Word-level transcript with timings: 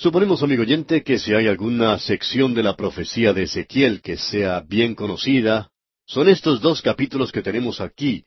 Suponemos, 0.00 0.44
amigo 0.44 0.62
oyente, 0.62 1.02
que 1.02 1.18
si 1.18 1.34
hay 1.34 1.48
alguna 1.48 1.98
sección 1.98 2.54
de 2.54 2.62
la 2.62 2.76
profecía 2.76 3.32
de 3.32 3.42
Ezequiel 3.42 4.00
que 4.00 4.16
sea 4.16 4.60
bien 4.60 4.94
conocida, 4.94 5.72
son 6.06 6.28
estos 6.28 6.60
dos 6.60 6.82
capítulos 6.82 7.32
que 7.32 7.42
tenemos 7.42 7.80
aquí 7.80 8.24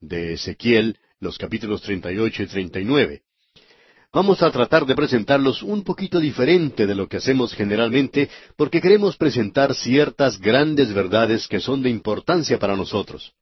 de 0.00 0.32
Ezequiel, 0.32 0.98
los 1.20 1.38
capítulos 1.38 1.80
38 1.82 2.42
y 2.42 2.46
39. 2.48 3.22
Vamos 4.12 4.42
a 4.42 4.50
tratar 4.50 4.84
de 4.84 4.96
presentarlos 4.96 5.62
un 5.62 5.84
poquito 5.84 6.18
diferente 6.18 6.88
de 6.88 6.94
lo 6.96 7.08
que 7.08 7.18
hacemos 7.18 7.54
generalmente, 7.54 8.28
porque 8.56 8.80
queremos 8.80 9.16
presentar 9.16 9.76
ciertas 9.76 10.40
grandes 10.40 10.92
verdades 10.92 11.46
que 11.46 11.60
son 11.60 11.84
de 11.84 11.90
importancia 11.90 12.58
para 12.58 12.74
nosotros. 12.74 13.32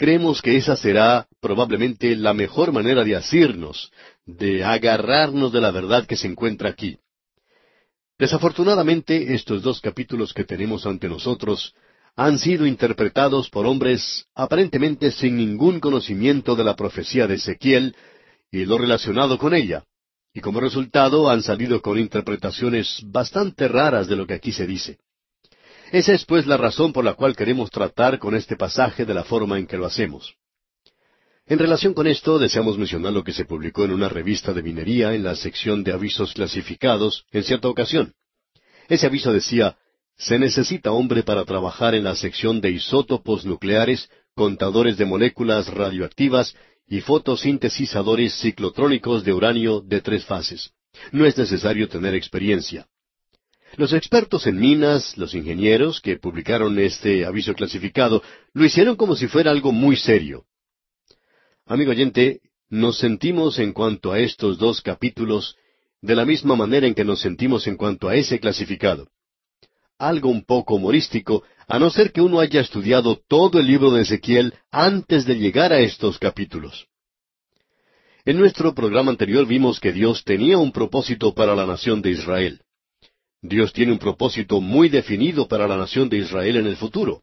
Creemos 0.00 0.40
que 0.40 0.56
esa 0.56 0.76
será 0.76 1.28
probablemente 1.42 2.16
la 2.16 2.32
mejor 2.32 2.72
manera 2.72 3.04
de 3.04 3.14
asirnos, 3.14 3.92
de 4.24 4.64
agarrarnos 4.64 5.52
de 5.52 5.60
la 5.60 5.70
verdad 5.70 6.06
que 6.06 6.16
se 6.16 6.26
encuentra 6.26 6.70
aquí. 6.70 6.96
Desafortunadamente, 8.18 9.34
estos 9.34 9.60
dos 9.60 9.78
capítulos 9.82 10.32
que 10.32 10.44
tenemos 10.44 10.86
ante 10.86 11.06
nosotros 11.06 11.74
han 12.16 12.38
sido 12.38 12.64
interpretados 12.64 13.50
por 13.50 13.66
hombres 13.66 14.24
aparentemente 14.34 15.10
sin 15.10 15.36
ningún 15.36 15.80
conocimiento 15.80 16.56
de 16.56 16.64
la 16.64 16.76
profecía 16.76 17.26
de 17.26 17.34
Ezequiel 17.34 17.94
y 18.50 18.64
lo 18.64 18.78
relacionado 18.78 19.36
con 19.36 19.52
ella, 19.52 19.84
y 20.32 20.40
como 20.40 20.60
resultado 20.60 21.28
han 21.28 21.42
salido 21.42 21.82
con 21.82 21.98
interpretaciones 21.98 23.02
bastante 23.04 23.68
raras 23.68 24.08
de 24.08 24.16
lo 24.16 24.26
que 24.26 24.32
aquí 24.32 24.50
se 24.50 24.66
dice. 24.66 24.96
Esa 25.92 26.12
es 26.12 26.24
pues 26.24 26.46
la 26.46 26.56
razón 26.56 26.92
por 26.92 27.04
la 27.04 27.14
cual 27.14 27.34
queremos 27.34 27.70
tratar 27.70 28.18
con 28.18 28.36
este 28.36 28.56
pasaje 28.56 29.04
de 29.04 29.14
la 29.14 29.24
forma 29.24 29.58
en 29.58 29.66
que 29.66 29.76
lo 29.76 29.86
hacemos. 29.86 30.34
En 31.46 31.58
relación 31.58 31.94
con 31.94 32.06
esto, 32.06 32.38
deseamos 32.38 32.78
mencionar 32.78 33.12
lo 33.12 33.24
que 33.24 33.32
se 33.32 33.44
publicó 33.44 33.84
en 33.84 33.90
una 33.90 34.08
revista 34.08 34.52
de 34.52 34.62
minería 34.62 35.14
en 35.14 35.24
la 35.24 35.34
sección 35.34 35.82
de 35.82 35.92
avisos 35.92 36.32
clasificados 36.32 37.24
en 37.32 37.42
cierta 37.42 37.68
ocasión. 37.68 38.14
Ese 38.88 39.06
aviso 39.06 39.32
decía, 39.32 39.76
se 40.16 40.38
necesita 40.38 40.92
hombre 40.92 41.24
para 41.24 41.44
trabajar 41.44 41.96
en 41.96 42.04
la 42.04 42.14
sección 42.14 42.60
de 42.60 42.70
isótopos 42.70 43.44
nucleares, 43.44 44.08
contadores 44.36 44.96
de 44.96 45.06
moléculas 45.06 45.66
radioactivas 45.66 46.54
y 46.86 47.00
fotosintetizadores 47.00 48.34
ciclotrónicos 48.34 49.24
de 49.24 49.32
uranio 49.32 49.80
de 49.80 50.00
tres 50.00 50.24
fases. 50.24 50.70
No 51.10 51.26
es 51.26 51.36
necesario 51.36 51.88
tener 51.88 52.14
experiencia. 52.14 52.86
Los 53.76 53.92
expertos 53.92 54.46
en 54.46 54.58
minas, 54.58 55.16
los 55.16 55.34
ingenieros 55.34 56.00
que 56.00 56.16
publicaron 56.16 56.78
este 56.78 57.24
aviso 57.24 57.54
clasificado, 57.54 58.22
lo 58.52 58.64
hicieron 58.64 58.96
como 58.96 59.14
si 59.14 59.28
fuera 59.28 59.50
algo 59.50 59.70
muy 59.72 59.96
serio. 59.96 60.44
Amigo 61.66 61.92
oyente, 61.92 62.40
nos 62.68 62.98
sentimos 62.98 63.58
en 63.58 63.72
cuanto 63.72 64.12
a 64.12 64.18
estos 64.18 64.58
dos 64.58 64.80
capítulos 64.80 65.56
de 66.02 66.16
la 66.16 66.24
misma 66.24 66.56
manera 66.56 66.86
en 66.86 66.94
que 66.94 67.04
nos 67.04 67.20
sentimos 67.20 67.66
en 67.66 67.76
cuanto 67.76 68.08
a 68.08 68.16
ese 68.16 68.40
clasificado. 68.40 69.08
Algo 69.98 70.30
un 70.30 70.44
poco 70.44 70.76
humorístico, 70.76 71.44
a 71.68 71.78
no 71.78 71.90
ser 71.90 72.10
que 72.10 72.22
uno 72.22 72.40
haya 72.40 72.60
estudiado 72.60 73.20
todo 73.28 73.60
el 73.60 73.66
libro 73.66 73.92
de 73.92 74.02
Ezequiel 74.02 74.54
antes 74.70 75.26
de 75.26 75.36
llegar 75.36 75.72
a 75.72 75.80
estos 75.80 76.18
capítulos. 76.18 76.86
En 78.24 78.38
nuestro 78.38 78.74
programa 78.74 79.10
anterior 79.10 79.46
vimos 79.46 79.78
que 79.78 79.92
Dios 79.92 80.24
tenía 80.24 80.58
un 80.58 80.72
propósito 80.72 81.34
para 81.34 81.54
la 81.54 81.66
nación 81.66 82.02
de 82.02 82.10
Israel. 82.10 82.62
Dios 83.42 83.72
tiene 83.72 83.92
un 83.92 83.98
propósito 83.98 84.60
muy 84.60 84.88
definido 84.88 85.48
para 85.48 85.66
la 85.66 85.76
nación 85.76 86.08
de 86.08 86.18
Israel 86.18 86.56
en 86.56 86.66
el 86.66 86.76
futuro. 86.76 87.22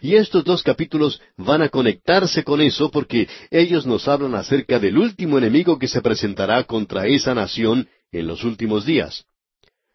Y 0.00 0.14
estos 0.14 0.44
dos 0.44 0.62
capítulos 0.62 1.20
van 1.36 1.60
a 1.60 1.68
conectarse 1.68 2.42
con 2.42 2.60
eso 2.60 2.90
porque 2.90 3.28
ellos 3.50 3.84
nos 3.86 4.08
hablan 4.08 4.34
acerca 4.34 4.78
del 4.78 4.96
último 4.96 5.36
enemigo 5.36 5.78
que 5.78 5.88
se 5.88 6.00
presentará 6.00 6.64
contra 6.64 7.06
esa 7.06 7.34
nación 7.34 7.88
en 8.10 8.26
los 8.26 8.44
últimos 8.44 8.86
días. 8.86 9.24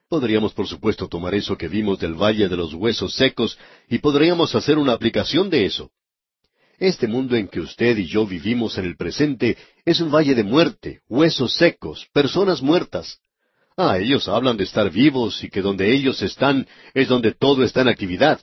Podríamos, 0.08 0.54
por 0.54 0.68
supuesto, 0.68 1.08
tomar 1.08 1.34
eso 1.34 1.58
que 1.58 1.68
vimos 1.68 2.00
del 2.00 2.14
Valle 2.14 2.48
de 2.48 2.56
los 2.56 2.74
Huesos 2.74 3.16
Secos 3.16 3.58
y 3.90 3.98
podríamos 3.98 4.54
hacer 4.56 4.78
una 4.78 4.94
aplicación 4.94 5.50
de 5.50 5.66
eso. 5.66 5.92
Este 6.80 7.08
mundo 7.08 7.36
en 7.36 7.48
que 7.48 7.60
usted 7.60 7.98
y 7.98 8.06
yo 8.06 8.28
vivimos 8.28 8.78
en 8.78 8.86
el 8.86 8.96
presente 8.96 9.58
es 9.84 10.00
un 10.00 10.12
valle 10.12 10.36
de 10.36 10.44
muerte, 10.44 11.02
huesos 11.10 11.56
secos, 11.56 12.08
personas 12.14 12.62
muertas. 12.62 13.20
Ah, 13.80 14.00
ellos 14.00 14.28
hablan 14.28 14.58
de 14.58 14.64
estar 14.64 14.90
vivos 14.90 15.44
y 15.44 15.50
que 15.50 15.62
donde 15.62 15.94
ellos 15.94 16.24
están 16.24 16.68
es 16.96 17.08
donde 17.08 17.34
todo 17.34 17.64
está 17.64 17.82
en 17.82 17.90
actividad. 17.90 18.42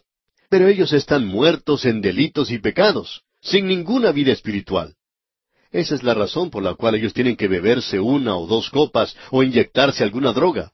Pero 0.49 0.69
ellos 0.69 0.93
están 0.93 1.27
muertos 1.27 1.85
en 1.87 2.01
delitos 2.01 2.53
y 2.53 2.59
pecados, 2.59 3.23
sin 3.41 3.67
ninguna 3.67 4.13
vida 4.13 4.31
espiritual. 4.31 4.95
Esa 5.73 5.97
es 5.97 6.05
la 6.05 6.15
razón 6.15 6.51
por 6.51 6.63
la 6.63 6.75
cual 6.75 6.95
ellos 6.95 7.13
tienen 7.13 7.35
que 7.35 7.49
beberse 7.49 7.99
una 7.99 8.37
o 8.37 8.47
dos 8.47 8.71
copas 8.71 9.17
o 9.33 9.43
inyectarse 9.43 10.05
alguna 10.05 10.33
droga. 10.33 10.71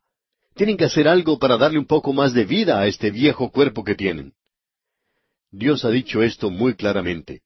Tienen 0.55 0.77
que 0.77 0.85
hacer 0.85 1.09
algo 1.09 1.39
para 1.39 1.57
darle 1.57 1.79
un 1.79 1.87
poco 1.87 2.13
más 2.13 2.35
de 2.35 2.45
vida 2.45 2.79
a 2.79 2.87
este 2.87 3.11
viejo 3.11 3.51
cuerpo 3.51 3.83
que 3.83 3.95
tienen. 3.95 4.35
Dios 5.51 5.87
ha 5.87 5.91
dicho 5.91 6.23
esto 6.23 6.51
muy 6.51 6.75
claramente. 6.75 7.41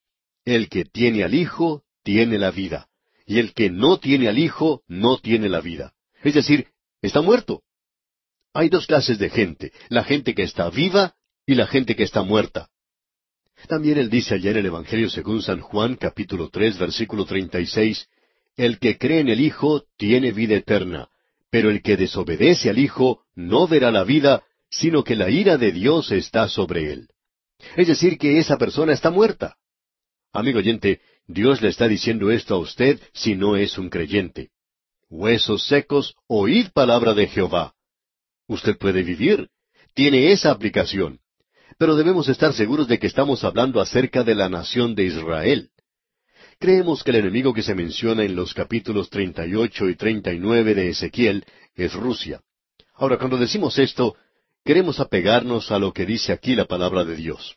El 0.45 0.69
que 0.69 0.85
tiene 0.85 1.23
al 1.23 1.35
Hijo, 1.35 1.85
tiene 2.03 2.39
la 2.39 2.51
vida. 2.51 2.89
Y 3.25 3.39
el 3.39 3.55
que 3.55 3.71
no 3.71 3.99
tiene 3.99 4.29
al 4.29 4.39
Hijo, 4.39 4.83
no 4.89 5.19
tiene 5.19 5.49
la 5.49 5.61
vida. 5.61 5.93
Es 6.25 6.35
decir, 6.35 6.74
está 7.07 7.21
muerto. 7.21 7.63
Hay 8.53 8.69
dos 8.69 8.87
clases 8.87 9.19
de 9.19 9.31
gente, 9.31 9.73
la 9.89 10.05
gente 10.05 10.35
que 10.35 10.43
está 10.43 10.71
viva 10.71 11.15
y 11.47 11.55
la 11.55 11.67
gente 11.67 11.97
que 11.97 12.05
está 12.05 12.23
muerta. 12.23 12.69
También 13.69 13.99
él 13.99 14.11
dice 14.11 14.35
allá 14.35 14.51
en 14.53 14.59
el 14.59 14.67
Evangelio 14.67 15.11
según 15.11 15.43
San 15.43 15.61
Juan 15.61 15.97
capítulo 15.97 16.51
tres 16.51 16.79
versículo 16.79 17.25
treinta 17.25 17.61
y 17.61 17.67
seis, 17.67 18.09
El 18.57 18.79
que 18.79 18.99
cree 18.99 19.21
en 19.21 19.29
el 19.29 19.41
Hijo 19.41 19.85
tiene 19.97 20.33
vida 20.33 20.55
eterna, 20.55 21.09
pero 21.51 21.71
el 21.71 21.83
que 21.83 21.97
desobedece 21.97 22.71
al 22.71 22.79
Hijo 22.79 23.25
no 23.35 23.67
verá 23.67 23.91
la 23.91 24.05
vida, 24.05 24.45
sino 24.71 25.03
que 25.03 25.17
la 25.17 25.31
ira 25.31 25.57
de 25.57 25.73
Dios 25.73 26.11
está 26.13 26.49
sobre 26.49 26.93
él. 26.93 27.09
Es 27.77 27.89
decir, 27.89 28.19
que 28.19 28.39
esa 28.39 28.59
persona 28.59 28.93
está 28.93 29.11
muerta. 29.11 29.57
Amigo 30.33 30.59
oyente, 30.59 31.01
Dios 31.27 31.63
le 31.63 31.69
está 31.69 31.89
diciendo 31.89 32.31
esto 32.31 32.55
a 32.55 32.59
usted 32.59 33.01
si 33.13 33.35
no 33.35 33.57
es 33.57 33.79
un 33.79 33.89
creyente. 33.89 34.51
Huesos 35.17 35.67
secos, 35.67 36.15
oíd 36.27 36.69
palabra 36.73 37.15
de 37.15 37.27
Jehová. 37.29 37.75
Usted 38.49 38.77
puede 38.77 39.03
vivir. 39.03 39.49
Tiene 39.95 40.33
esa 40.33 40.51
aplicación 40.51 41.21
pero 41.79 41.97
debemos 41.97 42.29
estar 42.29 42.53
seguros 42.53 42.89
de 42.89 42.99
que 42.99 43.07
estamos 43.07 43.45
hablando 43.45 43.81
acerca 43.81 44.23
de 44.23 44.35
la 44.35 44.49
nación 44.49 44.95
de 44.95 45.05
Israel. 45.05 45.71
Creemos 46.59 47.03
que 47.03 47.11
el 47.11 47.17
enemigo 47.17 47.53
que 47.53 47.63
se 47.63 47.75
menciona 47.75 48.23
en 48.23 48.37
los 48.37 48.55
capítulos 48.55 49.11
38 49.11 49.89
y 49.89 49.97
39 49.97 50.75
de 50.75 50.91
Ezequiel 50.91 51.45
es 51.75 51.93
Rusia. 51.95 52.41
Ahora, 52.95 53.19
cuando 53.19 53.37
decimos 53.37 53.79
esto, 53.79 54.15
queremos 54.65 55.01
apegarnos 55.01 55.73
a 55.73 55.79
lo 55.79 55.93
que 55.93 56.07
dice 56.07 56.33
aquí 56.33 56.55
la 56.55 56.67
palabra 56.67 57.05
de 57.05 57.17
Dios. 57.17 57.57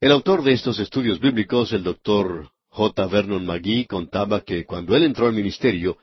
El 0.00 0.12
autor 0.12 0.42
de 0.42 0.52
estos 0.52 0.78
estudios 0.78 1.18
bíblicos, 1.18 1.72
el 1.72 1.82
doctor 1.82 2.50
J. 2.68 3.06
Vernon 3.06 3.46
McGee, 3.46 3.86
contaba 3.86 4.42
que 4.42 4.64
cuando 4.64 4.94
él 4.94 5.04
entró 5.04 5.26
al 5.26 5.32
ministerio, 5.32 5.96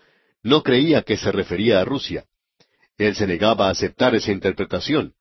no 0.45 0.63
creía 0.63 1.01
que 1.01 1.17
se 1.17 1.31
refería 1.31 1.81
a 1.81 1.85
Rusia. 1.85 2.25
Él 2.97 3.13
se 3.16 3.28
negaba 3.28 3.67
a 3.67 3.72
aceptar 3.72 4.16
esa 4.16 4.31
interpretación 4.31 5.13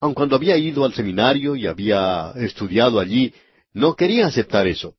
aun 0.00 0.14
cuando 0.14 0.36
había 0.36 0.56
ido 0.56 0.84
al 0.84 0.94
seminario 0.94 1.56
y 1.56 1.66
había 1.66 2.32
estudiado 2.36 3.00
allí, 3.00 3.34
no 3.72 3.94
quería 3.94 4.26
aceptar 4.26 4.66
eso. 4.66 4.94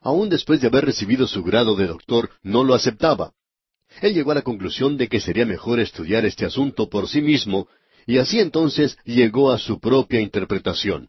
Aun 0.00 0.28
después 0.28 0.60
de 0.60 0.68
haber 0.68 0.86
recibido 0.86 1.26
su 1.26 1.42
grado 1.42 1.76
de 1.76 1.86
doctor, 1.86 2.30
no 2.42 2.64
lo 2.64 2.74
aceptaba. 2.74 3.32
Él 4.00 4.14
llegó 4.14 4.32
a 4.32 4.36
la 4.36 4.42
conclusión 4.42 4.96
de 4.96 5.08
que 5.08 5.20
sería 5.20 5.44
mejor 5.44 5.80
estudiar 5.80 6.24
este 6.24 6.46
asunto 6.46 6.88
por 6.88 7.08
sí 7.08 7.20
mismo, 7.20 7.68
y 8.06 8.18
así 8.18 8.38
entonces 8.40 8.96
llegó 9.04 9.50
a 9.52 9.58
su 9.58 9.80
propia 9.80 10.20
interpretación. 10.20 11.08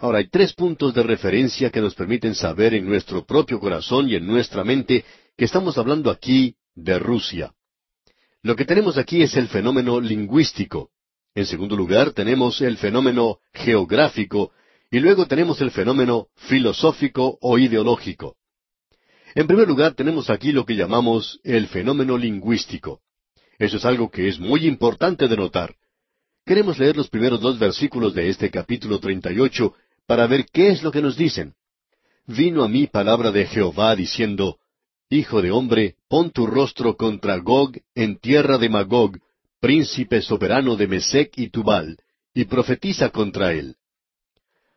Ahora 0.00 0.18
hay 0.18 0.28
tres 0.28 0.54
puntos 0.54 0.94
de 0.94 1.02
referencia 1.02 1.70
que 1.70 1.80
nos 1.80 1.94
permiten 1.94 2.34
saber 2.34 2.74
en 2.74 2.86
nuestro 2.86 3.24
propio 3.24 3.60
corazón 3.60 4.08
y 4.08 4.14
en 4.14 4.26
nuestra 4.26 4.64
mente 4.64 5.04
que 5.36 5.44
estamos 5.44 5.76
hablando 5.78 6.10
aquí 6.10 6.56
de 6.74 6.98
Rusia. 6.98 7.52
Lo 8.42 8.56
que 8.56 8.64
tenemos 8.64 8.98
aquí 8.98 9.22
es 9.22 9.36
el 9.36 9.48
fenómeno 9.48 10.00
lingüístico. 10.00 10.90
En 11.34 11.46
segundo 11.46 11.76
lugar, 11.76 12.12
tenemos 12.12 12.60
el 12.60 12.76
fenómeno 12.76 13.38
geográfico 13.52 14.52
y 14.90 15.00
luego 15.00 15.26
tenemos 15.26 15.60
el 15.60 15.70
fenómeno 15.70 16.28
filosófico 16.36 17.38
o 17.40 17.58
ideológico. 17.58 18.36
En 19.34 19.46
primer 19.46 19.66
lugar, 19.66 19.94
tenemos 19.94 20.30
aquí 20.30 20.52
lo 20.52 20.64
que 20.64 20.76
llamamos 20.76 21.40
el 21.42 21.66
fenómeno 21.66 22.16
lingüístico. 22.16 23.00
Eso 23.58 23.78
es 23.78 23.84
algo 23.84 24.10
que 24.10 24.28
es 24.28 24.38
muy 24.38 24.66
importante 24.66 25.26
de 25.26 25.36
notar. 25.36 25.74
Queremos 26.46 26.78
leer 26.78 26.96
los 26.96 27.08
primeros 27.08 27.40
dos 27.40 27.58
versículos 27.58 28.14
de 28.14 28.28
este 28.28 28.50
capítulo 28.50 29.00
38 29.00 29.74
para 30.06 30.26
ver 30.26 30.46
qué 30.52 30.68
es 30.68 30.82
lo 30.82 30.92
que 30.92 31.00
nos 31.00 31.16
dicen. 31.16 31.54
Vino 32.26 32.62
a 32.62 32.68
mí 32.68 32.86
palabra 32.86 33.32
de 33.32 33.46
Jehová 33.46 33.96
diciendo, 33.96 34.58
Hijo 35.10 35.42
de 35.42 35.50
hombre, 35.50 35.96
pon 36.08 36.30
tu 36.30 36.46
rostro 36.46 36.96
contra 36.96 37.36
Gog 37.36 37.76
en 37.94 38.18
tierra 38.18 38.56
de 38.56 38.68
Magog, 38.68 39.18
príncipe 39.60 40.22
soberano 40.22 40.76
de 40.76 40.88
Mesec 40.88 41.36
y 41.36 41.50
Tubal, 41.50 41.98
y 42.32 42.46
profetiza 42.46 43.10
contra 43.10 43.52
él. 43.52 43.76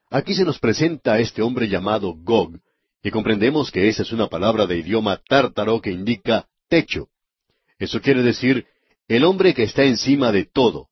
Aquí 0.09 0.33
se 0.33 0.43
nos 0.43 0.59
presenta 0.59 1.13
a 1.13 1.19
este 1.19 1.41
hombre 1.41 1.69
llamado 1.69 2.13
Gog, 2.13 2.59
y 3.01 3.09
comprendemos 3.09 3.71
que 3.71 3.87
esa 3.87 4.01
es 4.03 4.11
una 4.11 4.27
palabra 4.27 4.67
de 4.67 4.77
idioma 4.77 5.21
tártaro 5.27 5.81
que 5.81 5.91
indica 5.91 6.47
techo. 6.67 7.07
Eso 7.79 8.01
quiere 8.01 8.21
decir 8.21 8.65
el 9.07 9.23
hombre 9.23 9.53
que 9.53 9.63
está 9.63 9.85
encima 9.85 10.31
de 10.33 10.45
todo. 10.45 10.89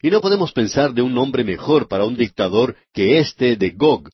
Y 0.00 0.10
no 0.10 0.20
podemos 0.20 0.52
pensar 0.52 0.92
de 0.92 1.02
un 1.02 1.12
nombre 1.12 1.42
mejor 1.42 1.88
para 1.88 2.04
un 2.04 2.16
dictador 2.16 2.76
que 2.92 3.18
este 3.18 3.56
de 3.56 3.70
Gog, 3.70 4.10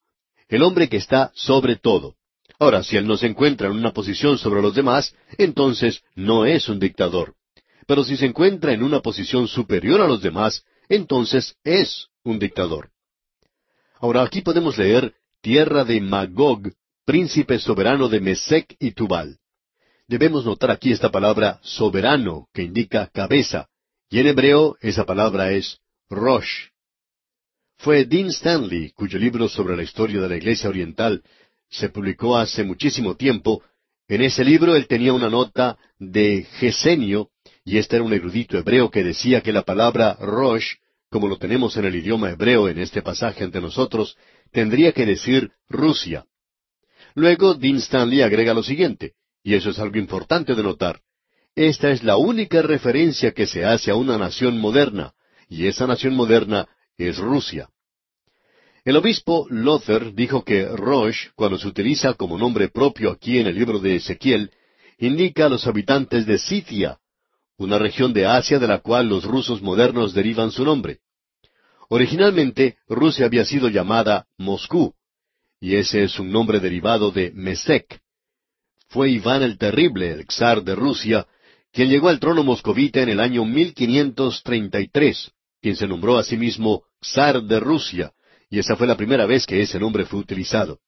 el 0.49 0.63
hombre 0.63 0.89
que 0.89 0.97
está 0.97 1.31
sobre 1.35 1.77
todo. 1.77 2.17
Ahora, 2.63 2.85
si 2.85 2.97
él 2.97 3.09
no 3.09 3.17
se 3.17 3.27
encuentra 3.27 3.67
en 3.67 3.73
una 3.73 3.93
posición 3.93 4.39
sobre 4.39 4.63
los 4.63 4.73
demás, 4.73 5.17
entonces 5.37 6.01
no 6.15 6.47
es 6.47 6.69
un 6.69 6.79
dictador. 6.79 7.35
Pero 7.89 8.05
si 8.05 8.17
se 8.17 8.27
encuentra 8.27 8.73
en 8.73 8.85
una 8.85 9.01
posición 9.01 9.49
superior 9.49 10.01
a 10.01 10.07
los 10.07 10.23
demás, 10.23 10.63
entonces 10.89 11.57
es 11.65 12.07
un 12.23 12.39
dictador. 12.39 12.91
Ahora 13.99 14.23
aquí 14.23 14.43
podemos 14.43 14.79
leer 14.79 15.13
tierra 15.41 15.85
de 15.85 16.01
Magog, 16.01 16.71
príncipe 17.05 17.59
soberano 17.59 18.09
de 18.09 18.21
Mesec 18.21 18.77
y 18.79 18.93
Tubal. 18.93 19.39
Debemos 20.07 20.45
notar 20.45 20.71
aquí 20.71 20.93
esta 20.93 21.11
palabra 21.11 21.59
soberano, 21.65 22.47
que 22.55 22.63
indica 22.63 23.11
cabeza, 23.13 23.67
y 24.09 24.21
en 24.21 24.29
hebreo 24.29 24.77
esa 24.83 25.05
palabra 25.05 25.51
es 25.51 25.81
Rosh. 26.09 26.69
Fue 27.79 28.05
Dean 28.05 28.29
Stanley, 28.29 28.93
cuyo 28.93 29.19
libro 29.19 29.49
sobre 29.49 29.77
la 29.77 29.83
historia 29.83 30.21
de 30.21 30.29
la 30.29 30.37
Iglesia 30.37 30.71
Oriental 30.71 31.25
se 31.73 31.89
publicó 31.89 32.37
hace 32.37 32.63
muchísimo 32.63 33.17
tiempo. 33.17 33.63
En 34.07 34.21
ese 34.23 34.45
libro 34.45 34.77
él 34.77 34.87
tenía 34.87 35.13
una 35.15 35.31
nota 35.31 35.79
de 35.99 36.47
Gesenio, 36.59 37.31
y 37.65 37.79
este 37.79 37.97
era 37.97 38.05
un 38.05 38.13
erudito 38.13 38.59
hebreo 38.59 38.91
que 38.91 39.03
decía 39.03 39.41
que 39.41 39.53
la 39.53 39.63
palabra 39.63 40.17
Rosh, 40.21 40.75
como 41.11 41.29
lo 41.29 41.39
tenemos 41.39 41.77
en 41.77 41.87
el 41.87 41.97
idioma 41.97 42.31
hebreo 42.31 42.69
en 42.69 42.79
este 42.79 43.01
pasaje 43.01 43.43
ante 43.43 43.61
nosotros, 43.61 44.17
tendría 44.53 44.93
que 44.93 45.07
decir 45.07 45.51
Rusia. 45.69 46.27
Luego 47.15 47.55
Dean 47.55 47.77
Stanley 47.77 48.21
agrega 48.21 48.55
lo 48.55 48.63
siguiente, 48.63 49.15
y 49.43 49.55
eso 49.55 49.71
es 49.71 49.79
algo 49.79 49.97
importante 49.99 50.55
de 50.55 50.63
notar. 50.63 51.01
Esta 51.55 51.91
es 51.91 52.03
la 52.03 52.17
única 52.17 52.61
referencia 52.61 53.33
que 53.33 53.47
se 53.47 53.65
hace 53.65 53.91
a 53.91 53.95
una 53.95 54.19
nación 54.19 54.59
moderna, 54.59 55.15
y 55.49 55.67
esa 55.67 55.87
nación 55.87 56.15
moderna 56.15 56.69
es 56.99 57.17
Rusia. 57.17 57.71
El 58.85 58.97
obispo 58.97 59.47
Lothar 59.49 60.13
dijo 60.13 60.45
que 60.45 60.67
Rosh, 60.67 61.29
cuando 61.37 61.57
se 61.57 61.69
utiliza 61.69 62.15
como 62.15 62.37
nombre 62.37 62.69
propio 62.69 63.13
aquí 63.13 63.39
en 63.39 63.47
el 63.47 63.55
libro 63.55 63.79
de 63.79 63.95
Ezequiel, 63.95 64.51
indica 64.99 65.47
a 65.47 65.49
los 65.49 65.69
habitantes 65.69 66.27
de 66.27 66.37
Scythia, 66.37 66.99
una 67.59 67.79
región 67.79 68.13
de 68.13 68.27
Asia 68.27 68.59
de 68.59 68.67
la 68.67 68.79
cual 68.79 69.09
los 69.09 69.23
rusos 69.25 69.63
modernos 69.63 70.15
derivan 70.15 70.51
su 70.51 70.65
nombre. 70.65 70.99
Originalmente, 71.91 72.77
Rusia 72.89 73.27
había 73.27 73.45
sido 73.45 73.69
llamada 73.69 74.27
Moscú, 74.37 74.95
y 75.61 75.77
ese 75.77 76.03
es 76.03 76.19
un 76.19 76.33
nombre 76.33 76.59
derivado 76.59 77.13
de 77.13 77.31
Mesek. 77.31 78.01
Fue 78.89 79.11
Iván 79.11 79.45
el 79.45 79.59
Terrible, 79.59 80.11
el 80.11 80.27
zar 80.29 80.65
de 80.65 80.75
Rusia, 80.75 81.29
quien 81.71 81.89
llegó 81.89 82.09
al 82.09 82.19
trono 82.19 82.43
moscovita 82.43 83.01
en 83.01 83.11
el 83.11 83.21
año 83.21 83.45
1533, 83.45 85.31
quien 85.61 85.77
se 85.77 85.87
nombró 85.87 86.19
a 86.19 86.25
sí 86.25 86.37
mismo 86.37 86.83
zar 87.01 87.45
de 87.45 87.61
Rusia, 87.61 88.13
y 88.53 88.59
esa 88.59 88.77
fue 88.77 88.87
la 88.87 88.99
primera 88.99 89.25
vez 89.25 89.47
que 89.47 89.63
ese 89.63 89.81
nombre 89.81 90.05
fue 90.05 90.21
utilizado. 90.21 90.79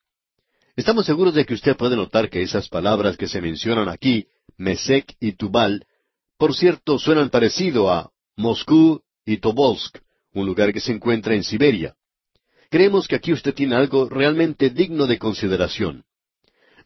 Estamos 0.77 1.07
seguros 1.07 1.33
de 1.33 1.47
que 1.47 1.55
usted 1.55 1.75
puede 1.75 1.97
notar 1.97 2.29
que 2.29 2.43
esas 2.43 2.69
palabras 2.69 3.17
que 3.17 3.27
se 3.27 3.41
mencionan 3.41 3.89
aquí, 3.89 4.27
Mesek 4.59 5.17
y 5.19 5.33
Tubal, 5.33 5.87
por 6.37 6.55
cierto, 6.55 6.99
suenan 6.99 7.31
parecido 7.31 7.91
a 7.91 8.11
Moscú 8.37 9.01
y 9.25 9.39
Tobolsk, 9.39 9.97
un 10.35 10.45
lugar 10.45 10.75
que 10.75 10.81
se 10.81 10.93
encuentra 10.93 11.35
en 11.35 11.43
Siberia. 11.43 11.95
Creemos 12.69 13.09
que 13.09 13.17
aquí 13.17 13.33
usted 13.33 13.55
tiene 13.55 13.77
algo 13.77 14.11
realmente 14.11 14.69
digno 14.69 15.07
de 15.07 15.19
consideración. 15.19 16.05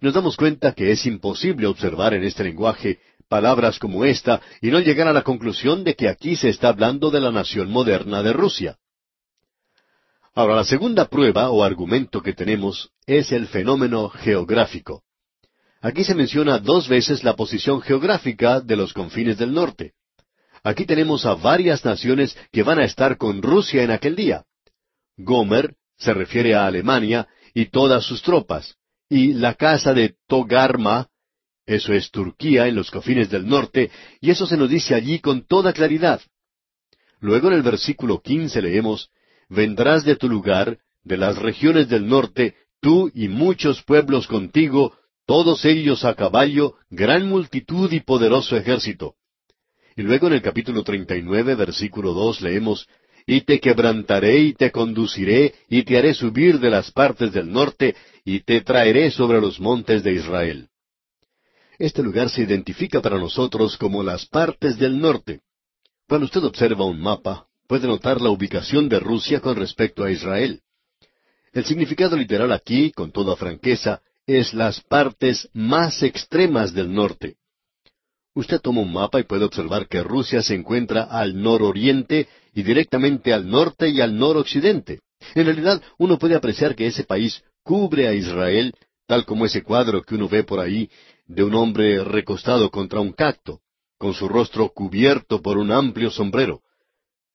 Nos 0.01 0.15
damos 0.15 0.37
cuenta 0.37 0.75
que 0.75 0.93
es 0.93 1.07
imposible 1.07 1.67
observar 1.67 2.15
en 2.15 2.23
este 2.23 2.45
lenguaje 2.45 3.01
palabras 3.29 3.81
como 3.81 4.05
esta 4.05 4.41
y 4.61 4.71
no 4.71 4.79
llegar 4.79 5.09
a 5.09 5.13
la 5.13 5.23
conclusión 5.23 5.83
de 5.83 5.97
que 5.97 6.09
aquí 6.09 6.37
se 6.37 6.51
está 6.51 6.69
hablando 6.69 7.11
de 7.11 7.21
la 7.21 7.33
nación 7.33 7.69
moderna 7.69 8.23
de 8.23 8.33
Rusia. 8.33 8.79
Ahora, 10.39 10.55
la 10.55 10.63
segunda 10.63 11.07
prueba 11.07 11.51
o 11.51 11.65
argumento 11.65 12.23
que 12.23 12.33
tenemos 12.33 12.93
es 13.07 13.33
el 13.33 13.49
fenómeno 13.49 14.09
geográfico. 14.09 15.03
Aquí 15.81 16.05
se 16.05 16.15
menciona 16.15 16.61
dos 16.61 16.87
veces 16.87 17.25
la 17.25 17.35
posición 17.35 17.81
geográfica 17.81 18.61
de 18.61 18.77
los 18.77 18.93
confines 18.93 19.37
del 19.37 19.53
norte. 19.53 19.95
Aquí 20.63 20.87
tenemos 20.87 21.27
a 21.27 21.35
varias 21.35 21.85
naciones 21.85 22.39
que 22.53 22.63
van 22.63 22.79
a 22.79 22.85
estar 22.85 23.17
con 23.17 23.43
Rusia 23.43 23.83
en 23.83 23.91
aquel 23.91 24.15
día. 24.15 24.45
Gomer 25.17 25.75
se 25.97 26.15
refiere 26.15 26.55
a 26.55 26.69
Alemania 26.69 27.27
y 27.53 27.67
todas 27.67 28.05
sus 28.05 28.23
tropas, 28.23 28.77
y 29.09 29.33
la 29.33 29.55
casa 29.55 29.93
de 29.93 30.15
Togarma, 30.29 31.09
eso 31.67 31.93
es 31.93 32.13
Turquía 32.13 32.69
en 32.69 32.77
los 32.77 32.93
confines 32.93 33.29
del 33.29 33.45
norte, 33.45 33.91
y 34.21 34.31
eso 34.31 34.47
se 34.47 34.57
nos 34.57 34.71
dice 34.71 34.95
allí 34.95 35.19
con 35.19 35.45
toda 35.49 35.73
claridad. 35.73 36.21
Luego 37.19 37.49
en 37.49 37.55
el 37.55 37.63
versículo 37.63 38.21
quince 38.21 38.63
leemos, 38.63 39.11
Vendrás 39.49 40.05
de 40.05 40.17
tu 40.17 40.29
lugar, 40.29 40.79
de 41.05 41.17
las 41.17 41.39
regiones 41.39 41.89
del 41.89 42.07
norte, 42.07 42.55
tú 42.81 43.11
y 43.15 43.29
muchos 43.29 43.83
pueblos 43.83 44.27
contigo, 44.27 44.93
todos 45.27 45.65
ellos 45.65 46.05
a 46.05 46.15
caballo, 46.15 46.75
gran 46.91 47.27
multitud 47.29 47.91
y 47.93 48.01
poderoso 48.01 48.57
ejército. 48.57 49.15
Y 49.97 50.03
luego 50.03 50.29
en 50.29 50.35
el 50.35 50.43
capítulo 50.43 50.85
treinta 50.85 51.17
y 51.17 51.23
nueve, 51.23 51.55
versículo 51.55 52.13
dos, 52.13 52.41
leemos, 52.41 52.87
Y 53.27 53.43
te 53.43 53.61
quebrantaré 53.61 54.39
y 54.39 54.55
te 54.55 54.71
conduciré, 54.71 55.55
y 55.69 55.83
te 55.83 55.99
haré 55.99 56.15
subir 56.15 56.61
de 56.61 56.71
las 56.71 56.91
partes 56.93 57.33
del 57.33 57.53
norte, 57.53 57.95
y 58.25 58.41
te 58.41 58.63
traeré 58.63 59.11
sobre 59.11 59.41
los 59.41 59.61
montes 59.61 60.03
de 60.03 60.13
Israel. 60.15 60.69
Este 61.79 62.03
lugar 62.03 62.31
se 62.31 62.43
identifica 62.43 63.03
para 63.03 63.19
nosotros 63.19 63.77
como 63.77 64.03
las 64.03 64.25
partes 64.27 64.79
del 64.79 64.99
norte. 64.99 65.41
Cuando 66.09 66.25
usted 66.25 66.43
observa 66.43 66.87
un 66.87 67.01
mapa, 67.01 67.48
puede 67.69 67.87
notar 67.87 68.21
la 68.21 68.31
ubicación 68.31 68.89
de 68.89 68.99
Rusia 68.99 69.41
con 69.41 69.55
respecto 69.55 70.03
a 70.03 70.11
Israel. 70.11 70.63
El 71.53 71.65
significado 71.67 72.17
literal 72.17 72.51
aquí, 72.51 72.91
con 72.91 73.13
toda 73.13 73.37
franqueza, 73.37 74.01
es 74.27 74.55
las 74.55 74.81
partes 74.81 75.49
más 75.53 76.03
extremas 76.03 76.73
del 76.73 76.93
norte. 76.93 77.37
Usted 78.35 78.61
toma 78.61 78.81
un 78.81 78.93
mapa 78.93 79.21
y 79.21 79.25
puede 79.25 79.45
observar 79.45 79.87
que 79.87 80.03
Rusia 80.03 80.43
se 80.43 80.55
encuentra 80.55 81.05
al 81.05 81.41
nororiente 81.41 82.29
y 82.55 82.63
directamente 82.63 83.33
al 83.33 83.49
norte 83.49 83.89
y 83.91 84.01
al 84.01 84.17
noroccidente. 84.17 85.01
En 85.35 85.45
realidad, 85.45 85.83
uno 85.99 86.19
puede 86.19 86.37
apreciar 86.37 86.75
que 86.75 86.87
ese 86.87 87.05
país 87.05 87.43
cubre 87.63 88.09
a 88.09 88.15
Israel, 88.15 88.73
tal 89.07 89.25
como 89.25 89.45
ese 89.45 89.63
cuadro 89.63 90.03
que 90.03 90.15
uno 90.15 90.29
ve 90.29 90.43
por 90.43 90.61
ahí 90.61 90.89
de 91.27 91.43
un 91.43 91.55
hombre 91.55 92.03
recostado 92.05 92.71
contra 92.71 93.01
un 93.01 93.13
cacto, 93.13 93.61
con 93.99 94.15
su 94.15 94.29
rostro 94.29 94.71
cubierto 94.71 95.43
por 95.43 95.59
un 95.59 95.71
amplio 95.71 96.11
sombrero. 96.11 96.63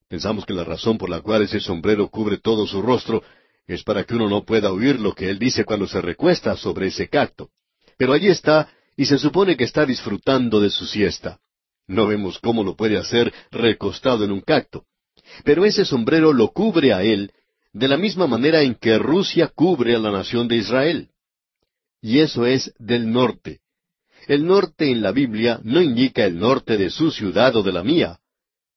Pensamos 0.10 0.46
que 0.46 0.54
la 0.54 0.64
razón 0.64 0.98
por 0.98 1.10
la 1.10 1.22
cual 1.22 1.44
ese 1.44 1.60
sombrero 1.60 2.10
cubre 2.10 2.38
todo 2.38 2.68
su 2.68 2.82
rostro 2.82 3.24
es 3.66 3.84
para 3.84 4.04
que 4.04 4.16
uno 4.16 4.30
no 4.30 4.44
pueda 4.44 4.72
oír 4.72 5.00
lo 5.00 5.14
que 5.14 5.30
él 5.30 5.40
dice 5.40 5.66
cuando 5.66 5.88
se 5.88 6.02
recuesta 6.02 6.56
sobre 6.58 6.88
ese 6.88 7.08
cacto. 7.08 7.50
Pero 7.98 8.14
allí 8.14 8.28
está, 8.28 8.70
y 8.96 9.06
se 9.06 9.18
supone 9.18 9.56
que 9.56 9.64
está 9.64 9.86
disfrutando 9.86 10.60
de 10.60 10.70
su 10.70 10.86
siesta. 10.86 11.40
No 11.88 12.08
vemos 12.08 12.40
cómo 12.40 12.64
lo 12.64 12.76
puede 12.76 12.98
hacer 12.98 13.34
recostado 13.52 14.24
en 14.24 14.32
un 14.32 14.42
cacto. 14.42 14.86
Pero 15.44 15.66
ese 15.66 15.86
sombrero 15.86 16.34
lo 16.34 16.50
cubre 16.50 16.94
a 16.94 17.04
él 17.04 17.32
de 17.72 17.88
la 17.88 17.98
misma 17.98 18.28
manera 18.28 18.62
en 18.62 18.76
que 18.76 18.98
Rusia 18.98 19.48
cubre 19.48 19.96
a 19.96 20.00
la 20.00 20.12
nación 20.12 20.48
de 20.48 20.58
Israel. 20.58 21.10
Y 22.02 22.20
eso 22.20 22.46
es 22.46 22.74
del 22.78 23.12
norte. 23.12 23.62
El 24.28 24.46
norte 24.46 24.92
en 24.92 25.02
la 25.02 25.12
Biblia 25.12 25.60
no 25.64 25.82
indica 25.82 26.26
el 26.26 26.38
norte 26.38 26.78
de 26.78 26.90
su 26.90 27.12
ciudad 27.12 27.56
o 27.56 27.64
de 27.64 27.74
la 27.74 27.84
mía. 27.84 28.20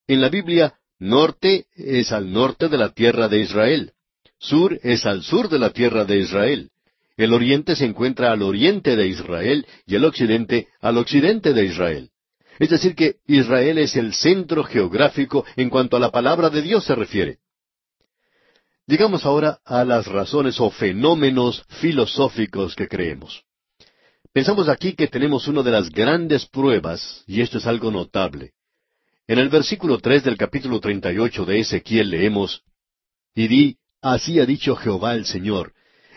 En 0.07 0.21
la 0.21 0.29
Biblia, 0.29 0.75
norte 0.99 1.67
es 1.75 2.13
al 2.13 2.33
norte 2.33 2.69
de 2.69 2.79
la 2.79 2.91
tierra 2.91 3.29
de 3.29 3.41
Israel. 3.41 3.93
Sur 4.39 4.79
es 4.83 5.07
al 5.07 5.23
sur 5.23 5.49
de 5.49 5.59
la 5.59 5.71
tierra 5.71 6.05
de 6.05 6.19
Israel. 6.19 6.71
El 7.17 7.33
oriente 7.33 7.77
se 7.77 7.87
encuentra 7.87 8.33
al 8.33 8.43
oriente 8.43 8.97
de 8.97 9.07
Israel 9.07 9.67
y 9.87 9.95
el 9.95 10.05
occidente 10.05 10.69
al 10.81 10.99
occidente 10.99 11.55
de 11.55 11.65
Israel. 11.65 12.11
Es 12.59 12.71
decir, 12.71 12.95
que 12.95 13.17
Israel 13.27 13.79
es 13.79 13.97
el 13.97 14.15
centro 14.15 14.65
geográfico 14.65 15.45
en 15.57 15.71
cuanto 15.71 15.97
a 15.97 16.01
la 16.01 16.11
palabra 16.11 16.51
de 16.51 16.63
Dios 16.63 16.85
se 16.85 16.95
refiere. 16.95 17.39
Llegamos 18.87 19.25
ahora 19.25 19.59
a 19.65 19.85
las 19.85 20.07
razones 20.07 20.61
o 20.61 20.71
fenómenos 20.71 21.65
filosóficos 21.81 22.77
que 22.77 22.87
creemos. 22.87 23.43
Pensamos 24.33 24.69
aquí 24.69 24.95
que 24.95 25.09
tenemos 25.09 25.49
una 25.49 25.63
de 25.63 25.71
las 25.71 25.91
grandes 25.91 26.47
pruebas, 26.47 27.25
y 27.27 27.41
esto 27.41 27.59
es 27.59 27.67
algo 27.67 27.91
notable. 27.91 28.53
En 29.29 29.41
el 29.41 29.49
versículo 29.49 29.99
tres 29.99 30.23
del 30.23 30.37
capítulo 30.37 30.79
treinta 30.79 31.13
y 31.13 31.19
ocho 31.19 31.45
de 31.45 31.59
Ezequiel 31.59 32.11
leemos, 32.11 32.63
Y 33.35 33.49
di, 33.49 33.77
Así 34.01 34.39
ha 34.39 34.47
dicho 34.47 34.77
Jehová 34.77 35.15
el 35.15 35.27
Señor. 35.27 35.73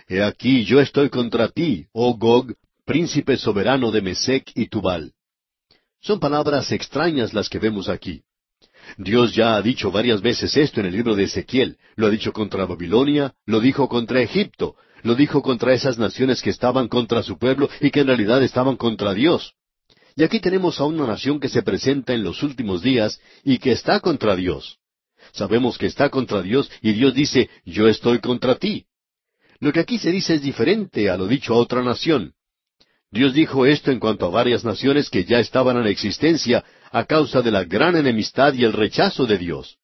He 0.08 0.22
aquí 0.22 0.64
yo 0.64 0.80
estoy 0.80 1.10
contra 1.10 1.48
ti, 1.48 1.88
oh 1.92 2.16
Gog, 2.18 2.54
príncipe 2.86 3.38
soberano 3.38 3.90
de 3.92 4.04
Mesec 4.04 4.52
y 4.54 4.68
Tubal. 4.68 5.14
Son 6.00 6.20
palabras 6.20 6.72
extrañas 6.72 7.34
las 7.34 7.50
que 7.50 7.58
vemos 7.58 7.90
aquí. 7.90 8.22
Dios 8.98 9.34
ya 9.34 9.56
ha 9.56 9.62
dicho 9.64 9.92
varias 9.92 10.22
veces 10.22 10.56
esto 10.56 10.80
en 10.80 10.86
el 10.86 10.94
libro 10.94 11.16
de 11.16 11.24
Ezequiel. 11.24 11.78
Lo 11.96 12.08
ha 12.08 12.10
dicho 12.12 12.32
contra 12.32 12.66
Babilonia, 12.66 13.34
lo 13.48 13.60
dijo 13.60 13.90
contra 13.90 14.22
Egipto, 14.22 14.76
lo 15.02 15.16
dijo 15.16 15.42
contra 15.42 15.74
esas 15.74 15.98
naciones 15.98 16.44
que 16.44 16.52
estaban 16.52 16.88
contra 16.88 17.24
su 17.24 17.40
pueblo 17.40 17.70
y 17.82 17.90
que 17.90 18.02
en 18.02 18.08
realidad 18.08 18.44
estaban 18.44 18.76
contra 18.76 19.16
Dios. 19.16 19.56
Y 20.20 20.24
aquí 20.24 20.42
tenemos 20.42 20.82
a 20.82 20.84
una 20.84 21.08
nación 21.08 21.40
que 21.40 21.48
se 21.48 21.64
presenta 21.64 22.14
en 22.14 22.26
los 22.26 22.44
últimos 22.44 22.82
días 22.82 23.22
y 23.46 23.58
que 23.58 23.72
está 23.72 24.02
contra 24.02 24.36
Dios. 24.36 24.78
Sabemos 25.32 25.78
que 25.78 25.86
está 25.86 26.10
contra 26.10 26.42
Dios 26.42 26.70
y 26.82 26.92
Dios 26.92 27.14
dice, 27.14 27.50
yo 27.64 27.88
estoy 27.88 28.20
contra 28.20 28.56
ti. 28.56 28.86
Lo 29.62 29.72
que 29.72 29.80
aquí 29.80 29.98
se 29.98 30.12
dice 30.12 30.34
es 30.34 30.42
diferente 30.42 31.10
a 31.10 31.16
lo 31.16 31.26
dicho 31.26 31.54
a 31.54 31.58
otra 31.58 31.82
nación. 31.84 32.34
Dios 33.10 33.34
dijo 33.34 33.66
esto 33.66 33.92
en 33.92 34.00
cuanto 34.02 34.26
a 34.26 34.30
varias 34.30 34.66
naciones 34.66 35.10
que 35.10 35.24
ya 35.24 35.40
estaban 35.40 35.78
en 35.78 35.88
existencia 35.88 36.66
a 36.92 37.06
causa 37.06 37.42
de 37.42 37.52
la 37.52 37.64
gran 37.64 37.96
enemistad 37.96 38.54
y 38.56 38.66
el 38.66 38.74
rechazo 38.74 39.26
de 39.26 39.38
Dios. 39.38 39.78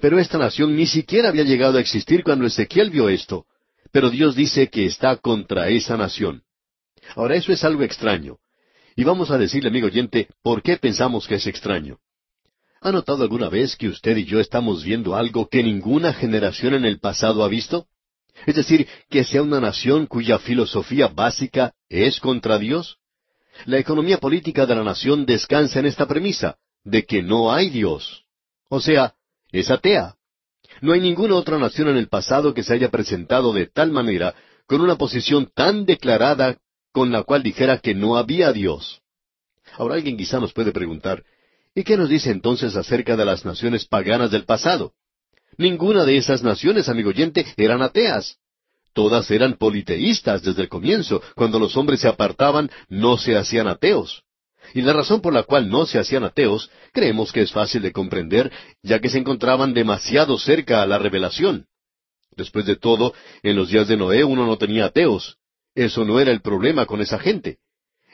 Pero 0.00 0.20
esta 0.20 0.38
nación 0.38 0.76
ni 0.76 0.86
siquiera 0.86 1.30
había 1.30 1.42
llegado 1.42 1.78
a 1.78 1.80
existir 1.80 2.22
cuando 2.22 2.46
Ezequiel 2.46 2.90
vio 2.90 3.08
esto. 3.08 3.44
Pero 3.90 4.08
Dios 4.08 4.36
dice 4.36 4.68
que 4.68 4.86
está 4.86 5.16
contra 5.16 5.68
esa 5.68 5.96
nación. 5.96 6.44
Ahora 7.16 7.34
eso 7.34 7.52
es 7.52 7.64
algo 7.64 7.82
extraño. 7.82 8.38
Y 9.00 9.04
vamos 9.04 9.30
a 9.30 9.38
decirle, 9.38 9.70
amigo 9.70 9.86
oyente, 9.86 10.28
por 10.42 10.60
qué 10.60 10.76
pensamos 10.76 11.26
que 11.26 11.36
es 11.36 11.46
extraño. 11.46 11.96
¿Ha 12.82 12.92
notado 12.92 13.22
alguna 13.22 13.48
vez 13.48 13.74
que 13.74 13.88
usted 13.88 14.14
y 14.14 14.26
yo 14.26 14.40
estamos 14.40 14.84
viendo 14.84 15.16
algo 15.16 15.48
que 15.48 15.62
ninguna 15.62 16.12
generación 16.12 16.74
en 16.74 16.84
el 16.84 17.00
pasado 17.00 17.42
ha 17.42 17.48
visto? 17.48 17.86
Es 18.44 18.56
decir, 18.56 18.86
que 19.08 19.24
sea 19.24 19.40
una 19.40 19.58
nación 19.58 20.06
cuya 20.06 20.38
filosofía 20.38 21.08
básica 21.08 21.72
es 21.88 22.20
contra 22.20 22.58
Dios. 22.58 22.98
La 23.64 23.78
economía 23.78 24.18
política 24.18 24.66
de 24.66 24.74
la 24.74 24.84
nación 24.84 25.24
descansa 25.24 25.78
en 25.78 25.86
esta 25.86 26.06
premisa, 26.06 26.58
de 26.84 27.06
que 27.06 27.22
no 27.22 27.50
hay 27.50 27.70
Dios. 27.70 28.26
O 28.68 28.82
sea, 28.82 29.14
es 29.50 29.70
atea. 29.70 30.16
No 30.82 30.92
hay 30.92 31.00
ninguna 31.00 31.36
otra 31.36 31.56
nación 31.56 31.88
en 31.88 31.96
el 31.96 32.08
pasado 32.08 32.52
que 32.52 32.62
se 32.62 32.74
haya 32.74 32.90
presentado 32.90 33.54
de 33.54 33.64
tal 33.64 33.92
manera, 33.92 34.34
con 34.66 34.82
una 34.82 34.96
posición 34.96 35.50
tan 35.54 35.86
declarada, 35.86 36.58
con 36.92 37.12
la 37.12 37.22
cual 37.22 37.42
dijera 37.42 37.78
que 37.78 37.94
no 37.94 38.16
había 38.16 38.52
Dios. 38.52 39.00
Ahora 39.76 39.94
alguien 39.94 40.16
quizá 40.16 40.40
nos 40.40 40.52
puede 40.52 40.72
preguntar, 40.72 41.24
¿y 41.74 41.84
qué 41.84 41.96
nos 41.96 42.08
dice 42.08 42.30
entonces 42.30 42.76
acerca 42.76 43.16
de 43.16 43.24
las 43.24 43.44
naciones 43.44 43.86
paganas 43.86 44.30
del 44.30 44.44
pasado? 44.44 44.92
Ninguna 45.56 46.04
de 46.04 46.16
esas 46.16 46.42
naciones, 46.42 46.88
amigo 46.88 47.10
oyente, 47.10 47.46
eran 47.56 47.82
ateas. 47.82 48.38
Todas 48.92 49.30
eran 49.30 49.54
politeístas 49.54 50.42
desde 50.42 50.62
el 50.62 50.68
comienzo. 50.68 51.22
Cuando 51.36 51.58
los 51.58 51.76
hombres 51.76 52.00
se 52.00 52.08
apartaban, 52.08 52.70
no 52.88 53.18
se 53.18 53.36
hacían 53.36 53.68
ateos. 53.68 54.24
Y 54.74 54.82
la 54.82 54.92
razón 54.92 55.20
por 55.20 55.32
la 55.32 55.44
cual 55.44 55.68
no 55.68 55.86
se 55.86 55.98
hacían 55.98 56.24
ateos, 56.24 56.70
creemos 56.92 57.32
que 57.32 57.42
es 57.42 57.52
fácil 57.52 57.82
de 57.82 57.92
comprender, 57.92 58.52
ya 58.82 59.00
que 59.00 59.08
se 59.08 59.18
encontraban 59.18 59.74
demasiado 59.74 60.38
cerca 60.38 60.82
a 60.82 60.86
la 60.86 60.98
revelación. 60.98 61.66
Después 62.36 62.66
de 62.66 62.76
todo, 62.76 63.14
en 63.42 63.56
los 63.56 63.70
días 63.70 63.88
de 63.88 63.96
Noé 63.96 64.24
uno 64.24 64.46
no 64.46 64.58
tenía 64.58 64.86
ateos. 64.86 65.39
Eso 65.80 66.04
no 66.04 66.20
era 66.20 66.30
el 66.30 66.42
problema 66.42 66.84
con 66.84 67.00
esa 67.00 67.18
gente. 67.18 67.56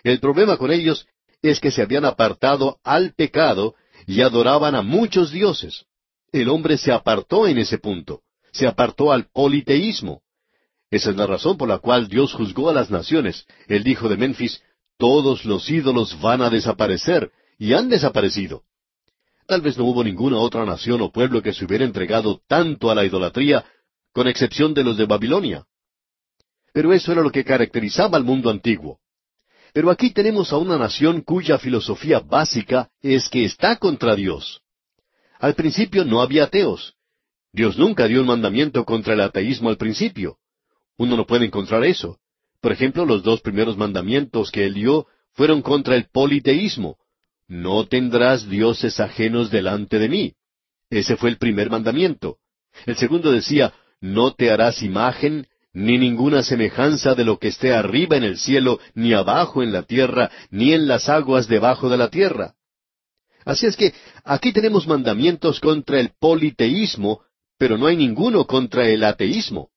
El 0.05 0.21
problema 0.21 0.57
con 0.57 0.71
ellos 0.71 1.09
es 1.43 1.59
que 1.59 1.73
se 1.73 1.83
habían 1.83 2.05
apartado 2.05 2.79
al 2.85 3.13
pecado 3.15 3.75
y 4.07 4.21
adoraban 4.21 4.77
a 4.77 4.83
muchos 4.83 5.33
dioses. 5.33 5.85
El 6.31 6.49
hombre 6.49 6.77
se 6.79 6.93
apartó 6.93 7.49
en 7.49 7.59
ese 7.59 7.79
punto, 7.79 8.23
se 8.53 8.69
apartó 8.69 9.11
al 9.11 9.27
politeísmo. 9.33 10.23
Esa 10.93 11.11
es 11.11 11.17
la 11.17 11.27
razón 11.27 11.57
por 11.57 11.69
la 11.69 11.79
cual 11.79 12.07
Dios 12.07 12.35
juzgó 12.35 12.71
a 12.71 12.73
las 12.73 12.89
naciones. 12.89 13.47
Él 13.67 13.83
dijo 13.83 14.09
de 14.09 14.17
Memphis, 14.17 14.63
todos 14.97 15.45
los 15.45 15.69
ídolos 15.69 16.21
van 16.21 16.43
a 16.43 16.51
desaparecer, 16.51 17.33
y 17.59 17.73
han 17.73 17.89
desaparecido. 17.89 18.63
Tal 19.49 19.61
vez 19.61 19.77
no 19.77 19.87
hubo 19.87 20.05
ninguna 20.05 20.39
otra 20.39 20.65
nación 20.65 21.01
o 21.01 21.11
pueblo 21.11 21.43
que 21.43 21.53
se 21.53 21.65
hubiera 21.65 21.85
entregado 21.85 22.41
tanto 22.47 22.93
a 22.93 22.95
la 22.95 23.05
idolatría, 23.05 23.65
con 24.13 24.29
excepción 24.29 24.73
de 24.73 24.85
los 24.85 24.97
de 24.97 25.07
Babilonia. 25.07 25.67
Pero 26.77 26.93
eso 26.93 27.11
era 27.11 27.23
lo 27.23 27.31
que 27.31 27.43
caracterizaba 27.43 28.19
al 28.19 28.25
mundo 28.25 28.51
antiguo. 28.51 28.99
Pero 29.73 29.91
aquí 29.91 30.11
tenemos 30.11 30.53
a 30.53 30.59
una 30.59 30.77
nación 30.77 31.23
cuya 31.23 31.59
filosofía 31.59 32.21
básica 32.21 32.91
es 33.01 33.31
que 33.31 33.47
está 33.47 33.77
contra 33.77 34.15
Dios. 34.15 34.61
Al 35.39 35.55
principio 35.55 36.05
no 36.05 36.21
había 36.21 36.45
ateos. 36.45 36.93
Dios 37.51 37.79
nunca 37.79 38.07
dio 38.07 38.21
un 38.21 38.27
mandamiento 38.27 38.85
contra 38.85 39.15
el 39.15 39.23
ateísmo 39.23 39.71
al 39.71 39.79
principio. 39.79 40.37
Uno 40.99 41.17
no 41.17 41.27
puede 41.27 41.47
encontrar 41.47 41.83
eso. 41.83 42.19
Por 42.61 42.73
ejemplo, 42.73 43.07
los 43.07 43.23
dos 43.23 43.41
primeros 43.41 43.79
mandamientos 43.79 44.51
que 44.51 44.67
él 44.67 44.75
dio 44.75 45.07
fueron 45.33 45.63
contra 45.63 45.97
el 45.97 46.11
politeísmo. 46.11 46.99
No 47.49 47.87
tendrás 47.87 48.51
dioses 48.51 49.01
ajenos 49.01 49.51
delante 49.51 49.99
de 49.99 50.11
mí. 50.11 50.35
Ese 50.91 51.17
fue 51.17 51.31
el 51.31 51.39
primer 51.39 51.71
mandamiento. 51.71 52.37
El 52.85 52.97
segundo 52.97 53.33
decía, 53.33 53.73
no 54.03 54.35
te 54.35 54.51
harás 54.51 54.83
imagen, 54.83 55.49
ni 55.77 55.99
ninguna 55.99 56.43
semejanza 56.43 57.15
de 57.15 57.23
lo 57.23 57.39
que 57.39 57.49
esté 57.49 57.75
arriba 57.75 58.17
en 58.17 58.25
el 58.25 58.39
cielo, 58.39 58.81
ni 58.95 59.13
abajo 59.13 59.63
en 59.63 59.73
la 59.73 59.83
tierra, 59.83 60.31
ni 60.49 60.73
en 60.73 60.89
las 60.89 61.11
aguas 61.11 61.49
debajo 61.49 61.91
de 61.91 61.99
la 61.99 62.09
tierra. 62.09 62.55
Así 63.45 63.67
es 63.67 63.77
que 63.77 63.93
aquí 64.25 64.55
tenemos 64.55 64.87
mandamientos 64.87 65.61
contra 65.61 66.01
el 66.01 66.13
politeísmo, 66.19 67.21
pero 67.59 67.77
no 67.77 67.89
hay 67.89 67.97
ninguno 67.97 68.47
contra 68.47 68.89
el 68.89 69.05
ateísmo. 69.05 69.69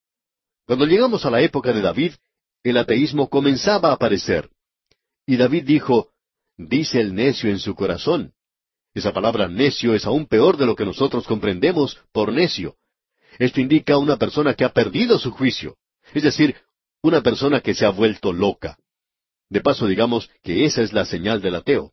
Cuando 0.66 0.86
llegamos 0.86 1.26
a 1.26 1.32
la 1.32 1.42
época 1.42 1.74
de 1.74 1.82
David, 1.82 2.14
el 2.64 2.78
ateísmo 2.78 3.30
comenzaba 3.30 3.90
a 3.90 3.96
aparecer. 3.96 4.50
Y 5.28 5.36
David 5.36 5.66
dijo, 5.66 6.12
dice 6.56 7.02
el 7.02 7.14
necio 7.14 7.50
en 7.50 7.60
su 7.60 7.76
corazón. 7.76 8.32
Esa 8.94 9.12
palabra 9.12 9.50
necio 9.50 9.94
es 9.94 10.06
aún 10.06 10.28
peor 10.28 10.56
de 10.56 10.66
lo 10.66 10.78
que 10.78 10.86
nosotros 10.86 11.28
comprendemos 11.28 12.00
por 12.14 12.32
necio. 12.32 12.78
Esto 13.38 13.60
indica 13.60 13.98
una 13.98 14.16
persona 14.16 14.54
que 14.54 14.64
ha 14.64 14.72
perdido 14.72 15.20
su 15.20 15.32
juicio, 15.32 15.76
es 16.14 16.24
decir, 16.24 16.56
una 17.02 17.22
persona 17.22 17.62
que 17.62 17.74
se 17.74 17.86
ha 17.86 17.90
vuelto 17.90 18.34
loca. 18.34 18.78
De 19.50 19.62
paso, 19.62 19.88
digamos 19.88 20.30
que 20.44 20.66
esa 20.66 20.82
es 20.82 20.94
la 20.94 21.06
señal 21.06 21.42
del 21.42 21.56
ateo. 21.56 21.92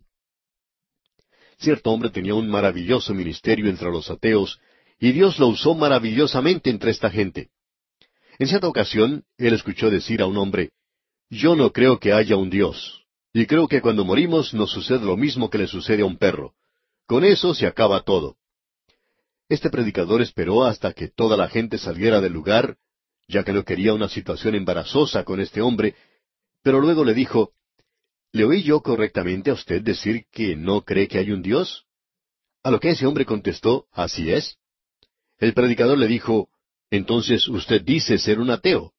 Cierto 1.59 1.91
hombre 1.91 2.11
tenía 2.11 2.35
un 2.35 2.49
maravilloso 2.49 3.15
ministerio 3.15 3.69
entre 3.69 3.91
los 3.91 4.11
ateos, 4.11 4.61
y 4.99 5.13
Dios 5.13 5.39
lo 5.39 5.49
usó 5.49 5.75
maravillosamente 5.75 6.71
entre 6.71 6.91
esta 6.91 7.11
gente. 7.11 7.51
En 8.39 8.47
cierta 8.47 8.69
ocasión, 8.69 9.25
él 9.39 9.55
escuchó 9.55 9.91
decir 9.91 10.21
a 10.21 10.27
un 10.27 10.37
hombre, 10.37 10.73
Yo 11.31 11.57
no 11.57 11.73
creo 11.73 11.99
que 11.99 12.13
haya 12.13 12.37
un 12.37 12.51
Dios, 12.51 13.07
y 13.33 13.47
creo 13.47 13.69
que 13.69 13.81
cuando 13.81 14.05
morimos 14.05 14.53
nos 14.53 14.71
sucede 14.71 15.05
lo 15.05 15.17
mismo 15.17 15.49
que 15.49 15.59
le 15.59 15.67
sucede 15.67 16.03
a 16.03 16.07
un 16.07 16.19
perro. 16.19 16.55
Con 17.07 17.25
eso 17.25 17.55
se 17.55 17.67
acaba 17.67 18.03
todo. 18.03 18.37
Este 19.49 19.71
predicador 19.71 20.23
esperó 20.23 20.65
hasta 20.65 20.93
que 20.93 21.09
toda 21.09 21.37
la 21.37 21.49
gente 21.49 21.79
saliera 21.79 22.21
del 22.21 22.33
lugar, 22.33 22.77
ya 23.29 23.43
que 23.45 23.53
no 23.53 23.65
quería 23.65 23.95
una 23.95 24.09
situación 24.09 24.55
embarazosa 24.55 25.25
con 25.25 25.41
este 25.41 25.61
hombre, 25.61 25.95
pero 26.63 26.81
luego 26.81 27.05
le 27.05 27.15
dijo, 27.15 27.53
¿Le 28.33 28.45
oí 28.45 28.63
yo 28.63 28.81
correctamente 28.83 29.51
a 29.51 29.55
usted 29.55 29.83
decir 29.83 30.27
que 30.31 30.57
no 30.57 30.83
cree 30.83 31.09
que 31.09 31.19
hay 31.19 31.31
un 31.31 31.43
Dios? 31.43 31.87
A 32.63 32.71
lo 32.71 32.81
que 32.81 32.91
ese 32.91 33.07
hombre 33.07 33.25
contestó, 33.25 33.87
Así 33.93 34.31
es. 34.31 34.59
El 35.39 35.55
predicador 35.55 35.97
le 35.99 36.07
dijo, 36.07 36.49
entonces 36.91 37.49
usted 37.49 37.83
dice 37.83 38.19
ser 38.19 38.39
un 38.39 38.51
ateo. 38.51 38.93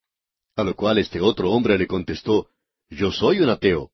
A 0.56 0.64
lo 0.64 0.74
cual 0.74 0.98
este 0.98 1.20
otro 1.20 1.52
hombre 1.52 1.78
le 1.78 1.86
contestó, 1.86 2.48
Yo 2.90 3.12
soy 3.12 3.40
un 3.40 3.48
ateo. 3.48 3.90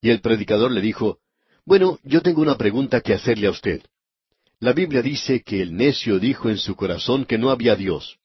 Y 0.00 0.10
el 0.10 0.20
predicador 0.20 0.70
le 0.70 0.80
dijo, 0.80 1.18
Bueno, 1.64 1.98
yo 2.02 2.20
tengo 2.20 2.42
una 2.42 2.58
pregunta 2.58 3.00
que 3.00 3.14
hacerle 3.14 3.46
a 3.46 3.50
usted. 3.50 3.82
La 4.60 4.72
Biblia 4.72 5.02
dice 5.02 5.42
que 5.42 5.62
el 5.62 5.74
necio 5.74 6.18
dijo 6.18 6.48
en 6.50 6.58
su 6.58 6.76
corazón 6.76 7.24
que 7.24 7.38
no 7.38 7.50
había 7.50 7.76
Dios. 7.76 8.18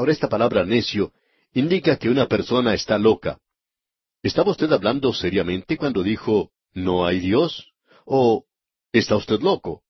Ahora 0.00 0.12
esta 0.12 0.30
palabra 0.30 0.64
necio 0.64 1.12
indica 1.52 1.98
que 1.98 2.08
una 2.08 2.26
persona 2.26 2.72
está 2.72 2.96
loca. 2.96 3.38
¿Estaba 4.22 4.50
usted 4.50 4.72
hablando 4.72 5.12
seriamente 5.12 5.76
cuando 5.76 6.02
dijo, 6.02 6.52
no 6.72 7.04
hay 7.04 7.20
Dios? 7.20 7.74
¿O 8.06 8.46
está 8.92 9.16
usted 9.16 9.40
loco? 9.40 9.82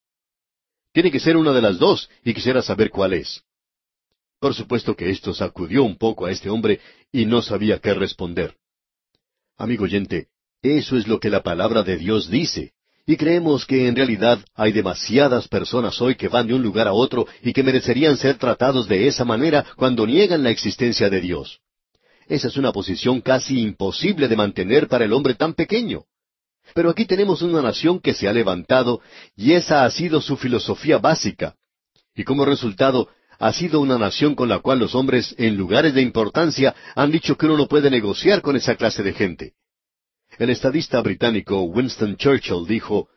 Tiene 0.92 1.12
que 1.12 1.20
ser 1.20 1.36
una 1.36 1.52
de 1.52 1.62
las 1.62 1.78
dos 1.78 2.10
y 2.24 2.34
quisiera 2.34 2.60
saber 2.60 2.90
cuál 2.90 3.12
es. 3.12 3.44
Por 4.40 4.52
supuesto 4.52 4.96
que 4.96 5.10
esto 5.10 5.32
sacudió 5.32 5.84
un 5.84 5.96
poco 5.96 6.26
a 6.26 6.32
este 6.32 6.50
hombre 6.50 6.80
y 7.12 7.24
no 7.26 7.40
sabía 7.40 7.78
qué 7.78 7.94
responder. 7.94 8.56
Amigo 9.56 9.84
oyente, 9.84 10.26
eso 10.60 10.96
es 10.96 11.06
lo 11.06 11.20
que 11.20 11.30
la 11.30 11.44
palabra 11.44 11.84
de 11.84 11.98
Dios 11.98 12.28
dice. 12.28 12.72
Y 13.10 13.16
creemos 13.16 13.66
que 13.66 13.88
en 13.88 13.96
realidad 13.96 14.38
hay 14.54 14.70
demasiadas 14.70 15.48
personas 15.48 16.00
hoy 16.00 16.14
que 16.14 16.28
van 16.28 16.46
de 16.46 16.54
un 16.54 16.62
lugar 16.62 16.86
a 16.86 16.92
otro 16.92 17.26
y 17.42 17.52
que 17.52 17.64
merecerían 17.64 18.16
ser 18.16 18.38
tratados 18.38 18.86
de 18.86 19.08
esa 19.08 19.24
manera 19.24 19.66
cuando 19.74 20.06
niegan 20.06 20.44
la 20.44 20.50
existencia 20.50 21.10
de 21.10 21.20
Dios. 21.20 21.58
Esa 22.28 22.46
es 22.46 22.56
una 22.56 22.70
posición 22.70 23.20
casi 23.20 23.62
imposible 23.62 24.28
de 24.28 24.36
mantener 24.36 24.86
para 24.86 25.06
el 25.06 25.12
hombre 25.12 25.34
tan 25.34 25.54
pequeño. 25.54 26.04
Pero 26.72 26.88
aquí 26.88 27.04
tenemos 27.04 27.42
una 27.42 27.60
nación 27.60 27.98
que 27.98 28.14
se 28.14 28.28
ha 28.28 28.32
levantado 28.32 29.00
y 29.34 29.54
esa 29.54 29.84
ha 29.84 29.90
sido 29.90 30.20
su 30.20 30.36
filosofía 30.36 30.98
básica. 30.98 31.56
Y 32.14 32.22
como 32.22 32.44
resultado, 32.44 33.08
ha 33.40 33.52
sido 33.52 33.80
una 33.80 33.98
nación 33.98 34.36
con 34.36 34.48
la 34.48 34.60
cual 34.60 34.78
los 34.78 34.94
hombres, 34.94 35.34
en 35.36 35.56
lugares 35.56 35.94
de 35.94 36.02
importancia, 36.02 36.76
han 36.94 37.10
dicho 37.10 37.36
que 37.36 37.46
uno 37.46 37.56
no 37.56 37.66
puede 37.66 37.90
negociar 37.90 38.40
con 38.40 38.54
esa 38.54 38.76
clase 38.76 39.02
de 39.02 39.14
gente. 39.14 39.54
El 40.40 40.48
estadista 40.48 41.02
británico 41.02 41.64
Winston 41.64 42.16
Churchill 42.16 42.64
dijo, 42.66 43.10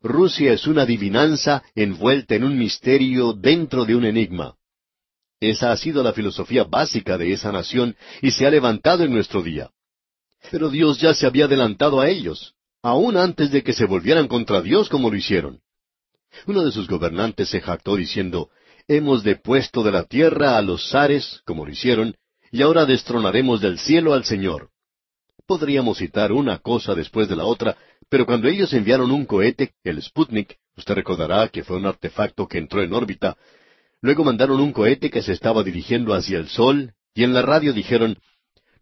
Rusia 0.00 0.52
es 0.52 0.68
una 0.68 0.82
adivinanza 0.82 1.64
envuelta 1.74 2.36
en 2.36 2.44
un 2.44 2.56
misterio 2.56 3.32
dentro 3.32 3.84
de 3.84 3.96
un 3.96 4.04
enigma. 4.04 4.54
Esa 5.40 5.72
ha 5.72 5.76
sido 5.76 6.04
la 6.04 6.12
filosofía 6.12 6.62
básica 6.62 7.18
de 7.18 7.32
esa 7.32 7.50
nación 7.50 7.96
y 8.22 8.30
se 8.30 8.46
ha 8.46 8.50
levantado 8.52 9.02
en 9.02 9.12
nuestro 9.12 9.42
día. 9.42 9.70
Pero 10.52 10.70
Dios 10.70 11.00
ya 11.00 11.14
se 11.14 11.26
había 11.26 11.46
adelantado 11.46 12.00
a 12.00 12.08
ellos. 12.08 12.54
aún 12.80 13.16
antes 13.16 13.50
de 13.50 13.64
que 13.64 13.72
se 13.72 13.84
volvieran 13.84 14.28
contra 14.28 14.62
Dios 14.62 14.88
como 14.88 15.10
lo 15.10 15.16
hicieron. 15.16 15.58
Uno 16.46 16.64
de 16.64 16.70
sus 16.70 16.86
gobernantes 16.86 17.48
se 17.48 17.60
jactó 17.60 17.96
diciendo, 17.96 18.50
Hemos 18.86 19.24
depuesto 19.24 19.82
de 19.82 19.90
la 19.90 20.04
tierra 20.04 20.56
a 20.56 20.62
los 20.62 20.90
zares, 20.90 21.42
como 21.44 21.66
lo 21.66 21.72
hicieron, 21.72 22.14
y 22.52 22.62
ahora 22.62 22.86
destronaremos 22.86 23.60
del 23.60 23.80
cielo 23.80 24.14
al 24.14 24.24
Señor. 24.24 24.70
Podríamos 25.48 25.96
citar 25.96 26.30
una 26.30 26.58
cosa 26.58 26.94
después 26.94 27.26
de 27.26 27.34
la 27.34 27.46
otra, 27.46 27.74
pero 28.10 28.26
cuando 28.26 28.48
ellos 28.48 28.70
enviaron 28.74 29.10
un 29.10 29.24
cohete, 29.24 29.72
el 29.82 30.02
Sputnik, 30.02 30.58
usted 30.76 30.94
recordará 30.94 31.48
que 31.48 31.64
fue 31.64 31.78
un 31.78 31.86
artefacto 31.86 32.46
que 32.46 32.58
entró 32.58 32.82
en 32.82 32.92
órbita, 32.92 33.34
luego 34.02 34.24
mandaron 34.24 34.60
un 34.60 34.74
cohete 34.74 35.08
que 35.08 35.22
se 35.22 35.32
estaba 35.32 35.62
dirigiendo 35.62 36.12
hacia 36.12 36.36
el 36.36 36.48
Sol, 36.48 36.92
y 37.14 37.24
en 37.24 37.32
la 37.32 37.40
radio 37.40 37.72
dijeron, 37.72 38.18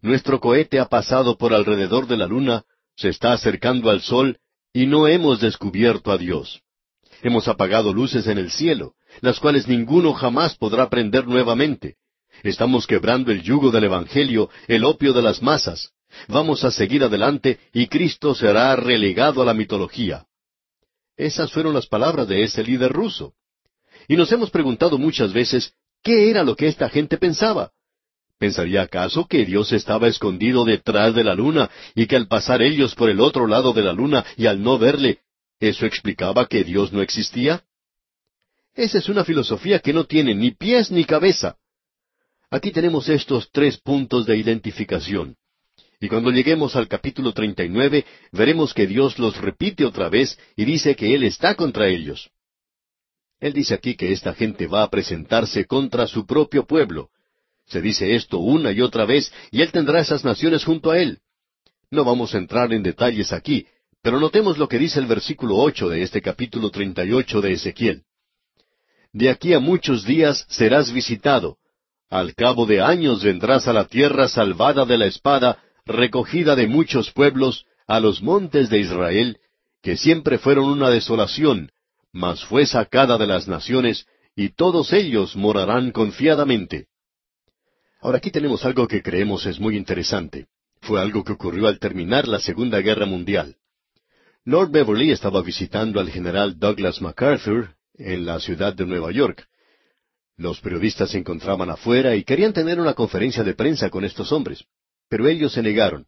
Nuestro 0.01 0.41
cohete 0.41 0.77
ha 0.81 0.89
pasado 0.89 1.37
por 1.37 1.53
alrededor 1.53 2.05
de 2.05 2.17
la 2.17 2.27
Luna, 2.27 2.65
se 2.97 3.07
está 3.07 3.31
acercando 3.31 3.89
al 3.89 4.01
Sol, 4.01 4.39
y 4.73 4.87
no 4.87 5.07
hemos 5.07 5.39
descubierto 5.39 6.11
a 6.11 6.17
Dios. 6.17 6.63
Hemos 7.23 7.47
apagado 7.47 7.93
luces 7.93 8.27
en 8.27 8.39
el 8.39 8.51
cielo, 8.51 8.95
las 9.21 9.39
cuales 9.39 9.69
ninguno 9.69 10.11
jamás 10.11 10.57
podrá 10.57 10.89
prender 10.89 11.27
nuevamente. 11.27 11.95
Estamos 12.43 12.85
quebrando 12.85 13.31
el 13.31 13.41
yugo 13.41 13.71
del 13.71 13.85
Evangelio, 13.85 14.49
el 14.67 14.83
opio 14.83 15.13
de 15.13 15.21
las 15.21 15.41
masas. 15.41 15.93
Vamos 16.27 16.63
a 16.63 16.71
seguir 16.71 17.03
adelante 17.03 17.59
y 17.73 17.87
Cristo 17.87 18.35
será 18.35 18.75
relegado 18.75 19.41
a 19.41 19.45
la 19.45 19.53
mitología. 19.53 20.25
Esas 21.15 21.51
fueron 21.51 21.73
las 21.73 21.87
palabras 21.87 22.27
de 22.27 22.43
ese 22.43 22.63
líder 22.63 22.91
ruso. 22.91 23.33
Y 24.07 24.15
nos 24.15 24.31
hemos 24.31 24.51
preguntado 24.51 24.97
muchas 24.97 25.33
veces, 25.33 25.73
¿qué 26.03 26.29
era 26.29 26.43
lo 26.43 26.55
que 26.55 26.67
esta 26.67 26.89
gente 26.89 27.17
pensaba? 27.17 27.71
¿Pensaría 28.37 28.83
acaso 28.83 29.27
que 29.27 29.45
Dios 29.45 29.71
estaba 29.73 30.07
escondido 30.07 30.63
detrás 30.63 31.15
de 31.15 31.23
la 31.23 31.33
luna 31.33 31.71
y 31.95 32.05
que 32.05 32.15
al 32.15 32.27
pasar 32.27 32.61
ellos 32.61 32.93
por 32.93 33.09
el 33.09 33.19
otro 33.19 33.47
lado 33.47 33.73
de 33.73 33.81
la 33.81 33.93
luna 33.93 34.23
y 34.37 34.45
al 34.45 34.61
no 34.61 34.77
verle, 34.77 35.21
eso 35.59 35.87
explicaba 35.87 36.45
que 36.45 36.63
Dios 36.63 36.93
no 36.93 37.01
existía? 37.01 37.63
Esa 38.75 38.99
es 38.99 39.09
una 39.09 39.25
filosofía 39.25 39.79
que 39.79 39.91
no 39.91 40.05
tiene 40.05 40.35
ni 40.35 40.51
pies 40.51 40.91
ni 40.91 41.03
cabeza. 41.03 41.57
Aquí 42.51 42.71
tenemos 42.71 43.09
estos 43.09 43.49
tres 43.51 43.77
puntos 43.77 44.27
de 44.27 44.37
identificación. 44.37 45.35
Y 45.99 46.09
cuando 46.09 46.29
lleguemos 46.29 46.75
al 46.75 46.87
capítulo 46.87 47.33
39, 47.33 48.05
veremos 48.31 48.73
que 48.73 48.85
Dios 48.85 49.17
los 49.17 49.37
repite 49.37 49.83
otra 49.83 50.09
vez 50.09 50.37
y 50.55 50.63
dice 50.63 50.95
que 50.95 51.13
Él 51.15 51.23
está 51.23 51.55
contra 51.55 51.87
ellos. 51.87 52.29
Él 53.39 53.53
dice 53.53 53.73
aquí 53.73 53.95
que 53.95 54.11
esta 54.11 54.33
gente 54.33 54.67
va 54.67 54.83
a 54.83 54.89
presentarse 54.89 55.65
contra 55.65 56.05
su 56.05 56.25
propio 56.25 56.65
pueblo. 56.65 57.09
Se 57.65 57.81
dice 57.81 58.15
esto 58.15 58.37
una 58.37 58.71
y 58.71 58.81
otra 58.81 59.05
vez, 59.05 59.31
y 59.51 59.61
Él 59.61 59.71
tendrá 59.71 59.99
esas 59.99 60.23
naciones 60.23 60.63
junto 60.63 60.91
a 60.91 60.99
Él. 60.99 61.19
No 61.89 62.03
vamos 62.03 62.33
a 62.35 62.37
entrar 62.37 62.71
en 62.73 62.83
detalles 62.83 63.33
aquí, 63.33 63.65
pero 64.01 64.19
notemos 64.19 64.57
lo 64.57 64.67
que 64.67 64.77
dice 64.77 64.99
el 64.99 65.07
versículo 65.07 65.57
ocho 65.57 65.89
de 65.89 66.03
este 66.03 66.21
capítulo 66.21 66.69
treinta 66.69 67.03
y 67.05 67.11
ocho 67.11 67.41
de 67.41 67.53
Ezequiel. 67.53 68.03
De 69.13 69.29
aquí 69.29 69.53
a 69.53 69.59
muchos 69.59 70.05
días 70.05 70.45
serás 70.47 70.91
visitado. 70.91 71.57
Al 72.09 72.35
cabo 72.35 72.65
de 72.65 72.81
años 72.81 73.23
vendrás 73.23 73.67
a 73.67 73.73
la 73.73 73.85
tierra 73.85 74.27
salvada 74.27 74.85
de 74.85 74.97
la 74.97 75.07
espada, 75.07 75.59
recogida 75.87 76.55
de 76.55 76.67
muchos 76.67 77.11
pueblos, 77.11 77.65
a 77.87 77.99
los 77.99 78.21
montes 78.21 78.69
de 78.69 78.79
Israel, 78.79 79.39
que 79.81 79.97
siempre 79.97 80.37
fueron 80.37 80.65
una 80.65 80.89
desolación, 80.89 81.71
mas 82.11 82.43
fue 82.45 82.65
sacada 82.65 83.17
de 83.17 83.27
las 83.27 83.47
naciones, 83.47 84.05
y 84.35 84.49
todos 84.49 84.93
ellos 84.93 85.35
morarán 85.35 85.91
confiadamente. 85.91 86.87
Ahora 88.01 88.17
aquí 88.17 88.29
tenemos 88.29 88.65
algo 88.65 88.87
que 88.87 89.01
creemos 89.01 89.45
es 89.45 89.59
muy 89.59 89.75
interesante. 89.75 90.47
Fue 90.81 91.01
algo 91.01 91.23
que 91.23 91.33
ocurrió 91.33 91.67
al 91.67 91.79
terminar 91.79 92.27
la 92.27 92.39
Segunda 92.39 92.79
Guerra 92.81 93.05
Mundial. 93.05 93.55
Lord 94.45 94.71
Beverly 94.71 95.11
estaba 95.11 95.41
visitando 95.41 95.99
al 95.99 96.09
general 96.09 96.57
Douglas 96.59 97.01
MacArthur 97.01 97.75
en 97.95 98.25
la 98.25 98.39
ciudad 98.39 98.73
de 98.73 98.85
Nueva 98.85 99.11
York. 99.11 99.47
Los 100.37 100.61
periodistas 100.61 101.09
se 101.09 101.17
encontraban 101.17 101.69
afuera 101.69 102.15
y 102.15 102.23
querían 102.23 102.53
tener 102.53 102.79
una 102.79 102.93
conferencia 102.93 103.43
de 103.43 103.55
prensa 103.55 103.89
con 103.89 104.05
estos 104.05 104.31
hombres, 104.31 104.63
pero 105.09 105.27
ellos 105.27 105.53
se 105.53 105.61
negaron. 105.61 106.05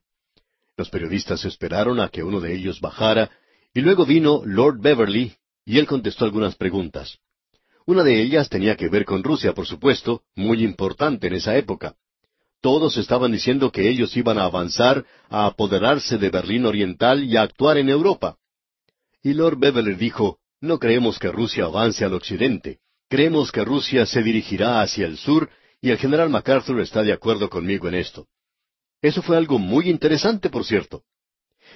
Los 0.77 0.89
periodistas 0.89 1.43
esperaron 1.45 1.99
a 1.99 2.09
que 2.09 2.23
uno 2.23 2.39
de 2.39 2.53
ellos 2.53 2.79
bajara, 2.79 3.29
y 3.73 3.81
luego 3.81 4.05
vino 4.05 4.41
Lord 4.45 4.79
Beverly, 4.79 5.33
y 5.65 5.77
él 5.77 5.88
contestó 5.88 6.25
algunas 6.25 6.55
preguntas. 6.55 7.19
Una 7.85 8.03
de 8.03 8.21
ellas 8.21 8.49
tenía 8.49 8.75
que 8.75 8.88
ver 8.88 9.05
con 9.05 9.23
Rusia, 9.23 9.53
por 9.53 9.65
supuesto, 9.65 10.21
muy 10.35 10.63
importante 10.63 11.27
en 11.27 11.33
esa 11.33 11.57
época. 11.57 11.95
Todos 12.62 12.97
estaban 12.97 13.31
diciendo 13.31 13.71
que 13.71 13.89
ellos 13.89 14.15
iban 14.17 14.38
a 14.38 14.45
avanzar, 14.45 15.05
a 15.29 15.45
apoderarse 15.45 16.17
de 16.17 16.29
Berlín 16.29 16.65
Oriental 16.65 17.23
y 17.23 17.38
a 17.38 17.41
actuar 17.41 17.77
en 17.77 17.89
Europa. 17.89 18.38
Y 19.23 19.33
Lord 19.33 19.59
Beverly 19.59 19.95
dijo, 19.95 20.39
no 20.62 20.77
creemos 20.77 21.19
que 21.19 21.31
Rusia 21.31 21.65
avance 21.65 22.03
al 22.03 22.13
occidente. 22.13 22.79
Creemos 23.07 23.51
que 23.51 23.63
Rusia 23.63 24.05
se 24.05 24.21
dirigirá 24.21 24.81
hacia 24.81 25.05
el 25.05 25.17
sur 25.17 25.49
y 25.81 25.89
el 25.89 25.97
general 25.97 26.29
MacArthur 26.29 26.81
está 26.81 27.01
de 27.01 27.13
acuerdo 27.13 27.49
conmigo 27.49 27.88
en 27.88 27.95
esto. 27.95 28.27
Eso 29.01 29.21
fue 29.21 29.38
algo 29.38 29.59
muy 29.59 29.89
interesante, 29.89 30.49
por 30.49 30.65
cierto. 30.65 31.03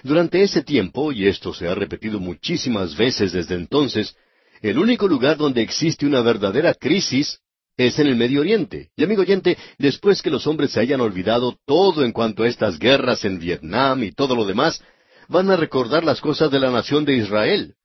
Durante 0.03 0.41
ese 0.41 0.63
tiempo, 0.63 1.12
y 1.12 1.27
esto 1.27 1.53
se 1.53 1.67
ha 1.67 1.75
repetido 1.75 2.19
muchísimas 2.19 2.95
veces 2.97 3.31
desde 3.31 3.55
entonces, 3.55 4.15
el 4.62 4.77
único 4.77 5.07
lugar 5.07 5.38
donde 5.38 5.62
existe 5.62 6.05
una 6.05 6.21
verdadera 6.21 6.73
crisis 6.73 7.39
es 7.77 7.97
en 7.99 8.07
el 8.07 8.15
Medio 8.15 8.41
Oriente. 8.41 8.89
Y 8.95 9.03
amigo 9.03 9.21
oyente, 9.21 9.57
después 9.77 10.21
que 10.21 10.29
los 10.29 10.45
hombres 10.47 10.71
se 10.71 10.79
hayan 10.79 11.01
olvidado 11.01 11.57
todo 11.65 12.03
en 12.03 12.12
cuanto 12.12 12.43
a 12.43 12.47
estas 12.47 12.77
guerras 12.79 13.25
en 13.25 13.39
Vietnam 13.39 14.03
y 14.03 14.12
todo 14.12 14.36
lo 14.36 14.45
demás, 14.45 14.83
van 15.27 15.49
a 15.49 15.55
recordar 15.55 16.03
las 16.03 16.21
cosas 16.21 16.51
de 16.51 16.59
la 16.59 16.69
nación 16.69 17.05
de 17.05 17.17
Israel 17.17 17.75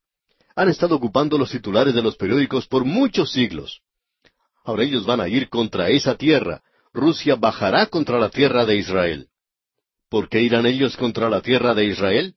han 0.59 0.67
estado 0.67 0.95
ocupando 0.95 1.37
los 1.37 1.51
titulares 1.51 1.93
de 1.93 2.01
los 2.01 2.17
periódicos 2.17 2.67
por 2.67 2.83
muchos 2.83 3.31
siglos. 3.31 3.79
Ahora 4.65 4.83
ellos 4.83 5.05
van 5.05 5.21
a 5.21 5.29
ir 5.29 5.47
contra 5.47 5.87
esa 5.87 6.15
tierra. 6.15 6.61
Rusia 6.93 7.35
bajará 7.35 7.85
contra 7.85 8.19
la 8.19 8.29
tierra 8.29 8.65
de 8.65 8.77
Israel. 8.77 9.27
¿Por 10.09 10.27
qué 10.27 10.41
irán 10.41 10.65
ellos 10.65 10.97
contra 10.97 11.29
la 11.29 11.41
tierra 11.41 11.75
de 11.75 11.85
Israel? 11.85 12.33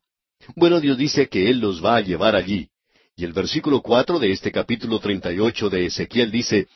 Bueno, 0.57 0.81
Dios 0.81 0.99
dice 0.99 1.29
que 1.29 1.49
Él 1.49 1.61
los 1.61 1.83
va 1.83 1.97
a 1.97 2.01
llevar 2.01 2.37
allí. 2.37 2.69
Y 3.17 3.25
el 3.25 3.33
versículo 3.33 3.81
cuatro 3.81 4.19
de 4.19 4.31
este 4.31 4.53
capítulo 4.53 4.99
treinta 4.99 5.33
y 5.33 5.39
ocho 5.39 5.71
de 5.71 5.87
Ezequiel 5.87 6.31
dice, 6.31 6.67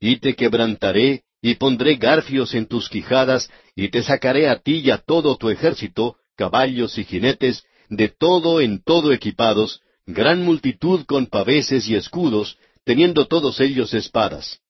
Y 0.00 0.16
te 0.20 0.34
quebrantaré, 0.34 1.24
y 1.42 1.54
pondré 1.56 1.96
garfios 1.96 2.54
en 2.54 2.66
tus 2.66 2.88
quijadas, 2.88 3.50
y 3.76 3.88
te 3.88 4.02
sacaré 4.02 4.48
a 4.48 4.58
ti 4.58 4.78
y 4.84 4.90
a 4.90 4.98
todo 4.98 5.36
tu 5.36 5.50
ejército, 5.50 6.16
caballos 6.36 6.96
y 6.98 7.04
jinetes, 7.04 7.64
de 7.90 8.08
todo 8.08 8.60
en 8.60 8.82
todo 8.82 9.12
equipados, 9.12 9.82
gran 10.06 10.42
multitud 10.42 11.04
con 11.04 11.26
paveses 11.26 11.88
y 11.88 11.94
escudos, 11.94 12.58
teniendo 12.84 13.26
todos 13.26 13.60
ellos 13.60 13.92
espadas. 13.92 14.60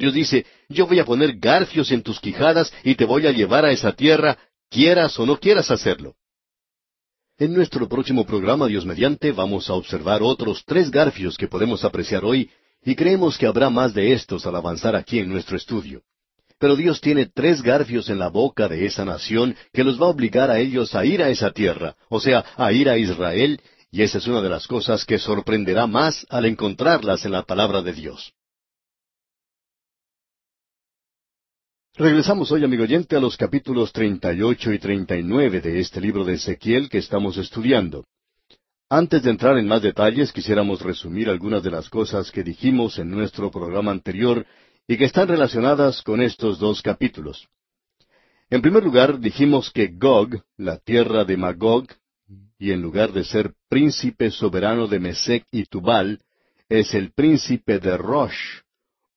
Dios 0.00 0.14
dice, 0.14 0.46
yo 0.70 0.86
voy 0.86 0.98
a 0.98 1.04
poner 1.04 1.38
garfios 1.38 1.92
en 1.92 2.02
tus 2.02 2.18
quijadas 2.20 2.72
y 2.82 2.94
te 2.94 3.04
voy 3.04 3.26
a 3.26 3.32
llevar 3.32 3.66
a 3.66 3.70
esa 3.70 3.92
tierra, 3.92 4.38
quieras 4.70 5.18
o 5.18 5.26
no 5.26 5.38
quieras 5.38 5.70
hacerlo. 5.70 6.14
En 7.38 7.52
nuestro 7.52 7.86
próximo 7.86 8.24
programa, 8.24 8.66
Dios 8.66 8.86
mediante, 8.86 9.30
vamos 9.30 9.68
a 9.68 9.74
observar 9.74 10.22
otros 10.22 10.64
tres 10.64 10.90
garfios 10.90 11.36
que 11.36 11.48
podemos 11.48 11.84
apreciar 11.84 12.24
hoy, 12.24 12.50
y 12.82 12.94
creemos 12.94 13.36
que 13.36 13.46
habrá 13.46 13.68
más 13.68 13.92
de 13.92 14.14
estos 14.14 14.46
al 14.46 14.56
avanzar 14.56 14.96
aquí 14.96 15.18
en 15.18 15.28
nuestro 15.28 15.58
estudio. 15.58 16.00
Pero 16.58 16.76
Dios 16.76 17.02
tiene 17.02 17.26
tres 17.26 17.60
garfios 17.60 18.08
en 18.08 18.18
la 18.18 18.28
boca 18.28 18.68
de 18.68 18.86
esa 18.86 19.04
nación 19.04 19.54
que 19.70 19.84
los 19.84 20.00
va 20.00 20.06
a 20.06 20.10
obligar 20.10 20.50
a 20.50 20.60
ellos 20.60 20.94
a 20.94 21.04
ir 21.04 21.22
a 21.22 21.28
esa 21.28 21.50
tierra, 21.50 21.94
o 22.08 22.20
sea, 22.20 22.42
a 22.56 22.72
ir 22.72 22.88
a 22.88 22.96
Israel 22.96 23.60
y 23.92 24.02
esa 24.02 24.16
es 24.16 24.26
una 24.26 24.40
de 24.40 24.48
las 24.48 24.66
cosas 24.66 25.04
que 25.04 25.18
sorprenderá 25.18 25.86
más 25.86 26.26
al 26.30 26.46
encontrarlas 26.46 27.26
en 27.26 27.32
la 27.32 27.42
palabra 27.42 27.82
de 27.82 27.92
Dios. 27.92 28.32
Regresamos 32.00 32.50
hoy, 32.50 32.64
amigo 32.64 32.84
oyente, 32.84 33.14
a 33.14 33.20
los 33.20 33.36
capítulos 33.36 33.92
38 33.92 34.72
y 34.72 34.78
39 34.78 35.60
de 35.60 35.80
este 35.80 36.00
libro 36.00 36.24
de 36.24 36.32
Ezequiel 36.32 36.88
que 36.88 36.96
estamos 36.96 37.36
estudiando. 37.36 38.06
Antes 38.88 39.22
de 39.22 39.28
entrar 39.28 39.58
en 39.58 39.68
más 39.68 39.82
detalles, 39.82 40.32
quisiéramos 40.32 40.80
resumir 40.80 41.28
algunas 41.28 41.62
de 41.62 41.70
las 41.70 41.90
cosas 41.90 42.30
que 42.30 42.42
dijimos 42.42 42.98
en 42.98 43.10
nuestro 43.10 43.50
programa 43.50 43.90
anterior 43.90 44.46
y 44.88 44.96
que 44.96 45.04
están 45.04 45.28
relacionadas 45.28 46.00
con 46.00 46.22
estos 46.22 46.58
dos 46.58 46.80
capítulos. 46.80 47.46
En 48.48 48.62
primer 48.62 48.82
lugar, 48.82 49.20
dijimos 49.20 49.70
que 49.70 49.88
Gog, 49.88 50.42
la 50.56 50.78
tierra 50.78 51.26
de 51.26 51.36
Magog, 51.36 51.86
y 52.58 52.70
en 52.70 52.80
lugar 52.80 53.12
de 53.12 53.24
ser 53.24 53.52
príncipe 53.68 54.30
soberano 54.30 54.86
de 54.86 55.00
Mesec 55.00 55.44
y 55.52 55.66
Tubal, 55.66 56.18
es 56.66 56.94
el 56.94 57.12
príncipe 57.12 57.78
de 57.78 57.98
Rosh, 57.98 58.62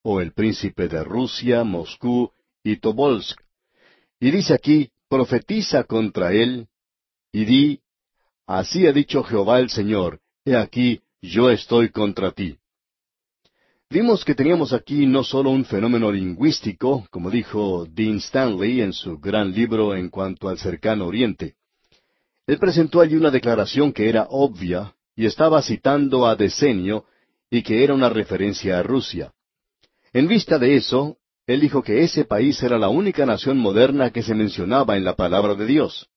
o 0.02 0.20
el 0.20 0.34
príncipe 0.34 0.90
de 0.90 1.02
Rusia, 1.02 1.64
Moscú 1.64 2.30
y 2.64 2.78
Tobolsk. 2.78 3.40
Y 4.20 4.32
dice 4.32 4.54
aquí, 4.54 4.90
profetiza 5.10 5.84
contra 5.84 6.34
él, 6.34 6.68
y 7.32 7.46
di, 7.46 7.80
así 8.48 8.88
ha 8.88 8.94
dicho 8.94 9.24
Jehová 9.24 9.60
el 9.60 9.70
Señor, 9.70 10.22
he 10.46 10.56
aquí, 10.56 11.02
yo 11.22 11.50
estoy 11.50 11.90
contra 11.90 12.32
ti. 12.32 12.58
Vimos 13.90 14.26
que 14.26 14.34
teníamos 14.34 14.74
aquí 14.74 15.06
no 15.06 15.24
solo 15.24 15.52
un 15.52 15.66
fenómeno 15.66 16.12
lingüístico, 16.12 17.06
como 17.12 17.30
dijo 17.30 17.86
Dean 17.86 18.18
Stanley 18.18 18.82
en 18.82 18.92
su 18.92 19.20
gran 19.20 19.52
libro 19.52 19.96
en 19.96 20.10
cuanto 20.10 20.50
al 20.50 20.58
cercano 20.58 21.06
oriente, 21.06 21.56
Él 22.48 22.58
presentó 22.58 23.02
allí 23.02 23.16
una 23.16 23.30
declaración 23.30 23.94
que 23.94 24.10
era 24.10 24.26
obvia 24.30 24.96
y 25.16 25.26
estaba 25.26 25.62
citando 25.62 26.26
a 26.26 26.36
Decenio 26.36 27.06
y 27.50 27.62
que 27.62 27.84
era 27.84 27.94
una 27.94 28.10
referencia 28.10 28.80
a 28.80 28.84
Rusia. 28.84 29.32
En 30.12 30.28
vista 30.28 30.58
de 30.58 30.76
eso, 30.76 31.18
él 31.46 31.60
dijo 31.60 31.84
que 31.84 32.04
ese 32.04 32.26
país 32.26 32.62
era 32.64 32.78
la 32.78 32.90
única 32.90 33.26
nación 33.26 33.58
moderna 33.58 34.12
que 34.12 34.24
se 34.24 34.34
mencionaba 34.34 34.96
en 34.96 35.04
la 35.04 35.16
palabra 35.16 35.56
de 35.56 35.66
Dios. 35.66 36.08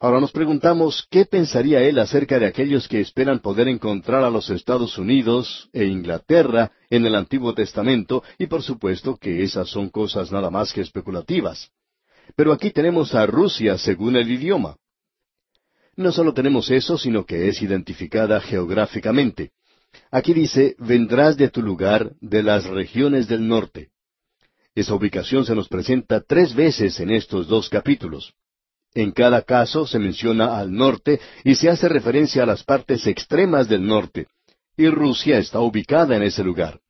Ahora 0.00 0.20
nos 0.20 0.30
preguntamos 0.30 1.08
qué 1.10 1.24
pensaría 1.24 1.80
él 1.82 1.98
acerca 1.98 2.38
de 2.38 2.46
aquellos 2.46 2.86
que 2.86 3.00
esperan 3.00 3.40
poder 3.40 3.66
encontrar 3.66 4.22
a 4.22 4.30
los 4.30 4.48
Estados 4.48 4.96
Unidos 4.96 5.68
e 5.72 5.86
Inglaterra 5.86 6.70
en 6.88 7.04
el 7.04 7.16
Antiguo 7.16 7.52
Testamento, 7.52 8.22
y 8.38 8.46
por 8.46 8.62
supuesto 8.62 9.16
que 9.16 9.42
esas 9.42 9.68
son 9.68 9.88
cosas 9.88 10.30
nada 10.30 10.50
más 10.50 10.72
que 10.72 10.82
especulativas. 10.82 11.70
Pero 12.36 12.52
aquí 12.52 12.70
tenemos 12.70 13.14
a 13.14 13.26
Rusia 13.26 13.76
según 13.76 14.14
el 14.14 14.30
idioma. 14.30 14.76
No 15.96 16.12
solo 16.12 16.32
tenemos 16.32 16.70
eso, 16.70 16.96
sino 16.96 17.26
que 17.26 17.48
es 17.48 17.60
identificada 17.60 18.40
geográficamente. 18.40 19.50
Aquí 20.10 20.32
dice, 20.32 20.74
vendrás 20.78 21.36
de 21.36 21.48
tu 21.48 21.62
lugar, 21.62 22.12
de 22.20 22.42
las 22.42 22.64
regiones 22.64 23.28
del 23.28 23.46
norte. 23.46 23.90
Esa 24.74 24.94
ubicación 24.94 25.44
se 25.44 25.54
nos 25.54 25.68
presenta 25.68 26.20
tres 26.20 26.54
veces 26.54 27.00
en 27.00 27.10
estos 27.10 27.48
dos 27.48 27.68
capítulos. 27.68 28.34
En 28.94 29.12
cada 29.12 29.42
caso 29.42 29.86
se 29.86 29.98
menciona 29.98 30.58
al 30.58 30.72
norte 30.72 31.20
y 31.44 31.54
se 31.54 31.68
hace 31.68 31.88
referencia 31.88 32.42
a 32.42 32.46
las 32.46 32.64
partes 32.64 33.06
extremas 33.06 33.68
del 33.68 33.86
norte, 33.86 34.28
y 34.76 34.88
Rusia 34.88 35.38
está 35.38 35.60
ubicada 35.60 36.16
en 36.16 36.22
ese 36.22 36.42
lugar. 36.42 36.80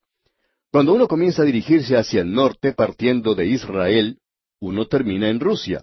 Cuando 0.71 0.93
uno 0.93 1.09
comienza 1.09 1.43
a 1.43 1.47
dirigirse 1.47 1.97
hacia 1.97 2.21
el 2.21 2.33
norte 2.33 2.73
partiendo 2.73 3.35
de 3.35 3.47
Israel, 3.47 4.19
uno 4.61 4.87
termina 4.87 5.29
en 5.29 5.41
Rusia. 5.41 5.83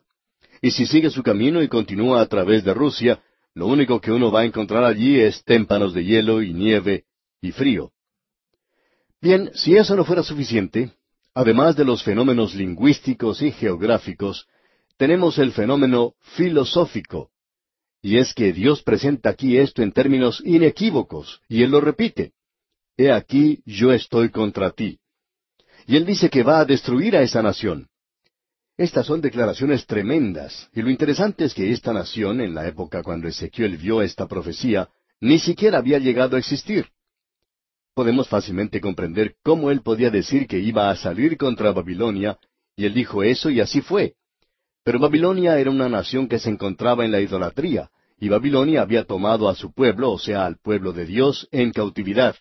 Y 0.62 0.72
si 0.72 0.86
sigue 0.86 1.10
su 1.10 1.24
camino 1.24 1.62
y 1.62 1.68
continúa 1.68 2.22
a 2.22 2.28
través 2.28 2.64
de 2.64 2.74
Rusia, 2.74 3.20
lo 3.56 3.68
único 3.68 4.02
que 4.02 4.12
uno 4.12 4.32
va 4.32 4.42
a 4.42 4.46
encontrar 4.46 4.84
allí 4.84 5.20
es 5.20 5.44
témpanos 5.46 5.94
de 5.94 6.04
hielo 6.04 6.44
y 6.44 6.54
nieve 6.54 7.06
y 7.42 7.52
frío. 7.52 7.92
Bien, 9.22 9.50
si 9.56 9.78
eso 9.78 9.96
no 9.96 10.04
fuera 10.04 10.24
suficiente, 10.24 10.92
además 11.34 11.78
de 11.78 11.86
los 11.86 12.04
fenómenos 12.04 12.54
lingüísticos 12.54 13.42
y 13.42 13.52
geográficos, 13.52 14.46
tenemos 14.98 15.38
el 15.40 15.54
fenómeno 15.54 16.14
filosófico. 16.36 17.32
Y 18.02 18.18
es 18.18 18.34
que 18.34 18.52
Dios 18.52 18.84
presenta 18.84 19.30
aquí 19.30 19.58
esto 19.58 19.82
en 19.82 19.94
términos 19.94 20.42
inequívocos, 20.46 21.42
y 21.48 21.64
Él 21.64 21.72
lo 21.72 21.82
repite. 21.82 22.34
He 22.98 23.12
aquí, 23.12 23.64
yo 23.66 23.94
estoy 23.94 24.30
contra 24.30 24.72
ti. 24.72 25.00
Y 25.88 25.96
Él 25.96 26.06
dice 26.06 26.30
que 26.30 26.44
va 26.44 26.60
a 26.60 26.66
destruir 26.66 27.16
a 27.16 27.22
esa 27.22 27.42
nación. 27.42 27.88
Estas 28.78 29.06
son 29.06 29.22
declaraciones 29.22 29.86
tremendas, 29.86 30.70
y 30.74 30.82
lo 30.82 30.90
interesante 30.90 31.46
es 31.46 31.54
que 31.54 31.72
esta 31.72 31.94
nación, 31.94 32.42
en 32.42 32.54
la 32.54 32.68
época 32.68 33.04
cuando 33.04 33.28
Ezequiel 33.28 33.78
vio 33.78 34.02
esta 34.02 34.28
profecía, 34.28 34.90
ni 35.22 35.40
siquiera 35.40 35.78
había 35.78 35.98
llegado 35.98 36.36
a 36.36 36.40
existir. 36.40 36.88
Podemos 37.94 38.28
fácilmente 38.28 38.82
comprender 38.82 39.36
cómo 39.42 39.72
él 39.72 39.82
podía 39.82 40.10
decir 40.10 40.46
que 40.46 40.60
iba 40.60 40.90
a 40.90 40.96
salir 40.98 41.38
contra 41.38 41.72
Babilonia, 41.72 42.38
y 42.76 42.86
él 42.86 42.94
dijo 42.94 43.24
eso 43.24 43.50
y 43.50 43.62
así 43.62 43.80
fue. 43.80 44.16
Pero 44.84 45.00
Babilonia 45.00 45.58
era 45.58 45.72
una 45.72 45.88
nación 45.88 46.28
que 46.28 46.38
se 46.38 46.50
encontraba 46.50 47.06
en 47.06 47.14
la 47.14 47.22
idolatría, 47.22 47.90
y 48.20 48.28
Babilonia 48.28 48.82
había 48.82 49.06
tomado 49.06 49.48
a 49.48 49.56
su 49.56 49.74
pueblo, 49.74 50.12
o 50.12 50.20
sea, 50.20 50.46
al 50.46 50.58
pueblo 50.58 50.92
de 50.92 51.06
Dios, 51.06 51.48
en 51.52 51.72
cautividad. 51.72 52.36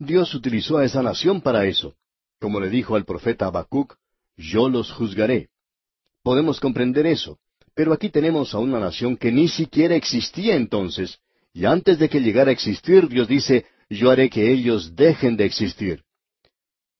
Dios 0.00 0.34
utilizó 0.34 0.78
a 0.78 0.84
esa 0.84 1.00
nación 1.00 1.40
para 1.40 1.64
eso. 1.64 1.94
Como 2.40 2.58
le 2.58 2.68
dijo 2.68 2.96
al 2.96 3.04
profeta 3.04 3.46
Habacuc, 3.46 3.96
yo 4.36 4.68
los 4.68 4.92
juzgaré. 4.92 5.48
Podemos 6.22 6.60
comprender 6.60 7.06
eso, 7.06 7.38
pero 7.74 7.92
aquí 7.92 8.08
tenemos 8.08 8.54
a 8.54 8.58
una 8.58 8.78
nación 8.80 9.16
que 9.16 9.32
ni 9.32 9.48
siquiera 9.48 9.94
existía 9.94 10.54
entonces, 10.54 11.18
y 11.52 11.66
antes 11.66 11.98
de 11.98 12.08
que 12.08 12.20
llegara 12.20 12.50
a 12.50 12.52
existir, 12.52 13.08
Dios 13.08 13.28
dice, 13.28 13.66
yo 13.88 14.10
haré 14.10 14.30
que 14.30 14.50
ellos 14.50 14.96
dejen 14.96 15.36
de 15.36 15.44
existir. 15.44 16.02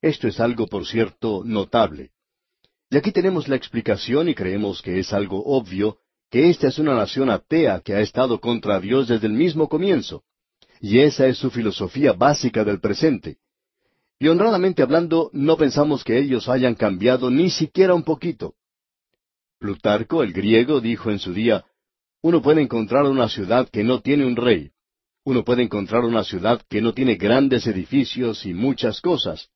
Esto 0.00 0.28
es 0.28 0.38
algo, 0.38 0.66
por 0.66 0.86
cierto, 0.86 1.42
notable. 1.44 2.10
Y 2.90 2.96
aquí 2.96 3.10
tenemos 3.10 3.48
la 3.48 3.56
explicación 3.56 4.28
y 4.28 4.34
creemos 4.34 4.82
que 4.82 4.98
es 4.98 5.12
algo 5.12 5.42
obvio, 5.44 5.98
que 6.30 6.50
esta 6.50 6.68
es 6.68 6.78
una 6.78 6.94
nación 6.94 7.30
atea 7.30 7.80
que 7.80 7.94
ha 7.94 8.00
estado 8.00 8.40
contra 8.40 8.78
Dios 8.80 9.08
desde 9.08 9.26
el 9.26 9.32
mismo 9.32 9.68
comienzo. 9.68 10.22
Y 10.80 10.98
esa 11.00 11.26
es 11.26 11.38
su 11.38 11.50
filosofía 11.50 12.12
básica 12.12 12.62
del 12.64 12.80
presente. 12.80 13.38
Y 14.18 14.28
honradamente 14.28 14.82
hablando, 14.82 15.30
no 15.32 15.56
pensamos 15.56 16.04
que 16.04 16.18
ellos 16.18 16.48
hayan 16.48 16.74
cambiado 16.74 17.30
ni 17.30 17.50
siquiera 17.50 17.94
un 17.94 18.04
poquito. 18.04 18.54
Plutarco, 19.58 20.22
el 20.22 20.32
griego, 20.32 20.80
dijo 20.80 21.10
en 21.10 21.18
su 21.18 21.32
día, 21.32 21.64
uno 22.22 22.42
puede 22.42 22.62
encontrar 22.62 23.04
una 23.04 23.28
ciudad 23.28 23.68
que 23.68 23.84
no 23.84 24.00
tiene 24.00 24.24
un 24.24 24.36
rey. 24.36 24.70
Uno 25.24 25.44
puede 25.44 25.62
encontrar 25.62 26.04
una 26.04 26.24
ciudad 26.24 26.62
que 26.68 26.80
no 26.80 26.92
tiene 26.92 27.16
grandes 27.16 27.66
edificios 27.66 28.44
y 28.46 28.54
muchas 28.54 29.00
cosas 29.00 29.50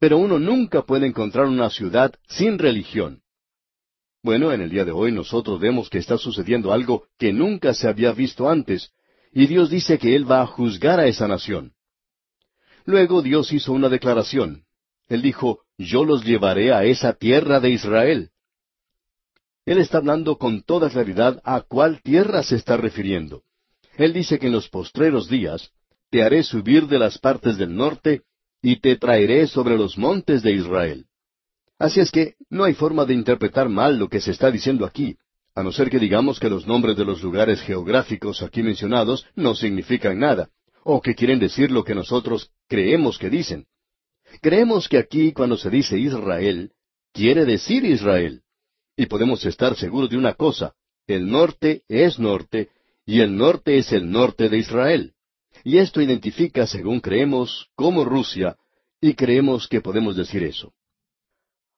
pero 0.00 0.16
uno 0.16 0.38
nunca 0.38 0.82
puede 0.82 1.06
encontrar 1.06 1.46
una 1.46 1.68
ciudad 1.68 2.12
sin 2.26 2.58
religión. 2.58 3.20
Bueno, 4.22 4.50
en 4.50 4.62
el 4.62 4.70
día 4.70 4.84
de 4.84 4.92
hoy 4.92 5.12
nosotros 5.12 5.60
vemos 5.60 5.90
que 5.90 5.98
está 5.98 6.16
sucediendo 6.16 6.72
algo 6.72 7.04
que 7.18 7.32
nunca 7.32 7.74
se 7.74 7.86
había 7.86 8.12
visto 8.12 8.48
antes, 8.48 8.92
y 9.32 9.46
Dios 9.46 9.70
dice 9.70 9.98
que 9.98 10.16
Él 10.16 10.28
va 10.28 10.40
a 10.40 10.46
juzgar 10.46 10.98
a 11.00 11.06
esa 11.06 11.28
nación. 11.28 11.74
Luego 12.84 13.22
Dios 13.22 13.52
hizo 13.52 13.72
una 13.72 13.88
declaración. 13.88 14.64
Él 15.08 15.22
dijo, 15.22 15.60
yo 15.76 16.04
los 16.04 16.24
llevaré 16.24 16.72
a 16.72 16.84
esa 16.84 17.14
tierra 17.14 17.60
de 17.60 17.70
Israel. 17.70 18.30
Él 19.66 19.78
está 19.78 19.98
hablando 19.98 20.38
con 20.38 20.62
toda 20.62 20.88
claridad 20.88 21.40
a 21.44 21.60
cuál 21.60 22.00
tierra 22.02 22.42
se 22.42 22.56
está 22.56 22.76
refiriendo. 22.76 23.42
Él 23.96 24.12
dice 24.12 24.38
que 24.38 24.46
en 24.46 24.52
los 24.52 24.68
postreros 24.68 25.28
días 25.28 25.70
te 26.10 26.22
haré 26.22 26.42
subir 26.42 26.86
de 26.86 26.98
las 26.98 27.18
partes 27.18 27.58
del 27.58 27.74
norte 27.74 28.22
y 28.62 28.80
te 28.80 28.96
traeré 28.96 29.46
sobre 29.46 29.76
los 29.76 29.98
montes 29.98 30.42
de 30.42 30.52
Israel. 30.52 31.06
Así 31.78 32.00
es 32.00 32.10
que 32.10 32.34
no 32.50 32.64
hay 32.64 32.74
forma 32.74 33.04
de 33.04 33.14
interpretar 33.14 33.68
mal 33.68 33.98
lo 33.98 34.08
que 34.08 34.20
se 34.20 34.32
está 34.32 34.50
diciendo 34.50 34.84
aquí, 34.84 35.16
a 35.54 35.62
no 35.62 35.72
ser 35.72 35.90
que 35.90 35.98
digamos 35.98 36.38
que 36.38 36.50
los 36.50 36.66
nombres 36.66 36.96
de 36.96 37.04
los 37.04 37.22
lugares 37.22 37.60
geográficos 37.62 38.42
aquí 38.42 38.62
mencionados 38.62 39.26
no 39.34 39.54
significan 39.54 40.18
nada, 40.18 40.50
o 40.84 41.00
que 41.00 41.14
quieren 41.14 41.38
decir 41.38 41.70
lo 41.70 41.84
que 41.84 41.94
nosotros 41.94 42.50
creemos 42.68 43.18
que 43.18 43.30
dicen. 43.30 43.66
Creemos 44.40 44.88
que 44.88 44.98
aquí 44.98 45.32
cuando 45.32 45.56
se 45.56 45.70
dice 45.70 45.98
Israel, 45.98 46.72
quiere 47.12 47.44
decir 47.44 47.84
Israel. 47.84 48.42
Y 48.96 49.06
podemos 49.06 49.44
estar 49.44 49.76
seguros 49.76 50.10
de 50.10 50.16
una 50.16 50.34
cosa, 50.34 50.74
el 51.06 51.30
norte 51.30 51.82
es 51.88 52.18
norte, 52.18 52.68
y 53.04 53.20
el 53.20 53.36
norte 53.36 53.78
es 53.78 53.92
el 53.92 54.10
norte 54.10 54.48
de 54.48 54.58
Israel. 54.58 55.14
Y 55.64 55.78
esto 55.78 56.00
identifica, 56.00 56.66
según 56.66 57.00
creemos, 57.00 57.68
como 57.74 58.04
Rusia, 58.04 58.56
y 59.00 59.14
creemos 59.14 59.66
que 59.66 59.80
podemos 59.80 60.16
decir 60.16 60.42
eso. 60.44 60.72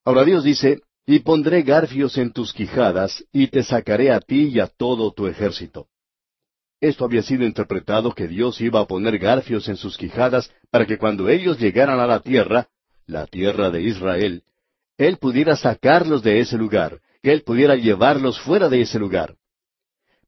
Ahora 0.04 0.24
Dios 0.24 0.44
dice, 0.44 0.82
y 1.06 1.20
pondré 1.20 1.62
garfios 1.62 2.18
en 2.18 2.32
tus 2.32 2.52
quijadas, 2.52 3.24
y 3.32 3.48
te 3.48 3.62
sacaré 3.62 4.10
a 4.10 4.20
ti 4.20 4.48
y 4.48 4.60
a 4.60 4.66
todo 4.66 5.12
tu 5.12 5.26
ejército. 5.26 5.88
Esto 6.82 7.04
había 7.04 7.22
sido 7.22 7.46
interpretado 7.46 8.12
que 8.12 8.26
Dios 8.26 8.60
iba 8.60 8.80
a 8.80 8.86
poner 8.86 9.16
garfios 9.18 9.68
en 9.68 9.76
sus 9.76 9.96
quijadas 9.96 10.50
para 10.68 10.84
que 10.84 10.98
cuando 10.98 11.28
ellos 11.28 11.58
llegaran 11.58 12.00
a 12.00 12.06
la 12.08 12.18
tierra, 12.20 12.68
la 13.06 13.26
tierra 13.26 13.70
de 13.70 13.82
Israel, 13.82 14.42
Él 14.98 15.16
pudiera 15.18 15.54
sacarlos 15.54 16.24
de 16.24 16.40
ese 16.40 16.58
lugar, 16.58 17.00
que 17.22 17.32
Él 17.32 17.42
pudiera 17.42 17.76
llevarlos 17.76 18.40
fuera 18.40 18.68
de 18.68 18.80
ese 18.80 18.98
lugar. 18.98 19.36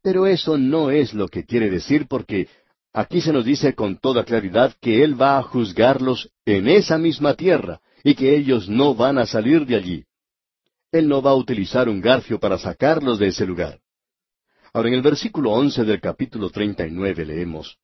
Pero 0.01 0.27
eso 0.27 0.57
no 0.57 0.91
es 0.93 1.13
lo 1.13 1.29
que 1.29 1.45
quiere 1.45 1.69
decir 1.71 2.07
porque 2.09 2.49
Aquí 2.97 3.21
se 3.21 3.33
nos 3.33 3.45
dice 3.45 3.75
con 3.75 3.99
toda 3.99 4.25
claridad 4.25 4.73
que 4.81 5.03
Él 5.03 5.21
va 5.21 5.37
a 5.37 5.43
juzgarlos 5.43 6.31
en 6.47 6.69
esa 6.69 6.97
misma 6.97 7.35
tierra 7.35 7.81
y 8.05 8.15
que 8.15 8.37
ellos 8.37 8.69
no 8.69 8.95
van 8.95 9.19
a 9.19 9.27
salir 9.27 9.67
de 9.67 9.75
allí. 9.75 10.05
Él 10.93 11.09
no 11.09 11.21
va 11.21 11.33
a 11.33 11.35
utilizar 11.35 11.89
un 11.89 12.01
garfio 12.01 12.39
para 12.39 12.57
sacarlos 12.57 13.19
de 13.19 13.27
ese 13.27 13.45
lugar. 13.45 13.81
Ahora 14.75 14.89
en 14.89 14.95
el 14.97 15.03
versículo 15.03 15.53
once 15.53 15.85
del 15.85 16.01
capítulo 16.01 16.51
treinta 16.51 16.85
y 16.85 16.91
nueve 16.91 17.25
leemos 17.25 17.79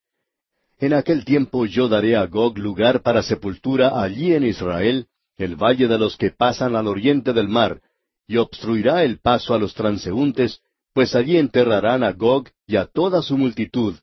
En 0.77 0.93
aquel 0.93 1.25
tiempo 1.25 1.65
yo 1.65 1.89
daré 1.89 2.17
a 2.17 2.27
Gog 2.27 2.59
lugar 2.59 3.03
para 3.03 3.23
sepultura 3.23 4.03
allí 4.03 4.35
en 4.35 4.43
Israel, 4.43 5.07
el 5.37 5.55
valle 5.55 5.87
de 5.87 5.97
los 5.97 6.17
que 6.17 6.33
pasan 6.33 6.75
al 6.75 6.89
oriente 6.89 7.33
del 7.33 7.49
mar, 7.49 7.81
y 8.27 8.39
obstruirá 8.39 9.05
el 9.05 9.21
paso 9.21 9.55
a 9.55 9.59
los 9.61 9.73
transeúntes, 9.73 10.63
pues 10.93 11.15
allí 11.15 11.37
enterrarán 11.37 12.03
a 12.03 12.11
Gog 12.11 12.49
y 12.67 12.75
a 12.75 12.87
toda 12.87 13.23
su 13.23 13.39
multitud, 13.39 13.95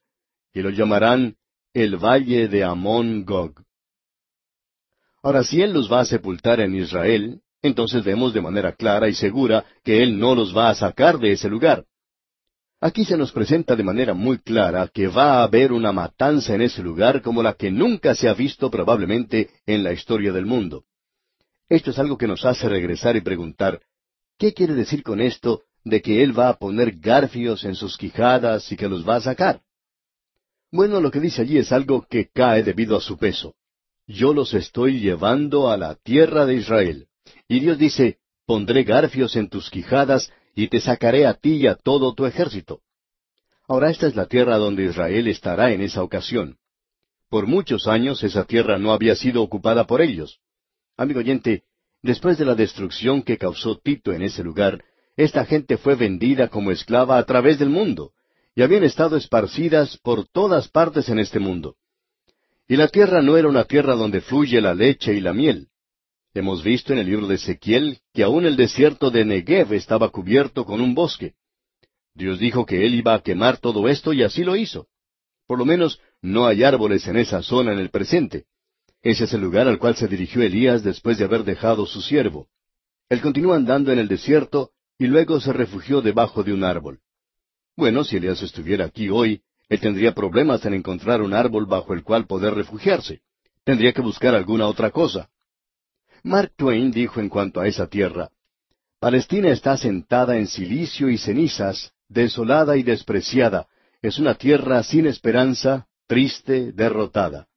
y 0.54 0.62
lo 0.62 0.70
llamarán 0.70 1.36
el 1.74 1.98
valle 1.98 2.48
de 2.48 2.64
Amón 2.64 3.26
Gog. 3.26 3.64
Ahora, 5.22 5.44
si 5.44 5.62
Él 5.62 5.74
los 5.74 5.92
va 5.92 6.00
a 6.00 6.06
sepultar 6.06 6.62
en 6.62 6.74
Israel, 6.74 7.42
entonces 7.62 8.06
vemos 8.06 8.34
de 8.34 8.40
manera 8.40 8.72
clara 8.72 9.10
y 9.10 9.14
segura 9.14 9.66
que 9.84 10.02
Él 10.02 10.18
no 10.18 10.36
los 10.36 10.56
va 10.56 10.70
a 10.70 10.76
sacar 10.76 11.20
de 11.20 11.34
ese 11.34 11.50
lugar. 11.50 11.84
Aquí 12.80 13.06
se 13.06 13.18
nos 13.18 13.32
presenta 13.32 13.76
de 13.76 13.84
manera 13.84 14.14
muy 14.14 14.38
clara 14.38 14.88
que 14.88 15.08
va 15.08 15.40
a 15.40 15.44
haber 15.44 15.72
una 15.72 15.92
matanza 15.92 16.54
en 16.54 16.62
ese 16.62 16.84
lugar 16.84 17.22
como 17.22 17.42
la 17.42 17.54
que 17.54 17.72
nunca 17.72 18.14
se 18.14 18.30
ha 18.30 18.34
visto 18.34 18.70
probablemente 18.70 19.50
en 19.66 19.84
la 19.84 19.94
historia 19.94 20.32
del 20.32 20.46
mundo. 20.46 20.84
Esto 21.70 21.92
es 21.92 22.00
algo 22.00 22.18
que 22.18 22.28
nos 22.28 22.46
hace 22.46 22.70
regresar 22.70 23.16
y 23.16 23.22
preguntar, 23.22 23.82
¿qué 24.38 24.54
quiere 24.54 24.76
decir 24.76 25.04
con 25.04 25.20
esto 25.20 25.64
de 25.90 26.02
que 26.02 26.24
Él 26.24 26.38
va 26.38 26.50
a 26.50 26.58
poner 26.58 26.98
garfios 27.00 27.64
en 27.64 27.76
sus 27.76 27.98
quijadas 27.98 28.72
y 28.72 28.76
que 28.76 28.88
los 28.88 29.08
va 29.08 29.18
a 29.18 29.22
sacar. 29.22 29.62
Bueno, 30.72 31.00
lo 31.00 31.12
que 31.12 31.20
dice 31.20 31.42
allí 31.42 31.58
es 31.58 31.72
algo 31.72 32.06
que 32.10 32.30
cae 32.30 32.64
debido 32.64 32.98
a 32.98 33.02
su 33.02 33.18
peso. 33.18 33.56
Yo 34.06 34.34
los 34.34 34.54
estoy 34.54 35.00
llevando 35.00 35.70
a 35.70 35.78
la 35.78 35.96
tierra 35.96 36.46
de 36.46 36.56
Israel. 36.56 37.08
Y 37.48 37.60
Dios 37.60 37.78
dice, 37.78 38.20
pondré 38.46 38.84
garfios 38.84 39.36
en 39.36 39.50
tus 39.50 39.70
quijadas 39.70 40.32
y 40.58 40.70
te 40.70 40.82
sacaré 40.82 41.28
a 41.28 41.36
ti 41.36 41.58
y 41.58 41.68
a 41.68 41.76
todo 41.76 42.16
tu 42.16 42.26
ejército. 42.26 42.82
Ahora 43.68 43.92
esta 43.92 44.08
es 44.08 44.16
la 44.16 44.26
tierra 44.26 44.58
donde 44.58 44.86
Israel 44.86 45.28
estará 45.28 45.72
en 45.72 45.82
esa 45.82 46.02
ocasión. 46.02 46.58
Por 47.30 47.46
muchos 47.46 47.88
años 47.88 48.24
esa 48.24 48.44
tierra 48.44 48.80
no 48.80 48.92
había 48.92 49.16
sido 49.16 49.44
ocupada 49.44 49.86
por 49.86 50.02
ellos. 50.02 50.40
Amigo 50.98 51.20
oyente, 51.20 51.62
después 52.02 52.40
de 52.40 52.46
la 52.46 52.56
destrucción 52.56 53.22
que 53.22 53.38
causó 53.38 53.78
Tito 53.78 54.14
en 54.14 54.24
ese 54.24 54.44
lugar, 54.44 54.84
esta 55.16 55.46
gente 55.46 55.78
fue 55.78 55.94
vendida 55.94 56.48
como 56.48 56.72
esclava 56.72 57.20
a 57.20 57.24
través 57.24 57.60
del 57.60 57.70
mundo, 57.70 58.14
y 58.56 58.64
habían 58.64 58.84
estado 58.84 59.16
esparcidas 59.16 59.98
por 59.98 60.28
todas 60.28 60.70
partes 60.70 61.08
en 61.10 61.20
este 61.20 61.38
mundo. 61.38 61.76
Y 62.68 62.78
la 62.78 62.88
tierra 62.88 63.22
no 63.22 63.38
era 63.38 63.48
una 63.48 63.66
tierra 63.66 63.94
donde 63.94 64.22
fluye 64.22 64.60
la 64.60 64.74
leche 64.74 65.14
y 65.14 65.20
la 65.20 65.34
miel. 65.34 65.68
Hemos 66.38 66.64
visto 66.64 66.94
en 66.94 67.00
el 67.00 67.08
libro 67.08 67.26
de 67.26 67.34
Ezequiel 67.34 67.98
que 68.14 68.22
aún 68.22 68.46
el 68.46 68.56
desierto 68.56 69.10
de 69.10 69.26
Negev 69.26 69.74
estaba 69.74 70.10
cubierto 70.10 70.66
con 70.66 70.82
un 70.82 70.94
bosque. 70.94 71.34
Dios 72.14 72.38
dijo 72.38 72.64
que 72.64 72.86
Él 72.86 72.94
iba 72.94 73.16
a 73.16 73.24
quemar 73.24 73.58
todo 73.58 73.90
esto 73.90 74.14
y 74.14 74.22
así 74.22 74.44
lo 74.44 74.56
hizo. 74.56 74.86
Por 75.48 75.58
lo 75.58 75.66
menos 75.66 76.00
no 76.22 76.46
hay 76.46 76.64
árboles 76.64 77.08
en 77.08 77.18
esa 77.18 77.42
zona 77.42 77.74
en 77.74 77.80
el 77.80 77.90
presente. 77.90 78.46
Ese 79.02 79.24
es 79.24 79.34
el 79.34 79.42
lugar 79.42 79.68
al 79.68 79.80
cual 79.80 79.96
se 79.96 80.08
dirigió 80.08 80.44
Elías 80.44 80.84
después 80.84 81.18
de 81.18 81.26
haber 81.26 81.44
dejado 81.44 81.88
su 81.88 82.04
siervo. 82.04 82.50
Él 83.10 83.20
continuó 83.20 83.54
andando 83.56 83.92
en 83.92 83.98
el 83.98 84.08
desierto 84.08 84.70
y 85.00 85.08
luego 85.08 85.40
se 85.40 85.54
refugió 85.54 86.04
debajo 86.04 86.44
de 86.44 86.54
un 86.54 86.64
árbol. 86.64 87.00
Bueno, 87.76 88.04
si 88.04 88.18
Elías 88.18 88.44
estuviera 88.44 88.86
aquí 88.86 89.10
hoy, 89.10 89.42
él 89.70 89.80
tendría 89.80 90.14
problemas 90.14 90.64
en 90.68 90.76
encontrar 90.76 91.24
un 91.24 91.34
árbol 91.34 91.66
bajo 91.66 91.96
el 91.96 92.04
cual 92.04 92.28
poder 92.28 92.54
refugiarse. 92.54 93.22
Tendría 93.64 93.92
que 93.92 94.04
buscar 94.04 94.36
alguna 94.36 94.68
otra 94.68 94.92
cosa. 94.92 95.32
Mark 96.24 96.54
Twain 96.56 96.92
dijo 96.92 97.20
en 97.20 97.30
cuanto 97.30 97.62
a 97.62 97.68
esa 97.68 97.88
tierra, 97.88 98.30
Palestina 99.00 99.50
está 99.50 99.78
sentada 99.78 100.38
en 100.38 100.48
silicio 100.48 101.10
y 101.10 101.18
cenizas, 101.18 101.94
desolada 102.08 102.78
y 102.78 102.84
despreciada, 102.84 103.68
es 104.02 104.18
una 104.20 104.36
tierra 104.36 104.82
sin 104.84 105.06
esperanza, 105.06 105.88
triste, 106.08 106.72
derrotada. 106.72 107.48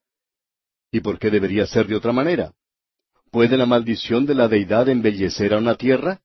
¿Y 0.93 1.01
por 1.01 1.19
qué 1.19 1.31
debería 1.31 1.67
ser 1.67 1.87
de 1.87 1.97
otra 1.97 2.13
manera? 2.13 2.53
¿Puede 3.31 3.57
la 3.57 3.67
maldición 3.67 4.27
de 4.27 4.35
la 4.35 4.49
deidad 4.49 4.89
embellecer 4.89 5.55
a 5.55 5.59
una 5.59 5.77
tierra? 5.77 6.21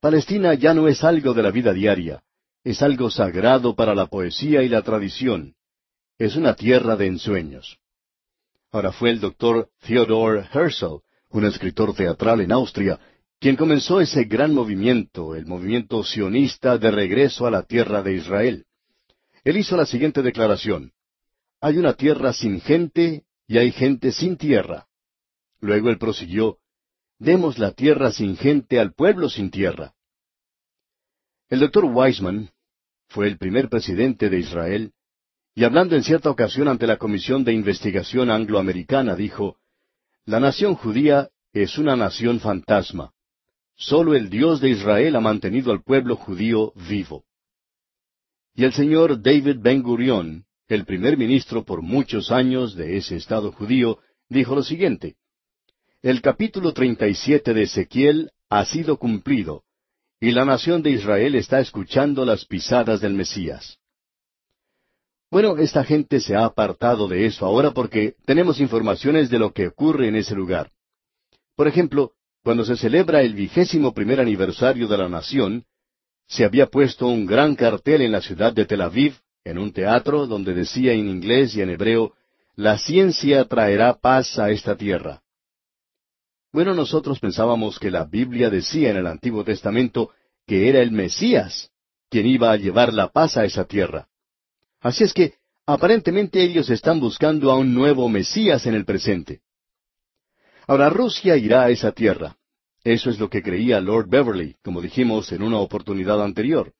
Palestina 0.00 0.54
ya 0.54 0.72
no 0.72 0.88
es 0.88 1.04
algo 1.04 1.34
de 1.34 1.42
la 1.42 1.50
vida 1.50 1.72
diaria, 1.72 2.22
es 2.64 2.80
algo 2.82 3.10
sagrado 3.10 3.74
para 3.74 3.94
la 3.94 4.06
poesía 4.06 4.62
y 4.62 4.68
la 4.68 4.82
tradición. 4.82 5.54
Es 6.18 6.36
una 6.36 6.54
tierra 6.54 6.96
de 6.96 7.06
ensueños. 7.06 7.78
Ahora 8.70 8.92
fue 8.92 9.10
el 9.10 9.20
doctor 9.20 9.68
Theodor 9.80 10.46
Herzl, 10.52 11.02
un 11.32 11.44
escritor 11.44 11.94
teatral 11.94 12.40
en 12.40 12.52
Austria, 12.52 12.98
quien 13.40 13.56
comenzó 13.56 14.00
ese 14.00 14.24
gran 14.24 14.54
movimiento, 14.54 15.34
el 15.34 15.46
movimiento 15.46 16.04
sionista 16.04 16.78
de 16.78 16.90
regreso 16.90 17.46
a 17.46 17.50
la 17.50 17.62
tierra 17.64 18.02
de 18.02 18.14
Israel. 18.14 18.66
Él 19.42 19.56
hizo 19.56 19.76
la 19.76 19.86
siguiente 19.86 20.22
declaración. 20.22 20.92
Hay 21.60 21.78
una 21.78 21.94
tierra 21.94 22.32
sin 22.32 22.60
gente 22.60 23.24
y 23.48 23.58
hay 23.58 23.72
gente 23.72 24.12
sin 24.12 24.36
tierra. 24.36 24.86
Luego 25.60 25.90
él 25.90 25.98
prosiguió, 25.98 26.58
Demos 27.18 27.58
la 27.58 27.72
tierra 27.72 28.10
sin 28.10 28.36
gente 28.36 28.80
al 28.80 28.94
pueblo 28.94 29.28
sin 29.28 29.50
tierra. 29.50 29.94
El 31.48 31.60
doctor 31.60 31.84
Weisman 31.84 32.50
fue 33.08 33.28
el 33.28 33.38
primer 33.38 33.68
presidente 33.68 34.28
de 34.28 34.38
Israel, 34.38 34.92
y 35.54 35.64
hablando 35.64 35.94
en 35.94 36.02
cierta 36.02 36.30
ocasión 36.30 36.66
ante 36.66 36.86
la 36.86 36.96
Comisión 36.96 37.44
de 37.44 37.52
Investigación 37.52 38.30
Angloamericana, 38.30 39.14
dijo, 39.14 39.58
La 40.24 40.38
nación 40.38 40.76
judía 40.76 41.30
es 41.52 41.78
una 41.78 41.96
nación 41.96 42.38
fantasma. 42.38 43.12
Solo 43.74 44.14
el 44.14 44.30
Dios 44.30 44.60
de 44.60 44.70
Israel 44.70 45.16
ha 45.16 45.20
mantenido 45.20 45.72
al 45.72 45.82
pueblo 45.82 46.14
judío 46.14 46.72
vivo. 46.88 47.24
Y 48.54 48.64
el 48.64 48.72
señor 48.72 49.20
David 49.20 49.56
Ben 49.58 49.82
Gurion, 49.82 50.44
el 50.68 50.84
primer 50.84 51.18
ministro 51.18 51.64
por 51.64 51.82
muchos 51.82 52.30
años 52.30 52.76
de 52.76 52.98
ese 52.98 53.16
Estado 53.16 53.50
judío, 53.50 53.98
dijo 54.28 54.54
lo 54.54 54.62
siguiente, 54.62 55.16
el 56.02 56.22
capítulo 56.22 56.72
37 56.72 57.52
de 57.52 57.62
Ezequiel 57.62 58.30
ha 58.48 58.64
sido 58.64 58.98
cumplido, 58.98 59.64
y 60.20 60.30
la 60.30 60.44
nación 60.44 60.82
de 60.82 60.90
Israel 60.90 61.34
está 61.34 61.58
escuchando 61.58 62.24
las 62.24 62.44
pisadas 62.44 63.00
del 63.00 63.14
Mesías. 63.14 63.78
Bueno, 65.32 65.56
esta 65.56 65.82
gente 65.82 66.20
se 66.20 66.36
ha 66.36 66.44
apartado 66.44 67.08
de 67.08 67.24
eso 67.24 67.46
ahora 67.46 67.70
porque 67.70 68.16
tenemos 68.26 68.60
informaciones 68.60 69.30
de 69.30 69.38
lo 69.38 69.54
que 69.54 69.68
ocurre 69.68 70.08
en 70.08 70.16
ese 70.16 70.34
lugar. 70.34 70.70
Por 71.56 71.66
ejemplo, 71.66 72.12
cuando 72.44 72.66
se 72.66 72.76
celebra 72.76 73.22
el 73.22 73.32
vigésimo 73.32 73.94
primer 73.94 74.20
aniversario 74.20 74.86
de 74.88 74.98
la 74.98 75.08
nación, 75.08 75.64
se 76.28 76.44
había 76.44 76.66
puesto 76.66 77.06
un 77.06 77.24
gran 77.24 77.54
cartel 77.54 78.02
en 78.02 78.12
la 78.12 78.20
ciudad 78.20 78.52
de 78.52 78.66
Tel 78.66 78.82
Aviv, 78.82 79.14
en 79.42 79.56
un 79.56 79.72
teatro 79.72 80.26
donde 80.26 80.52
decía 80.52 80.92
en 80.92 81.08
inglés 81.08 81.56
y 81.56 81.62
en 81.62 81.70
hebreo, 81.70 82.12
La 82.54 82.76
ciencia 82.76 83.46
traerá 83.46 83.94
paz 83.94 84.38
a 84.38 84.50
esta 84.50 84.76
tierra. 84.76 85.22
Bueno, 86.52 86.74
nosotros 86.74 87.20
pensábamos 87.20 87.78
que 87.78 87.90
la 87.90 88.04
Biblia 88.04 88.50
decía 88.50 88.90
en 88.90 88.98
el 88.98 89.06
Antiguo 89.06 89.44
Testamento 89.44 90.10
que 90.46 90.68
era 90.68 90.80
el 90.80 90.92
Mesías 90.92 91.70
quien 92.10 92.26
iba 92.26 92.52
a 92.52 92.58
llevar 92.58 92.92
la 92.92 93.08
paz 93.08 93.38
a 93.38 93.46
esa 93.46 93.64
tierra. 93.64 94.10
Así 94.82 95.04
es 95.04 95.14
que, 95.14 95.34
aparentemente 95.64 96.42
ellos 96.42 96.68
están 96.68 96.98
buscando 96.98 97.50
a 97.52 97.56
un 97.56 97.72
nuevo 97.72 98.08
Mesías 98.08 98.66
en 98.66 98.74
el 98.74 98.84
presente. 98.84 99.40
Ahora 100.66 100.90
Rusia 100.90 101.36
irá 101.36 101.62
a 101.62 101.70
esa 101.70 101.92
tierra. 101.92 102.36
Eso 102.84 103.08
es 103.10 103.20
lo 103.20 103.30
que 103.30 103.42
creía 103.42 103.80
Lord 103.80 104.08
Beverly, 104.08 104.56
como 104.62 104.80
dijimos 104.80 105.30
en 105.30 105.42
una 105.42 105.58
oportunidad 105.58 106.20
anterior. 106.22 106.72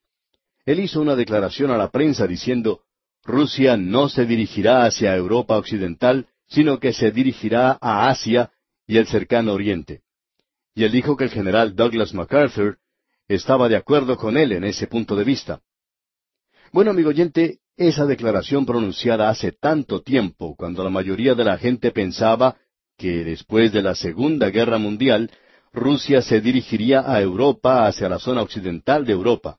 Él 0.66 0.80
hizo 0.80 1.00
una 1.00 1.14
declaración 1.14 1.70
a 1.70 1.76
la 1.76 1.90
prensa 1.90 2.26
diciendo, 2.26 2.82
Rusia 3.24 3.76
no 3.76 4.08
se 4.08 4.26
dirigirá 4.26 4.84
hacia 4.84 5.14
Europa 5.14 5.56
Occidental, 5.56 6.26
sino 6.48 6.80
que 6.80 6.92
se 6.92 7.12
dirigirá 7.12 7.78
a 7.80 8.08
Asia 8.08 8.50
y 8.86 8.96
el 8.96 9.06
cercano 9.06 9.52
Oriente. 9.52 10.02
Y 10.74 10.82
él 10.82 10.90
dijo 10.90 11.16
que 11.16 11.24
el 11.24 11.30
general 11.30 11.76
Douglas 11.76 12.14
MacArthur 12.14 12.78
estaba 13.28 13.68
de 13.68 13.76
acuerdo 13.76 14.16
con 14.16 14.36
él 14.36 14.52
en 14.52 14.64
ese 14.64 14.88
punto 14.88 15.14
de 15.14 15.24
vista. 15.24 15.60
Bueno, 16.72 16.90
amigo 16.90 17.10
oyente, 17.10 17.60
esa 17.88 18.06
declaración 18.06 18.66
pronunciada 18.66 19.28
hace 19.28 19.52
tanto 19.52 20.02
tiempo, 20.02 20.54
cuando 20.56 20.82
la 20.84 20.90
mayoría 20.90 21.34
de 21.34 21.44
la 21.44 21.58
gente 21.58 21.90
pensaba 21.90 22.56
que 22.96 23.24
después 23.24 23.72
de 23.72 23.82
la 23.82 23.94
Segunda 23.94 24.50
Guerra 24.50 24.78
Mundial, 24.78 25.30
Rusia 25.72 26.22
se 26.22 26.40
dirigiría 26.40 27.00
a 27.00 27.20
Europa 27.20 27.86
hacia 27.86 28.08
la 28.08 28.18
zona 28.18 28.42
occidental 28.42 29.04
de 29.04 29.12
Europa. 29.12 29.58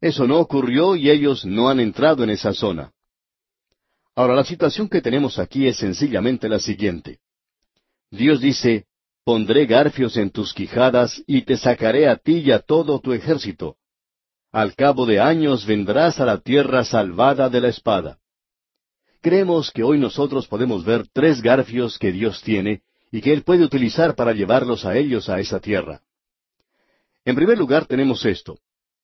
Eso 0.00 0.26
no 0.26 0.38
ocurrió 0.38 0.96
y 0.96 1.10
ellos 1.10 1.44
no 1.44 1.68
han 1.68 1.80
entrado 1.80 2.24
en 2.24 2.30
esa 2.30 2.52
zona. 2.52 2.92
Ahora, 4.14 4.34
la 4.34 4.44
situación 4.44 4.88
que 4.88 5.00
tenemos 5.00 5.38
aquí 5.38 5.66
es 5.66 5.76
sencillamente 5.76 6.48
la 6.48 6.58
siguiente. 6.58 7.20
Dios 8.10 8.40
dice, 8.40 8.86
pondré 9.24 9.66
garfios 9.66 10.16
en 10.16 10.30
tus 10.30 10.54
quijadas 10.54 11.22
y 11.26 11.42
te 11.42 11.56
sacaré 11.56 12.08
a 12.08 12.16
ti 12.16 12.38
y 12.38 12.50
a 12.50 12.60
todo 12.60 13.00
tu 13.00 13.12
ejército. 13.12 13.77
Al 14.58 14.74
cabo 14.74 15.06
de 15.06 15.20
años 15.20 15.64
vendrás 15.64 16.18
a 16.18 16.24
la 16.24 16.38
tierra 16.38 16.82
salvada 16.82 17.48
de 17.48 17.60
la 17.60 17.68
espada. 17.68 18.18
Creemos 19.20 19.70
que 19.70 19.84
hoy 19.84 20.00
nosotros 20.00 20.48
podemos 20.48 20.84
ver 20.84 21.06
tres 21.12 21.40
garfios 21.40 21.96
que 21.96 22.10
Dios 22.10 22.42
tiene 22.42 22.82
y 23.12 23.20
que 23.20 23.32
Él 23.32 23.44
puede 23.44 23.62
utilizar 23.62 24.16
para 24.16 24.32
llevarlos 24.32 24.84
a 24.84 24.96
ellos 24.96 25.28
a 25.28 25.38
esa 25.38 25.60
tierra. 25.60 26.00
En 27.24 27.36
primer 27.36 27.56
lugar 27.56 27.86
tenemos 27.86 28.24
esto, 28.26 28.58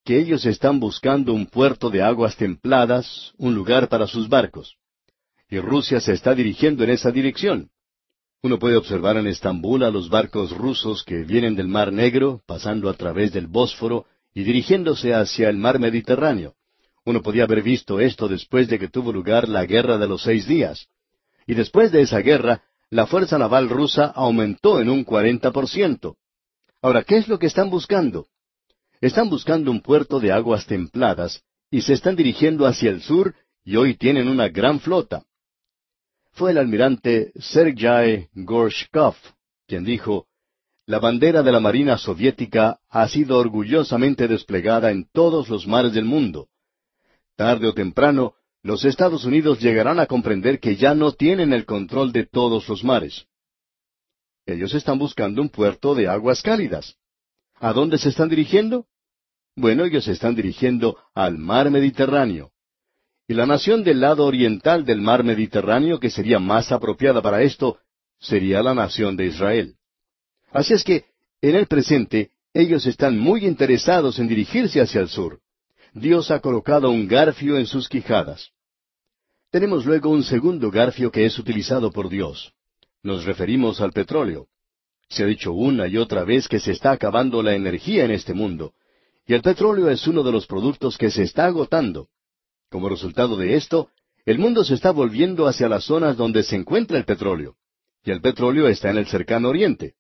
que 0.05 0.19
ellos 0.19 0.45
están 0.45 0.81
buscando 0.81 1.33
un 1.33 1.47
puerto 1.47 1.88
de 1.88 2.03
aguas 2.03 2.35
templadas, 2.37 3.33
un 3.38 3.55
lugar 3.55 3.88
para 3.88 4.09
sus 4.09 4.29
barcos. 4.29 4.75
Y 5.49 5.61
Rusia 5.61 6.01
se 6.01 6.14
está 6.14 6.35
dirigiendo 6.35 6.83
en 6.83 6.90
esa 6.90 7.12
dirección. 7.12 7.71
Uno 8.43 8.59
puede 8.59 8.75
observar 8.75 9.19
en 9.19 9.29
Estambul 9.29 9.85
a 9.85 9.90
los 9.93 10.09
barcos 10.09 10.51
rusos 10.51 11.05
que 11.05 11.23
vienen 11.23 11.55
del 11.55 11.69
Mar 11.69 11.93
Negro, 11.93 12.43
pasando 12.45 12.90
a 12.90 12.95
través 12.95 13.33
del 13.33 13.47
Bósforo 13.47 14.07
y 14.35 14.44
dirigiéndose 14.44 15.14
hacia 15.14 15.49
el 15.49 15.57
Mar 15.57 15.79
Mediterráneo. 15.79 16.55
Uno 17.05 17.23
podía 17.23 17.44
haber 17.44 17.62
visto 17.62 18.01
esto 18.01 18.29
después 18.29 18.68
de 18.68 18.79
que 18.79 18.88
tuvo 18.88 19.12
lugar 19.12 19.49
la 19.49 19.64
Guerra 19.64 19.99
de 19.99 20.09
los 20.09 20.23
Seis 20.23 20.47
Días. 20.47 20.88
Y 21.47 21.55
después 21.55 21.92
de 21.92 22.03
esa 22.03 22.18
guerra, 22.18 22.62
la 22.90 23.07
fuerza 23.07 23.38
naval 23.38 23.68
rusa 23.68 24.07
aumentó 24.07 24.81
en 24.81 24.88
un 24.88 25.05
cuarenta 25.05 25.53
por 25.53 25.68
ciento. 25.68 26.16
Ahora, 26.83 27.05
¿qué 27.05 27.16
es 27.16 27.29
lo 27.29 27.38
que 27.38 27.47
están 27.47 27.70
buscando? 27.70 28.27
Están 29.01 29.31
buscando 29.31 29.70
un 29.70 29.81
puerto 29.81 30.20
de 30.20 30.33
aguas 30.33 30.66
templadas 30.66 31.42
y 31.70 31.83
se 31.83 31.92
están 31.92 32.16
dirigiendo 32.16 32.66
hacia 32.66 32.90
el 32.90 33.03
sur 33.03 33.35
y 33.64 33.77
hoy 33.77 33.94
tienen 33.94 34.29
una 34.29 34.49
gran 34.49 34.81
flota 34.81 35.25
fue 36.35 36.51
el 36.51 36.59
almirante 36.59 37.33
Sergei 37.37 38.29
Gorshkov 38.35 39.14
quien 39.66 39.85
dijo, 39.85 40.27
la 40.87 40.99
bandera 40.99 41.42
de 41.42 41.51
la 41.51 41.61
Marina 41.61 41.97
Soviética 41.97 42.79
ha 42.90 43.09
sido 43.09 43.38
orgullosamente 43.38 44.29
desplegada 44.29 44.90
en 44.90 45.09
todos 45.11 45.49
los 45.49 45.66
mares 45.66 45.94
del 45.94 46.05
mundo. 46.05 46.49
Tarde 47.37 47.68
o 47.68 47.75
temprano, 47.75 48.35
los 48.62 48.85
Estados 48.85 49.25
Unidos 49.25 49.61
llegarán 49.61 49.99
a 49.99 50.07
comprender 50.07 50.61
que 50.61 50.77
ya 50.77 50.94
no 50.94 51.12
tienen 51.12 51.53
el 51.53 51.64
control 51.64 52.12
de 52.12 52.27
todos 52.27 52.68
los 52.68 52.85
mares. 52.85 53.27
Ellos 54.47 54.75
están 54.75 54.99
buscando 54.99 55.40
un 55.40 55.49
puerto 55.49 55.94
de 55.94 56.07
aguas 56.07 56.42
cálidas. 56.42 56.97
¿A 57.61 57.73
dónde 57.73 57.97
se 57.97 58.11
están 58.11 58.29
dirigiendo? 58.29 58.87
Bueno, 59.57 59.85
ellos 59.85 60.05
se 60.05 60.12
están 60.12 60.35
dirigiendo 60.35 60.99
al 61.14 61.38
mar 61.38 61.70
Mediterráneo. 61.70 62.51
Y 63.27 63.33
la 63.33 63.47
nación 63.47 63.85
del 63.85 64.01
lado 64.01 64.27
oriental 64.27 64.85
del 64.85 65.01
mar 65.01 65.25
Mediterráneo, 65.25 65.99
que 65.99 66.11
sería 66.11 66.38
más 66.38 66.73
apropiada 66.73 67.23
para 67.23 67.42
esto, 67.42 67.79
sería 68.20 68.62
la 68.62 68.75
nación 68.75 69.16
de 69.16 69.27
Israel. 69.27 69.77
Así 70.55 70.73
es 70.73 70.85
que, 70.85 71.05
en 71.43 71.57
el 71.57 71.67
presente, 71.67 72.31
ellos 72.55 72.87
están 72.87 73.19
muy 73.19 73.45
interesados 73.45 74.21
en 74.21 74.29
dirigirse 74.29 74.81
hacia 74.81 75.01
el 75.01 75.09
sur. 75.09 75.40
Dios 75.93 76.31
ha 76.31 76.38
colocado 76.38 76.90
un 76.90 77.09
garfio 77.09 77.59
en 77.59 77.67
sus 77.67 77.88
quijadas. 77.88 78.51
Tenemos 79.51 79.85
luego 79.85 80.11
un 80.11 80.23
segundo 80.23 80.71
garfio 80.71 81.11
que 81.11 81.27
es 81.27 81.37
utilizado 81.40 81.90
por 81.90 82.09
Dios. 82.09 82.53
Nos 83.03 83.25
referimos 83.25 83.81
al 83.81 83.93
petróleo. 83.93 84.47
Se 85.09 85.25
ha 85.25 85.27
dicho 85.27 85.53
una 85.53 85.88
y 85.88 85.97
otra 85.97 86.23
vez 86.25 86.47
que 86.47 86.61
se 86.61 86.71
está 86.71 86.93
acabando 86.93 87.43
la 87.43 87.55
energía 87.55 88.05
en 88.05 88.12
este 88.12 88.33
mundo, 88.33 88.75
y 89.27 89.35
el 89.35 89.43
petróleo 89.43 89.90
es 89.90 90.07
uno 90.07 90.23
de 90.23 90.31
los 90.31 90.47
productos 90.47 90.97
que 90.97 91.11
se 91.11 91.25
está 91.25 91.47
agotando. 91.47 92.09
Como 92.71 92.88
resultado 92.88 93.37
de 93.37 93.57
esto, 93.57 93.90
el 94.25 94.38
mundo 94.38 94.62
se 94.64 94.75
está 94.75 94.93
volviendo 94.93 95.49
hacia 95.49 95.69
las 95.69 95.85
zonas 95.85 96.17
donde 96.17 96.45
se 96.45 96.55
encuentra 96.55 96.97
el 96.97 97.05
petróleo, 97.05 97.57
y 98.05 98.12
el 98.12 98.21
petróleo 98.21 98.69
está 98.69 98.90
en 98.90 98.99
el 98.99 99.07
cercano 99.07 99.49
oriente. 99.49 99.95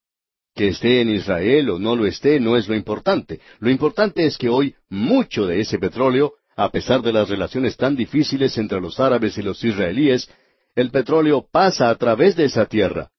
Que 0.54 0.68
esté 0.68 1.00
en 1.00 1.10
Israel 1.10 1.70
o 1.70 1.78
no 1.78 1.96
lo 1.96 2.06
esté 2.06 2.38
no 2.38 2.56
es 2.56 2.68
lo 2.68 2.76
importante. 2.76 3.40
Lo 3.58 3.70
importante 3.70 4.24
es 4.24 4.38
que 4.38 4.48
hoy 4.48 4.74
mucho 4.88 5.46
de 5.46 5.60
ese 5.60 5.78
petróleo, 5.78 6.34
a 6.56 6.70
pesar 6.70 7.02
de 7.02 7.12
las 7.12 7.28
relaciones 7.28 7.76
tan 7.76 7.96
difíciles 7.96 8.56
entre 8.56 8.80
los 8.80 9.00
árabes 9.00 9.36
y 9.36 9.42
los 9.42 9.62
israelíes, 9.64 10.30
el 10.76 10.90
petróleo 10.90 11.44
pasa 11.50 11.90
a 11.90 11.94
través 11.96 12.36
de 12.36 12.44
esa 12.44 12.66
tierra. 12.66 13.10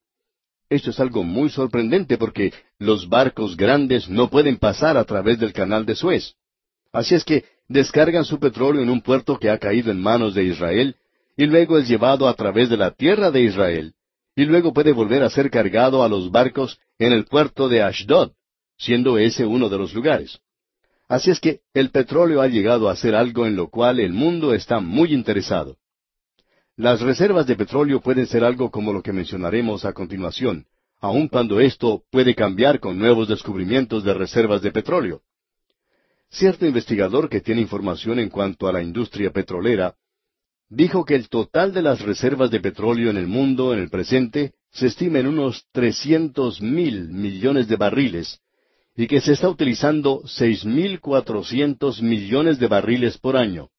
Esto 0.70 0.90
es 0.90 1.00
algo 1.00 1.24
muy 1.24 1.50
sorprendente 1.50 2.18
porque 2.18 2.54
los 2.80 3.08
barcos 3.08 3.56
grandes 3.56 4.10
no 4.10 4.30
pueden 4.30 4.58
pasar 4.58 4.98
a 4.98 5.04
través 5.04 5.38
del 5.38 5.54
canal 5.54 5.86
de 5.86 5.96
Suez. 5.96 6.36
Así 6.92 7.16
es 7.16 7.24
que 7.24 7.44
descargan 7.68 8.26
su 8.26 8.40
petróleo 8.40 8.82
en 8.82 8.90
un 8.90 9.02
puerto 9.02 9.38
que 9.38 9.50
ha 9.50 9.58
caído 9.58 9.92
en 9.92 10.02
manos 10.02 10.34
de 10.34 10.46
Israel, 10.46 10.96
y 11.38 11.46
luego 11.46 11.78
es 11.78 11.88
llevado 11.88 12.28
a 12.28 12.34
través 12.34 12.70
de 12.70 12.78
la 12.78 12.92
tierra 12.92 13.30
de 13.30 13.42
Israel, 13.42 13.94
y 14.36 14.46
luego 14.46 14.74
puede 14.74 14.94
volver 14.94 15.24
a 15.24 15.30
ser 15.30 15.50
cargado 15.50 16.04
a 16.04 16.10
los 16.10 16.32
barcos 16.32 16.80
en 17.00 17.14
el 17.14 17.26
puerto 17.26 17.68
de 17.68 17.82
Ashdod, 17.82 18.32
siendo 18.78 19.18
ese 19.18 19.46
uno 19.46 19.70
de 19.70 19.78
los 19.78 19.94
lugares. 19.94 20.40
Así 21.08 21.30
es 21.30 21.40
que 21.40 21.62
el 21.74 21.92
petróleo 21.92 22.42
ha 22.42 22.48
llegado 22.48 22.90
a 22.90 22.96
ser 22.96 23.16
algo 23.16 23.46
en 23.46 23.56
lo 23.56 23.70
cual 23.70 24.00
el 24.00 24.14
mundo 24.14 24.54
está 24.54 24.80
muy 24.80 25.14
interesado. 25.14 25.78
Las 26.78 27.02
reservas 27.02 27.48
de 27.48 27.56
petróleo 27.56 28.02
pueden 28.02 28.28
ser 28.28 28.44
algo 28.44 28.72
como 28.72 28.92
lo 28.92 29.02
que 29.02 29.14
mencionaremos 29.14 29.86
a 29.86 29.94
continuación, 29.94 30.66
aun 31.00 31.28
cuando 31.28 31.60
esto 31.60 32.04
puede 32.12 32.34
cambiar 32.34 32.80
con 32.80 32.98
nuevos 32.98 33.28
descubrimientos 33.28 34.04
de 34.04 34.14
reservas 34.14 34.62
de 34.62 34.72
petróleo. 34.72 35.22
Cierto 36.30 36.66
investigador 36.66 37.30
que 37.30 37.40
tiene 37.40 37.62
información 37.62 38.20
en 38.20 38.30
cuanto 38.30 38.68
a 38.68 38.74
la 38.74 38.82
industria 38.82 39.32
petrolera 39.32 39.96
dijo 40.68 41.06
que 41.06 41.16
el 41.16 41.30
total 41.30 41.72
de 41.74 41.84
las 41.84 42.02
reservas 42.02 42.50
de 42.50 42.60
petróleo 42.60 43.12
en 43.12 43.18
el 43.18 43.28
mundo 43.28 43.74
en 43.74 43.80
el 43.80 43.90
presente 43.90 44.54
se 44.76 44.88
estima 44.88 45.20
en 45.20 45.28
unos 45.28 45.66
trescientos 45.72 46.62
mil 46.62 47.08
millones 47.08 47.70
de 47.70 47.78
barriles 47.78 48.42
y 48.98 49.08
que 49.08 49.22
se 49.22 49.32
está 49.32 49.48
utilizando 49.48 50.22
seis 50.26 50.66
mil 50.66 51.00
cuatrocientos 51.00 52.02
millones 52.02 52.60
de 52.60 52.68
barriles 52.68 53.18
por 53.18 53.38
año 53.38 53.70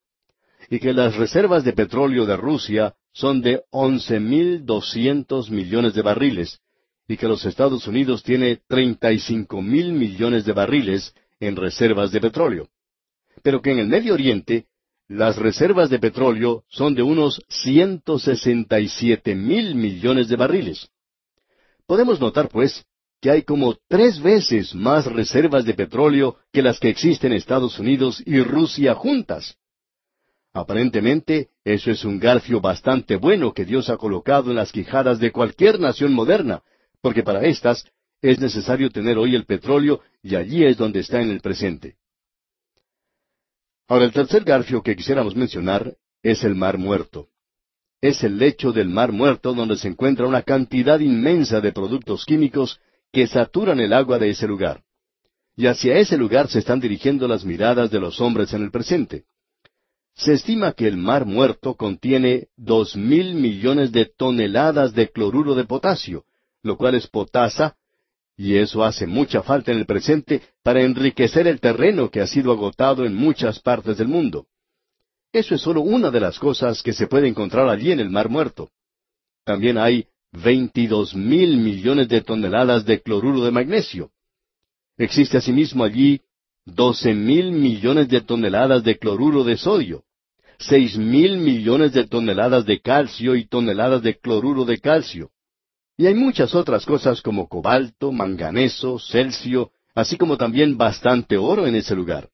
y 0.70 0.78
que 0.78 0.94
las 0.94 1.14
reservas 1.16 1.64
de 1.64 1.74
petróleo 1.74 2.24
de 2.24 2.36
Rusia 2.38 2.94
son 3.12 3.42
de 3.42 3.62
once 3.70 4.18
mil 4.18 4.64
doscientos 4.64 5.50
millones 5.50 5.92
de 5.92 6.00
barriles 6.00 6.60
y 7.06 7.18
que 7.18 7.28
los 7.28 7.44
Estados 7.44 7.86
Unidos 7.86 8.22
tiene 8.22 8.60
treinta 8.66 9.12
y 9.12 9.18
cinco 9.18 9.60
mil 9.60 9.92
millones 9.92 10.46
de 10.46 10.52
barriles 10.52 11.14
en 11.40 11.56
reservas 11.56 12.10
de 12.10 12.22
petróleo. 12.22 12.68
Pero 13.42 13.60
que 13.60 13.72
en 13.72 13.80
el 13.80 13.86
Medio 13.86 14.14
Oriente 14.14 14.64
las 15.08 15.36
reservas 15.36 15.88
de 15.88 15.98
petróleo 15.98 16.64
son 16.68 16.94
de 16.94 17.02
unos 17.02 17.42
ciento 17.48 18.18
sesenta 18.18 18.80
y 18.80 18.88
siete 18.88 19.34
mil 19.34 19.74
millones 19.74 20.28
de 20.28 20.36
barriles. 20.36 20.88
Podemos 21.86 22.20
notar, 22.20 22.48
pues, 22.48 22.84
que 23.20 23.30
hay 23.30 23.42
como 23.42 23.76
tres 23.88 24.20
veces 24.20 24.74
más 24.74 25.06
reservas 25.06 25.64
de 25.64 25.74
petróleo 25.74 26.36
que 26.52 26.62
las 26.62 26.80
que 26.80 26.88
existen 26.88 27.32
en 27.32 27.38
Estados 27.38 27.78
Unidos 27.78 28.22
y 28.26 28.40
Rusia 28.40 28.94
juntas. 28.94 29.56
Aparentemente, 30.52 31.50
eso 31.64 31.90
es 31.90 32.04
un 32.04 32.18
garfio 32.18 32.60
bastante 32.60 33.16
bueno 33.16 33.52
que 33.52 33.64
Dios 33.64 33.90
ha 33.90 33.96
colocado 33.96 34.50
en 34.50 34.56
las 34.56 34.72
quijadas 34.72 35.18
de 35.20 35.30
cualquier 35.30 35.78
nación 35.78 36.12
moderna, 36.12 36.62
porque 37.00 37.22
para 37.22 37.44
éstas 37.44 37.84
es 38.22 38.40
necesario 38.40 38.90
tener 38.90 39.18
hoy 39.18 39.34
el 39.34 39.44
petróleo 39.44 40.00
y 40.22 40.34
allí 40.34 40.64
es 40.64 40.76
donde 40.76 41.00
está 41.00 41.20
en 41.20 41.30
el 41.30 41.40
presente. 41.40 41.96
Ahora, 43.88 44.04
el 44.04 44.12
tercer 44.12 44.42
garfio 44.44 44.82
que 44.82 44.96
quisiéramos 44.96 45.36
mencionar 45.36 45.94
es 46.22 46.42
el 46.42 46.54
Mar 46.54 46.76
Muerto. 46.76 47.28
Es 48.00 48.24
el 48.24 48.36
lecho 48.36 48.72
del 48.72 48.88
Mar 48.88 49.12
Muerto 49.12 49.54
donde 49.54 49.76
se 49.76 49.88
encuentra 49.88 50.26
una 50.26 50.42
cantidad 50.42 50.98
inmensa 50.98 51.60
de 51.60 51.72
productos 51.72 52.24
químicos 52.24 52.80
que 53.12 53.26
saturan 53.26 53.80
el 53.80 53.92
agua 53.92 54.18
de 54.18 54.30
ese 54.30 54.46
lugar. 54.46 54.82
Y 55.56 55.66
hacia 55.66 55.96
ese 55.98 56.18
lugar 56.18 56.48
se 56.48 56.58
están 56.58 56.80
dirigiendo 56.80 57.26
las 57.28 57.44
miradas 57.44 57.90
de 57.90 58.00
los 58.00 58.20
hombres 58.20 58.52
en 58.52 58.62
el 58.62 58.70
presente. 58.70 59.24
Se 60.14 60.32
estima 60.32 60.72
que 60.72 60.88
el 60.88 60.96
mar 60.96 61.24
muerto 61.24 61.74
contiene 61.74 62.48
dos 62.56 62.96
mil 62.96 63.34
millones 63.34 63.92
de 63.92 64.06
toneladas 64.06 64.94
de 64.94 65.10
cloruro 65.10 65.54
de 65.54 65.64
potasio, 65.64 66.24
lo 66.62 66.76
cual 66.76 66.94
es 66.94 67.06
potasa, 67.06 67.76
y 68.36 68.56
eso 68.56 68.84
hace 68.84 69.06
mucha 69.06 69.42
falta 69.42 69.72
en 69.72 69.78
el 69.78 69.86
presente 69.86 70.42
para 70.62 70.82
enriquecer 70.82 71.46
el 71.46 71.60
terreno 71.60 72.10
que 72.10 72.20
ha 72.20 72.26
sido 72.26 72.52
agotado 72.52 73.04
en 73.04 73.14
muchas 73.14 73.60
partes 73.60 73.98
del 73.98 74.08
mundo. 74.08 74.46
Eso 75.32 75.54
es 75.54 75.60
solo 75.60 75.80
una 75.80 76.10
de 76.10 76.20
las 76.20 76.38
cosas 76.38 76.82
que 76.82 76.92
se 76.92 77.06
puede 77.06 77.28
encontrar 77.28 77.68
allí 77.68 77.92
en 77.92 78.00
el 78.00 78.10
mar 78.10 78.28
muerto. 78.28 78.70
También 79.44 79.78
hay 79.78 80.06
veintidós 80.32 81.14
mil 81.14 81.56
millones 81.56 82.08
de 82.08 82.20
toneladas 82.20 82.84
de 82.84 83.00
cloruro 83.00 83.44
de 83.44 83.50
magnesio. 83.50 84.10
Existe 84.98 85.38
asimismo 85.38 85.84
allí 85.84 86.20
doce 86.64 87.14
mil 87.14 87.52
millones 87.52 88.08
de 88.08 88.20
toneladas 88.20 88.82
de 88.82 88.98
cloruro 88.98 89.44
de 89.44 89.56
sodio 89.56 90.06
seis 90.58 90.96
mil 90.96 91.38
millones 91.38 91.92
de 91.92 92.06
toneladas 92.06 92.64
de 92.64 92.80
calcio 92.80 93.34
y 93.34 93.46
toneladas 93.46 94.02
de 94.02 94.18
cloruro 94.18 94.64
de 94.64 94.78
calcio. 94.78 95.30
Y 95.96 96.06
hay 96.06 96.14
muchas 96.14 96.54
otras 96.54 96.84
cosas 96.84 97.22
como 97.22 97.48
cobalto, 97.48 98.12
manganeso, 98.12 98.98
celcio, 98.98 99.72
así 99.94 100.18
como 100.18 100.36
también 100.36 100.76
bastante 100.76 101.38
oro 101.38 101.66
en 101.66 101.74
ese 101.74 101.94
lugar. 101.94 102.28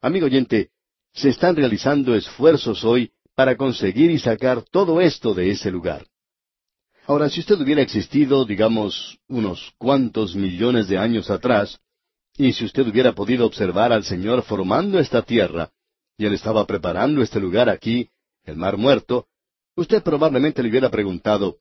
Amigo 0.00 0.26
oyente, 0.26 0.70
se 1.12 1.28
están 1.28 1.54
realizando 1.54 2.14
esfuerzos 2.14 2.84
hoy 2.84 3.12
para 3.34 3.56
conseguir 3.56 4.10
y 4.10 4.18
sacar 4.18 4.62
todo 4.62 5.00
esto 5.00 5.34
de 5.34 5.50
ese 5.50 5.70
lugar. 5.70 6.06
Ahora, 7.06 7.28
si 7.28 7.40
usted 7.40 7.60
hubiera 7.60 7.82
existido, 7.82 8.44
digamos, 8.44 9.18
unos 9.28 9.72
cuantos 9.78 10.34
millones 10.34 10.88
de 10.88 10.98
años 10.98 11.30
atrás, 11.30 11.80
y 12.36 12.52
si 12.52 12.64
usted 12.64 12.86
hubiera 12.86 13.12
podido 13.12 13.46
observar 13.46 13.92
al 13.92 14.04
Señor 14.04 14.42
formando 14.42 14.98
esta 14.98 15.22
tierra, 15.22 15.70
y 16.16 16.26
él 16.26 16.34
estaba 16.34 16.66
preparando 16.66 17.22
este 17.22 17.40
lugar 17.40 17.68
aquí, 17.68 18.10
el 18.44 18.56
mar 18.56 18.76
muerto, 18.76 19.26
usted 19.76 20.02
probablemente 20.02 20.62
le 20.62 20.68
hubiera 20.68 20.90
preguntado, 20.90 21.58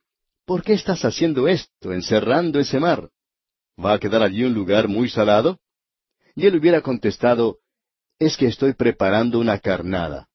¿por 0.50 0.64
qué 0.64 0.74
estás 0.74 1.06
haciendo 1.06 1.48
esto, 1.48 1.94
encerrando 1.94 2.60
ese 2.60 2.80
mar? 2.80 3.12
¿Va 3.78 3.94
a 3.94 4.00
quedar 4.00 4.24
allí 4.24 4.44
un 4.46 4.56
lugar 4.56 4.88
muy 4.88 5.08
salado? 5.08 5.60
Y 6.36 6.48
él 6.48 6.56
hubiera 6.56 6.82
contestado, 6.82 7.60
es 8.18 8.36
que 8.36 8.48
estoy 8.48 8.74
preparando 8.74 9.38
una 9.38 9.60
carnada. 9.60 10.28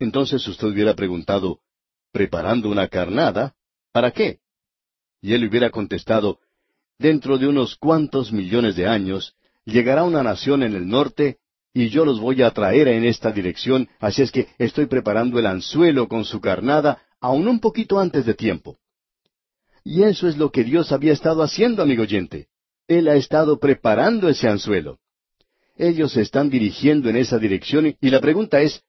Entonces 0.00 0.44
usted 0.48 0.66
hubiera 0.66 0.96
preguntado, 0.96 1.60
¿preparando 2.10 2.68
una 2.68 2.88
carnada? 2.88 3.54
¿Para 3.92 4.10
qué? 4.10 4.40
Y 5.20 5.34
él 5.34 5.46
hubiera 5.46 5.70
contestado, 5.70 6.40
dentro 6.98 7.38
de 7.38 7.46
unos 7.46 7.76
cuantos 7.76 8.32
millones 8.32 8.74
de 8.74 8.88
años, 8.88 9.36
llegará 9.64 10.02
una 10.02 10.24
nación 10.24 10.64
en 10.64 10.74
el 10.74 10.88
norte 10.88 11.38
y 11.72 11.90
yo 11.90 12.04
los 12.04 12.18
voy 12.18 12.42
a 12.42 12.50
traer 12.50 12.88
en 12.88 13.04
esta 13.04 13.30
dirección, 13.30 13.88
así 14.00 14.22
es 14.22 14.32
que 14.32 14.48
estoy 14.58 14.86
preparando 14.86 15.38
el 15.38 15.46
anzuelo 15.46 16.08
con 16.08 16.24
su 16.24 16.40
carnada 16.40 17.00
aún 17.20 17.46
un 17.46 17.60
poquito 17.60 18.00
antes 18.00 18.26
de 18.26 18.34
tiempo. 18.34 18.81
Y 19.84 20.02
eso 20.04 20.28
es 20.28 20.36
lo 20.36 20.50
que 20.50 20.64
Dios 20.64 20.92
había 20.92 21.12
estado 21.12 21.42
haciendo, 21.42 21.82
amigo 21.82 22.02
oyente. 22.02 22.48
Él 22.86 23.08
ha 23.08 23.16
estado 23.16 23.58
preparando 23.58 24.28
ese 24.28 24.48
anzuelo. 24.48 24.98
Ellos 25.76 26.12
se 26.12 26.20
están 26.20 26.50
dirigiendo 26.50 27.08
en 27.08 27.16
esa 27.16 27.38
dirección 27.38 27.96
y 28.00 28.10
la 28.10 28.20
pregunta 28.20 28.60
es, 28.60 28.82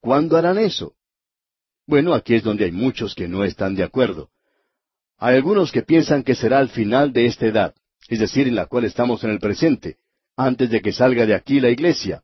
¿cuándo 0.00 0.36
harán 0.36 0.58
eso? 0.58 0.94
Bueno, 1.86 2.14
aquí 2.14 2.34
es 2.34 2.42
donde 2.42 2.64
hay 2.64 2.72
muchos 2.72 3.14
que 3.14 3.28
no 3.28 3.44
están 3.44 3.74
de 3.74 3.84
acuerdo. 3.84 4.30
Hay 5.18 5.36
algunos 5.36 5.70
que 5.70 5.82
piensan 5.82 6.22
que 6.22 6.34
será 6.34 6.58
al 6.58 6.68
final 6.68 7.12
de 7.12 7.26
esta 7.26 7.46
edad, 7.46 7.74
es 8.08 8.18
decir, 8.18 8.48
en 8.48 8.54
la 8.54 8.66
cual 8.66 8.84
estamos 8.84 9.22
en 9.24 9.30
el 9.30 9.38
presente, 9.38 9.98
antes 10.36 10.70
de 10.70 10.80
que 10.80 10.92
salga 10.92 11.26
de 11.26 11.34
aquí 11.34 11.60
la 11.60 11.70
iglesia. 11.70 12.22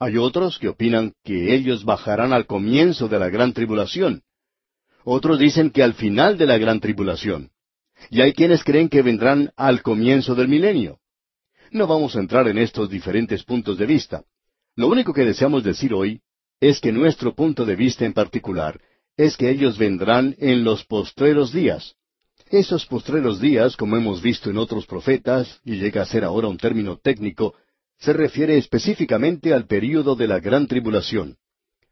Hay 0.00 0.16
otros 0.16 0.58
que 0.58 0.68
opinan 0.68 1.12
que 1.24 1.54
ellos 1.54 1.84
bajarán 1.84 2.32
al 2.32 2.46
comienzo 2.46 3.08
de 3.08 3.18
la 3.18 3.28
gran 3.28 3.52
tribulación. 3.52 4.22
Otros 5.04 5.38
dicen 5.38 5.70
que 5.70 5.82
al 5.82 5.94
final 5.94 6.36
de 6.36 6.46
la 6.46 6.58
gran 6.58 6.80
tribulación. 6.80 7.50
Y 8.10 8.20
hay 8.20 8.32
quienes 8.32 8.64
creen 8.64 8.88
que 8.88 9.02
vendrán 9.02 9.50
al 9.56 9.82
comienzo 9.82 10.34
del 10.34 10.48
milenio. 10.48 10.98
No 11.70 11.86
vamos 11.86 12.16
a 12.16 12.20
entrar 12.20 12.48
en 12.48 12.58
estos 12.58 12.88
diferentes 12.88 13.44
puntos 13.44 13.78
de 13.78 13.86
vista. 13.86 14.24
Lo 14.76 14.88
único 14.88 15.12
que 15.12 15.24
deseamos 15.24 15.64
decir 15.64 15.92
hoy 15.92 16.20
es 16.60 16.80
que 16.80 16.92
nuestro 16.92 17.34
punto 17.34 17.64
de 17.64 17.76
vista 17.76 18.04
en 18.04 18.12
particular 18.12 18.80
es 19.16 19.36
que 19.36 19.50
ellos 19.50 19.76
vendrán 19.76 20.36
en 20.38 20.64
los 20.64 20.84
postreros 20.84 21.52
días. 21.52 21.94
Esos 22.50 22.86
postreros 22.86 23.40
días, 23.40 23.76
como 23.76 23.96
hemos 23.96 24.22
visto 24.22 24.48
en 24.48 24.56
otros 24.56 24.86
profetas, 24.86 25.60
y 25.64 25.76
llega 25.76 26.02
a 26.02 26.06
ser 26.06 26.24
ahora 26.24 26.48
un 26.48 26.56
término 26.56 26.96
técnico, 26.96 27.54
se 27.98 28.12
refiere 28.12 28.56
específicamente 28.56 29.52
al 29.52 29.66
período 29.66 30.14
de 30.14 30.28
la 30.28 30.38
gran 30.38 30.66
tribulación. 30.66 31.36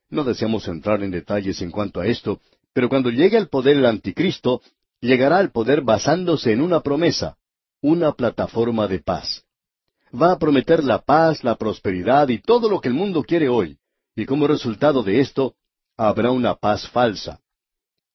No 0.08 0.22
deseamos 0.24 0.68
entrar 0.68 1.02
en 1.02 1.10
detalles 1.10 1.60
en 1.60 1.70
cuanto 1.70 2.00
a 2.00 2.06
esto, 2.06 2.40
pero 2.76 2.90
cuando 2.90 3.08
llegue 3.08 3.38
al 3.38 3.48
poder 3.48 3.78
el 3.78 3.86
anticristo, 3.86 4.60
llegará 5.00 5.38
al 5.38 5.50
poder 5.50 5.80
basándose 5.80 6.52
en 6.52 6.60
una 6.60 6.80
promesa, 6.80 7.38
una 7.80 8.12
plataforma 8.12 8.86
de 8.86 8.98
paz. 8.98 9.44
Va 10.14 10.32
a 10.32 10.38
prometer 10.38 10.84
la 10.84 10.98
paz, 10.98 11.42
la 11.42 11.54
prosperidad 11.54 12.28
y 12.28 12.38
todo 12.38 12.68
lo 12.68 12.82
que 12.82 12.88
el 12.88 12.94
mundo 12.94 13.22
quiere 13.22 13.48
hoy, 13.48 13.78
y 14.14 14.26
como 14.26 14.46
resultado 14.46 15.02
de 15.02 15.20
esto, 15.20 15.54
habrá 15.96 16.30
una 16.30 16.54
paz 16.54 16.86
falsa. 16.90 17.40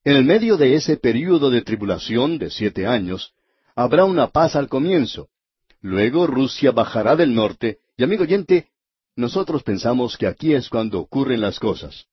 En 0.03 0.15
el 0.15 0.25
medio 0.25 0.57
de 0.57 0.75
ese 0.75 0.95
período 0.95 1.49
de 1.49 1.63
tribulación 1.63 2.37
de 2.37 2.51
siete 2.51 2.85
años, 2.85 3.33
habrá 3.75 4.05
una 4.05 4.27
paz 4.27 4.55
al 4.55 4.69
comienzo, 4.69 5.29
Luego 5.81 6.27
Rusia 6.27 6.69
bajará 6.69 7.15
del 7.15 7.33
norte, 7.33 7.79
y 7.97 8.03
amigo 8.03 8.25
oyente, 8.25 8.67
nosotros 9.15 9.63
pensamos 9.63 10.19
que 10.19 10.27
aquí 10.27 10.53
es 10.53 10.69
cuando 10.69 10.99
ocurren 10.99 11.41
las 11.41 11.59
cosas. 11.59 12.05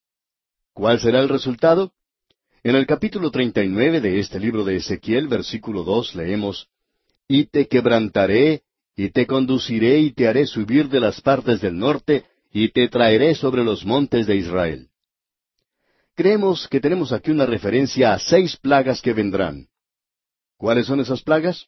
¿Cuál 0.72 0.99
será 0.99 1.20
el 1.20 1.28
resultado? 1.28 1.92
En 2.64 2.74
el 2.74 2.86
capítulo 2.86 3.30
39 3.30 4.00
de 4.00 4.18
este 4.18 4.40
libro 4.40 4.64
de 4.64 4.76
Ezequiel, 4.76 5.28
versículo 5.28 5.84
2, 5.84 6.16
leemos, 6.16 6.66
Y 7.28 7.44
te 7.44 7.68
quebrantaré, 7.68 8.62
y 8.96 9.11
te 9.11 9.28
conduciré 9.28 10.00
y 10.00 10.12
te 10.12 10.26
haré 10.26 10.44
subir 10.44 10.88
de 10.88 10.98
las 10.98 11.20
partes 11.20 11.61
del 11.61 11.78
norte, 11.78 12.24
y 12.52 12.70
te 12.70 12.88
traeré 12.88 13.36
sobre 13.36 13.62
los 13.62 13.84
montes 13.84 14.26
de 14.26 14.36
Israel. 14.36 14.88
Creemos 16.16 16.66
que 16.66 16.80
tenemos 16.80 17.12
aquí 17.12 17.30
una 17.30 17.46
referencia 17.46 18.12
a 18.12 18.18
seis 18.18 18.56
plagas 18.56 19.00
que 19.00 19.12
vendrán. 19.12 19.68
¿Cuáles 20.56 20.86
son 20.86 20.98
esas 20.98 21.22
plagas? 21.22 21.66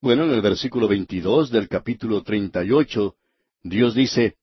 Bueno, 0.00 0.24
en 0.24 0.30
el 0.30 0.40
versículo 0.40 0.86
22 0.86 1.50
del 1.50 1.68
capítulo 1.68 2.22
38, 2.22 3.16
Dios 3.64 3.94
dice, 3.96 4.36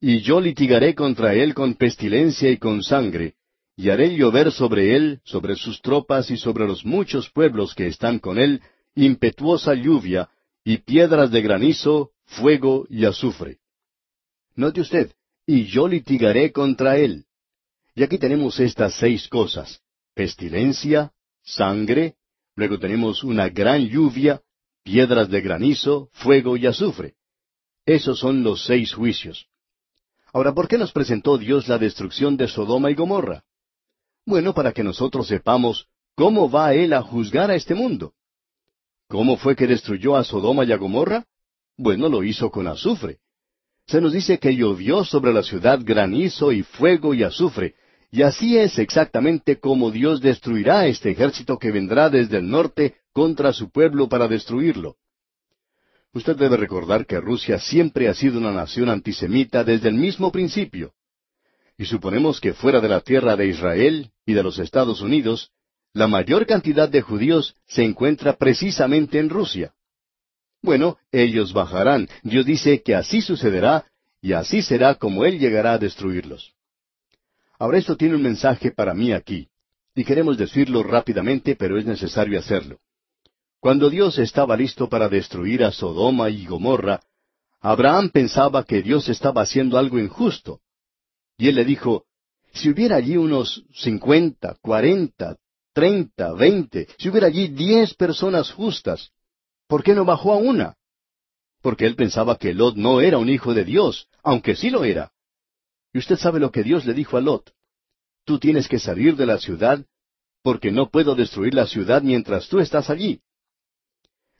Y 0.00 0.20
yo 0.20 0.40
litigaré 0.40 0.94
contra 0.94 1.34
él 1.34 1.52
con 1.52 1.74
pestilencia 1.74 2.50
y 2.50 2.56
con 2.56 2.82
sangre, 2.82 3.34
y 3.80 3.88
haré 3.88 4.14
llover 4.14 4.52
sobre 4.52 4.94
él, 4.94 5.22
sobre 5.24 5.56
sus 5.56 5.80
tropas 5.80 6.30
y 6.30 6.36
sobre 6.36 6.66
los 6.66 6.84
muchos 6.84 7.30
pueblos 7.30 7.74
que 7.74 7.86
están 7.86 8.18
con 8.18 8.38
él, 8.38 8.60
impetuosa 8.94 9.72
lluvia, 9.72 10.28
y 10.62 10.76
piedras 10.76 11.30
de 11.30 11.40
granizo, 11.40 12.10
fuego 12.26 12.86
y 12.90 13.06
azufre. 13.06 13.56
Note 14.54 14.82
usted, 14.82 15.12
y 15.46 15.64
yo 15.64 15.88
litigaré 15.88 16.52
contra 16.52 16.98
él. 16.98 17.24
Y 17.94 18.02
aquí 18.02 18.18
tenemos 18.18 18.60
estas 18.60 18.96
seis 18.96 19.28
cosas, 19.28 19.80
pestilencia, 20.12 21.12
sangre, 21.42 22.16
luego 22.56 22.78
tenemos 22.78 23.24
una 23.24 23.48
gran 23.48 23.88
lluvia, 23.88 24.42
piedras 24.82 25.30
de 25.30 25.40
granizo, 25.40 26.10
fuego 26.12 26.58
y 26.58 26.66
azufre. 26.66 27.14
Esos 27.86 28.18
son 28.18 28.42
los 28.42 28.62
seis 28.62 28.92
juicios. 28.92 29.46
Ahora, 30.34 30.52
¿por 30.52 30.68
qué 30.68 30.76
nos 30.76 30.92
presentó 30.92 31.38
Dios 31.38 31.66
la 31.66 31.78
destrucción 31.78 32.36
de 32.36 32.46
Sodoma 32.46 32.90
y 32.90 32.94
Gomorra? 32.94 33.42
Bueno, 34.26 34.54
para 34.54 34.72
que 34.72 34.84
nosotros 34.84 35.26
sepamos 35.26 35.86
cómo 36.14 36.50
va 36.50 36.74
Él 36.74 36.92
a 36.92 37.02
juzgar 37.02 37.50
a 37.50 37.54
este 37.54 37.74
mundo. 37.74 38.12
¿Cómo 39.08 39.36
fue 39.36 39.56
que 39.56 39.66
destruyó 39.66 40.16
a 40.16 40.24
Sodoma 40.24 40.64
y 40.64 40.72
a 40.72 40.76
Gomorra? 40.76 41.24
Bueno, 41.76 42.08
lo 42.08 42.22
hizo 42.22 42.50
con 42.50 42.66
azufre. 42.66 43.18
Se 43.86 44.00
nos 44.00 44.12
dice 44.12 44.38
que 44.38 44.54
llovió 44.54 45.04
sobre 45.04 45.32
la 45.32 45.42
ciudad 45.42 45.80
granizo 45.82 46.52
y 46.52 46.62
fuego 46.62 47.12
y 47.14 47.24
azufre, 47.24 47.74
y 48.12 48.22
así 48.22 48.56
es 48.56 48.78
exactamente 48.78 49.58
como 49.58 49.90
Dios 49.90 50.20
destruirá 50.20 50.86
este 50.86 51.10
ejército 51.10 51.58
que 51.58 51.70
vendrá 51.70 52.08
desde 52.10 52.38
el 52.38 52.48
norte 52.48 52.96
contra 53.12 53.52
su 53.52 53.70
pueblo 53.70 54.08
para 54.08 54.28
destruirlo. 54.28 54.96
Usted 56.12 56.36
debe 56.36 56.56
recordar 56.56 57.06
que 57.06 57.20
Rusia 57.20 57.58
siempre 57.58 58.08
ha 58.08 58.14
sido 58.14 58.38
una 58.38 58.52
nación 58.52 58.90
antisemita 58.90 59.62
desde 59.64 59.88
el 59.88 59.94
mismo 59.94 60.32
principio. 60.32 60.92
Y 61.80 61.86
suponemos 61.86 62.42
que 62.42 62.52
fuera 62.52 62.78
de 62.82 62.90
la 62.90 63.00
tierra 63.00 63.36
de 63.36 63.46
Israel 63.46 64.10
y 64.26 64.34
de 64.34 64.42
los 64.42 64.58
Estados 64.58 65.00
Unidos, 65.00 65.50
la 65.94 66.08
mayor 66.08 66.44
cantidad 66.44 66.90
de 66.90 67.00
judíos 67.00 67.54
se 67.66 67.82
encuentra 67.82 68.34
precisamente 68.34 69.18
en 69.18 69.30
Rusia. 69.30 69.72
Bueno, 70.60 70.98
ellos 71.10 71.54
bajarán. 71.54 72.06
Dios 72.22 72.44
dice 72.44 72.82
que 72.82 72.94
así 72.94 73.22
sucederá 73.22 73.86
y 74.20 74.34
así 74.34 74.60
será 74.60 74.96
como 74.96 75.24
Él 75.24 75.38
llegará 75.38 75.72
a 75.72 75.78
destruirlos. 75.78 76.52
Ahora 77.58 77.78
esto 77.78 77.96
tiene 77.96 78.16
un 78.16 78.22
mensaje 78.24 78.72
para 78.72 78.92
mí 78.92 79.14
aquí, 79.14 79.48
y 79.94 80.04
queremos 80.04 80.36
decirlo 80.36 80.82
rápidamente, 80.82 81.56
pero 81.56 81.78
es 81.78 81.86
necesario 81.86 82.38
hacerlo. 82.38 82.76
Cuando 83.58 83.88
Dios 83.88 84.18
estaba 84.18 84.54
listo 84.54 84.90
para 84.90 85.08
destruir 85.08 85.64
a 85.64 85.72
Sodoma 85.72 86.28
y 86.28 86.44
Gomorra, 86.44 87.00
Abraham 87.58 88.10
pensaba 88.10 88.64
que 88.64 88.82
Dios 88.82 89.08
estaba 89.08 89.40
haciendo 89.40 89.78
algo 89.78 89.98
injusto. 89.98 90.60
Y 91.40 91.48
él 91.48 91.54
le 91.54 91.64
dijo, 91.64 92.04
si 92.52 92.68
hubiera 92.68 92.96
allí 92.96 93.16
unos 93.16 93.64
cincuenta, 93.72 94.58
cuarenta, 94.60 95.38
treinta, 95.72 96.34
veinte, 96.34 96.86
si 96.98 97.08
hubiera 97.08 97.28
allí 97.28 97.48
diez 97.48 97.94
personas 97.94 98.52
justas, 98.52 99.10
¿por 99.66 99.82
qué 99.82 99.94
no 99.94 100.04
bajó 100.04 100.34
a 100.34 100.36
una? 100.36 100.76
Porque 101.62 101.86
él 101.86 101.96
pensaba 101.96 102.36
que 102.36 102.52
Lot 102.52 102.76
no 102.76 103.00
era 103.00 103.16
un 103.16 103.30
hijo 103.30 103.54
de 103.54 103.64
Dios, 103.64 104.06
aunque 104.22 104.54
sí 104.54 104.68
lo 104.68 104.84
era. 104.84 105.12
Y 105.94 105.98
usted 106.00 106.16
sabe 106.16 106.40
lo 106.40 106.50
que 106.50 106.62
Dios 106.62 106.84
le 106.84 106.92
dijo 106.92 107.16
a 107.16 107.22
Lot. 107.22 107.54
Tú 108.26 108.38
tienes 108.38 108.68
que 108.68 108.78
salir 108.78 109.16
de 109.16 109.24
la 109.24 109.38
ciudad, 109.38 109.82
porque 110.42 110.70
no 110.70 110.90
puedo 110.90 111.14
destruir 111.14 111.54
la 111.54 111.66
ciudad 111.66 112.02
mientras 112.02 112.50
tú 112.50 112.60
estás 112.60 112.90
allí. 112.90 113.22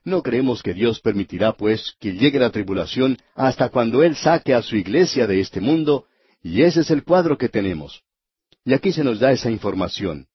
No 0.04 0.22
creemos 0.22 0.62
que 0.62 0.74
Dios 0.74 1.00
permitirá, 1.00 1.54
pues, 1.54 1.94
que 1.98 2.12
llegue 2.12 2.38
la 2.38 2.50
tribulación 2.50 3.16
hasta 3.34 3.70
cuando 3.70 4.02
Él 4.02 4.16
saque 4.16 4.52
a 4.52 4.60
su 4.60 4.76
iglesia 4.76 5.26
de 5.26 5.40
este 5.40 5.62
mundo, 5.62 6.04
y 6.42 6.62
ese 6.62 6.80
es 6.80 6.90
el 6.90 7.04
cuadro 7.04 7.36
que 7.36 7.48
tenemos. 7.48 8.02
Y 8.64 8.74
aquí 8.74 8.92
se 8.92 9.04
nos 9.04 9.20
da 9.20 9.32
esa 9.32 9.50
información. 9.50 10.26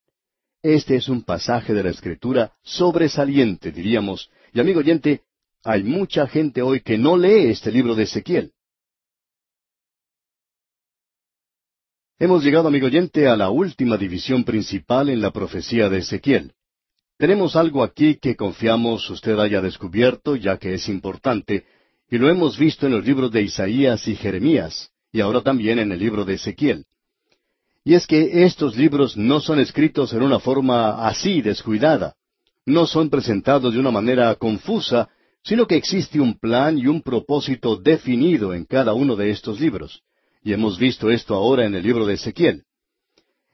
Este 0.62 0.96
es 0.96 1.10
un 1.10 1.24
pasaje 1.24 1.74
de 1.74 1.84
la 1.84 1.92
Escritura 1.92 2.54
sobresaliente, 2.64 3.72
diríamos, 3.72 4.30
y 4.54 4.60
amigo 4.60 4.80
oyente, 4.80 5.22
hay 5.64 5.84
mucha 5.84 6.28
gente 6.28 6.62
hoy 6.62 6.82
que 6.82 6.98
no 6.98 7.18
lee 7.18 7.50
este 7.50 7.72
libro 7.72 7.96
de 7.96 8.04
Ezequiel. 8.04 8.52
Hemos 12.18 12.44
llegado, 12.44 12.70
amigo 12.70 12.88
oyente, 12.88 13.28
a 13.28 13.36
la 13.36 13.50
última 13.50 13.98
división 13.98 14.44
principal 14.44 15.10
en 15.10 15.22
la 15.22 15.32
profecía 15.32 15.90
de 15.90 15.98
Ezequiel. 16.00 16.54
Tenemos 17.18 17.56
algo 17.56 17.84
aquí 17.84 18.16
que 18.16 18.36
confiamos 18.36 19.10
usted 19.10 19.38
haya 19.38 19.62
descubierto, 19.62 20.36
ya 20.36 20.58
que 20.58 20.74
es 20.74 20.88
importante, 20.88 21.66
y 22.10 22.18
lo 22.18 22.30
hemos 22.30 22.58
visto 22.58 22.86
en 22.86 22.94
los 22.94 23.06
libros 23.06 23.32
de 23.32 23.42
Isaías 23.42 24.08
y 24.08 24.16
Jeremías, 24.16 24.92
y 25.16 25.22
ahora 25.22 25.40
también 25.40 25.80
en 25.80 25.94
el 25.94 26.00
libro 26.00 26.26
de 26.26 26.34
Ezequiel. 26.34 26.84
Y 27.86 27.94
es 27.94 28.06
que 28.06 28.44
estos 28.44 28.76
libros 28.76 29.16
no 29.16 29.40
son 29.40 29.62
escritos 29.62 30.12
en 30.12 30.22
una 30.22 30.40
forma 30.40 31.08
así 31.08 31.42
descuidada, 31.42 32.16
no 32.66 32.86
son 32.86 33.10
presentados 33.10 33.74
de 33.74 33.80
una 33.80 33.92
manera 33.92 34.36
confusa, 34.36 35.08
sino 35.42 35.68
que 35.68 35.78
existe 35.78 36.20
un 36.20 36.38
plan 36.38 36.78
y 36.78 36.88
un 36.88 37.02
propósito 37.02 37.78
definido 37.78 38.54
en 38.54 38.66
cada 38.66 38.92
uno 38.92 39.16
de 39.16 39.30
estos 39.30 39.62
libros. 39.62 40.02
Y 40.44 40.52
hemos 40.52 40.78
visto 40.78 41.10
esto 41.10 41.34
ahora 41.34 41.66
en 41.66 41.76
el 41.76 41.84
libro 41.84 42.06
de 42.06 42.16
Ezequiel. 42.16 42.64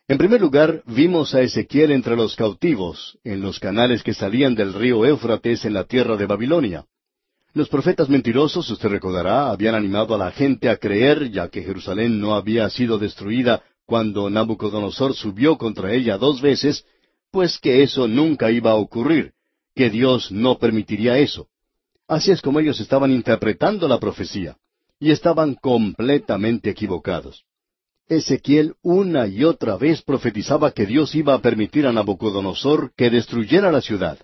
En 0.08 0.18
primer 0.18 0.42
lugar, 0.42 0.82
vimos 0.88 1.36
a 1.36 1.42
Ezequiel 1.42 1.92
entre 1.92 2.16
los 2.16 2.36
cautivos, 2.36 3.20
en 3.24 3.40
los 3.40 3.60
canales 3.60 4.02
que 4.02 4.16
salían 4.16 4.56
del 4.56 4.74
río 4.74 5.06
Éufrates 5.06 5.64
en 5.66 5.76
la 5.76 5.84
tierra 5.84 6.18
de 6.18 6.26
Babilonia. 6.26 6.86
Los 7.54 7.68
profetas 7.68 8.08
mentirosos, 8.08 8.70
usted 8.70 8.88
recordará, 8.88 9.52
habían 9.52 9.76
animado 9.76 10.16
a 10.16 10.18
la 10.18 10.32
gente 10.32 10.70
a 10.70 10.78
creer, 10.78 11.32
ya 11.32 11.50
que 11.50 11.62
Jerusalén 11.62 12.22
no 12.22 12.34
había 12.34 12.70
sido 12.70 12.98
destruida 12.98 13.62
cuando 13.86 14.30
Nabucodonosor 14.30 15.14
subió 15.14 15.58
contra 15.58 15.94
ella 15.94 16.18
dos 16.18 16.42
veces, 16.42 16.86
pues 17.30 17.60
que 17.60 17.84
eso 17.84 18.08
nunca 18.08 18.52
iba 18.52 18.72
a 18.72 18.76
ocurrir, 18.76 19.34
que 19.76 19.90
Dios 19.90 20.32
no 20.32 20.60
permitiría 20.60 21.18
eso. 21.18 21.48
Así 22.08 22.32
es 22.32 22.42
como 22.42 22.62
ellos 22.62 22.80
estaban 22.80 23.12
interpretando 23.12 23.86
la 23.90 24.00
profecía, 24.00 24.56
y 24.98 25.12
estaban 25.12 25.56
completamente 25.56 26.70
equivocados. 26.70 27.44
Ezequiel 28.08 28.76
una 28.82 29.28
y 29.28 29.44
otra 29.44 29.76
vez 29.76 30.02
profetizaba 30.02 30.72
que 30.72 30.86
Dios 30.86 31.16
iba 31.16 31.34
a 31.34 31.42
permitir 31.42 31.86
a 31.86 31.92
Nabucodonosor 31.92 32.94
que 32.96 33.10
destruyera 33.10 33.74
la 33.74 33.82
ciudad. 33.82 34.20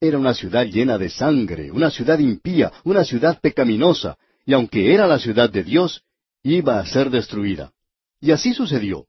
Era 0.00 0.18
una 0.18 0.34
ciudad 0.34 0.66
llena 0.66 0.98
de 0.98 1.08
sangre, 1.08 1.70
una 1.70 1.90
ciudad 1.90 2.18
impía, 2.18 2.72
una 2.84 3.04
ciudad 3.04 3.40
pecaminosa, 3.40 4.16
y 4.44 4.52
aunque 4.52 4.92
era 4.92 5.06
la 5.06 5.18
ciudad 5.18 5.50
de 5.50 5.62
Dios, 5.62 6.02
iba 6.42 6.78
a 6.78 6.86
ser 6.86 7.10
destruida. 7.10 7.72
Y 8.20 8.30
así 8.30 8.52
sucedió. 8.52 9.06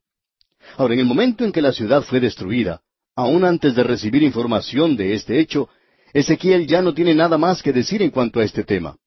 Ahora, 0.78 0.94
en 0.94 1.02
el 1.02 1.06
momento 1.06 1.44
en 1.44 1.52
que 1.52 1.62
la 1.62 1.72
ciudad 1.72 2.02
fue 2.02 2.20
destruida, 2.20 2.82
aún 3.16 3.46
antes 3.46 3.76
de 3.76 3.84
recibir 3.84 4.24
información 4.24 4.96
de 4.96 5.14
este 5.14 5.40
hecho, 5.40 5.70
Ezequiel 6.14 6.66
ya 6.66 6.82
no 6.82 6.94
tiene 6.94 7.14
nada 7.14 7.38
más 7.38 7.62
que 7.62 7.74
decir 7.74 8.02
en 8.02 8.12
cuanto 8.12 8.40
a 8.40 8.44
este 8.44 8.64
tema. 8.64 8.98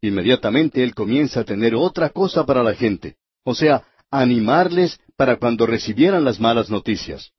Inmediatamente 0.00 0.82
él 0.82 0.94
comienza 0.94 1.40
a 1.40 1.44
tener 1.44 1.74
otra 1.74 2.10
cosa 2.10 2.44
para 2.44 2.62
la 2.62 2.74
gente, 2.74 3.16
o 3.44 3.54
sea, 3.54 3.84
animarles 4.10 4.98
para 5.16 5.36
cuando 5.36 5.66
recibieran 5.66 6.24
las 6.24 6.40
malas 6.40 6.70
noticias. 6.70 7.32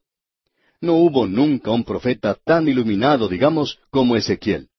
No 0.81 0.93
hubo 0.93 1.27
nunca 1.27 1.71
un 1.71 1.83
profeta 1.83 2.37
tan 2.43 2.67
iluminado, 2.67 3.27
digamos, 3.27 3.79
como 3.89 4.15
Ezequiel. 4.15 4.69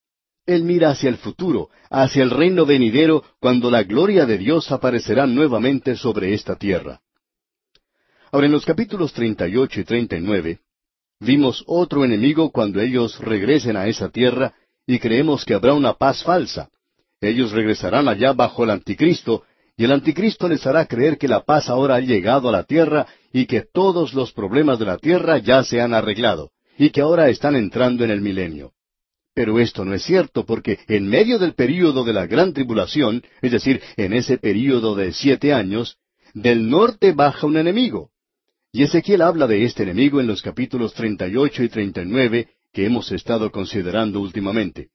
Él 0.44 0.62
mira 0.62 0.90
hacia 0.90 1.08
el 1.08 1.16
futuro, 1.16 1.70
hacia 1.90 2.22
el 2.22 2.30
reino 2.30 2.64
venidero, 2.66 3.24
cuando 3.40 3.70
la 3.70 3.82
gloria 3.82 4.26
de 4.26 4.38
Dios 4.38 4.70
aparecerá 4.70 5.26
nuevamente 5.26 5.96
sobre 5.96 6.34
esta 6.34 6.56
tierra. 6.56 7.00
Ahora, 8.30 8.46
en 8.46 8.52
los 8.52 8.64
capítulos 8.64 9.12
38 9.12 9.80
y 9.80 9.84
39, 9.84 10.60
Vimos 11.18 11.64
otro 11.66 12.04
enemigo 12.04 12.50
cuando 12.50 12.80
ellos 12.80 13.18
regresen 13.20 13.76
a 13.76 13.86
esa 13.86 14.10
tierra 14.10 14.52
y 14.86 14.98
creemos 14.98 15.44
que 15.44 15.54
habrá 15.54 15.72
una 15.72 15.94
paz 15.94 16.22
falsa. 16.22 16.68
Ellos 17.20 17.52
regresarán 17.52 18.06
allá 18.08 18.34
bajo 18.34 18.64
el 18.64 18.70
anticristo 18.70 19.44
y 19.76 19.84
el 19.84 19.92
anticristo 19.92 20.48
les 20.48 20.66
hará 20.66 20.86
creer 20.86 21.18
que 21.18 21.28
la 21.28 21.44
paz 21.44 21.68
ahora 21.68 21.96
ha 21.96 22.00
llegado 22.00 22.48
a 22.48 22.52
la 22.52 22.64
tierra 22.64 23.06
y 23.32 23.46
que 23.46 23.60
todos 23.60 24.14
los 24.14 24.32
problemas 24.32 24.78
de 24.78 24.86
la 24.86 24.96
tierra 24.96 25.38
ya 25.38 25.62
se 25.64 25.80
han 25.80 25.92
arreglado 25.92 26.50
y 26.78 26.90
que 26.90 27.02
ahora 27.02 27.28
están 27.28 27.56
entrando 27.56 28.04
en 28.04 28.10
el 28.10 28.20
milenio. 28.20 28.72
Pero 29.34 29.60
esto 29.60 29.84
no 29.84 29.92
es 29.92 30.02
cierto 30.02 30.46
porque 30.46 30.78
en 30.88 31.06
medio 31.06 31.38
del 31.38 31.54
período 31.54 32.04
de 32.04 32.14
la 32.14 32.26
gran 32.26 32.54
tribulación, 32.54 33.22
es 33.42 33.52
decir, 33.52 33.82
en 33.98 34.14
ese 34.14 34.38
período 34.38 34.94
de 34.94 35.12
siete 35.12 35.52
años, 35.52 35.98
del 36.32 36.70
norte 36.70 37.12
baja 37.12 37.46
un 37.46 37.58
enemigo. 37.58 38.10
Y 38.72 38.82
Ezequiel 38.82 39.20
habla 39.22 39.46
de 39.46 39.64
este 39.64 39.82
enemigo 39.82 40.20
en 40.20 40.26
los 40.26 40.40
capítulos 40.40 40.94
38 40.94 41.64
y 41.64 41.68
39 41.68 42.48
que 42.72 42.86
hemos 42.86 43.12
estado 43.12 43.50
considerando 43.50 44.20
últimamente. 44.20 44.88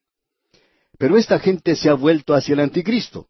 Pero 0.97 1.17
esta 1.17 1.39
gente 1.39 1.75
se 1.75 1.89
ha 1.89 1.93
vuelto 1.93 2.33
hacia 2.33 2.53
el 2.53 2.59
anticristo. 2.59 3.27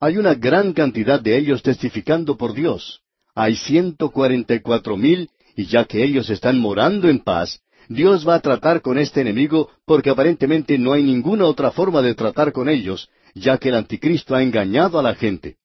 Hay 0.00 0.16
una 0.16 0.34
gran 0.34 0.74
cantidad 0.74 1.20
de 1.20 1.36
ellos 1.36 1.62
testificando 1.62 2.36
por 2.36 2.54
Dios. 2.54 3.00
Hay 3.34 3.56
ciento 3.56 4.10
cuarenta 4.10 4.54
y 4.54 4.60
cuatro 4.60 4.96
mil, 4.96 5.30
y 5.56 5.66
ya 5.66 5.84
que 5.86 6.04
ellos 6.04 6.30
están 6.30 6.58
morando 6.58 7.08
en 7.08 7.18
paz, 7.18 7.60
Dios 7.88 8.26
va 8.28 8.36
a 8.36 8.40
tratar 8.40 8.80
con 8.80 8.98
este 8.98 9.22
enemigo 9.22 9.70
porque 9.84 10.10
aparentemente 10.10 10.78
no 10.78 10.92
hay 10.92 11.02
ninguna 11.02 11.46
otra 11.46 11.72
forma 11.72 12.00
de 12.02 12.14
tratar 12.14 12.52
con 12.52 12.68
ellos, 12.68 13.08
ya 13.34 13.58
que 13.58 13.70
el 13.70 13.74
anticristo 13.74 14.36
ha 14.36 14.42
engañado 14.42 14.98
a 14.98 15.02
la 15.02 15.14
gente. 15.14 15.56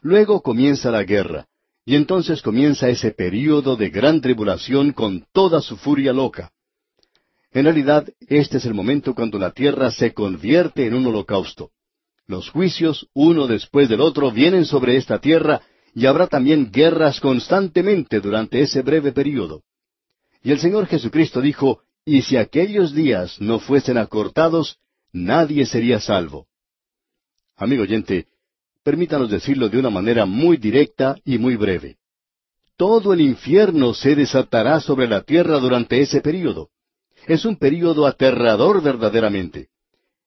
Luego 0.00 0.42
comienza 0.42 0.90
la 0.90 1.04
guerra, 1.04 1.46
y 1.84 1.94
entonces 1.94 2.42
comienza 2.42 2.88
ese 2.88 3.12
período 3.12 3.76
de 3.76 3.90
gran 3.90 4.20
tribulación 4.20 4.92
con 4.92 5.24
toda 5.32 5.60
su 5.60 5.76
furia 5.76 6.12
loca. 6.12 6.50
En 7.52 7.64
realidad, 7.64 8.08
este 8.26 8.56
es 8.56 8.64
el 8.64 8.74
momento 8.74 9.14
cuando 9.14 9.38
la 9.38 9.52
tierra 9.52 9.92
se 9.92 10.12
convierte 10.12 10.86
en 10.86 10.94
un 10.94 11.06
holocausto. 11.06 11.70
Los 12.26 12.50
juicios, 12.50 13.08
uno 13.14 13.46
después 13.46 13.88
del 13.88 14.00
otro, 14.00 14.30
vienen 14.30 14.64
sobre 14.64 14.96
esta 14.96 15.20
tierra 15.20 15.62
y 15.94 16.06
habrá 16.06 16.26
también 16.26 16.70
guerras 16.70 17.20
constantemente 17.20 18.20
durante 18.20 18.60
ese 18.60 18.82
breve 18.82 19.12
período. 19.12 19.62
Y 20.42 20.52
el 20.52 20.58
Señor 20.58 20.86
Jesucristo 20.86 21.40
dijo, 21.40 21.82
y 22.04 22.22
si 22.22 22.36
aquellos 22.36 22.94
días 22.94 23.40
no 23.40 23.58
fuesen 23.58 23.98
acortados, 23.98 24.78
nadie 25.12 25.66
sería 25.66 26.00
salvo. 26.00 26.46
Amigo 27.56 27.82
oyente, 27.82 28.26
permítanos 28.82 29.30
decirlo 29.30 29.68
de 29.68 29.78
una 29.78 29.90
manera 29.90 30.26
muy 30.26 30.56
directa 30.56 31.16
y 31.24 31.38
muy 31.38 31.56
breve. 31.56 31.98
Todo 32.76 33.12
el 33.12 33.20
infierno 33.20 33.94
se 33.94 34.16
desatará 34.16 34.80
sobre 34.80 35.06
la 35.06 35.22
tierra 35.22 35.58
durante 35.58 36.00
ese 36.00 36.20
período. 36.20 36.70
Es 37.26 37.44
un 37.44 37.56
período 37.56 38.06
aterrador 38.06 38.82
verdaderamente. 38.82 39.68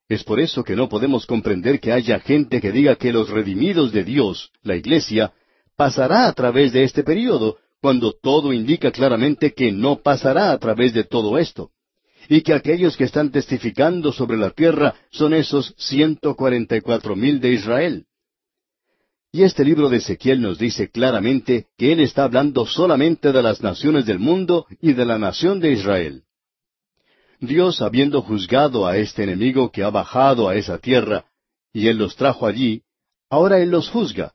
Es 0.08 0.24
por 0.24 0.40
eso 0.40 0.64
que 0.64 0.76
no 0.76 0.88
podemos 0.88 1.26
comprender 1.26 1.80
que 1.80 1.92
haya 1.92 2.20
gente 2.20 2.62
que 2.62 2.72
diga 2.72 2.96
que 2.96 3.12
los 3.12 3.30
redimidos 3.30 3.92
de 3.92 4.04
Dios, 4.04 4.52
la 4.62 4.76
Iglesia, 4.76 5.34
pasará 5.76 6.28
a 6.28 6.34
través 6.34 6.74
de 6.74 6.84
este 6.84 7.04
período, 7.04 7.58
cuando 7.82 8.14
todo 8.14 8.54
indica 8.54 8.92
claramente 8.92 9.54
que 9.54 9.72
no 9.72 10.02
pasará 10.02 10.52
a 10.52 10.58
través 10.60 10.94
de 10.94 11.04
todo 11.04 11.38
esto, 11.38 11.72
y 12.30 12.42
que 12.42 12.54
aquellos 12.54 12.98
que 12.98 13.04
están 13.04 13.32
testificando 13.32 14.12
sobre 14.12 14.38
la 14.38 14.52
tierra 14.52 14.96
son 15.12 15.34
esos 15.34 15.74
ciento 15.78 16.36
cuarenta 16.36 16.76
y 16.78 16.82
cuatro 16.82 17.16
mil 17.16 17.40
de 17.40 17.54
Israel. 17.54 18.06
Y 19.32 19.44
este 19.44 19.66
libro 19.66 19.90
de 19.90 19.98
Ezequiel 19.98 20.40
nos 20.40 20.58
dice 20.58 20.90
claramente 20.90 21.68
que 21.78 21.92
él 21.92 22.00
está 22.00 22.24
hablando 22.24 22.66
solamente 22.66 23.32
de 23.32 23.44
las 23.44 23.62
naciones 23.62 24.06
del 24.06 24.20
mundo 24.20 24.66
y 24.82 24.94
de 24.94 25.06
la 25.06 25.18
nación 25.18 25.60
de 25.60 25.74
Israel. 25.74 26.25
Dios, 27.40 27.82
habiendo 27.82 28.22
juzgado 28.22 28.88
a 28.88 28.98
este 28.98 29.24
enemigo 29.24 29.72
que 29.72 29.84
ha 29.84 29.90
bajado 29.90 30.50
a 30.50 30.56
esa 30.56 30.78
tierra, 30.78 31.26
y 31.74 31.88
él 31.88 31.98
los 31.98 32.16
trajo 32.16 32.48
allí, 32.48 32.84
ahora 33.30 33.60
él 33.60 33.70
los 33.70 33.90
juzga. 33.90 34.34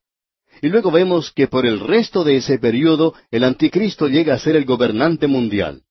Y 0.62 0.68
luego 0.68 0.90
vemos 0.90 1.32
que 1.32 1.46
por 1.46 1.64
el 1.64 1.80
resto 1.80 2.24
de 2.24 2.36
ese 2.36 2.58
período 2.58 3.14
el 3.30 3.44
anticristo 3.44 4.08
llega 4.08 4.34
a 4.34 4.38
ser 4.38 4.56
el 4.56 4.64
gobernante 4.64 5.26
mundial. 5.26 5.82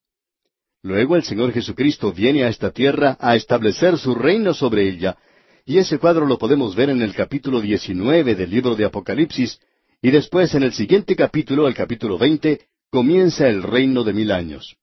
Luego 0.81 1.15
el 1.15 1.23
Señor 1.23 1.51
Jesucristo 1.51 2.13
viene 2.13 2.43
a 2.43 2.49
esta 2.49 2.71
tierra 2.71 3.17
a 3.19 3.35
establecer 3.35 3.97
su 3.97 4.15
reino 4.15 4.53
sobre 4.53 4.87
ella, 4.87 5.17
y 5.65 5.77
ese 5.77 5.97
cuadro 5.99 6.25
lo 6.25 6.37
podemos 6.37 6.75
ver 6.75 6.89
en 6.89 7.01
el 7.01 7.13
capítulo 7.13 7.61
19 7.61 8.35
del 8.35 8.49
libro 8.49 8.75
de 8.75 8.85
Apocalipsis, 8.85 9.59
y 10.01 10.11
después 10.11 10.53
en 10.55 10.63
el 10.63 10.73
siguiente 10.73 11.15
capítulo, 11.15 11.67
el 11.67 11.75
capítulo 11.75 12.17
20, 12.17 12.61
comienza 12.89 13.47
el 13.47 13.61
reino 13.61 14.03
de 14.03 14.13
mil 14.13 14.31
años. 14.31 14.78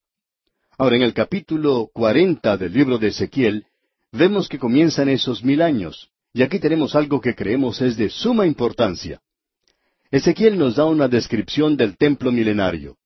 Ahora, 0.79 0.97
en 0.97 1.03
el 1.03 1.15
capítulo 1.15 1.89
40 1.95 2.59
del 2.59 2.73
libro 2.75 2.99
de 2.99 3.09
Ezequiel, 3.09 3.65
vemos 4.13 4.47
que 4.47 4.59
comienzan 4.59 5.09
esos 5.09 5.43
mil 5.43 5.63
años, 5.63 6.11
y 6.35 6.43
aquí 6.43 6.59
tenemos 6.59 6.95
algo 6.95 7.19
que 7.19 7.35
creemos 7.35 7.81
es 7.81 7.97
de 7.97 8.11
suma 8.11 8.47
importancia. 8.47 9.23
Ezequiel 10.11 10.59
nos 10.59 10.77
da 10.77 10.85
una 10.85 11.09
descripción 11.09 11.79
del 11.79 11.97
templo 11.97 12.31
milenario. 12.31 12.99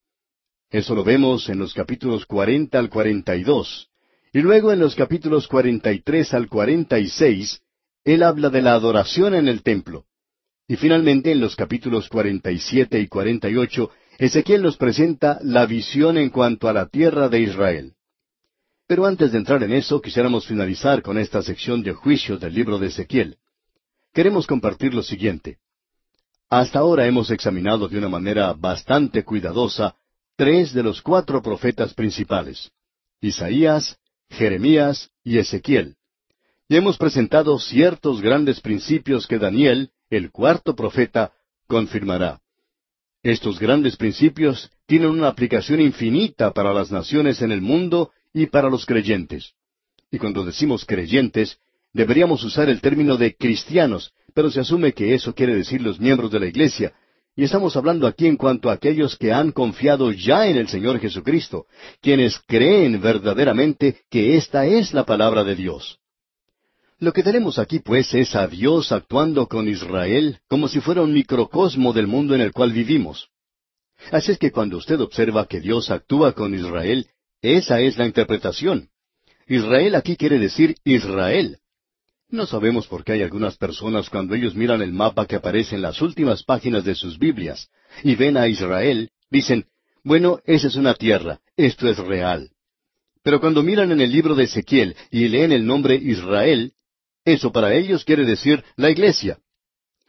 Eso 0.69 0.97
lo 0.97 1.05
vemos 1.05 1.49
en 1.49 1.61
los 1.61 1.73
capítulos 1.73 2.27
40 2.27 2.77
al 2.77 2.91
42, 2.91 3.89
y 4.33 4.41
luego 4.41 4.73
en 4.73 4.81
los 4.81 4.97
capítulos 4.97 5.47
43 5.47 6.35
al 6.35 6.49
46 6.49 7.61
él 8.03 8.23
habla 8.25 8.51
de 8.51 8.63
la 8.63 8.73
adoración 8.73 9.35
en 9.35 9.47
el 9.47 9.63
templo. 9.63 10.07
Y 10.67 10.75
finalmente 10.75 11.31
en 11.31 11.41
los 11.41 11.55
capítulos 11.55 12.09
47 12.09 12.99
y 12.99 13.07
48, 13.07 13.91
Ezequiel 14.21 14.63
nos 14.63 14.77
presenta 14.77 15.39
la 15.43 15.65
visión 15.65 16.19
en 16.19 16.31
cuanto 16.31 16.69
a 16.69 16.73
la 16.73 16.87
tierra 16.87 17.29
de 17.29 17.41
Israel. 17.41 17.95
Pero 18.87 19.07
antes 19.07 19.33
de 19.33 19.39
entrar 19.39 19.63
en 19.63 19.73
eso, 19.73 20.01
quisiéramos 20.01 20.47
finalizar 20.47 21.01
con 21.03 21.17
esta 21.19 21.43
sección 21.43 21.83
de 21.83 21.95
juicios 21.95 22.39
del 22.39 22.55
libro 22.55 22.79
de 22.79 22.89
Ezequiel. 22.89 23.39
Queremos 24.13 24.47
compartir 24.47 24.93
lo 24.93 25.03
siguiente. 25.03 25.59
Hasta 26.51 26.81
ahora 26.81 27.07
hemos 27.07 27.31
examinado 27.31 27.89
de 27.89 27.97
una 27.97 28.09
manera 28.09 28.53
bastante 28.53 29.25
cuidadosa 29.25 29.97
tres 30.37 30.75
de 30.75 30.83
los 30.83 31.01
cuatro 31.01 31.41
profetas 31.41 31.95
principales, 31.95 32.71
Isaías, 33.21 33.97
Jeremías 34.29 35.11
y 35.25 35.39
Ezequiel 35.39 35.97
y 36.71 36.77
hemos 36.77 36.99
presentado 36.99 37.59
ciertos 37.59 38.23
grandes 38.23 38.61
principios 38.61 39.27
que 39.27 39.41
Daniel, 39.41 39.91
el 40.09 40.31
cuarto 40.31 40.77
profeta, 40.77 41.33
confirmará. 41.67 42.41
Estos 43.23 43.59
grandes 43.59 43.97
principios 43.97 44.71
tienen 44.87 45.11
una 45.11 45.29
aplicación 45.29 45.81
infinita 45.81 46.53
para 46.53 46.73
las 46.73 46.91
naciones 46.91 47.43
en 47.43 47.53
el 47.53 47.61
mundo 47.61 48.13
y 48.33 48.47
para 48.47 48.71
los 48.71 48.87
creyentes. 48.87 49.53
Y 50.11 50.19
cuando 50.19 50.43
decimos 50.45 50.87
creyentes, 50.87 51.59
deberíamos 51.93 52.43
usar 52.45 52.71
el 52.71 52.81
término 52.81 53.19
de 53.19 53.37
cristianos, 53.37 54.13
pero 54.35 54.51
se 54.51 54.61
asume 54.61 54.93
que 54.95 55.15
eso 55.15 55.35
quiere 55.35 55.55
decir 55.55 55.83
los 55.83 56.01
miembros 56.01 56.31
de 56.31 56.41
la 56.41 56.47
Iglesia, 56.47 56.95
y 57.37 57.45
estamos 57.45 57.77
hablando 57.77 58.07
aquí 58.07 58.27
en 58.27 58.37
cuanto 58.37 58.71
a 58.71 58.75
aquellos 58.75 59.17
que 59.17 59.33
han 59.33 59.53
confiado 59.53 60.13
ya 60.13 60.47
en 60.47 60.57
el 60.57 60.69
Señor 60.69 60.99
Jesucristo, 60.99 61.67
quienes 62.01 62.39
creen 62.47 63.01
verdaderamente 63.01 64.01
que 64.11 64.37
esta 64.37 64.67
es 64.67 64.95
la 64.95 65.05
palabra 65.05 65.45
de 65.45 65.57
Dios. 65.57 66.00
Lo 67.01 67.15
que 67.15 67.23
tenemos 67.23 67.59
aquí, 67.59 67.79
pues, 67.79 68.13
es 68.13 68.37
a 68.37 68.47
Dios 68.47 68.93
actuando 68.93 69.49
con 69.49 69.69
Israel 69.69 70.39
como 70.49 70.69
si 70.69 70.81
fuera 70.81 71.01
un 71.01 71.15
microcosmo 71.15 71.95
del 71.95 72.07
mundo 72.07 72.35
en 72.35 72.43
el 72.43 72.53
cual 72.53 72.73
vivimos. 72.73 73.31
Así 74.13 74.33
es 74.33 74.39
que 74.39 74.53
cuando 74.53 74.77
usted 74.77 75.01
observa 75.01 75.47
que 75.47 75.61
Dios 75.61 75.91
actúa 75.91 76.33
con 76.33 76.55
Israel, 76.55 77.07
esa 77.41 77.81
es 77.81 77.97
la 77.97 78.07
interpretación. 78.07 78.91
Israel 79.49 79.95
aquí 79.95 80.15
quiere 80.15 80.39
decir 80.39 80.75
Israel. 80.85 81.57
No 82.29 82.45
sabemos 82.45 82.87
por 82.87 83.03
qué 83.03 83.13
hay 83.13 83.23
algunas 83.23 83.57
personas 83.57 84.11
cuando 84.11 84.35
ellos 84.35 84.55
miran 84.55 84.83
el 84.83 84.93
mapa 84.93 85.27
que 85.27 85.37
aparece 85.37 85.77
en 85.77 85.83
las 85.83 86.03
últimas 86.03 86.45
páginas 86.45 86.85
de 86.85 86.95
sus 86.95 87.19
Biblias 87.19 87.71
y 88.05 88.15
ven 88.15 88.37
a 88.37 88.47
Israel, 88.47 89.11
dicen, 89.31 89.65
bueno, 90.05 90.41
esa 90.45 90.67
es 90.67 90.77
una 90.77 90.93
tierra, 90.93 91.41
esto 91.57 91.89
es 91.89 91.97
real. 91.97 92.51
Pero 93.23 93.41
cuando 93.41 93.63
miran 93.63 93.91
en 93.91 94.03
el 94.03 94.13
libro 94.13 94.35
de 94.35 94.45
Ezequiel 94.45 94.95
y 95.11 95.29
leen 95.29 95.53
el 95.53 95.65
nombre 95.65 95.95
Israel, 95.95 96.75
eso 97.33 97.53
para 97.53 97.75
ellos 97.75 98.05
quiere 98.05 98.25
decir 98.25 98.65
la 98.77 98.91
iglesia. 98.91 99.39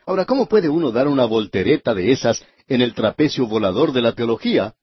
Ahora, 0.06 0.26
¿cómo 0.26 0.48
puede 0.48 0.70
uno 0.70 0.92
dar 0.92 1.08
una 1.08 1.26
voltereta 1.26 1.94
de 1.94 2.12
esas 2.12 2.46
en 2.68 2.82
el 2.82 2.94
trapecio 2.94 3.48
volador 3.48 3.94
de 3.94 4.02
la 4.02 4.14
teología? 4.14 4.74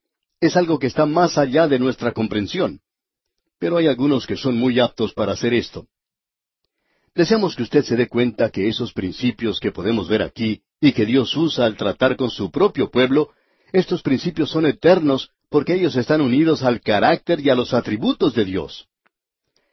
Es 0.40 0.56
algo 0.56 0.78
que 0.78 0.86
está 0.86 1.06
más 1.06 1.36
allá 1.36 1.66
de 1.66 1.78
nuestra 1.78 2.12
comprensión. 2.12 2.80
Pero 3.58 3.76
hay 3.76 3.88
algunos 3.88 4.26
que 4.26 4.36
son 4.36 4.56
muy 4.56 4.78
aptos 4.78 5.12
para 5.12 5.32
hacer 5.32 5.52
esto. 5.52 5.86
Deseamos 7.14 7.56
que 7.56 7.64
usted 7.64 7.84
se 7.84 7.96
dé 7.96 8.06
cuenta 8.06 8.50
que 8.50 8.68
esos 8.68 8.92
principios 8.92 9.58
que 9.58 9.72
podemos 9.72 10.08
ver 10.08 10.22
aquí 10.22 10.62
y 10.80 10.92
que 10.92 11.04
Dios 11.04 11.36
usa 11.36 11.66
al 11.66 11.76
tratar 11.76 12.16
con 12.16 12.30
su 12.30 12.50
propio 12.50 12.90
pueblo, 12.90 13.30
estos 13.72 14.02
principios 14.02 14.50
son 14.50 14.66
eternos 14.66 15.30
porque 15.50 15.74
ellos 15.74 15.96
están 15.96 16.20
unidos 16.20 16.62
al 16.62 16.80
carácter 16.80 17.40
y 17.40 17.50
a 17.50 17.54
los 17.54 17.74
atributos 17.74 18.34
de 18.34 18.44
Dios. 18.44 18.87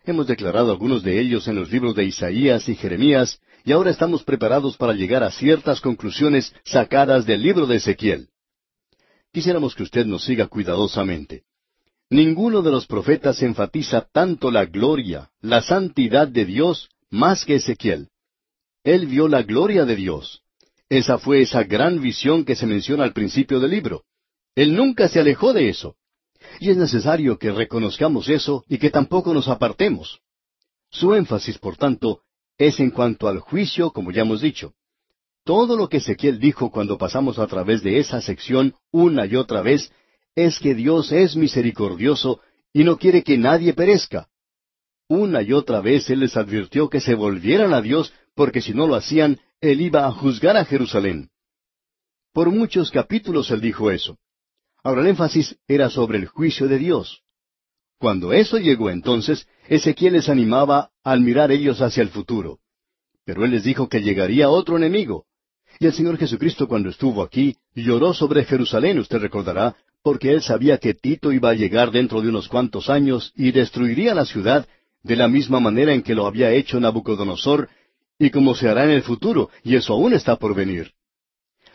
Hemos 0.08 0.28
declarado 0.28 0.72
algunos 0.72 1.02
de 1.02 1.20
ellos 1.20 1.48
en 1.48 1.56
los 1.56 1.72
libros 1.72 1.96
de 1.96 2.06
Isaías 2.06 2.70
y 2.70 2.76
Jeremías, 2.76 3.40
y 3.64 3.72
ahora 3.72 3.90
estamos 3.90 4.24
preparados 4.24 4.78
para 4.78 4.94
llegar 4.94 5.24
a 5.24 5.32
ciertas 5.32 5.82
conclusiones 5.82 6.54
sacadas 6.64 7.26
del 7.26 7.42
libro 7.42 7.66
de 7.66 7.78
Ezequiel. 7.78 8.30
Quisiéramos 9.34 9.74
que 9.74 9.82
usted 9.82 10.06
nos 10.06 10.24
siga 10.24 10.46
cuidadosamente. 10.46 11.44
Ninguno 12.12 12.62
de 12.62 12.70
los 12.70 12.86
profetas 12.86 13.42
enfatiza 13.42 14.08
tanto 14.12 14.52
la 14.52 14.66
gloria, 14.66 15.32
la 15.42 15.64
santidad 15.64 16.28
de 16.28 16.46
Dios, 16.46 16.88
más 17.10 17.44
que 17.44 17.56
Ezequiel. 17.56 18.10
Él 18.84 19.08
vio 19.08 19.28
la 19.28 19.42
gloria 19.42 19.86
de 19.86 19.96
Dios. 19.96 20.44
Esa 20.88 21.18
fue 21.18 21.42
esa 21.42 21.64
gran 21.64 22.00
visión 22.00 22.46
que 22.46 22.56
se 22.56 22.68
menciona 22.68 23.04
al 23.04 23.14
principio 23.14 23.60
del 23.60 23.72
libro. 23.72 24.04
Él 24.54 24.76
nunca 24.76 25.10
se 25.10 25.20
alejó 25.20 25.52
de 25.52 25.70
eso. 25.70 25.96
Y 26.60 26.70
es 26.70 26.78
necesario 26.78 27.38
que 27.38 27.52
reconozcamos 27.52 28.30
eso 28.30 28.64
y 28.68 28.78
que 28.78 28.90
tampoco 28.90 29.34
nos 29.34 29.48
apartemos. 29.48 30.20
Su 30.90 31.14
énfasis, 31.14 31.58
por 31.58 31.78
tanto, 31.78 32.22
es 32.58 32.80
en 32.80 32.92
cuanto 32.92 33.28
al 33.28 33.40
juicio, 33.40 33.92
como 33.92 34.12
ya 34.12 34.22
hemos 34.22 34.42
dicho. 34.42 34.74
Todo 35.44 35.78
lo 35.78 35.90
que 35.90 35.98
Ezequiel 35.98 36.40
dijo 36.40 36.72
cuando 36.72 36.98
pasamos 36.98 37.38
a 37.38 37.48
través 37.48 37.84
de 37.84 38.00
esa 38.00 38.22
sección 38.22 38.74
una 38.92 39.26
y 39.26 39.36
otra 39.36 39.62
vez 39.62 39.92
es 40.34 40.60
que 40.60 40.74
Dios 40.74 41.12
es 41.12 41.36
misericordioso 41.36 42.42
y 42.74 42.84
no 42.84 42.98
quiere 42.98 43.24
que 43.24 43.38
nadie 43.38 43.74
perezca. 43.74 44.28
Una 45.08 45.44
y 45.44 45.54
otra 45.54 45.82
vez 45.82 46.10
Él 46.10 46.22
les 46.22 46.36
advirtió 46.36 46.90
que 46.90 47.00
se 47.00 47.14
volvieran 47.14 47.74
a 47.74 47.82
Dios 47.82 48.12
porque 48.34 48.62
si 48.62 48.74
no 48.74 48.88
lo 48.88 48.96
hacían, 48.96 49.40
Él 49.62 49.82
iba 49.82 50.08
a 50.08 50.12
juzgar 50.12 50.58
a 50.58 50.66
Jerusalén. 50.66 51.30
Por 52.34 52.50
muchos 52.50 52.90
capítulos 52.90 53.52
Él 53.52 53.62
dijo 53.62 53.92
eso. 53.92 54.18
Ahora 54.86 55.02
el 55.02 55.08
énfasis 55.08 55.58
era 55.68 55.90
sobre 55.90 56.20
el 56.20 56.28
juicio 56.28 56.68
de 56.68 56.78
Dios. 56.78 57.24
Cuando 57.98 58.34
eso 58.34 58.60
llegó 58.60 58.92
entonces, 58.92 59.48
Ezequiel 59.68 60.14
les 60.14 60.30
animaba 60.30 60.92
al 61.04 61.22
mirar 61.22 61.52
ellos 61.52 61.82
hacia 61.82 62.04
el 62.04 62.10
futuro. 62.10 62.60
Pero 63.26 63.44
él 63.46 63.50
les 63.50 63.64
dijo 63.64 63.90
que 63.90 64.04
llegaría 64.04 64.48
otro 64.48 64.78
enemigo. 64.78 65.26
Y 65.80 65.88
el 65.88 65.94
Señor 65.94 66.20
Jesucristo 66.20 66.68
cuando 66.68 66.90
estuvo 66.90 67.24
aquí 67.24 67.58
lloró 67.74 68.14
sobre 68.14 68.46
Jerusalén, 68.46 69.00
usted 69.00 69.18
recordará, 69.18 69.76
porque 70.04 70.32
él 70.32 70.44
sabía 70.44 70.78
que 70.78 70.94
Tito 70.94 71.32
iba 71.32 71.50
a 71.50 71.56
llegar 71.56 71.90
dentro 71.90 72.22
de 72.22 72.30
unos 72.30 72.48
cuantos 72.48 72.88
años 72.88 73.34
y 73.36 73.52
destruiría 73.52 74.14
la 74.14 74.26
ciudad 74.26 74.68
de 75.02 75.16
la 75.16 75.28
misma 75.28 75.60
manera 75.60 75.96
en 75.96 76.04
que 76.04 76.14
lo 76.14 76.28
había 76.28 76.52
hecho 76.52 76.80
Nabucodonosor 76.80 77.70
y 78.20 78.30
como 78.30 78.54
se 78.54 78.70
hará 78.70 78.84
en 78.84 78.92
el 78.92 79.02
futuro, 79.02 79.50
y 79.64 79.78
eso 79.78 79.94
aún 79.94 80.14
está 80.14 80.36
por 80.36 80.54
venir. 80.54 80.92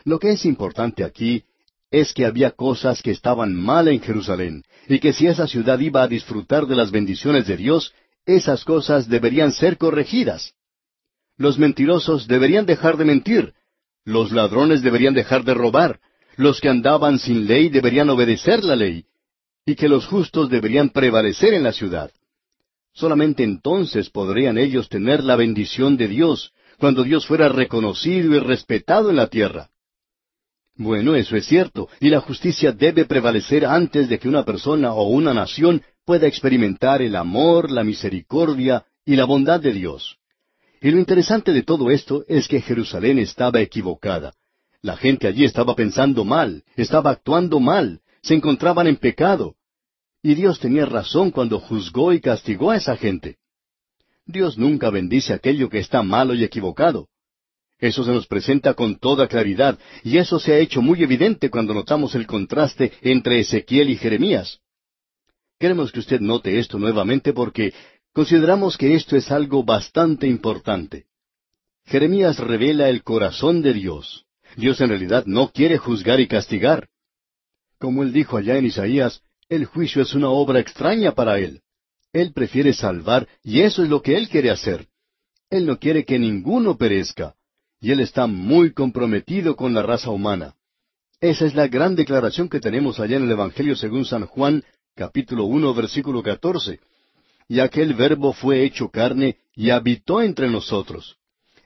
Lo 0.05 0.17
que 0.17 0.31
es 0.31 0.45
importante 0.45 1.03
aquí 1.03 1.43
es 1.91 2.13
que 2.13 2.25
había 2.25 2.51
cosas 2.51 3.01
que 3.01 3.11
estaban 3.11 3.53
mal 3.53 3.89
en 3.89 4.01
Jerusalén, 4.01 4.63
y 4.87 4.99
que 4.99 5.11
si 5.11 5.27
esa 5.27 5.45
ciudad 5.45 5.79
iba 5.79 6.01
a 6.01 6.07
disfrutar 6.07 6.65
de 6.65 6.75
las 6.75 6.89
bendiciones 6.89 7.45
de 7.45 7.57
Dios, 7.57 7.93
esas 8.25 8.63
cosas 8.63 9.09
deberían 9.09 9.51
ser 9.51 9.77
corregidas. 9.77 10.53
Los 11.37 11.59
mentirosos 11.59 12.27
deberían 12.27 12.65
dejar 12.65 12.95
de 12.95 13.05
mentir, 13.05 13.53
los 14.05 14.31
ladrones 14.31 14.81
deberían 14.81 15.13
dejar 15.13 15.43
de 15.43 15.53
robar, 15.53 15.99
los 16.37 16.61
que 16.61 16.69
andaban 16.69 17.19
sin 17.19 17.45
ley 17.45 17.69
deberían 17.69 18.09
obedecer 18.09 18.63
la 18.63 18.75
ley, 18.75 19.05
y 19.65 19.75
que 19.75 19.89
los 19.89 20.07
justos 20.07 20.49
deberían 20.49 20.89
prevalecer 20.89 21.53
en 21.53 21.63
la 21.63 21.73
ciudad. 21.73 22.11
Solamente 22.93 23.43
entonces 23.43 24.09
podrían 24.09 24.57
ellos 24.57 24.87
tener 24.87 25.23
la 25.23 25.35
bendición 25.35 25.97
de 25.97 26.07
Dios, 26.07 26.53
cuando 26.79 27.03
Dios 27.03 27.25
fuera 27.25 27.49
reconocido 27.49 28.35
y 28.35 28.39
respetado 28.39 29.09
en 29.09 29.17
la 29.17 29.27
tierra. 29.27 29.69
Bueno, 30.83 31.13
eso 31.13 31.35
es 31.35 31.45
cierto, 31.45 31.89
y 31.99 32.09
la 32.09 32.21
justicia 32.21 32.71
debe 32.71 33.05
prevalecer 33.05 33.67
antes 33.67 34.09
de 34.09 34.17
que 34.17 34.27
una 34.27 34.43
persona 34.43 34.93
o 34.93 35.09
una 35.09 35.31
nación 35.31 35.83
pueda 36.05 36.25
experimentar 36.25 37.03
el 37.03 37.15
amor, 37.15 37.69
la 37.69 37.83
misericordia 37.83 38.83
y 39.05 39.15
la 39.15 39.25
bondad 39.25 39.59
de 39.59 39.73
Dios. 39.73 40.17
Y 40.81 40.89
lo 40.89 40.97
interesante 40.97 41.53
de 41.53 41.61
todo 41.61 41.91
esto 41.91 42.25
es 42.27 42.47
que 42.47 42.61
Jerusalén 42.61 43.19
estaba 43.19 43.61
equivocada. 43.61 44.33
La 44.81 44.97
gente 44.97 45.27
allí 45.27 45.45
estaba 45.45 45.75
pensando 45.75 46.25
mal, 46.25 46.63
estaba 46.75 47.11
actuando 47.11 47.59
mal, 47.59 48.01
se 48.23 48.33
encontraban 48.33 48.87
en 48.87 48.95
pecado. 48.95 49.57
Y 50.23 50.33
Dios 50.33 50.59
tenía 50.59 50.87
razón 50.87 51.29
cuando 51.29 51.59
juzgó 51.59 52.11
y 52.11 52.19
castigó 52.21 52.71
a 52.71 52.77
esa 52.77 52.97
gente. 52.97 53.37
Dios 54.25 54.57
nunca 54.57 54.89
bendice 54.89 55.31
aquello 55.31 55.69
que 55.69 55.77
está 55.77 56.01
malo 56.01 56.33
y 56.33 56.43
equivocado. 56.43 57.07
Eso 57.81 58.03
se 58.03 58.11
nos 58.11 58.27
presenta 58.27 58.75
con 58.75 58.99
toda 58.99 59.27
claridad, 59.27 59.79
y 60.03 60.19
eso 60.19 60.39
se 60.39 60.53
ha 60.53 60.59
hecho 60.59 60.83
muy 60.83 61.01
evidente 61.01 61.49
cuando 61.49 61.73
notamos 61.73 62.13
el 62.13 62.27
contraste 62.27 62.93
entre 63.01 63.39
Ezequiel 63.39 63.89
y 63.89 63.97
Jeremías. 63.97 64.59
Queremos 65.59 65.91
que 65.91 65.99
usted 65.99 66.21
note 66.21 66.59
esto 66.59 66.77
nuevamente 66.77 67.33
porque 67.33 67.73
consideramos 68.13 68.77
que 68.77 68.93
esto 68.93 69.17
es 69.17 69.31
algo 69.31 69.63
bastante 69.63 70.27
importante. 70.27 71.07
Jeremías 71.85 72.37
revela 72.37 72.87
el 72.87 73.01
corazón 73.01 73.63
de 73.63 73.73
Dios. 73.73 74.25
Dios 74.57 74.79
en 74.79 74.89
realidad 74.89 75.25
no 75.25 75.51
quiere 75.51 75.79
juzgar 75.79 76.19
y 76.19 76.27
castigar. 76.27 76.87
Como 77.79 78.03
él 78.03 78.13
dijo 78.13 78.37
allá 78.37 78.57
en 78.57 78.65
Isaías, 78.67 79.23
el 79.49 79.65
juicio 79.65 80.03
es 80.03 80.13
una 80.13 80.29
obra 80.29 80.59
extraña 80.59 81.13
para 81.13 81.39
él. 81.39 81.61
Él 82.13 82.31
prefiere 82.31 82.73
salvar 82.73 83.27
y 83.43 83.61
eso 83.61 83.81
es 83.81 83.89
lo 83.89 84.03
que 84.03 84.17
él 84.17 84.29
quiere 84.29 84.51
hacer. 84.51 84.87
Él 85.49 85.65
no 85.65 85.79
quiere 85.79 86.05
que 86.05 86.19
ninguno 86.19 86.77
perezca 86.77 87.35
y 87.81 87.91
Él 87.91 87.99
está 87.99 88.27
muy 88.27 88.73
comprometido 88.73 89.55
con 89.55 89.73
la 89.73 89.81
raza 89.81 90.11
humana. 90.11 90.53
Esa 91.19 91.45
es 91.45 91.55
la 91.55 91.67
gran 91.67 91.95
declaración 91.95 92.47
que 92.47 92.59
tenemos 92.59 92.99
allá 92.99 93.17
en 93.17 93.23
el 93.23 93.31
Evangelio 93.31 93.75
según 93.75 94.05
San 94.05 94.27
Juan, 94.27 94.63
capítulo 94.95 95.45
uno, 95.45 95.73
versículo 95.73 96.21
catorce. 96.21 96.79
Y 97.47 97.59
aquel 97.59 97.95
verbo 97.95 98.33
fue 98.33 98.63
hecho 98.63 98.89
carne 98.89 99.37
y 99.55 99.71
habitó 99.71 100.21
entre 100.21 100.49
nosotros. 100.49 101.17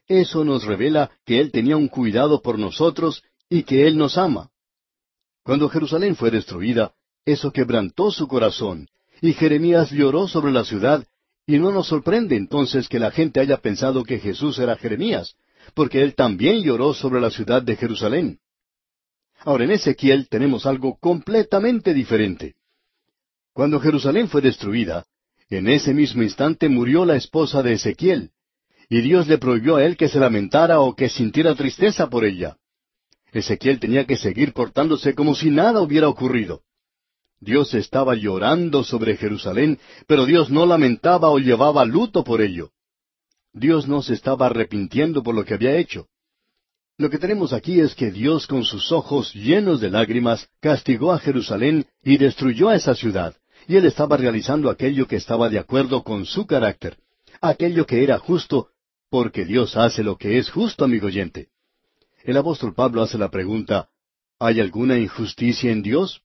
Eso 0.07 0.45
nos 0.45 0.63
revela 0.63 1.11
que 1.25 1.39
Él 1.39 1.51
tenía 1.51 1.75
un 1.77 1.89
cuidado 1.89 2.41
por 2.41 2.57
nosotros 2.57 3.23
y 3.49 3.63
que 3.63 3.85
Él 3.85 3.97
nos 3.97 4.17
ama. 4.17 4.49
Cuando 5.43 5.69
Jerusalén 5.69 6.15
fue 6.15 6.31
destruida, 6.31 6.93
eso 7.25 7.51
quebrantó 7.51 8.09
su 8.09 8.27
corazón, 8.27 8.87
y 9.21 9.33
Jeremías 9.33 9.91
lloró 9.91 10.27
sobre 10.27 10.51
la 10.51 10.63
ciudad, 10.63 11.05
y 11.45 11.59
no 11.59 11.71
nos 11.71 11.87
sorprende 11.87 12.35
entonces 12.35 12.87
que 12.87 12.99
la 12.99 13.11
gente 13.11 13.39
haya 13.39 13.57
pensado 13.57 14.03
que 14.03 14.19
Jesús 14.19 14.57
era 14.59 14.75
Jeremías, 14.75 15.35
porque 15.73 16.01
él 16.01 16.15
también 16.15 16.61
lloró 16.63 16.93
sobre 16.93 17.21
la 17.21 17.29
ciudad 17.29 17.61
de 17.61 17.75
Jerusalén. 17.75 18.39
Ahora 19.39 19.65
en 19.65 19.71
Ezequiel 19.71 20.27
tenemos 20.29 20.65
algo 20.65 20.97
completamente 20.99 21.93
diferente. 21.93 22.55
Cuando 23.53 23.79
Jerusalén 23.79 24.27
fue 24.27 24.41
destruida, 24.41 25.05
en 25.49 25.67
ese 25.67 25.93
mismo 25.93 26.23
instante 26.23 26.69
murió 26.69 27.05
la 27.05 27.15
esposa 27.15 27.61
de 27.61 27.73
Ezequiel, 27.73 28.31
y 28.89 29.01
Dios 29.01 29.27
le 29.27 29.37
prohibió 29.37 29.77
a 29.77 29.85
él 29.85 29.97
que 29.97 30.09
se 30.09 30.19
lamentara 30.19 30.79
o 30.79 30.95
que 30.95 31.09
sintiera 31.09 31.55
tristeza 31.55 32.09
por 32.09 32.25
ella. 32.25 32.57
Ezequiel 33.31 33.79
tenía 33.79 34.05
que 34.05 34.17
seguir 34.17 34.53
portándose 34.53 35.13
como 35.13 35.35
si 35.35 35.49
nada 35.49 35.81
hubiera 35.81 36.07
ocurrido. 36.07 36.61
Dios 37.39 37.73
estaba 37.73 38.15
llorando 38.15 38.83
sobre 38.83 39.17
Jerusalén, 39.17 39.79
pero 40.07 40.25
Dios 40.25 40.49
no 40.49 40.65
lamentaba 40.65 41.29
o 41.29 41.37
llevaba 41.37 41.85
luto 41.85 42.23
por 42.23 42.41
ello. 42.41 42.71
Dios 43.55 43.87
no 43.87 44.01
se 44.01 44.13
estaba 44.13 44.47
arrepintiendo 44.47 45.23
por 45.23 45.33
lo 45.33 45.45
que 45.45 45.53
había 45.53 45.77
hecho. 45.77 46.07
Lo 46.97 47.09
que 47.09 47.17
tenemos 47.17 47.53
aquí 47.53 47.79
es 47.79 47.95
que 47.95 48.11
Dios 48.11 48.47
con 48.47 48.65
sus 48.65 48.91
ojos 48.91 49.33
llenos 49.33 49.79
de 49.79 49.89
lágrimas 49.89 50.49
castigó 50.59 51.13
a 51.13 51.19
Jerusalén 51.19 51.85
y 52.03 52.17
destruyó 52.17 52.67
a 52.67 52.75
esa 52.75 52.95
ciudad, 52.95 53.33
y 53.65 53.77
él 53.77 53.85
estaba 53.85 54.17
realizando 54.17 54.69
aquello 54.69 55.07
que 55.07 55.15
estaba 55.15 55.47
de 55.47 55.57
acuerdo 55.57 56.03
con 56.03 56.25
su 56.25 56.45
carácter, 56.45 56.97
aquello 57.39 57.85
que 57.85 58.03
era 58.03 58.19
justo, 58.19 58.71
porque 59.09 59.45
Dios 59.45 59.77
hace 59.77 60.03
lo 60.03 60.17
que 60.17 60.37
es 60.37 60.49
justo, 60.49 60.83
amigo 60.83 61.07
oyente. 61.07 61.47
El 62.25 62.35
apóstol 62.35 62.73
Pablo 62.73 63.03
hace 63.03 63.17
la 63.17 63.31
pregunta, 63.31 63.87
¿hay 64.37 64.59
alguna 64.59 64.97
injusticia 64.97 65.71
en 65.71 65.81
Dios? 65.81 66.21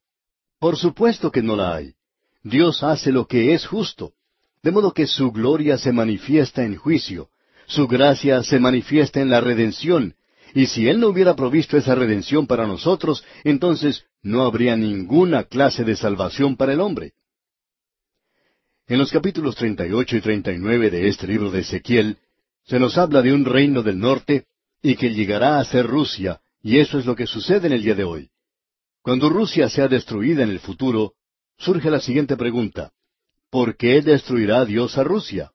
Por 0.58 0.76
supuesto 0.76 1.30
que 1.30 1.42
no 1.42 1.54
la 1.54 1.76
hay. 1.76 1.94
Dios 2.42 2.82
hace 2.82 3.12
lo 3.12 3.28
que 3.28 3.54
es 3.54 3.66
justo. 3.66 4.14
De 4.62 4.70
modo 4.70 4.92
que 4.92 5.06
su 5.06 5.32
gloria 5.32 5.78
se 5.78 5.92
manifiesta 5.92 6.64
en 6.64 6.76
juicio, 6.76 7.28
su 7.66 7.86
gracia 7.86 8.42
se 8.42 8.58
manifiesta 8.58 9.20
en 9.20 9.30
la 9.30 9.40
redención, 9.40 10.14
y 10.54 10.66
si 10.66 10.88
Él 10.88 11.00
no 11.00 11.08
hubiera 11.08 11.34
provisto 11.36 11.76
esa 11.76 11.94
redención 11.94 12.46
para 12.46 12.66
nosotros, 12.66 13.24
entonces 13.44 14.04
no 14.22 14.42
habría 14.42 14.76
ninguna 14.76 15.44
clase 15.44 15.84
de 15.84 15.96
salvación 15.96 16.56
para 16.56 16.72
el 16.72 16.80
hombre. 16.80 17.12
En 18.86 18.98
los 18.98 19.12
capítulos 19.12 19.54
38 19.54 20.16
y 20.16 20.20
39 20.20 20.90
de 20.90 21.08
este 21.08 21.26
libro 21.26 21.50
de 21.50 21.60
Ezequiel, 21.60 22.18
se 22.64 22.78
nos 22.78 22.98
habla 22.98 23.22
de 23.22 23.32
un 23.32 23.44
reino 23.44 23.82
del 23.82 23.98
norte 23.98 24.46
y 24.82 24.96
que 24.96 25.14
llegará 25.14 25.58
a 25.58 25.64
ser 25.64 25.86
Rusia, 25.86 26.40
y 26.62 26.78
eso 26.78 26.98
es 26.98 27.06
lo 27.06 27.14
que 27.14 27.26
sucede 27.26 27.68
en 27.68 27.72
el 27.72 27.82
día 27.82 27.94
de 27.94 28.04
hoy. 28.04 28.30
Cuando 29.02 29.30
Rusia 29.30 29.68
sea 29.70 29.88
destruida 29.88 30.42
en 30.42 30.50
el 30.50 30.58
futuro, 30.58 31.14
surge 31.56 31.90
la 31.90 32.00
siguiente 32.00 32.36
pregunta. 32.36 32.92
¿Por 33.50 33.76
qué 33.76 34.00
destruirá 34.00 34.64
Dios 34.64 34.96
a 34.96 35.02
Rusia? 35.02 35.50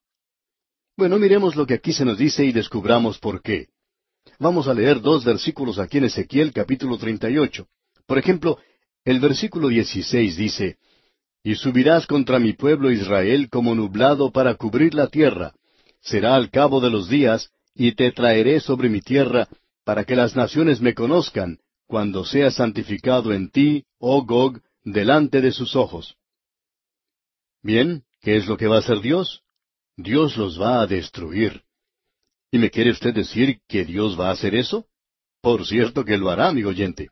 Bueno, 0.97 1.17
miremos 1.17 1.55
lo 1.55 1.65
que 1.65 1.75
aquí 1.75 1.93
se 1.93 2.03
nos 2.03 2.17
dice 2.17 2.43
y 2.43 2.51
descubramos 2.51 3.19
por 3.19 3.41
qué. 3.41 3.67
Vamos 4.37 4.67
a 4.67 4.73
leer 4.73 4.99
dos 4.99 5.23
versículos 5.23 5.79
aquí 5.79 5.99
en 5.99 6.05
Ezequiel 6.05 6.51
capítulo 6.51 6.97
38. 6.97 7.65
Por 8.05 8.17
ejemplo, 8.17 8.57
el 9.05 9.21
versículo 9.21 9.69
16 9.69 10.35
dice, 10.35 10.77
Y 11.41 11.55
subirás 11.55 12.05
contra 12.05 12.37
mi 12.37 12.51
pueblo 12.51 12.91
Israel 12.91 13.49
como 13.49 13.73
nublado 13.73 14.29
para 14.29 14.55
cubrir 14.55 14.93
la 14.93 15.07
tierra. 15.07 15.53
Será 16.01 16.35
al 16.35 16.49
cabo 16.49 16.81
de 16.81 16.89
los 16.89 17.07
días, 17.07 17.49
y 17.73 17.93
te 17.93 18.11
traeré 18.11 18.59
sobre 18.59 18.89
mi 18.89 18.99
tierra, 18.99 19.47
para 19.85 20.03
que 20.03 20.17
las 20.17 20.35
naciones 20.35 20.81
me 20.81 20.93
conozcan, 20.93 21.59
cuando 21.87 22.25
sea 22.25 22.51
santificado 22.51 23.31
en 23.31 23.51
ti, 23.51 23.85
oh 23.99 24.25
Gog, 24.25 24.59
delante 24.83 25.39
de 25.39 25.53
sus 25.53 25.77
ojos. 25.77 26.17
Bien, 27.65 28.03
¿qué 28.21 28.37
es 28.37 28.45
lo 28.45 28.57
que 28.57 28.67
va 28.67 28.75
a 28.75 28.79
hacer 28.79 29.01
Dios? 29.01 29.41
Dios 29.97 30.37
los 30.37 30.61
va 30.61 30.81
a 30.81 30.85
destruir. 30.85 31.63
¿Y 32.51 32.59
me 32.59 32.69
quiere 32.69 32.91
usted 32.91 33.11
decir 33.11 33.59
que 33.67 33.83
Dios 33.83 34.19
va 34.19 34.29
a 34.29 34.33
hacer 34.33 34.53
eso? 34.53 34.85
Por 35.41 35.65
cierto 35.65 36.05
que 36.05 36.15
lo 36.15 36.29
hará, 36.29 36.49
amigo 36.49 36.69
oyente. 36.69 37.09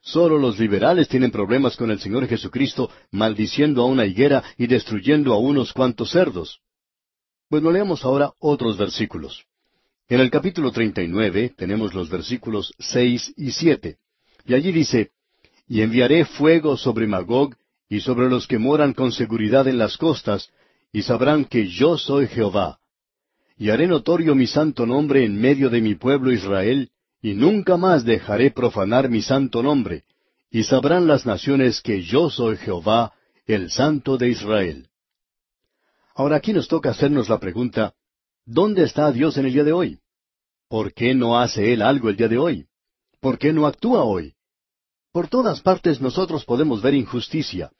Solo 0.00 0.38
los 0.38 0.58
liberales 0.58 1.06
tienen 1.06 1.30
problemas 1.30 1.76
con 1.76 1.92
el 1.92 2.00
Señor 2.00 2.26
Jesucristo 2.26 2.90
maldiciendo 3.12 3.82
a 3.82 3.86
una 3.86 4.04
higuera 4.04 4.42
y 4.58 4.66
destruyendo 4.66 5.34
a 5.34 5.38
unos 5.38 5.72
cuantos 5.72 6.10
cerdos. 6.10 6.58
Bueno, 7.48 7.70
leamos 7.70 8.04
ahora 8.04 8.32
otros 8.40 8.76
versículos. 8.76 9.44
En 10.08 10.18
el 10.18 10.32
capítulo 10.32 10.72
39 10.72 11.54
tenemos 11.56 11.94
los 11.94 12.10
versículos 12.10 12.74
seis 12.76 13.32
y 13.36 13.52
siete. 13.52 13.98
Y 14.46 14.54
allí 14.54 14.72
dice, 14.72 15.12
Y 15.68 15.80
enviaré 15.80 16.24
fuego 16.24 16.76
sobre 16.76 17.06
Magog 17.06 17.54
y 17.92 18.00
sobre 18.00 18.30
los 18.30 18.46
que 18.46 18.58
moran 18.58 18.94
con 18.94 19.12
seguridad 19.12 19.68
en 19.68 19.76
las 19.76 19.98
costas, 19.98 20.48
y 20.94 21.02
sabrán 21.02 21.44
que 21.44 21.68
yo 21.68 21.98
soy 21.98 22.26
Jehová. 22.26 22.78
Y 23.58 23.68
haré 23.68 23.86
notorio 23.86 24.34
mi 24.34 24.46
santo 24.46 24.86
nombre 24.86 25.26
en 25.26 25.38
medio 25.38 25.68
de 25.68 25.82
mi 25.82 25.94
pueblo 25.94 26.32
Israel, 26.32 26.88
y 27.20 27.34
nunca 27.34 27.76
más 27.76 28.06
dejaré 28.06 28.50
profanar 28.50 29.10
mi 29.10 29.20
santo 29.20 29.62
nombre, 29.62 30.04
y 30.50 30.62
sabrán 30.62 31.06
las 31.06 31.26
naciones 31.26 31.82
que 31.82 32.00
yo 32.00 32.30
soy 32.30 32.56
Jehová, 32.56 33.12
el 33.44 33.70
Santo 33.70 34.16
de 34.16 34.30
Israel. 34.30 34.88
Ahora 36.14 36.36
aquí 36.36 36.54
nos 36.54 36.68
toca 36.68 36.92
hacernos 36.92 37.28
la 37.28 37.38
pregunta, 37.40 37.92
¿dónde 38.46 38.84
está 38.84 39.12
Dios 39.12 39.36
en 39.36 39.44
el 39.44 39.52
día 39.52 39.64
de 39.64 39.72
hoy? 39.74 39.98
¿Por 40.66 40.94
qué 40.94 41.14
no 41.14 41.38
hace 41.38 41.74
Él 41.74 41.82
algo 41.82 42.08
el 42.08 42.16
día 42.16 42.28
de 42.28 42.38
hoy? 42.38 42.66
¿Por 43.20 43.36
qué 43.36 43.52
no 43.52 43.66
actúa 43.66 44.02
hoy? 44.04 44.32
Por 45.12 45.28
todas 45.28 45.60
partes 45.60 46.00
nosotros 46.00 46.46
podemos 46.46 46.80
ver 46.80 46.94
injusticia. 46.94 47.70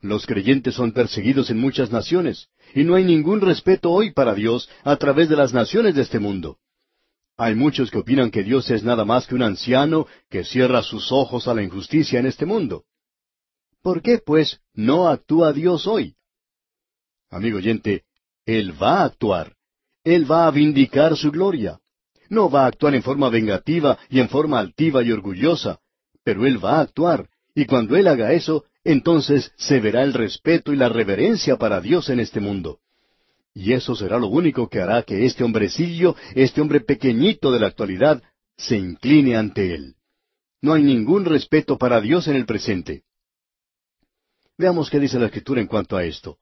Los 0.00 0.26
creyentes 0.26 0.74
son 0.74 0.92
perseguidos 0.92 1.50
en 1.50 1.58
muchas 1.58 1.90
naciones, 1.90 2.48
y 2.74 2.84
no 2.84 2.94
hay 2.94 3.04
ningún 3.04 3.40
respeto 3.40 3.90
hoy 3.90 4.12
para 4.12 4.34
Dios 4.34 4.68
a 4.84 4.96
través 4.96 5.28
de 5.28 5.36
las 5.36 5.52
naciones 5.52 5.96
de 5.96 6.02
este 6.02 6.20
mundo. 6.20 6.58
Hay 7.36 7.54
muchos 7.54 7.90
que 7.90 7.98
opinan 7.98 8.30
que 8.30 8.42
Dios 8.42 8.70
es 8.70 8.82
nada 8.82 9.04
más 9.04 9.26
que 9.26 9.34
un 9.34 9.42
anciano 9.42 10.06
que 10.28 10.44
cierra 10.44 10.82
sus 10.82 11.10
ojos 11.10 11.48
a 11.48 11.54
la 11.54 11.62
injusticia 11.62 12.20
en 12.20 12.26
este 12.26 12.46
mundo. 12.46 12.84
¿Por 13.82 14.02
qué, 14.02 14.18
pues, 14.18 14.60
no 14.74 15.08
actúa 15.08 15.52
Dios 15.52 15.86
hoy? 15.86 16.14
Amigo 17.30 17.58
oyente, 17.58 18.04
Él 18.44 18.80
va 18.80 19.00
a 19.00 19.04
actuar. 19.04 19.54
Él 20.04 20.30
va 20.30 20.46
a 20.46 20.50
vindicar 20.50 21.16
su 21.16 21.30
gloria. 21.30 21.80
No 22.28 22.50
va 22.50 22.64
a 22.64 22.66
actuar 22.66 22.94
en 22.94 23.02
forma 23.02 23.30
vengativa 23.30 23.98
y 24.08 24.20
en 24.20 24.28
forma 24.28 24.58
altiva 24.58 25.02
y 25.02 25.10
orgullosa, 25.12 25.80
pero 26.24 26.46
Él 26.46 26.62
va 26.62 26.78
a 26.78 26.80
actuar, 26.82 27.28
y 27.54 27.66
cuando 27.66 27.96
Él 27.96 28.06
haga 28.06 28.32
eso, 28.32 28.64
entonces 28.84 29.52
se 29.56 29.80
verá 29.80 30.02
el 30.02 30.14
respeto 30.14 30.72
y 30.72 30.76
la 30.76 30.88
reverencia 30.88 31.56
para 31.56 31.80
Dios 31.80 32.08
en 32.10 32.20
este 32.20 32.40
mundo. 32.40 32.80
Y 33.54 33.72
eso 33.72 33.94
será 33.94 34.18
lo 34.18 34.28
único 34.28 34.68
que 34.68 34.80
hará 34.80 35.02
que 35.02 35.24
este 35.26 35.44
hombrecillo, 35.44 36.14
este 36.34 36.60
hombre 36.60 36.80
pequeñito 36.80 37.50
de 37.50 37.60
la 37.60 37.66
actualidad, 37.66 38.22
se 38.56 38.76
incline 38.76 39.36
ante 39.36 39.74
Él. 39.74 39.96
No 40.60 40.74
hay 40.74 40.82
ningún 40.82 41.24
respeto 41.24 41.78
para 41.78 42.00
Dios 42.00 42.28
en 42.28 42.36
el 42.36 42.46
presente. 42.46 43.02
Veamos 44.56 44.90
qué 44.90 44.98
dice 44.98 45.18
la 45.18 45.26
Escritura 45.26 45.60
en 45.60 45.66
cuanto 45.66 45.96
a 45.96 46.04
esto. 46.04 46.38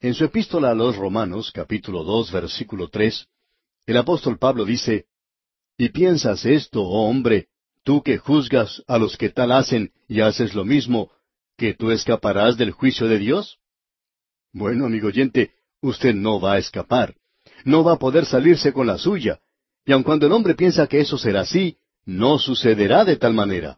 En 0.00 0.14
su 0.14 0.24
epístola 0.24 0.70
a 0.70 0.74
los 0.74 0.96
Romanos, 0.96 1.50
capítulo 1.52 2.04
dos, 2.04 2.32
versículo 2.32 2.88
tres, 2.88 3.28
el 3.86 3.96
apóstol 3.96 4.38
Pablo 4.38 4.64
dice, 4.64 5.06
¿Y 5.76 5.88
piensas 5.88 6.44
esto, 6.44 6.82
oh 6.82 7.08
hombre, 7.08 7.48
tú 7.84 8.02
que 8.02 8.18
juzgas 8.18 8.82
a 8.86 8.98
los 8.98 9.16
que 9.16 9.30
tal 9.30 9.52
hacen 9.52 9.92
y 10.08 10.20
haces 10.20 10.54
lo 10.54 10.64
mismo, 10.64 11.10
que 11.60 11.74
tú 11.74 11.90
escaparás 11.90 12.56
del 12.56 12.70
juicio 12.70 13.06
de 13.06 13.18
Dios? 13.18 13.58
Bueno, 14.50 14.86
amigo 14.86 15.08
oyente, 15.08 15.50
usted 15.82 16.14
no 16.14 16.40
va 16.40 16.54
a 16.54 16.58
escapar. 16.58 17.14
No 17.66 17.84
va 17.84 17.92
a 17.92 17.98
poder 17.98 18.24
salirse 18.24 18.72
con 18.72 18.86
la 18.86 18.96
suya. 18.96 19.40
Y 19.84 19.92
aun 19.92 20.02
cuando 20.02 20.24
el 20.24 20.32
hombre 20.32 20.54
piensa 20.54 20.86
que 20.86 21.00
eso 21.00 21.18
será 21.18 21.42
así, 21.42 21.76
no 22.06 22.38
sucederá 22.38 23.04
de 23.04 23.16
tal 23.16 23.34
manera. 23.34 23.76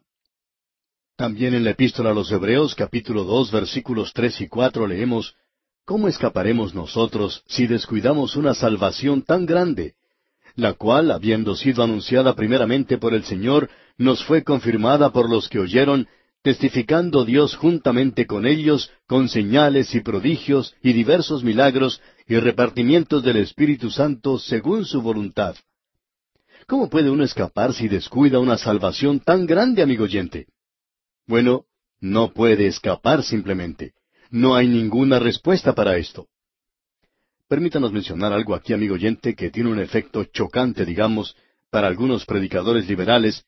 También 1.17 1.53
en 1.55 1.65
la 1.65 1.71
epístola 1.71 2.11
a 2.11 2.13
los 2.13 2.31
Hebreos 2.31 2.73
capítulo 2.73 3.25
dos 3.25 3.51
versículos 3.51 4.13
tres 4.13 4.39
y 4.39 4.47
cuatro 4.47 4.87
leemos 4.87 5.35
¿Cómo 5.83 6.07
escaparemos 6.07 6.73
nosotros 6.73 7.43
si 7.47 7.67
descuidamos 7.67 8.37
una 8.37 8.53
salvación 8.53 9.23
tan 9.23 9.45
grande, 9.45 9.95
la 10.55 10.71
cual, 10.71 11.11
habiendo 11.11 11.53
sido 11.57 11.83
anunciada 11.83 12.33
primeramente 12.33 12.97
por 12.97 13.13
el 13.13 13.25
Señor, 13.25 13.69
nos 13.97 14.23
fue 14.23 14.45
confirmada 14.45 15.11
por 15.11 15.29
los 15.29 15.49
que 15.49 15.59
oyeron, 15.59 16.07
testificando 16.43 17.25
Dios 17.25 17.55
juntamente 17.55 18.27
con 18.27 18.45
ellos 18.45 18.91
con 19.07 19.29
señales 19.29 19.95
y 19.95 20.01
prodigios 20.01 20.75
y 20.83 20.93
diversos 20.93 21.43
milagros 21.43 22.01
y 22.27 22.35
repartimientos 22.37 23.23
del 23.23 23.37
Espíritu 23.37 23.89
Santo 23.89 24.37
según 24.37 24.85
su 24.85 25.01
voluntad? 25.01 25.55
¿Cómo 26.67 26.89
puede 26.89 27.09
uno 27.09 27.23
escapar 27.23 27.73
si 27.73 27.87
descuida 27.87 28.39
una 28.39 28.57
salvación 28.57 29.19
tan 29.19 29.45
grande, 29.45 29.81
amigo 29.81 30.03
oyente? 30.03 30.47
Bueno, 31.25 31.65
no 31.99 32.33
puede 32.33 32.67
escapar 32.67 33.23
simplemente. 33.23 33.93
No 34.29 34.55
hay 34.55 34.67
ninguna 34.67 35.19
respuesta 35.19 35.73
para 35.73 35.97
esto. 35.97 36.27
Permítanos 37.47 37.91
mencionar 37.91 38.33
algo 38.33 38.55
aquí, 38.55 38.73
amigo 38.73 38.95
oyente, 38.95 39.35
que 39.35 39.49
tiene 39.49 39.69
un 39.69 39.79
efecto 39.79 40.23
chocante, 40.25 40.85
digamos, 40.85 41.35
para 41.69 41.87
algunos 41.87 42.25
predicadores 42.25 42.87
liberales 42.87 43.45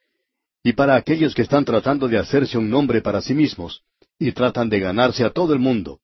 y 0.65 0.73
para 0.73 0.95
aquellos 0.95 1.35
que 1.35 1.43
están 1.43 1.63
tratando 1.63 2.07
de 2.07 2.17
hacerse 2.17 2.57
un 2.57 2.71
nombre 2.71 2.99
para 2.99 3.21
sí 3.21 3.35
mismos 3.35 3.83
y 4.17 4.31
tratan 4.31 4.67
de 4.67 4.79
ganarse 4.79 5.23
a 5.23 5.29
todo 5.29 5.53
el 5.53 5.59
mundo. 5.59 5.99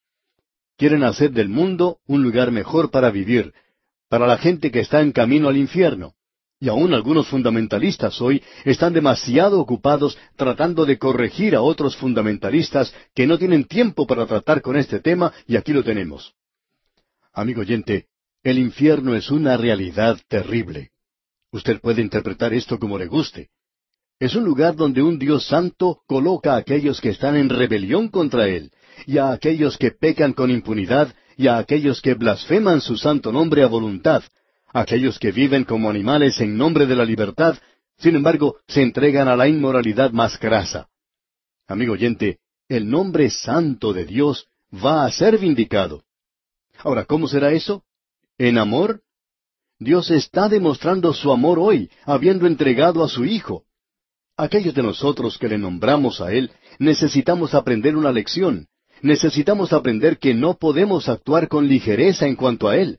Quieren 0.77 1.03
hacer 1.03 1.31
del 1.31 1.49
mundo 1.49 1.97
un 2.05 2.21
lugar 2.21 2.51
mejor 2.51 2.91
para 2.91 3.09
vivir, 3.09 3.55
para 4.07 4.27
la 4.27 4.37
gente 4.37 4.69
que 4.69 4.81
está 4.81 5.01
en 5.01 5.13
camino 5.13 5.49
al 5.49 5.57
infierno. 5.57 6.13
Y 6.59 6.69
aún 6.69 6.93
algunos 6.93 7.27
fundamentalistas 7.27 8.21
hoy 8.21 8.43
están 8.63 8.93
demasiado 8.93 9.59
ocupados 9.59 10.15
tratando 10.35 10.85
de 10.85 10.99
corregir 10.99 11.55
a 11.55 11.63
otros 11.63 11.97
fundamentalistas 11.97 12.93
que 13.15 13.25
no 13.25 13.39
tienen 13.39 13.63
tiempo 13.63 14.05
para 14.05 14.27
tratar 14.27 14.61
con 14.61 14.77
este 14.77 14.99
tema 14.99 15.33
y 15.47 15.55
aquí 15.55 15.73
lo 15.73 15.83
tenemos. 15.83 16.35
Amigo 17.33 17.61
oyente, 17.61 18.09
el 18.43 18.59
infierno 18.59 19.15
es 19.15 19.31
una 19.31 19.57
realidad 19.57 20.19
terrible. 20.27 20.91
Usted 21.51 21.81
puede 21.81 22.03
interpretar 22.03 22.53
esto 22.53 22.77
como 22.77 22.99
le 22.99 23.07
guste. 23.07 23.49
Es 24.21 24.35
un 24.35 24.43
lugar 24.43 24.75
donde 24.75 25.01
un 25.01 25.17
Dios 25.17 25.47
santo 25.47 26.01
coloca 26.05 26.53
a 26.53 26.57
aquellos 26.57 27.01
que 27.01 27.09
están 27.09 27.35
en 27.35 27.49
rebelión 27.49 28.07
contra 28.07 28.47
Él, 28.47 28.71
y 29.07 29.17
a 29.17 29.31
aquellos 29.31 29.79
que 29.79 29.89
pecan 29.89 30.33
con 30.33 30.51
impunidad, 30.51 31.11
y 31.37 31.47
a 31.47 31.57
aquellos 31.57 32.03
que 32.03 32.13
blasfeman 32.13 32.81
su 32.81 32.97
santo 32.97 33.31
nombre 33.31 33.63
a 33.63 33.67
voluntad, 33.67 34.21
aquellos 34.71 35.17
que 35.17 35.31
viven 35.31 35.63
como 35.63 35.89
animales 35.89 36.39
en 36.39 36.55
nombre 36.55 36.85
de 36.85 36.95
la 36.95 37.03
libertad, 37.03 37.57
sin 37.97 38.15
embargo, 38.15 38.57
se 38.67 38.83
entregan 38.83 39.27
a 39.27 39.35
la 39.35 39.47
inmoralidad 39.47 40.11
más 40.11 40.39
grasa. 40.39 40.87
Amigo 41.67 41.93
oyente, 41.93 42.41
el 42.69 42.87
nombre 42.87 43.27
santo 43.31 43.91
de 43.91 44.05
Dios 44.05 44.45
va 44.71 45.03
a 45.03 45.11
ser 45.11 45.39
vindicado. 45.39 46.03
Ahora, 46.77 47.05
¿cómo 47.05 47.27
será 47.27 47.53
eso? 47.53 47.85
¿En 48.37 48.59
amor? 48.59 49.01
Dios 49.79 50.11
está 50.11 50.47
demostrando 50.47 51.11
su 51.11 51.31
amor 51.31 51.57
hoy, 51.57 51.89
habiendo 52.05 52.45
entregado 52.45 53.03
a 53.03 53.09
su 53.09 53.25
Hijo. 53.25 53.65
Aquellos 54.41 54.73
de 54.73 54.81
nosotros 54.81 55.37
que 55.37 55.47
le 55.47 55.59
nombramos 55.59 56.19
a 56.19 56.33
Él, 56.33 56.49
necesitamos 56.79 57.53
aprender 57.53 57.95
una 57.95 58.11
lección. 58.11 58.65
Necesitamos 59.03 59.71
aprender 59.71 60.17
que 60.17 60.33
no 60.33 60.57
podemos 60.57 61.09
actuar 61.09 61.47
con 61.47 61.67
ligereza 61.67 62.25
en 62.25 62.35
cuanto 62.35 62.67
a 62.67 62.75
Él. 62.75 62.97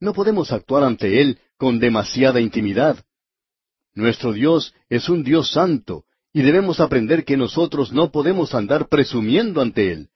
No 0.00 0.12
podemos 0.12 0.50
actuar 0.50 0.82
ante 0.82 1.20
Él 1.20 1.38
con 1.58 1.78
demasiada 1.78 2.40
intimidad. 2.40 3.04
Nuestro 3.94 4.32
Dios 4.32 4.74
es 4.88 5.08
un 5.08 5.22
Dios 5.22 5.52
santo, 5.52 6.06
y 6.32 6.42
debemos 6.42 6.80
aprender 6.80 7.24
que 7.24 7.36
nosotros 7.36 7.92
no 7.92 8.10
podemos 8.10 8.52
andar 8.52 8.88
presumiendo 8.88 9.60
ante 9.60 9.92
Él. 9.92 10.08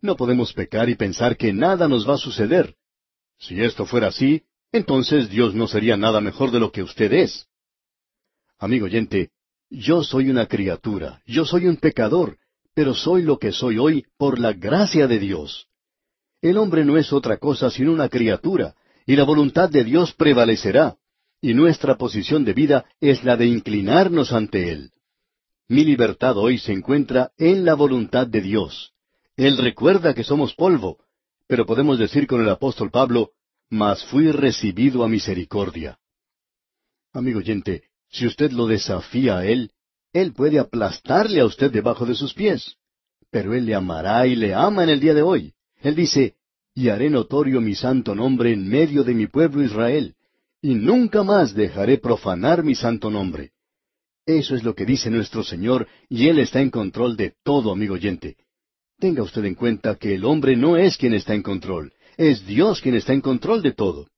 No 0.00 0.14
podemos 0.14 0.52
pecar 0.52 0.88
y 0.88 0.94
pensar 0.94 1.36
que 1.36 1.52
nada 1.52 1.88
nos 1.88 2.08
va 2.08 2.14
a 2.14 2.18
suceder. 2.18 2.76
Si 3.40 3.60
esto 3.60 3.84
fuera 3.84 4.06
así, 4.06 4.44
entonces 4.70 5.28
Dios 5.28 5.56
no 5.56 5.66
sería 5.66 5.96
nada 5.96 6.20
mejor 6.20 6.52
de 6.52 6.60
lo 6.60 6.70
que 6.70 6.84
usted 6.84 7.12
es. 7.12 7.48
Amigo 8.60 8.84
oyente, 8.84 9.32
yo 9.78 10.02
soy 10.02 10.30
una 10.30 10.46
criatura, 10.46 11.22
yo 11.26 11.44
soy 11.44 11.66
un 11.66 11.76
pecador, 11.76 12.38
pero 12.74 12.94
soy 12.94 13.22
lo 13.22 13.38
que 13.38 13.52
soy 13.52 13.78
hoy 13.78 14.04
por 14.16 14.38
la 14.38 14.52
gracia 14.52 15.06
de 15.06 15.18
Dios. 15.18 15.68
El 16.40 16.58
hombre 16.58 16.84
no 16.84 16.96
es 16.96 17.12
otra 17.12 17.38
cosa 17.38 17.70
sino 17.70 17.92
una 17.92 18.08
criatura, 18.08 18.74
y 19.06 19.16
la 19.16 19.24
voluntad 19.24 19.68
de 19.68 19.84
Dios 19.84 20.12
prevalecerá, 20.14 20.96
y 21.40 21.54
nuestra 21.54 21.96
posición 21.96 22.44
de 22.44 22.54
vida 22.54 22.84
es 23.00 23.24
la 23.24 23.36
de 23.36 23.46
inclinarnos 23.46 24.32
ante 24.32 24.70
Él. 24.70 24.90
Mi 25.68 25.84
libertad 25.84 26.36
hoy 26.36 26.58
se 26.58 26.72
encuentra 26.72 27.32
en 27.38 27.64
la 27.64 27.74
voluntad 27.74 28.26
de 28.26 28.40
Dios. 28.40 28.92
Él 29.36 29.58
recuerda 29.58 30.14
que 30.14 30.24
somos 30.24 30.54
polvo, 30.54 30.98
pero 31.46 31.66
podemos 31.66 31.98
decir 31.98 32.26
con 32.26 32.40
el 32.40 32.48
apóstol 32.48 32.90
Pablo, 32.90 33.30
mas 33.70 34.04
fui 34.04 34.30
recibido 34.30 35.04
a 35.04 35.08
misericordia. 35.08 35.98
Amigo 37.12 37.38
oyente, 37.38 37.84
si 38.10 38.26
usted 38.26 38.52
lo 38.52 38.66
desafía 38.66 39.38
a 39.38 39.46
Él, 39.46 39.70
Él 40.12 40.32
puede 40.32 40.58
aplastarle 40.58 41.40
a 41.40 41.46
usted 41.46 41.70
debajo 41.70 42.06
de 42.06 42.14
sus 42.14 42.34
pies. 42.34 42.76
Pero 43.30 43.54
Él 43.54 43.66
le 43.66 43.74
amará 43.74 44.26
y 44.26 44.36
le 44.36 44.54
ama 44.54 44.84
en 44.84 44.90
el 44.90 45.00
día 45.00 45.14
de 45.14 45.22
hoy. 45.22 45.54
Él 45.80 45.94
dice, 45.94 46.36
y 46.74 46.88
haré 46.88 47.10
notorio 47.10 47.60
mi 47.60 47.74
santo 47.74 48.14
nombre 48.14 48.52
en 48.52 48.68
medio 48.68 49.04
de 49.04 49.14
mi 49.14 49.26
pueblo 49.26 49.62
Israel, 49.62 50.14
y 50.60 50.74
nunca 50.74 51.22
más 51.22 51.54
dejaré 51.54 51.98
profanar 51.98 52.64
mi 52.64 52.74
santo 52.74 53.10
nombre. 53.10 53.52
Eso 54.26 54.54
es 54.54 54.64
lo 54.64 54.74
que 54.74 54.86
dice 54.86 55.10
nuestro 55.10 55.44
Señor, 55.44 55.86
y 56.08 56.28
Él 56.28 56.38
está 56.38 56.60
en 56.60 56.70
control 56.70 57.16
de 57.16 57.34
todo, 57.42 57.70
amigo 57.70 57.94
oyente. 57.94 58.36
Tenga 58.98 59.22
usted 59.22 59.44
en 59.44 59.54
cuenta 59.54 59.96
que 59.96 60.14
el 60.14 60.24
hombre 60.24 60.56
no 60.56 60.76
es 60.76 60.96
quien 60.96 61.14
está 61.14 61.34
en 61.34 61.42
control, 61.42 61.92
es 62.16 62.46
Dios 62.46 62.80
quien 62.80 62.94
está 62.94 63.12
en 63.12 63.20
control 63.20 63.62
de 63.62 63.72
todo. 63.72 64.08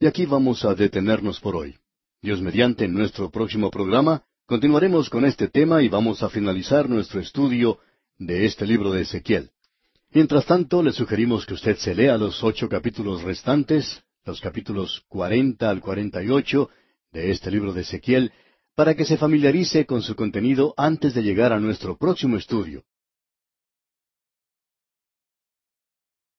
Y 0.00 0.06
aquí 0.06 0.26
vamos 0.26 0.64
a 0.64 0.74
detenernos 0.74 1.40
por 1.40 1.56
hoy. 1.56 1.76
Dios 2.22 2.40
mediante 2.40 2.86
en 2.86 2.94
nuestro 2.94 3.30
próximo 3.30 3.70
programa 3.70 4.24
continuaremos 4.46 5.10
con 5.10 5.24
este 5.24 5.48
tema 5.48 5.82
y 5.82 5.88
vamos 5.88 6.22
a 6.22 6.30
finalizar 6.30 6.88
nuestro 6.88 7.20
estudio 7.20 7.78
de 8.18 8.46
este 8.46 8.66
libro 8.66 8.90
de 8.90 9.02
Ezequiel. 9.02 9.50
Mientras 10.12 10.46
tanto, 10.46 10.82
le 10.82 10.92
sugerimos 10.92 11.44
que 11.44 11.54
usted 11.54 11.76
se 11.76 11.94
lea 11.94 12.16
los 12.16 12.42
ocho 12.42 12.68
capítulos 12.68 13.22
restantes, 13.22 14.02
los 14.24 14.40
capítulos 14.40 15.04
cuarenta 15.08 15.68
al 15.68 15.80
cuarenta 15.80 16.22
y 16.22 16.30
ocho 16.30 16.70
de 17.12 17.30
este 17.30 17.50
libro 17.50 17.72
de 17.72 17.82
Ezequiel, 17.82 18.32
para 18.74 18.94
que 18.94 19.04
se 19.04 19.18
familiarice 19.18 19.84
con 19.84 20.02
su 20.02 20.16
contenido 20.16 20.72
antes 20.76 21.12
de 21.14 21.22
llegar 21.22 21.52
a 21.52 21.60
nuestro 21.60 21.98
próximo 21.98 22.38
estudio. 22.38 22.84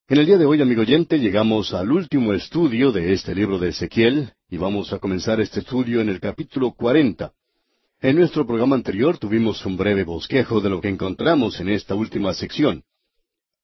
En 0.09 0.19
el 0.19 0.25
día 0.25 0.37
de 0.37 0.45
hoy, 0.45 0.61
amigo 0.61 0.83
oyente, 0.83 1.19
llegamos 1.19 1.73
al 1.73 1.91
último 1.91 2.31
estudio 2.31 2.93
de 2.93 3.11
este 3.11 3.35
libro 3.35 3.59
de 3.59 3.71
Ezequiel 3.71 4.31
y 4.49 4.55
vamos 4.55 4.93
a 4.93 4.99
comenzar 4.99 5.41
este 5.41 5.59
estudio 5.59 5.99
en 5.99 6.07
el 6.07 6.21
capítulo 6.21 6.71
cuarenta. 6.71 7.33
En 7.99 8.15
nuestro 8.15 8.47
programa 8.47 8.77
anterior 8.77 9.17
tuvimos 9.17 9.65
un 9.65 9.75
breve 9.75 10.05
bosquejo 10.05 10.61
de 10.61 10.69
lo 10.69 10.79
que 10.79 10.87
encontramos 10.87 11.59
en 11.59 11.67
esta 11.67 11.93
última 11.93 12.33
sección. 12.33 12.83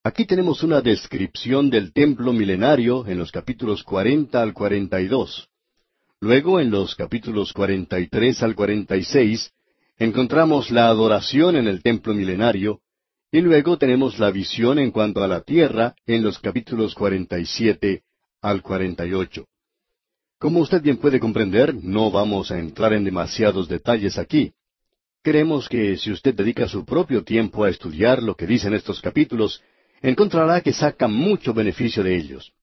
Aquí 0.04 0.26
tenemos 0.26 0.64
una 0.64 0.82
descripción 0.82 1.70
del 1.70 1.94
templo 1.94 2.34
milenario 2.34 3.08
en 3.08 3.20
los 3.20 3.32
capítulos 3.32 3.82
cuarenta 3.82 4.42
al 4.42 4.52
cuarenta 4.52 5.00
y 5.00 5.08
dos. 5.08 5.48
Luego, 6.20 6.60
en 6.60 6.72
los 6.72 6.94
capítulos 6.96 7.54
cuarenta 7.54 8.02
y 8.02 8.10
tres 8.10 8.44
al 8.44 8.54
cuarenta 8.54 8.98
y 8.98 9.06
seis, 9.06 9.50
encontramos 9.98 10.72
la 10.72 10.88
adoración 10.88 11.56
en 11.56 11.70
el 11.70 11.82
templo 11.82 12.14
milenario, 12.14 12.82
y 13.34 13.42
luego 13.42 13.80
tenemos 13.80 14.20
la 14.20 14.30
visión 14.30 14.78
en 14.78 14.92
cuanto 14.92 15.24
a 15.24 15.28
la 15.28 15.42
tierra 15.42 15.96
en 16.06 16.22
los 16.22 16.38
capítulos 16.38 16.94
47 16.94 18.04
al 18.44 18.62
48. 18.62 19.48
Como 20.38 20.60
usted 20.60 20.84
bien 20.84 20.98
puede 20.98 21.20
comprender, 21.20 21.74
no 21.74 22.12
vamos 22.12 22.52
a 22.52 22.60
entrar 22.60 22.94
en 22.94 23.04
demasiados 23.04 23.68
detalles 23.68 24.20
aquí. 24.20 24.54
Creemos 25.24 25.68
que 25.68 25.98
si 25.98 26.12
usted 26.12 26.36
dedica 26.36 26.68
su 26.68 26.86
propio 26.86 27.24
tiempo 27.24 27.64
a 27.64 27.72
estudiar 27.72 28.22
lo 28.22 28.36
que 28.36 28.46
dicen 28.46 28.76
estos 28.76 29.02
capítulos, 29.02 29.64
encontrará 30.04 30.62
que 30.62 30.72
saca 30.72 31.08
mucho 31.08 31.56
beneficio 31.56 32.04
de 32.04 32.16
ellos. 32.16 32.54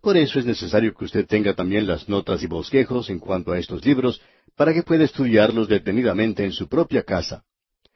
Por 0.00 0.16
eso 0.16 0.38
es 0.38 0.46
necesario 0.46 0.94
que 0.94 1.04
usted 1.04 1.26
tenga 1.26 1.52
también 1.52 1.86
las 1.86 2.08
notas 2.08 2.42
y 2.42 2.46
bosquejos 2.46 3.10
en 3.10 3.18
cuanto 3.18 3.52
a 3.52 3.58
estos 3.58 3.84
libros, 3.84 4.22
para 4.56 4.72
que 4.72 4.84
pueda 4.84 5.04
estudiarlos 5.04 5.68
detenidamente 5.68 6.44
en 6.44 6.52
su 6.52 6.66
propia 6.66 7.02
casa. 7.02 7.44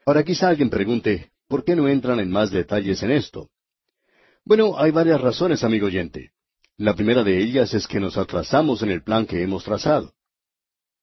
Ahora 0.04 0.22
quizá 0.22 0.50
alguien 0.50 0.68
pregunte, 0.68 1.30
¿Por 1.48 1.64
qué 1.64 1.74
no 1.74 1.88
entran 1.88 2.20
en 2.20 2.30
más 2.30 2.50
detalles 2.50 3.02
en 3.02 3.10
esto? 3.10 3.48
Bueno, 4.44 4.78
hay 4.78 4.90
varias 4.90 5.20
razones, 5.20 5.64
amigo 5.64 5.86
oyente. 5.86 6.32
La 6.76 6.94
primera 6.94 7.24
de 7.24 7.38
ellas 7.38 7.72
es 7.72 7.86
que 7.86 8.00
nos 8.00 8.18
atrasamos 8.18 8.82
en 8.82 8.90
el 8.90 9.02
plan 9.02 9.26
que 9.26 9.42
hemos 9.42 9.64
trazado. 9.64 10.12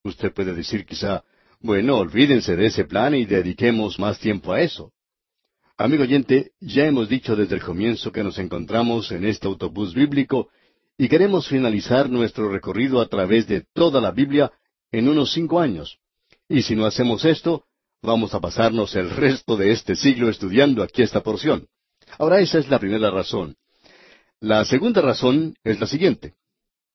Usted 0.04 0.32
puede 0.32 0.54
decir 0.54 0.86
quizá, 0.86 1.24
bueno, 1.60 1.98
olvídense 1.98 2.54
de 2.54 2.66
ese 2.66 2.84
plan 2.84 3.14
y 3.14 3.24
dediquemos 3.24 3.98
más 3.98 4.20
tiempo 4.20 4.52
a 4.52 4.60
eso. 4.60 4.92
Amigo 5.76 6.04
oyente, 6.04 6.52
ya 6.60 6.86
hemos 6.86 7.08
dicho 7.08 7.34
desde 7.34 7.56
el 7.56 7.62
comienzo 7.62 8.12
que 8.12 8.22
nos 8.22 8.38
encontramos 8.38 9.10
en 9.10 9.26
este 9.26 9.48
autobús 9.48 9.94
bíblico 9.94 10.48
y 10.96 11.08
queremos 11.08 11.48
finalizar 11.48 12.08
nuestro 12.08 12.48
recorrido 12.48 13.00
a 13.00 13.08
través 13.08 13.46
de 13.48 13.64
toda 13.74 14.00
la 14.00 14.12
Biblia 14.12 14.52
en 14.92 15.08
unos 15.08 15.32
cinco 15.32 15.60
años. 15.60 15.98
Y 16.48 16.62
si 16.62 16.76
no 16.76 16.86
hacemos 16.86 17.24
esto, 17.24 17.64
Vamos 18.02 18.34
a 18.34 18.40
pasarnos 18.40 18.94
el 18.94 19.10
resto 19.10 19.56
de 19.56 19.72
este 19.72 19.96
siglo 19.96 20.28
estudiando 20.28 20.82
aquí 20.82 21.02
esta 21.02 21.22
porción. 21.22 21.66
Ahora 22.18 22.40
esa 22.40 22.58
es 22.58 22.68
la 22.68 22.78
primera 22.78 23.10
razón. 23.10 23.56
La 24.40 24.64
segunda 24.64 25.00
razón 25.00 25.54
es 25.64 25.80
la 25.80 25.86
siguiente. 25.86 26.34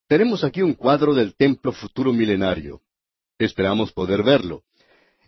Tenemos 0.07 0.43
aquí 0.43 0.61
un 0.61 0.73
cuadro 0.73 1.13
del 1.13 1.35
templo 1.35 1.71
futuro 1.71 2.13
milenario. 2.13 2.81
Esperamos 3.39 3.91
poder 3.91 4.23
verlo. 4.23 4.63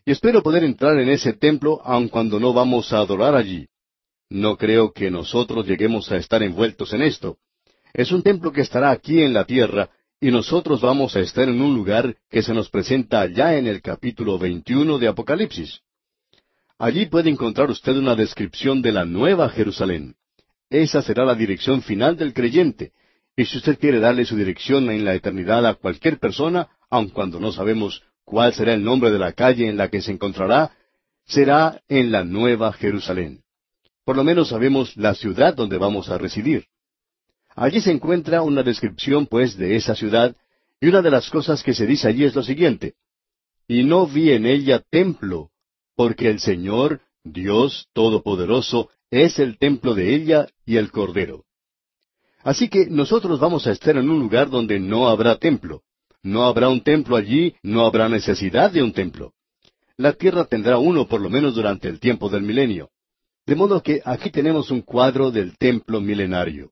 Y 0.05 0.11
espero 0.11 0.43
poder 0.43 0.63
entrar 0.63 0.99
en 0.99 1.09
ese 1.09 1.34
templo 1.34 1.82
aun 1.84 2.09
cuando 2.09 2.39
no 2.39 2.53
vamos 2.53 2.91
a 2.93 2.97
adorar 2.97 3.36
allí. 3.36 3.67
No 4.30 4.57
creo 4.57 4.91
que 4.91 5.09
nosotros 5.09 5.65
lleguemos 5.65 6.11
a 6.11 6.17
estar 6.17 6.43
envueltos 6.43 6.93
en 6.93 7.01
esto. 7.01 7.38
Es 7.93 8.11
un 8.11 8.21
templo 8.24 8.51
que 8.51 8.61
estará 8.61 8.91
aquí 8.91 9.21
en 9.21 9.34
la 9.34 9.45
tierra 9.45 9.89
y 10.24 10.32
nosotros 10.32 10.80
vamos 10.80 11.17
a 11.17 11.19
estar 11.19 11.49
en 11.49 11.61
un 11.61 11.76
lugar 11.76 12.15
que 12.32 12.41
se 12.41 12.53
nos 12.53 12.69
presenta 12.69 13.19
allá 13.19 13.57
en 13.57 13.67
el 13.67 13.82
capítulo 13.82 14.39
21 14.39 14.97
de 14.97 15.09
Apocalipsis. 15.09 15.82
Allí 16.80 17.07
puede 17.07 17.30
encontrar 17.30 17.69
usted 17.69 17.97
una 17.97 18.15
descripción 18.15 18.82
de 18.82 18.93
la 18.93 19.03
nueva 19.03 19.49
Jerusalén. 19.49 20.15
Esa 20.69 21.01
será 21.01 21.26
la 21.26 21.36
dirección 21.36 21.82
final 21.82 22.15
del 22.15 22.34
creyente. 22.34 22.93
Y 23.36 23.43
si 23.43 23.57
usted 23.57 23.78
quiere 23.78 23.99
darle 23.99 24.24
su 24.24 24.38
dirección 24.38 24.89
en 24.91 25.03
la 25.03 25.13
eternidad 25.13 25.65
a 25.65 25.74
cualquier 25.74 26.19
persona, 26.19 26.69
aun 26.89 27.09
cuando 27.09 27.41
no 27.41 27.51
sabemos 27.51 28.01
cuál 28.24 28.53
será 28.53 28.76
el 28.76 28.82
nombre 28.82 29.11
de 29.11 29.19
la 29.19 29.34
calle 29.34 29.67
en 29.67 29.76
la 29.76 29.89
que 29.89 30.01
se 30.01 30.13
encontrará, 30.13 30.71
será 31.26 31.82
en 31.89 32.13
la 32.13 32.24
nueva 32.24 32.71
Jerusalén. 32.71 33.41
Por 34.05 34.15
lo 34.15 34.24
menos 34.24 34.47
sabemos 34.47 34.95
la 34.95 35.15
ciudad 35.15 35.53
donde 35.53 35.78
vamos 35.78 36.07
a 36.07 36.17
residir. 36.17 36.67
Allí 37.56 37.82
se 37.82 37.91
encuentra 37.91 38.41
una 38.41 38.64
descripción, 38.64 39.28
pues, 39.28 39.58
de 39.58 39.76
esa 39.76 39.95
ciudad, 39.95 40.36
y 40.82 40.88
una 40.88 41.01
de 41.01 41.12
las 41.12 41.30
cosas 41.30 41.64
que 41.64 41.74
se 41.74 41.86
dice 41.86 42.08
allí 42.08 42.26
es 42.26 42.36
lo 42.36 42.43
siguiente. 42.43 42.95
Y 43.68 43.84
no 43.84 44.08
vi 44.08 44.32
en 44.32 44.45
ella 44.45 44.84
templo, 44.89 45.51
porque 45.95 46.30
el 46.30 46.39
Señor, 46.39 47.01
Dios 47.24 47.88
Todopoderoso, 47.93 48.89
es 49.10 49.39
el 49.39 49.58
templo 49.58 49.93
de 49.93 50.16
ella 50.16 50.47
y 50.66 50.78
el 50.78 50.91
Cordero. 50.91 51.45
Así 52.43 52.68
que 52.68 52.88
nosotros 52.88 53.39
vamos 53.39 53.68
a 53.68 53.72
estar 53.72 53.95
en 53.95 54.10
un 54.10 54.20
lugar 54.20 54.49
donde 54.49 54.80
no 54.80 55.08
habrá 55.08 55.38
templo. 55.38 55.84
No 56.24 56.43
habrá 56.43 56.70
un 56.70 56.82
templo 56.82 57.16
allí, 57.16 57.56
no 57.62 57.86
habrá 57.86 58.10
necesidad 58.10 58.72
de 58.72 58.82
un 58.82 58.91
templo. 58.91 59.34
La 59.97 60.14
tierra 60.14 60.45
tendrá 60.45 60.78
uno 60.78 61.08
por 61.08 61.22
lo 61.22 61.30
menos 61.30 61.56
durante 61.56 61.88
el 61.88 61.99
tiempo 61.99 62.30
del 62.30 62.41
milenio. 62.41 62.89
De 63.45 63.56
modo 63.56 63.82
que 63.84 64.01
aquí 64.04 64.32
tenemos 64.32 64.72
un 64.72 64.82
cuadro 64.82 65.32
del 65.32 65.58
templo 65.58 66.01
milenario. 66.01 66.72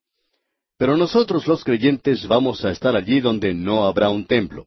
Pero 0.82 0.98
nosotros 0.98 1.46
los 1.46 1.64
creyentes 1.64 2.28
vamos 2.28 2.66
a 2.66 2.72
estar 2.72 2.96
allí 2.96 3.20
donde 3.20 3.54
no 3.54 3.86
habrá 3.86 4.10
un 4.10 4.26
templo. 4.26 4.66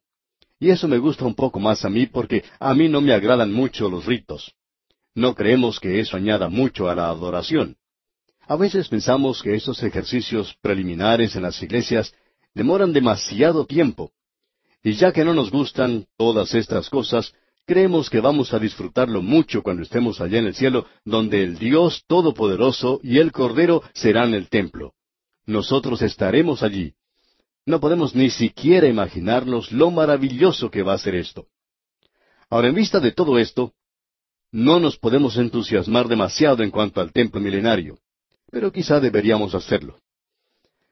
Y 0.60 0.70
eso 0.70 0.86
me 0.86 0.98
gusta 0.98 1.24
un 1.24 1.34
poco 1.34 1.58
más 1.58 1.84
a 1.84 1.90
mí 1.90 2.06
porque 2.06 2.44
a 2.60 2.72
mí 2.72 2.88
no 2.88 3.00
me 3.00 3.12
agradan 3.12 3.52
mucho 3.52 3.90
los 3.90 4.06
ritos. 4.06 4.54
No 5.16 5.34
creemos 5.34 5.80
que 5.80 5.98
eso 5.98 6.16
añada 6.16 6.48
mucho 6.48 6.88
a 6.88 6.94
la 6.94 7.08
adoración. 7.08 7.74
A 8.46 8.54
veces 8.54 8.86
pensamos 8.86 9.42
que 9.42 9.56
esos 9.56 9.82
ejercicios 9.82 10.56
preliminares 10.62 11.34
en 11.34 11.42
las 11.42 11.60
iglesias 11.60 12.14
demoran 12.54 12.92
demasiado 12.92 13.66
tiempo. 13.66 14.12
Y 14.84 14.92
ya 14.92 15.10
que 15.10 15.24
no 15.24 15.34
nos 15.34 15.50
gustan 15.50 16.06
todas 16.16 16.54
estas 16.54 16.90
cosas, 16.90 17.34
creemos 17.66 18.08
que 18.08 18.20
vamos 18.20 18.54
a 18.54 18.60
disfrutarlo 18.60 19.20
mucho 19.20 19.64
cuando 19.64 19.82
estemos 19.82 20.20
allá 20.20 20.38
en 20.38 20.46
el 20.46 20.54
cielo, 20.54 20.86
donde 21.04 21.42
el 21.42 21.58
Dios 21.58 22.04
Todopoderoso 22.06 23.00
y 23.02 23.18
el 23.18 23.32
Cordero 23.32 23.82
serán 23.94 24.32
el 24.32 24.48
templo 24.48 24.94
nosotros 25.46 26.02
estaremos 26.02 26.62
allí. 26.62 26.94
No 27.66 27.80
podemos 27.80 28.14
ni 28.14 28.30
siquiera 28.30 28.86
imaginarnos 28.88 29.72
lo 29.72 29.90
maravilloso 29.90 30.70
que 30.70 30.82
va 30.82 30.94
a 30.94 30.98
ser 30.98 31.14
esto. 31.14 31.46
Ahora, 32.50 32.68
en 32.68 32.74
vista 32.74 33.00
de 33.00 33.12
todo 33.12 33.38
esto, 33.38 33.72
no 34.52 34.78
nos 34.78 34.98
podemos 34.98 35.36
entusiasmar 35.36 36.06
demasiado 36.08 36.62
en 36.62 36.70
cuanto 36.70 37.00
al 37.00 37.12
templo 37.12 37.40
milenario. 37.40 37.98
pero 38.54 38.70
quizá 38.70 39.00
deberíamos 39.00 39.52
hacerlo. 39.56 39.98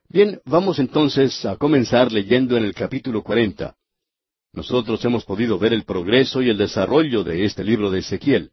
Bien, 0.08 0.40
vamos 0.44 0.80
entonces 0.80 1.44
a 1.44 1.56
comenzar 1.56 2.10
leyendo 2.10 2.56
en 2.56 2.64
el 2.64 2.74
capítulo 2.74 3.22
cuarenta. 3.22 3.76
Nosotros 4.52 5.02
hemos 5.04 5.24
podido 5.24 5.60
ver 5.60 5.72
el 5.72 5.84
progreso 5.84 6.42
y 6.42 6.50
el 6.50 6.58
desarrollo 6.58 7.22
de 7.22 7.44
este 7.44 7.62
libro 7.62 7.88
de 7.92 8.00
Ezequiel. 8.00 8.50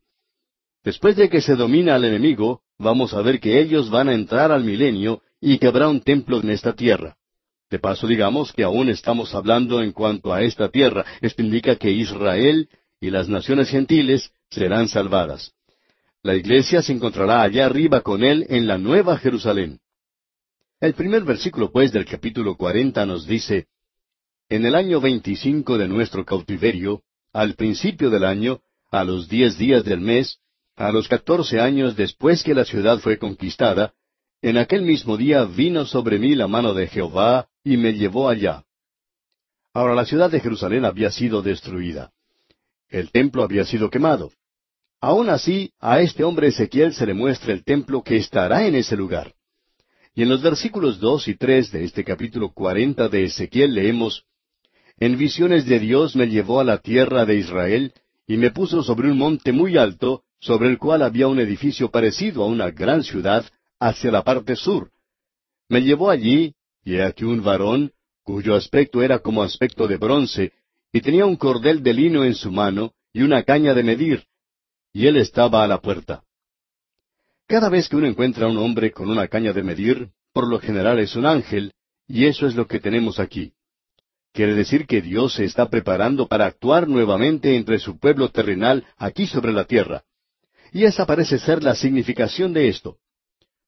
Después 0.84 1.16
de 1.16 1.28
que 1.28 1.41
se 1.41 1.56
domina 1.56 1.95
al 1.95 2.06
enemigo, 2.06 2.62
vamos 2.78 3.16
a 3.16 3.22
ver 3.24 3.39
que 3.39 3.60
ellos 3.60 3.89
van 3.89 4.10
a 4.10 4.14
entrar 4.14 4.52
al 4.52 4.64
milenio 4.64 5.24
y 5.42 5.58
que 5.58 5.68
habrá 5.68 5.88
un 5.88 6.02
templo 6.02 6.40
en 6.42 6.50
esta 6.50 6.74
tierra. 6.74 7.16
De 7.70 7.80
paso, 7.80 8.08
digamos 8.08 8.52
que 8.52 8.64
aún 8.64 8.90
estamos 8.90 9.36
hablando 9.36 9.82
en 9.82 9.92
cuanto 9.92 10.34
a 10.34 10.42
esta 10.42 10.70
tierra. 10.70 11.06
Esto 11.22 11.44
indica 11.44 11.76
que 11.76 11.92
Israel 11.92 12.68
y 13.00 13.12
las 13.12 13.30
naciones 13.30 13.70
gentiles 13.70 14.32
serán 14.50 14.88
salvadas. 14.88 15.54
La 16.24 16.36
iglesia 16.36 16.82
se 16.82 16.92
encontrará 16.92 17.44
allá 17.44 17.68
arriba 17.68 18.02
con 18.02 18.24
él 18.24 18.46
en 18.50 18.68
la 18.68 18.78
nueva 18.78 19.18
Jerusalén. 19.18 19.80
El 20.82 20.94
primer 20.94 21.24
versículo, 21.24 21.72
pues, 21.72 21.92
del 21.92 22.06
capítulo 22.06 22.56
cuarenta 22.58 23.06
nos 23.06 23.28
dice, 23.28 23.68
En 24.50 24.66
el 24.66 24.76
año 24.76 25.00
veinticinco 25.00 25.78
de 25.78 25.88
nuestro 25.88 26.26
cautiverio, 26.26 27.04
al 27.32 27.54
principio 27.54 28.10
del 28.10 28.24
año, 28.24 28.62
a 28.92 29.04
los 29.04 29.30
diez 29.30 29.58
días 29.58 29.86
del 29.86 30.02
mes, 30.02 30.40
a 30.76 30.92
los 30.92 31.08
catorce 31.08 31.60
años 31.60 31.96
después 31.96 32.44
que 32.44 32.56
la 32.56 32.66
ciudad 32.66 33.00
fue 33.00 33.18
conquistada, 33.18 33.94
en 34.42 34.58
aquel 34.58 34.84
mismo 34.84 35.18
día 35.18 35.44
vino 35.46 35.86
sobre 35.86 36.18
mí 36.18 36.36
la 36.36 36.48
mano 36.48 36.74
de 36.74 36.88
Jehová 36.88 37.48
y 37.64 37.78
me 37.78 37.94
llevó 37.94 38.30
allá. 38.30 38.64
Ahora 39.74 39.96
la 39.96 40.06
ciudad 40.06 40.32
de 40.32 40.40
Jerusalén 40.40 40.86
había 40.86 41.12
sido 41.12 41.42
destruida. 41.42 42.12
El 42.88 43.12
templo 43.12 43.44
había 43.44 43.66
sido 43.66 43.90
quemado. 43.90 44.32
Aún 45.02 45.30
así, 45.30 45.72
a 45.80 46.02
este 46.02 46.24
hombre 46.24 46.48
Ezequiel 46.48 46.94
se 46.94 47.06
le 47.06 47.14
muestra 47.14 47.54
el 47.54 47.64
templo 47.64 48.02
que 48.02 48.18
estará 48.18 48.66
en 48.66 48.76
ese 48.76 48.96
lugar. 48.98 49.34
Y 50.16 50.24
en 50.24 50.30
los 50.30 50.42
versículos 50.42 51.00
dos 51.00 51.28
y 51.28 51.36
tres 51.36 51.72
de 51.72 51.84
este 51.84 52.04
capítulo 52.04 52.52
cuarenta 52.52 53.08
de 53.08 53.26
Ezequiel 53.26 53.74
leemos 53.74 54.26
En 54.98 55.18
visiones 55.18 55.66
de 55.66 55.80
Dios 55.80 56.16
me 56.16 56.28
llevó 56.28 56.60
a 56.60 56.64
la 56.64 56.80
tierra 56.80 57.26
de 57.26 57.36
Israel, 57.36 57.94
y 58.28 58.38
me 58.38 58.52
puso 58.52 58.84
sobre 58.84 59.12
un 59.12 59.18
monte 59.18 59.52
muy 59.52 59.78
alto, 59.78 60.24
sobre 60.40 60.70
el 60.70 60.78
cual 60.78 61.04
había 61.04 61.28
un 61.28 61.40
edificio 61.40 61.90
parecido 61.90 62.44
a 62.44 62.48
una 62.48 62.72
gran 62.72 63.04
ciudad, 63.04 63.46
hacia 63.80 64.12
la 64.12 64.24
parte 64.24 64.56
sur. 64.56 64.92
Me 65.68 65.82
llevó 65.82 66.10
allí, 66.10 66.56
y 66.84 67.00
aquí 67.00 67.24
un 67.24 67.44
varón, 67.44 67.92
cuyo 68.24 68.56
aspecto 68.56 69.02
era 69.02 69.20
como 69.20 69.44
aspecto 69.44 69.88
de 69.88 69.98
bronce, 69.98 70.54
y 70.92 71.02
tenía 71.02 71.26
un 71.26 71.36
cordel 71.36 71.84
de 71.84 71.94
lino 71.94 72.24
en 72.24 72.36
su 72.36 72.52
mano, 72.52 72.94
y 73.14 73.22
una 73.22 73.44
caña 73.44 73.74
de 73.74 73.84
medir, 73.84 74.26
y 74.94 75.08
él 75.08 75.18
estaba 75.18 75.64
a 75.64 75.68
la 75.68 75.80
puerta. 75.82 76.24
Cada 77.48 77.70
vez 77.70 77.90
que 77.90 77.96
uno 77.96 78.08
encuentra 78.08 78.46
a 78.46 78.50
un 78.50 78.58
hombre 78.58 78.92
con 78.92 79.10
una 79.10 79.28
caña 79.28 79.54
de 79.54 79.64
medir, 79.64 80.10
por 80.34 80.48
lo 80.48 80.60
general 80.60 81.00
es 81.00 81.16
un 81.16 81.26
ángel, 81.26 81.74
y 82.08 82.26
eso 82.26 82.48
es 82.48 82.56
lo 82.56 82.68
que 82.68 82.80
tenemos 82.80 83.20
aquí. 83.20 83.54
Quiere 84.32 84.54
decir 84.54 84.86
que 84.86 85.02
Dios 85.02 85.34
se 85.34 85.46
está 85.46 85.70
preparando 85.70 86.28
para 86.28 86.46
actuar 86.46 86.88
nuevamente 86.88 87.56
entre 87.56 87.80
su 87.80 87.98
pueblo 88.00 88.30
terrenal 88.30 88.86
aquí 88.98 89.26
sobre 89.26 89.52
la 89.52 89.66
tierra. 89.66 90.04
Y 90.72 90.86
esa 90.86 91.06
parece 91.06 91.40
ser 91.40 91.64
la 91.64 91.76
significación 91.76 92.54
de 92.54 92.68
esto. 92.68 92.98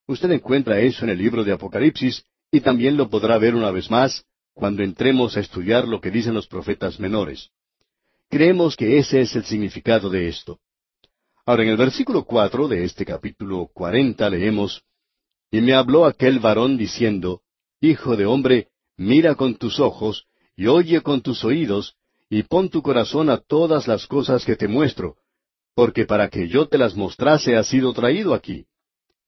Usted 0.08 0.32
encuentra 0.32 0.80
eso 0.80 1.06
en 1.06 1.12
el 1.12 1.18
libro 1.18 1.44
de 1.44 1.54
Apocalipsis 1.54 2.26
y 2.52 2.62
también 2.62 2.98
lo 2.98 3.10
podrá 3.10 3.38
ver 3.38 3.56
una 3.56 3.72
vez 3.72 3.90
más 3.90 4.26
cuando 4.54 4.84
entremos 4.84 5.38
a 5.38 5.40
estudiar 5.40 5.88
lo 5.88 6.02
que 6.02 6.12
dicen 6.12 6.34
los 6.34 6.48
profetas 6.48 7.00
menores. 7.00 7.50
Creemos 8.30 8.76
que 8.76 8.98
ese 8.98 9.22
es 9.22 9.36
el 9.36 9.44
significado 9.46 10.10
de 10.10 10.28
esto. 10.28 10.60
Ahora, 11.46 11.64
en 11.64 11.70
el 11.70 11.78
versículo 11.78 12.24
cuatro 12.24 12.68
de 12.68 12.84
este 12.84 13.06
capítulo 13.06 13.70
cuarenta 13.74 14.30
leemos, 14.30 14.84
Y 15.52 15.60
me 15.62 15.74
habló 15.74 16.06
aquel 16.06 16.40
varón 16.40 16.78
diciendo, 16.78 17.42
Hijo 17.82 18.16
de 18.16 18.26
hombre, 18.26 18.68
mira 18.96 19.36
con 19.36 19.56
tus 19.56 19.80
ojos, 19.80 20.28
y 20.56 20.68
oye 20.68 21.02
con 21.02 21.22
tus 21.22 21.44
oídos, 21.44 21.96
y 22.30 22.44
pon 22.44 22.70
tu 22.70 22.82
corazón 22.82 23.30
a 23.30 23.38
todas 23.38 23.88
las 23.88 24.08
cosas 24.08 24.46
que 24.46 24.56
te 24.56 24.68
muestro, 24.68 25.18
porque 25.76 26.06
para 26.06 26.30
que 26.30 26.48
yo 26.48 26.68
te 26.68 26.78
las 26.78 26.96
mostrase 26.96 27.58
has 27.58 27.68
sido 27.68 27.92
traído 27.92 28.34
aquí. 28.34 28.66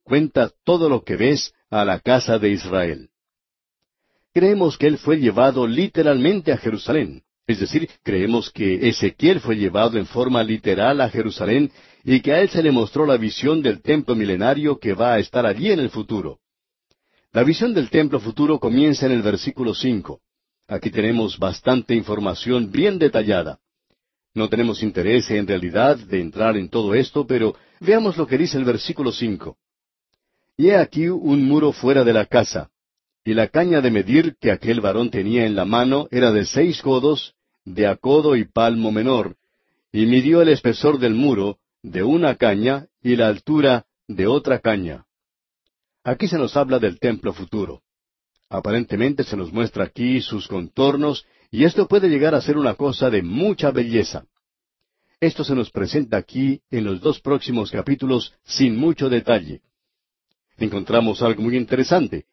Cuenta 0.04 0.52
todo 0.64 0.90
lo 0.90 1.04
que 1.04 1.16
ves 1.16 1.54
a 1.70 1.86
la 1.86 2.00
casa 2.00 2.38
de 2.38 2.50
Israel. 2.50 3.10
Creemos 4.34 4.78
que 4.78 4.88
él 4.88 4.98
fue 4.98 5.18
llevado 5.18 5.66
literalmente 5.68 6.52
a 6.52 6.58
Jerusalén. 6.58 7.24
Es 7.46 7.60
decir, 7.60 7.90
creemos 8.04 8.50
que 8.52 8.88
Ezequiel 8.88 9.40
fue 9.40 9.58
llevado 9.58 9.98
en 9.98 10.06
forma 10.06 10.44
literal 10.44 11.02
a 11.02 11.10
Jerusalén 11.10 11.72
y 12.04 12.22
que 12.22 12.34
a 12.34 12.42
él 12.42 12.50
se 12.50 12.64
le 12.64 12.72
mostró 12.72 13.06
la 13.06 13.18
visión 13.18 13.62
del 13.62 13.82
templo 13.82 14.16
milenario 14.16 14.80
que 14.80 14.94
va 14.94 15.14
a 15.14 15.20
estar 15.20 15.46
allí 15.46 15.72
en 15.72 15.80
el 15.80 15.90
futuro. 15.90 16.40
La 17.32 17.44
visión 17.44 17.74
del 17.74 17.90
templo 17.90 18.20
futuro 18.20 18.60
comienza 18.60 19.06
en 19.06 19.12
el 19.12 19.22
versículo 19.22 19.74
cinco. 19.74 20.22
Aquí 20.68 20.90
tenemos 20.90 21.38
bastante 21.38 21.94
información 21.96 22.72
bien 22.72 22.98
detallada. 22.98 23.60
No 24.34 24.50
tenemos 24.50 24.82
interés 24.82 25.30
en 25.32 25.46
realidad 25.46 25.98
de 25.98 26.22
entrar 26.22 26.58
en 26.58 26.70
todo 26.70 26.94
esto, 26.94 27.28
pero 27.28 27.56
veamos 27.80 28.18
lo 28.18 28.26
que 28.26 28.38
dice 28.38 28.58
el 28.58 28.64
versículo 28.64 29.12
cinco. 29.12 29.58
Y 30.58 30.70
he 30.70 30.76
aquí 30.76 31.08
un 31.08 31.46
muro 31.46 31.72
fuera 31.72 32.04
de 32.04 32.14
la 32.14 32.26
casa, 32.26 32.70
y 33.26 33.34
la 33.34 33.48
caña 33.48 33.82
de 33.82 33.90
medir 33.90 34.36
que 34.40 34.52
aquel 34.52 34.82
varón 34.82 35.10
tenía 35.10 35.46
en 35.46 35.56
la 35.56 35.66
mano 35.66 36.08
era 36.12 36.32
de 36.32 36.46
seis 36.46 36.82
codos, 36.82 37.34
de 37.66 37.88
a 37.88 37.96
codo 37.96 38.36
y 38.36 38.46
palmo 38.46 38.92
menor, 38.92 39.36
y 39.92 40.06
midió 40.06 40.42
el 40.42 40.50
espesor 40.50 41.00
del 41.00 41.16
muro 41.16 41.58
de 41.82 42.04
una 42.04 42.36
caña 42.36 42.88
y 43.02 43.16
la 43.16 43.28
altura 43.30 43.86
de 44.08 44.28
otra 44.28 44.60
caña. 44.60 45.06
Aquí 46.04 46.28
se 46.28 46.38
nos 46.38 46.56
habla 46.56 46.80
del 46.80 47.00
templo 47.00 47.34
futuro. 47.34 47.82
Aparentemente 48.50 49.24
se 49.24 49.36
nos 49.36 49.52
muestra 49.52 49.86
aquí 49.86 50.22
sus 50.22 50.48
contornos, 50.48 51.26
y 51.50 51.64
esto 51.64 51.88
puede 51.88 52.10
llegar 52.10 52.36
a 52.36 52.42
ser 52.42 52.58
una 52.58 52.76
cosa 52.76 53.10
de 53.10 53.24
mucha 53.24 53.72
belleza. 53.72 54.26
Esto 55.20 55.44
se 55.44 55.56
nos 55.56 55.72
presenta 55.72 56.18
aquí 56.18 56.62
en 56.70 56.84
los 56.84 57.00
dos 57.00 57.22
próximos 57.22 57.72
capítulos 57.72 58.34
sin 58.44 58.76
mucho 58.76 59.10
detalle 59.10 59.62
encontramos 60.58 61.22
algo 61.22 61.42
muy 61.42 61.58
interesante. 61.58 62.26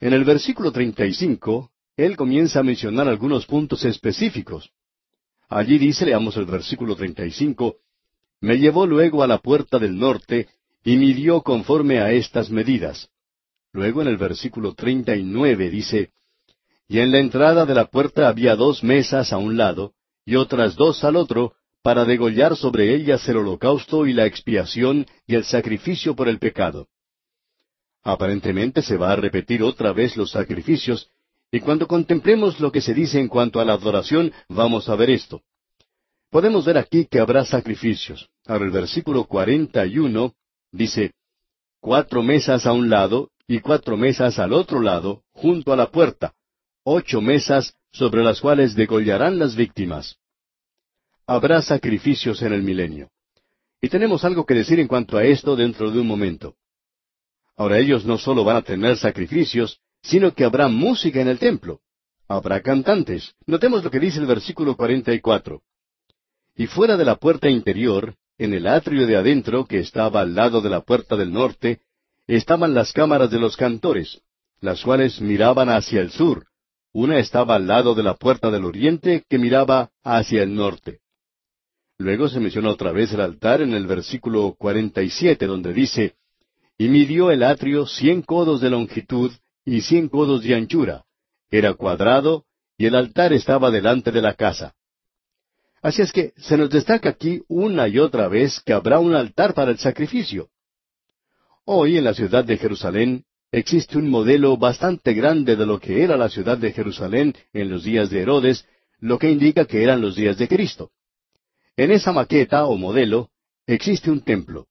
En 0.00 0.12
el 0.12 0.24
versículo 0.24 0.72
35, 0.72 1.70
él 1.96 2.16
comienza 2.16 2.60
a 2.60 2.62
mencionar 2.62 3.08
algunos 3.08 3.46
puntos 3.46 3.84
específicos. 3.84 4.70
Allí 5.48 5.78
dice, 5.78 6.06
leamos 6.06 6.36
el 6.36 6.46
versículo 6.46 6.96
35, 6.96 7.76
Me 8.40 8.58
llevó 8.58 8.86
luego 8.86 9.22
a 9.22 9.26
la 9.26 9.38
puerta 9.38 9.78
del 9.78 9.98
norte 9.98 10.48
y 10.84 10.96
midió 10.96 11.42
conforme 11.42 12.00
a 12.00 12.12
estas 12.12 12.50
medidas. 12.50 13.08
Luego 13.72 14.02
en 14.02 14.08
el 14.08 14.16
versículo 14.16 14.74
39 14.74 15.70
dice, 15.70 16.10
Y 16.88 16.98
en 16.98 17.10
la 17.10 17.18
entrada 17.18 17.64
de 17.66 17.74
la 17.74 17.86
puerta 17.86 18.28
había 18.28 18.56
dos 18.56 18.84
mesas 18.84 19.32
a 19.32 19.38
un 19.38 19.56
lado 19.56 19.94
y 20.26 20.36
otras 20.36 20.74
dos 20.74 21.04
al 21.04 21.16
otro, 21.16 21.54
para 21.82 22.04
degollar 22.04 22.56
sobre 22.56 22.94
ellas 22.94 23.28
el 23.28 23.36
holocausto 23.36 24.06
y 24.06 24.14
la 24.14 24.24
expiación 24.24 25.06
y 25.26 25.34
el 25.34 25.44
sacrificio 25.44 26.16
por 26.16 26.28
el 26.28 26.38
pecado. 26.38 26.88
Aparentemente 28.04 28.82
se 28.82 28.98
va 28.98 29.12
a 29.12 29.16
repetir 29.16 29.62
otra 29.62 29.92
vez 29.94 30.16
los 30.16 30.30
sacrificios, 30.30 31.08
y 31.50 31.60
cuando 31.60 31.88
contemplemos 31.88 32.60
lo 32.60 32.70
que 32.70 32.82
se 32.82 32.92
dice 32.92 33.18
en 33.18 33.28
cuanto 33.28 33.60
a 33.60 33.64
la 33.64 33.72
adoración, 33.72 34.32
vamos 34.48 34.88
a 34.90 34.94
ver 34.94 35.08
esto. 35.08 35.40
Podemos 36.30 36.66
ver 36.66 36.76
aquí 36.76 37.06
que 37.06 37.18
habrá 37.18 37.44
sacrificios. 37.44 38.28
Ahora 38.46 38.66
el 38.66 38.72
versículo 38.72 39.24
cuarenta 39.24 39.86
y 39.86 39.98
uno 39.98 40.34
dice, 40.70 41.12
cuatro 41.80 42.22
mesas 42.22 42.66
a 42.66 42.72
un 42.72 42.90
lado 42.90 43.30
y 43.46 43.60
cuatro 43.60 43.96
mesas 43.96 44.38
al 44.38 44.52
otro 44.52 44.80
lado, 44.80 45.22
junto 45.32 45.72
a 45.72 45.76
la 45.76 45.90
puerta, 45.90 46.34
ocho 46.82 47.20
mesas 47.20 47.74
sobre 47.92 48.22
las 48.22 48.40
cuales 48.40 48.74
degollarán 48.74 49.38
las 49.38 49.54
víctimas. 49.54 50.16
Habrá 51.26 51.62
sacrificios 51.62 52.42
en 52.42 52.52
el 52.52 52.62
milenio. 52.62 53.08
Y 53.80 53.88
tenemos 53.88 54.24
algo 54.24 54.44
que 54.44 54.54
decir 54.54 54.80
en 54.80 54.88
cuanto 54.88 55.16
a 55.16 55.24
esto 55.24 55.56
dentro 55.56 55.90
de 55.90 56.00
un 56.00 56.06
momento. 56.06 56.56
Ahora 57.56 57.78
ellos 57.78 58.04
no 58.04 58.18
solo 58.18 58.44
van 58.44 58.56
a 58.56 58.62
tener 58.62 58.96
sacrificios, 58.96 59.80
sino 60.02 60.34
que 60.34 60.44
habrá 60.44 60.68
música 60.68 61.20
en 61.20 61.28
el 61.28 61.38
templo. 61.38 61.80
Habrá 62.28 62.60
cantantes. 62.60 63.34
Notemos 63.46 63.84
lo 63.84 63.90
que 63.90 64.00
dice 64.00 64.18
el 64.18 64.26
versículo 64.26 64.76
44. 64.76 65.62
Y 66.56 66.66
fuera 66.66 66.96
de 66.96 67.04
la 67.04 67.16
puerta 67.16 67.48
interior, 67.48 68.14
en 68.38 68.54
el 68.54 68.66
atrio 68.66 69.06
de 69.06 69.16
adentro 69.16 69.66
que 69.66 69.78
estaba 69.78 70.20
al 70.20 70.34
lado 70.34 70.60
de 70.60 70.70
la 70.70 70.80
puerta 70.80 71.16
del 71.16 71.32
norte, 71.32 71.80
estaban 72.26 72.74
las 72.74 72.92
cámaras 72.92 73.30
de 73.30 73.38
los 73.38 73.56
cantores, 73.56 74.20
las 74.60 74.82
cuales 74.82 75.20
miraban 75.20 75.68
hacia 75.68 76.00
el 76.00 76.10
sur. 76.10 76.46
Una 76.92 77.18
estaba 77.18 77.56
al 77.56 77.66
lado 77.66 77.94
de 77.94 78.02
la 78.02 78.14
puerta 78.14 78.50
del 78.50 78.64
oriente 78.64 79.24
que 79.28 79.38
miraba 79.38 79.90
hacia 80.02 80.42
el 80.42 80.54
norte. 80.54 81.00
Luego 81.98 82.28
se 82.28 82.40
menciona 82.40 82.70
otra 82.70 82.92
vez 82.92 83.12
el 83.12 83.20
altar 83.20 83.62
en 83.62 83.74
el 83.74 83.86
versículo 83.86 84.54
47, 84.58 85.46
donde 85.46 85.72
dice, 85.72 86.16
y 86.76 86.88
midió 86.88 87.30
el 87.30 87.42
atrio 87.42 87.86
cien 87.86 88.22
codos 88.22 88.60
de 88.60 88.70
longitud 88.70 89.32
y 89.64 89.80
cien 89.82 90.08
codos 90.08 90.42
de 90.42 90.54
anchura. 90.54 91.04
Era 91.50 91.74
cuadrado, 91.74 92.44
y 92.76 92.86
el 92.86 92.94
altar 92.96 93.32
estaba 93.32 93.70
delante 93.70 94.10
de 94.10 94.20
la 94.20 94.34
casa. 94.34 94.74
Así 95.82 96.02
es 96.02 96.12
que 96.12 96.32
se 96.36 96.56
nos 96.56 96.70
destaca 96.70 97.10
aquí 97.10 97.42
una 97.46 97.86
y 97.88 97.98
otra 97.98 98.26
vez 98.28 98.60
que 98.64 98.72
habrá 98.72 98.98
un 98.98 99.14
altar 99.14 99.54
para 99.54 99.70
el 99.70 99.78
sacrificio. 99.78 100.48
Hoy 101.66 101.98
en 101.98 102.04
la 102.04 102.14
ciudad 102.14 102.44
de 102.44 102.56
Jerusalén 102.56 103.24
existe 103.52 103.98
un 103.98 104.08
modelo 104.10 104.56
bastante 104.56 105.14
grande 105.14 105.56
de 105.56 105.66
lo 105.66 105.78
que 105.78 106.02
era 106.02 106.16
la 106.16 106.28
ciudad 106.28 106.58
de 106.58 106.72
Jerusalén 106.72 107.34
en 107.52 107.70
los 107.70 107.84
días 107.84 108.10
de 108.10 108.22
Herodes, 108.22 108.66
lo 108.98 109.18
que 109.18 109.30
indica 109.30 109.66
que 109.66 109.82
eran 109.82 110.00
los 110.00 110.16
días 110.16 110.38
de 110.38 110.48
Cristo. 110.48 110.90
En 111.76 111.90
esa 111.92 112.12
maqueta 112.12 112.64
o 112.64 112.76
modelo 112.76 113.30
existe 113.66 114.10
un 114.10 114.22
templo. 114.22 114.66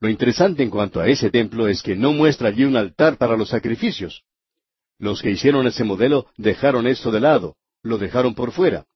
Lo 0.00 0.08
interesante 0.08 0.62
en 0.62 0.70
cuanto 0.70 1.00
a 1.00 1.08
ese 1.08 1.30
templo 1.30 1.66
es 1.66 1.82
que 1.82 1.96
no 1.96 2.12
muestra 2.12 2.48
allí 2.48 2.64
un 2.64 2.76
altar 2.76 3.16
para 3.18 3.36
los 3.36 3.48
sacrificios. 3.48 4.22
Los 4.98 5.22
que 5.22 5.30
hicieron 5.30 5.66
ese 5.66 5.84
modelo 5.84 6.26
dejaron 6.36 6.86
eso 6.86 7.10
de 7.10 7.20
lado, 7.20 7.56
lo 7.82 7.98
dejaron 7.98 8.34
por 8.34 8.52
fuera. 8.52 8.86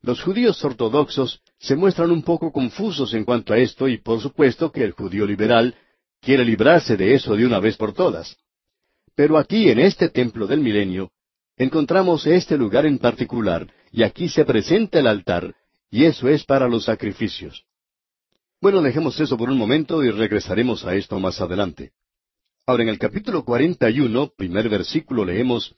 Los 0.00 0.22
judíos 0.22 0.62
ortodoxos 0.64 1.40
se 1.58 1.76
muestran 1.76 2.10
un 2.10 2.22
poco 2.22 2.50
confusos 2.50 3.14
en 3.14 3.24
cuanto 3.24 3.52
a 3.52 3.58
esto 3.58 3.88
y 3.88 3.98
por 3.98 4.20
supuesto 4.20 4.72
que 4.72 4.82
el 4.82 4.92
judío 4.92 5.26
liberal 5.26 5.76
quiere 6.20 6.44
librarse 6.44 6.96
de 6.96 7.14
eso 7.14 7.36
de 7.36 7.46
una 7.46 7.60
vez 7.60 7.76
por 7.76 7.92
todas. 7.92 8.36
Pero 9.14 9.38
aquí 9.38 9.68
en 9.68 9.78
este 9.78 10.08
templo 10.08 10.46
del 10.46 10.60
milenio 10.60 11.10
encontramos 11.56 12.26
este 12.26 12.56
lugar 12.56 12.86
en 12.86 12.98
particular 12.98 13.68
y 13.92 14.02
aquí 14.02 14.28
se 14.28 14.44
presenta 14.44 14.98
el 14.98 15.06
altar 15.06 15.54
y 15.90 16.04
eso 16.04 16.28
es 16.28 16.44
para 16.44 16.68
los 16.68 16.84
sacrificios. 16.84 17.64
Bueno, 18.62 18.80
dejemos 18.80 19.18
eso 19.18 19.36
por 19.36 19.50
un 19.50 19.58
momento 19.58 20.04
y 20.04 20.10
regresaremos 20.12 20.84
a 20.84 20.94
esto 20.94 21.18
más 21.18 21.40
adelante. 21.40 21.90
Ahora 22.64 22.84
en 22.84 22.90
el 22.90 22.98
capítulo 23.00 23.44
41, 23.44 24.34
primer 24.36 24.68
versículo 24.68 25.24
leemos, 25.24 25.74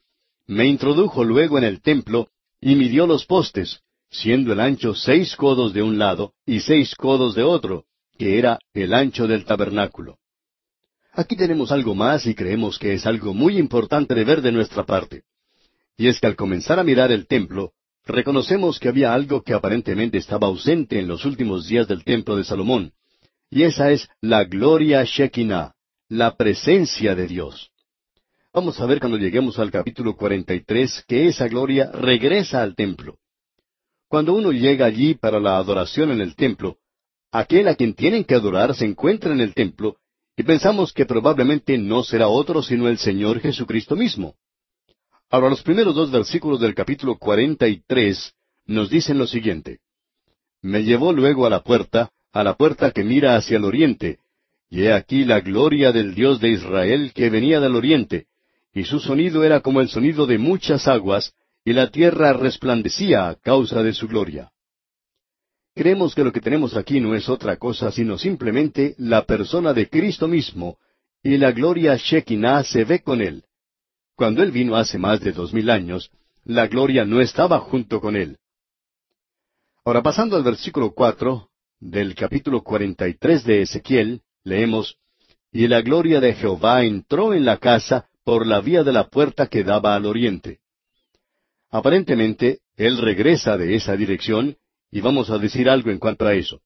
Me 0.46 0.66
introdujo 0.66 1.24
luego 1.24 1.56
en 1.56 1.64
el 1.64 1.80
templo 1.80 2.28
y 2.60 2.74
midió 2.74 3.06
los 3.06 3.24
postes, 3.24 3.80
siendo 4.10 4.52
el 4.52 4.60
ancho 4.60 4.94
seis 4.94 5.34
codos 5.34 5.72
de 5.72 5.82
un 5.82 5.98
lado 5.98 6.34
y 6.44 6.60
seis 6.60 6.94
codos 6.94 7.34
de 7.34 7.42
otro, 7.42 7.86
que 8.18 8.38
era 8.38 8.58
el 8.74 8.92
ancho 8.92 9.26
del 9.26 9.46
tabernáculo. 9.46 10.18
Aquí 11.14 11.36
tenemos 11.36 11.72
algo 11.72 11.94
más 11.94 12.26
y 12.26 12.34
creemos 12.34 12.78
que 12.78 12.92
es 12.92 13.06
algo 13.06 13.32
muy 13.32 13.56
importante 13.56 14.14
de 14.14 14.24
ver 14.24 14.42
de 14.42 14.52
nuestra 14.52 14.84
parte. 14.84 15.22
Y 15.96 16.08
es 16.08 16.20
que 16.20 16.26
al 16.26 16.36
comenzar 16.36 16.78
a 16.78 16.84
mirar 16.84 17.12
el 17.12 17.26
templo, 17.26 17.72
reconocemos 18.04 18.78
que 18.78 18.88
había 18.88 19.14
algo 19.14 19.42
que 19.42 19.54
aparentemente 19.54 20.18
estaba 20.18 20.46
ausente 20.46 20.98
en 20.98 21.08
los 21.08 21.24
últimos 21.24 21.68
días 21.68 21.88
del 21.88 22.04
templo 22.04 22.36
de 22.36 22.44
Salomón, 22.44 22.92
y 23.50 23.62
esa 23.62 23.90
es 23.90 24.08
la 24.20 24.44
gloria 24.44 25.04
Shekinah, 25.04 25.74
la 26.08 26.36
presencia 26.36 27.14
de 27.14 27.26
Dios. 27.26 27.70
Vamos 28.52 28.80
a 28.80 28.86
ver 28.86 29.00
cuando 29.00 29.18
lleguemos 29.18 29.58
al 29.58 29.70
capítulo 29.70 30.16
43 30.16 31.04
que 31.08 31.26
esa 31.26 31.48
gloria 31.48 31.90
regresa 31.92 32.62
al 32.62 32.74
templo. 32.76 33.18
Cuando 34.08 34.34
uno 34.34 34.52
llega 34.52 34.86
allí 34.86 35.14
para 35.14 35.40
la 35.40 35.56
adoración 35.56 36.12
en 36.12 36.20
el 36.20 36.36
templo, 36.36 36.76
aquel 37.32 37.66
a 37.66 37.74
quien 37.74 37.94
tienen 37.94 38.22
que 38.22 38.34
adorar 38.34 38.74
se 38.74 38.84
encuentra 38.84 39.32
en 39.32 39.40
el 39.40 39.54
templo 39.54 39.96
y 40.36 40.42
pensamos 40.42 40.92
que 40.92 41.06
probablemente 41.06 41.78
no 41.78 42.04
será 42.04 42.28
otro 42.28 42.62
sino 42.62 42.88
el 42.88 42.98
Señor 42.98 43.40
Jesucristo 43.40 43.96
mismo. 43.96 44.36
Ahora 45.30 45.50
los 45.50 45.62
primeros 45.62 45.94
dos 45.94 46.10
versículos 46.10 46.60
del 46.60 46.74
capítulo 46.74 47.18
cuarenta 47.18 47.66
y 47.68 47.82
tres 47.86 48.34
nos 48.66 48.90
dicen 48.90 49.18
lo 49.18 49.26
siguiente. 49.26 49.80
Me 50.62 50.84
llevó 50.84 51.12
luego 51.12 51.46
a 51.46 51.50
la 51.50 51.62
puerta, 51.62 52.10
a 52.32 52.42
la 52.44 52.54
puerta 52.54 52.90
que 52.90 53.04
mira 53.04 53.36
hacia 53.36 53.58
el 53.58 53.64
oriente, 53.64 54.18
y 54.70 54.82
he 54.82 54.92
aquí 54.92 55.24
la 55.24 55.40
gloria 55.40 55.92
del 55.92 56.14
Dios 56.14 56.40
de 56.40 56.50
Israel 56.50 57.12
que 57.14 57.30
venía 57.30 57.60
del 57.60 57.76
oriente, 57.76 58.26
y 58.72 58.84
su 58.84 58.98
sonido 58.98 59.44
era 59.44 59.60
como 59.60 59.80
el 59.80 59.88
sonido 59.88 60.26
de 60.26 60.38
muchas 60.38 60.88
aguas, 60.88 61.34
y 61.64 61.72
la 61.72 61.90
tierra 61.90 62.32
resplandecía 62.32 63.28
a 63.28 63.34
causa 63.36 63.82
de 63.82 63.92
su 63.92 64.08
gloria. 64.08 64.50
Creemos 65.74 66.14
que 66.14 66.24
lo 66.24 66.32
que 66.32 66.40
tenemos 66.40 66.76
aquí 66.76 67.00
no 67.00 67.14
es 67.14 67.28
otra 67.28 67.56
cosa 67.56 67.90
sino 67.90 68.16
simplemente 68.16 68.94
la 68.98 69.24
persona 69.24 69.72
de 69.72 69.88
Cristo 69.88 70.28
mismo, 70.28 70.78
y 71.22 71.36
la 71.38 71.52
gloria 71.52 71.96
Shekinah 71.96 72.64
se 72.64 72.84
ve 72.84 73.00
con 73.00 73.20
él. 73.20 73.44
Cuando 74.16 74.42
él 74.42 74.52
vino 74.52 74.76
hace 74.76 74.98
más 74.98 75.20
de 75.20 75.32
dos 75.32 75.52
mil 75.52 75.70
años, 75.70 76.10
la 76.44 76.66
gloria 76.68 77.04
no 77.04 77.20
estaba 77.20 77.58
junto 77.58 78.00
con 78.00 78.16
él. 78.16 78.38
Ahora 79.84 80.02
pasando 80.02 80.36
al 80.36 80.44
versículo 80.44 80.92
cuatro 80.92 81.48
del 81.80 82.14
capítulo 82.14 82.62
cuarenta 82.62 83.08
y 83.08 83.14
tres 83.14 83.44
de 83.44 83.62
Ezequiel, 83.62 84.22
leemos 84.44 84.96
Y 85.52 85.66
la 85.68 85.82
gloria 85.82 86.20
de 86.20 86.34
Jehová 86.34 86.84
entró 86.84 87.34
en 87.34 87.44
la 87.44 87.58
casa 87.58 88.08
por 88.24 88.46
la 88.46 88.60
vía 88.60 88.82
de 88.82 88.92
la 88.92 89.08
puerta 89.08 89.46
que 89.48 89.64
daba 89.64 89.94
al 89.94 90.06
oriente. 90.06 90.60
Aparentemente, 91.70 92.60
él 92.76 92.98
regresa 92.98 93.56
de 93.56 93.74
esa 93.74 93.96
dirección 93.96 94.56
y 94.90 95.00
vamos 95.00 95.30
a 95.30 95.38
decir 95.38 95.68
algo 95.68 95.90
en 95.90 95.98
cuanto 95.98 96.26
a 96.26 96.34
eso. 96.34 96.60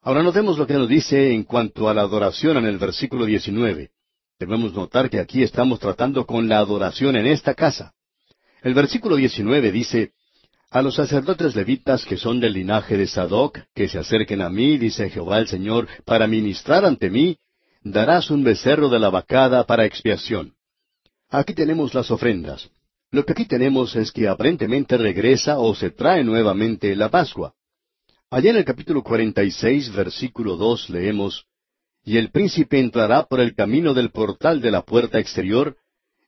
Ahora 0.00 0.22
notemos 0.22 0.58
lo 0.58 0.66
que 0.66 0.74
nos 0.74 0.88
dice 0.88 1.32
en 1.32 1.44
cuanto 1.44 1.88
a 1.88 1.94
la 1.94 2.02
adoración 2.02 2.56
en 2.56 2.66
el 2.66 2.78
versículo 2.78 3.26
19. 3.26 3.90
Debemos 4.38 4.74
notar 4.74 5.08
que 5.08 5.18
aquí 5.18 5.42
estamos 5.42 5.80
tratando 5.80 6.26
con 6.26 6.46
la 6.46 6.58
adoración 6.58 7.16
en 7.16 7.26
esta 7.26 7.54
casa. 7.54 7.94
El 8.62 8.74
versículo 8.74 9.16
19 9.16 9.72
dice, 9.72 10.12
A 10.70 10.82
los 10.82 10.96
sacerdotes 10.96 11.56
levitas 11.56 12.04
que 12.04 12.18
son 12.18 12.38
del 12.38 12.52
linaje 12.52 12.98
de 12.98 13.06
Sadoc, 13.06 13.58
que 13.74 13.88
se 13.88 13.98
acerquen 13.98 14.42
a 14.42 14.50
mí, 14.50 14.76
dice 14.76 15.08
Jehová 15.08 15.38
el 15.38 15.48
Señor, 15.48 15.88
para 16.04 16.26
ministrar 16.26 16.84
ante 16.84 17.08
mí, 17.08 17.38
darás 17.82 18.30
un 18.30 18.44
becerro 18.44 18.90
de 18.90 18.98
la 18.98 19.08
vacada 19.08 19.64
para 19.64 19.86
expiación. 19.86 20.52
Aquí 21.30 21.54
tenemos 21.54 21.94
las 21.94 22.10
ofrendas. 22.10 22.68
Lo 23.10 23.24
que 23.24 23.32
aquí 23.32 23.46
tenemos 23.46 23.96
es 23.96 24.12
que 24.12 24.28
aparentemente 24.28 24.98
regresa 24.98 25.58
o 25.60 25.74
se 25.74 25.90
trae 25.90 26.22
nuevamente 26.24 26.94
la 26.94 27.08
Pascua. 27.08 27.54
Allá 28.28 28.50
en 28.50 28.56
el 28.56 28.66
capítulo 28.66 29.02
46, 29.02 29.94
versículo 29.94 30.56
2 30.56 30.90
leemos, 30.90 31.46
Y 32.06 32.18
el 32.18 32.30
príncipe 32.30 32.78
entrará 32.78 33.24
por 33.24 33.40
el 33.40 33.56
camino 33.56 33.92
del 33.92 34.12
portal 34.12 34.60
de 34.60 34.70
la 34.70 34.82
puerta 34.82 35.18
exterior, 35.18 35.76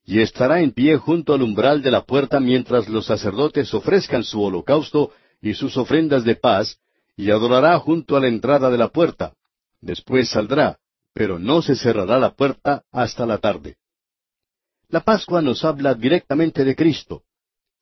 y 0.04 0.20
estará 0.20 0.60
en 0.60 0.72
pie 0.72 0.96
junto 0.96 1.34
al 1.34 1.42
umbral 1.42 1.82
de 1.82 1.92
la 1.92 2.02
puerta 2.04 2.40
mientras 2.40 2.88
los 2.88 3.06
sacerdotes 3.06 3.72
ofrezcan 3.72 4.24
su 4.24 4.42
holocausto 4.42 5.12
y 5.40 5.54
sus 5.54 5.76
ofrendas 5.76 6.24
de 6.24 6.34
paz, 6.34 6.80
y 7.16 7.30
adorará 7.30 7.78
junto 7.78 8.16
a 8.16 8.20
la 8.20 8.26
entrada 8.26 8.70
de 8.70 8.76
la 8.76 8.88
puerta. 8.88 9.34
Después 9.80 10.28
saldrá, 10.30 10.78
pero 11.14 11.38
no 11.38 11.62
se 11.62 11.76
cerrará 11.76 12.18
la 12.18 12.34
puerta 12.34 12.82
hasta 12.90 13.24
la 13.24 13.38
tarde. 13.38 13.76
La 14.88 15.00
Pascua 15.00 15.40
nos 15.42 15.64
habla 15.64 15.94
directamente 15.94 16.64
de 16.64 16.74
Cristo. 16.74 17.22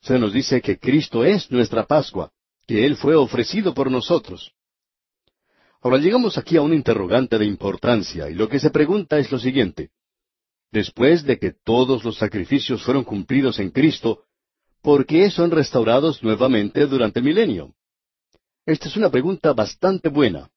Se 0.02 0.18
nos 0.18 0.34
dice 0.34 0.60
que 0.60 0.78
Cristo 0.78 1.24
es 1.24 1.50
nuestra 1.50 1.86
Pascua, 1.86 2.30
que 2.66 2.84
Él 2.84 2.96
fue 2.96 3.14
ofrecido 3.14 3.72
por 3.72 3.90
nosotros. 3.90 4.52
Ahora 5.86 5.98
llegamos 5.98 6.36
aquí 6.36 6.56
a 6.56 6.62
un 6.62 6.74
interrogante 6.74 7.38
de 7.38 7.44
importancia, 7.44 8.28
y 8.28 8.34
lo 8.34 8.48
que 8.48 8.58
se 8.58 8.70
pregunta 8.70 9.20
es 9.20 9.30
lo 9.30 9.38
siguiente. 9.38 9.90
Después 10.72 11.22
de 11.22 11.38
que 11.38 11.52
todos 11.64 12.02
los 12.02 12.18
sacrificios 12.18 12.82
fueron 12.82 13.04
cumplidos 13.04 13.60
en 13.60 13.70
Cristo, 13.70 14.24
¿por 14.82 15.06
qué 15.06 15.30
son 15.30 15.52
restaurados 15.52 16.24
nuevamente 16.24 16.86
durante 16.86 17.20
el 17.20 17.24
milenio? 17.24 17.72
Esta 18.66 18.88
es 18.88 18.96
una 18.96 19.10
pregunta 19.10 19.52
bastante 19.52 20.08
buena. 20.08 20.50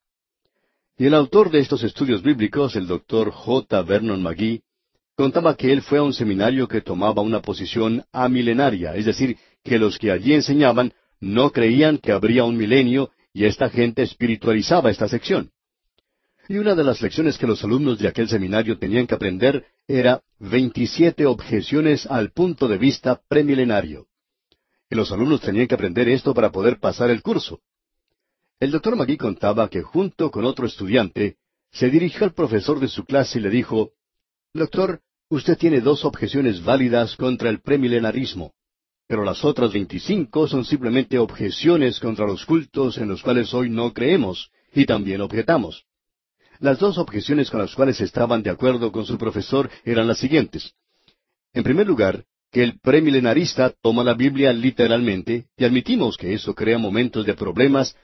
Y 0.97 1.05
el 1.05 1.13
autor 1.13 1.51
de 1.51 1.59
estos 1.59 1.83
estudios 1.83 2.23
bíblicos, 2.23 2.75
el 2.75 2.87
doctor 2.87 3.29
J. 3.29 3.83
Vernon 3.83 4.23
McGee, 4.23 4.63
contaba 5.15 5.55
que 5.55 5.71
él 5.71 5.83
fue 5.83 5.99
a 5.99 6.01
un 6.01 6.13
seminario 6.13 6.67
que 6.67 6.81
tomaba 6.81 7.21
una 7.21 7.39
posición 7.39 8.03
amilenaria, 8.11 8.95
es 8.95 9.05
decir, 9.05 9.37
que 9.63 9.77
los 9.77 9.99
que 9.99 10.09
allí 10.09 10.33
enseñaban 10.33 10.91
no 11.19 11.51
creían 11.51 11.99
que 11.99 12.13
habría 12.13 12.45
un 12.45 12.57
milenio 12.57 13.11
y 13.39 13.45
esta 13.45 13.69
gente 13.69 14.01
espiritualizaba 14.01 14.91
esta 14.91 15.07
sección. 15.07 15.49
Y 16.49 16.57
una 16.57 16.75
de 16.75 16.83
las 16.83 17.01
lecciones 17.01 17.37
que 17.37 17.47
los 17.47 17.63
alumnos 17.63 17.97
de 17.97 18.09
aquel 18.09 18.27
seminario 18.27 18.77
tenían 18.77 19.07
que 19.07 19.15
aprender 19.15 19.65
era 19.87 20.21
veintisiete 20.39 21.25
objeciones 21.25 22.05
al 22.05 22.31
punto 22.31 22.67
de 22.67 22.77
vista 22.77 23.21
premilenario. 23.29 24.07
Y 24.89 24.95
los 24.95 25.09
alumnos 25.13 25.39
tenían 25.39 25.67
que 25.67 25.75
aprender 25.75 26.09
esto 26.09 26.33
para 26.33 26.51
poder 26.51 26.81
pasar 26.81 27.11
el 27.11 27.21
curso. 27.21 27.61
El 28.59 28.71
doctor 28.71 28.97
Magui 28.97 29.15
contaba 29.15 29.69
que 29.69 29.83
junto 29.83 30.31
con 30.31 30.43
otro 30.43 30.67
estudiante 30.67 31.37
se 31.71 31.89
dirigió 31.89 32.25
al 32.25 32.33
profesor 32.33 32.81
de 32.81 32.89
su 32.89 33.05
clase 33.05 33.39
y 33.39 33.41
le 33.41 33.49
dijo, 33.51 33.91
Doctor, 34.53 34.99
Usted 35.31 35.59
tiene 35.59 35.79
dos 35.79 36.05
objeciones 36.05 36.63
válidas 36.63 37.15
contra 37.15 37.51
el 37.51 37.61
premilenarismo, 37.61 38.51
pero 39.09 39.23
las 39.23 39.43
otras 39.43 39.73
veinticinco 39.73 40.47
son 40.47 40.63
simplemente 40.63 41.17
objeciones 41.17 41.99
contra 41.99 42.27
los 42.27 42.45
cultos 42.45 42.99
en 42.99 43.09
los 43.09 43.23
cuales 43.23 43.51
hoy 43.55 43.67
no 43.67 43.91
creemos 43.91 44.51
y 44.71 44.85
también 44.85 45.19
objetamos. 45.21 45.85
Las 46.59 46.77
dos 46.77 46.99
objeciones 46.99 47.49
con 47.49 47.59
las 47.59 47.73
cuales 47.73 47.99
estaban 48.01 48.43
de 48.43 48.51
acuerdo 48.51 48.91
con 48.91 49.07
su 49.07 49.17
profesor 49.17 49.67
eran 49.83 50.07
las 50.07 50.19
siguientes. 50.19 50.75
En 51.53 51.63
primer 51.63 51.87
lugar, 51.87 52.23
que 52.51 52.61
el 52.61 52.79
premilenarista 52.79 53.73
toma 53.81 54.03
la 54.03 54.13
Biblia 54.13 54.53
literalmente, 54.53 55.47
y 55.57 55.65
admitimos 55.65 56.15
que 56.15 56.35
eso 56.35 56.53
crea 56.53 56.77
momentos 56.77 57.25
de 57.25 57.33
problemas, 57.33 57.95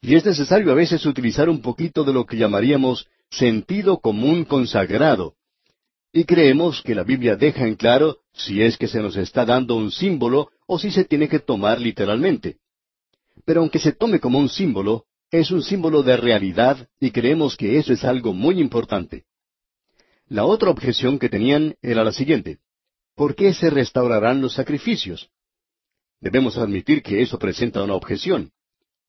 y 0.00 0.14
es 0.14 0.24
necesario 0.24 0.72
a 0.72 0.74
veces 0.74 1.04
utilizar 1.04 1.50
un 1.50 1.60
poquito 1.60 2.02
de 2.02 2.14
lo 2.14 2.24
que 2.24 2.38
llamaríamos 2.38 3.06
sentido 3.28 3.98
común 3.98 4.46
consagrado, 4.46 5.34
y 6.16 6.24
creemos 6.24 6.80
que 6.80 6.94
la 6.94 7.04
Biblia 7.04 7.36
deja 7.36 7.66
en 7.68 7.74
claro 7.74 8.20
si 8.32 8.62
es 8.62 8.78
que 8.78 8.88
se 8.88 9.02
nos 9.02 9.18
está 9.18 9.44
dando 9.44 9.76
un 9.76 9.90
símbolo 9.90 10.48
o 10.66 10.78
si 10.78 10.90
se 10.90 11.04
tiene 11.04 11.28
que 11.28 11.40
tomar 11.40 11.78
literalmente. 11.78 12.56
Pero 13.44 13.60
aunque 13.60 13.78
se 13.78 13.92
tome 13.92 14.18
como 14.18 14.38
un 14.38 14.48
símbolo, 14.48 15.04
es 15.30 15.50
un 15.50 15.62
símbolo 15.62 16.02
de 16.02 16.16
realidad 16.16 16.88
y 16.98 17.10
creemos 17.10 17.54
que 17.54 17.76
eso 17.76 17.92
es 17.92 18.02
algo 18.02 18.32
muy 18.32 18.58
importante. 18.60 19.24
La 20.26 20.46
otra 20.46 20.70
objeción 20.70 21.18
que 21.18 21.28
tenían 21.28 21.76
era 21.82 22.02
la 22.02 22.12
siguiente. 22.12 22.60
¿Por 23.14 23.34
qué 23.34 23.52
se 23.52 23.68
restaurarán 23.68 24.40
los 24.40 24.54
sacrificios? 24.54 25.28
Debemos 26.18 26.56
admitir 26.56 27.02
que 27.02 27.20
eso 27.20 27.38
presenta 27.38 27.82
una 27.82 27.94
objeción. 27.94 28.52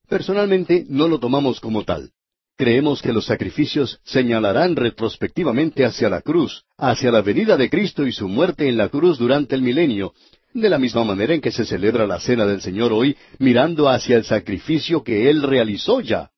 Personalmente 0.10 0.86
no 0.90 1.08
lo 1.08 1.22
tomamos 1.22 1.62
como 1.62 1.86
tal. 1.86 2.12
Creemos 2.58 3.04
que 3.04 3.14
los 3.14 3.26
sacrificios 3.26 4.00
señalarán 4.04 4.76
retrospectivamente 4.76 5.86
hacia 5.86 6.10
la 6.10 6.22
cruz, 6.22 6.66
hacia 6.76 7.12
la 7.12 7.22
venida 7.22 7.56
de 7.56 7.70
Cristo 7.70 8.08
y 8.08 8.12
su 8.12 8.28
muerte 8.28 8.68
en 8.68 8.78
la 8.78 8.90
cruz 8.90 9.20
durante 9.20 9.54
el 9.54 9.62
milenio, 9.62 10.14
de 10.56 10.68
la 10.68 10.80
misma 10.80 11.04
manera 11.04 11.36
en 11.36 11.42
que 11.42 11.52
se 11.52 11.66
celebra 11.66 12.08
la 12.08 12.20
cena 12.20 12.48
del 12.48 12.62
Señor 12.62 12.92
hoy, 12.94 13.16
mirando 13.38 13.88
hacia 13.88 14.18
el 14.18 14.24
sacrificio 14.24 15.04
que 15.04 15.30
Él 15.30 15.44
realizó 15.44 16.02
ya. 16.02 16.32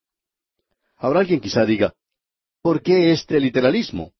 Ahora 0.97 1.21
alguien 1.21 1.39
quizá 1.39 1.65
diga, 1.65 1.93
¿por 2.61 2.81
qué 2.81 3.11
este 3.13 3.39
literalismo? 3.39 4.11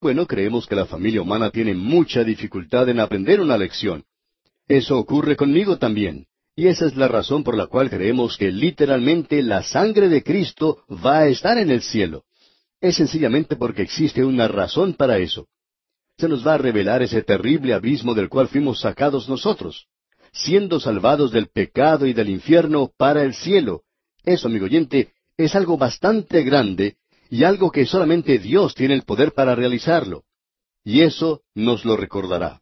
Bueno, 0.00 0.28
creemos 0.28 0.68
que 0.68 0.76
la 0.76 0.86
familia 0.86 1.22
humana 1.22 1.50
tiene 1.50 1.74
mucha 1.74 2.22
dificultad 2.22 2.88
en 2.88 3.00
aprender 3.00 3.40
una 3.40 3.58
lección. 3.58 4.04
Eso 4.68 4.96
ocurre 4.96 5.34
conmigo 5.34 5.76
también. 5.76 6.26
Y 6.54 6.66
esa 6.66 6.86
es 6.86 6.96
la 6.96 7.08
razón 7.08 7.44
por 7.44 7.56
la 7.56 7.66
cual 7.66 7.88
creemos 7.88 8.36
que 8.36 8.52
literalmente 8.52 9.42
la 9.42 9.62
sangre 9.62 10.08
de 10.08 10.22
Cristo 10.22 10.84
va 10.88 11.20
a 11.20 11.28
estar 11.28 11.56
en 11.58 11.70
el 11.70 11.82
cielo. 11.82 12.24
Es 12.80 12.96
sencillamente 12.96 13.56
porque 13.56 13.82
existe 13.82 14.24
una 14.24 14.48
razón 14.48 14.94
para 14.94 15.18
eso. 15.18 15.48
Se 16.18 16.28
nos 16.28 16.46
va 16.46 16.54
a 16.54 16.58
revelar 16.58 17.02
ese 17.02 17.22
terrible 17.22 17.72
abismo 17.72 18.14
del 18.14 18.28
cual 18.28 18.48
fuimos 18.48 18.80
sacados 18.80 19.28
nosotros, 19.28 19.86
siendo 20.32 20.78
salvados 20.78 21.32
del 21.32 21.48
pecado 21.48 22.06
y 22.06 22.12
del 22.12 22.28
infierno 22.28 22.90
para 22.98 23.22
el 23.22 23.34
cielo. 23.34 23.82
Eso, 24.24 24.48
amigo 24.48 24.66
oyente, 24.66 25.12
es 25.38 25.54
algo 25.54 25.78
bastante 25.78 26.42
grande 26.42 26.96
y 27.30 27.44
algo 27.44 27.70
que 27.70 27.86
solamente 27.86 28.38
Dios 28.38 28.74
tiene 28.74 28.94
el 28.94 29.04
poder 29.04 29.32
para 29.32 29.54
realizarlo. 29.54 30.24
Y 30.84 31.00
eso 31.00 31.42
nos 31.54 31.84
lo 31.84 31.96
recordará. 31.96 32.61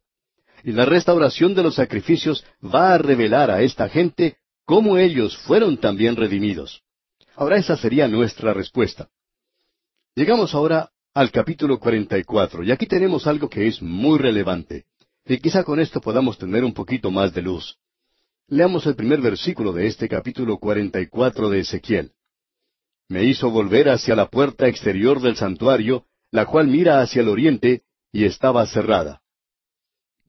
Y 0.63 0.71
la 0.71 0.85
restauración 0.85 1.53
de 1.55 1.63
los 1.63 1.75
sacrificios 1.75 2.45
va 2.63 2.93
a 2.93 2.97
revelar 2.97 3.49
a 3.51 3.61
esta 3.61 3.89
gente 3.89 4.37
cómo 4.65 4.97
ellos 4.97 5.37
fueron 5.37 5.77
también 5.77 6.15
redimidos. 6.15 6.83
Ahora 7.35 7.57
esa 7.57 7.77
sería 7.77 8.07
nuestra 8.07 8.53
respuesta. 8.53 9.09
Llegamos 10.15 10.53
ahora 10.53 10.91
al 11.13 11.31
capítulo 11.31 11.79
44 11.79 12.63
y 12.63 12.71
aquí 12.71 12.85
tenemos 12.85 13.27
algo 13.27 13.49
que 13.49 13.67
es 13.67 13.81
muy 13.81 14.19
relevante. 14.19 14.85
Y 15.25 15.37
quizá 15.37 15.63
con 15.63 15.79
esto 15.79 16.01
podamos 16.01 16.37
tener 16.37 16.63
un 16.63 16.73
poquito 16.73 17.11
más 17.11 17.33
de 17.33 17.41
luz. 17.41 17.77
Leamos 18.47 18.85
el 18.85 18.95
primer 18.95 19.21
versículo 19.21 19.71
de 19.71 19.87
este 19.87 20.09
capítulo 20.09 20.57
44 20.57 21.49
de 21.49 21.59
Ezequiel. 21.59 22.11
Me 23.07 23.23
hizo 23.23 23.49
volver 23.49 23.89
hacia 23.89 24.15
la 24.15 24.27
puerta 24.27 24.67
exterior 24.67 25.21
del 25.21 25.35
santuario, 25.35 26.05
la 26.31 26.45
cual 26.45 26.67
mira 26.67 27.01
hacia 27.01 27.21
el 27.21 27.29
oriente, 27.29 27.83
y 28.11 28.25
estaba 28.25 28.65
cerrada. 28.65 29.20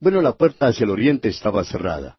Bueno, 0.03 0.21
la 0.21 0.33
puerta 0.33 0.67
hacia 0.67 0.83
el 0.83 0.89
oriente 0.89 1.29
estaba 1.29 1.63
cerrada. 1.63 2.17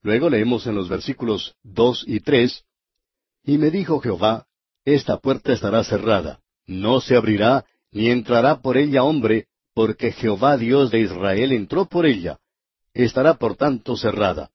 Luego 0.00 0.30
leemos 0.30 0.66
en 0.66 0.74
los 0.74 0.88
versículos 0.88 1.54
dos 1.62 2.02
y 2.06 2.20
tres, 2.20 2.64
Y 3.44 3.58
me 3.58 3.70
dijo 3.70 4.00
Jehová, 4.00 4.46
Esta 4.86 5.18
puerta 5.18 5.52
estará 5.52 5.84
cerrada, 5.84 6.40
no 6.66 7.02
se 7.02 7.14
abrirá, 7.14 7.66
ni 7.92 8.08
entrará 8.08 8.62
por 8.62 8.78
ella 8.78 9.02
hombre, 9.02 9.48
porque 9.74 10.12
Jehová 10.12 10.56
Dios 10.56 10.90
de 10.90 11.00
Israel 11.00 11.52
entró 11.52 11.84
por 11.84 12.06
ella. 12.06 12.38
Estará 12.94 13.34
por 13.34 13.54
tanto 13.54 13.98
cerrada. 13.98 14.50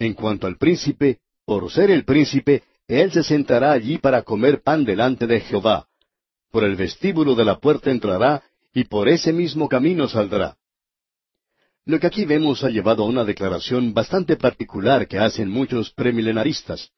En 0.00 0.14
cuanto 0.14 0.48
al 0.48 0.56
príncipe, 0.56 1.20
por 1.44 1.70
ser 1.70 1.92
el 1.92 2.04
príncipe, 2.04 2.64
él 2.88 3.12
se 3.12 3.22
sentará 3.22 3.70
allí 3.70 3.98
para 3.98 4.22
comer 4.22 4.62
pan 4.62 4.84
delante 4.84 5.28
de 5.28 5.38
Jehová. 5.42 5.86
Por 6.50 6.64
el 6.64 6.74
vestíbulo 6.74 7.36
de 7.36 7.44
la 7.44 7.60
puerta 7.60 7.92
entrará, 7.92 8.42
y 8.74 8.82
por 8.82 9.08
ese 9.08 9.32
mismo 9.32 9.68
camino 9.68 10.08
saldrá. 10.08 10.56
Lo 11.88 11.98
que 11.98 12.06
aquí 12.06 12.26
vemos 12.26 12.64
ha 12.64 12.68
llevado 12.68 13.02
a 13.02 13.06
una 13.06 13.24
declaración 13.24 13.94
bastante 13.94 14.36
particular 14.36 15.08
que 15.08 15.18
hacen 15.18 15.48
muchos 15.48 15.90
premilenaristas, 15.94 16.90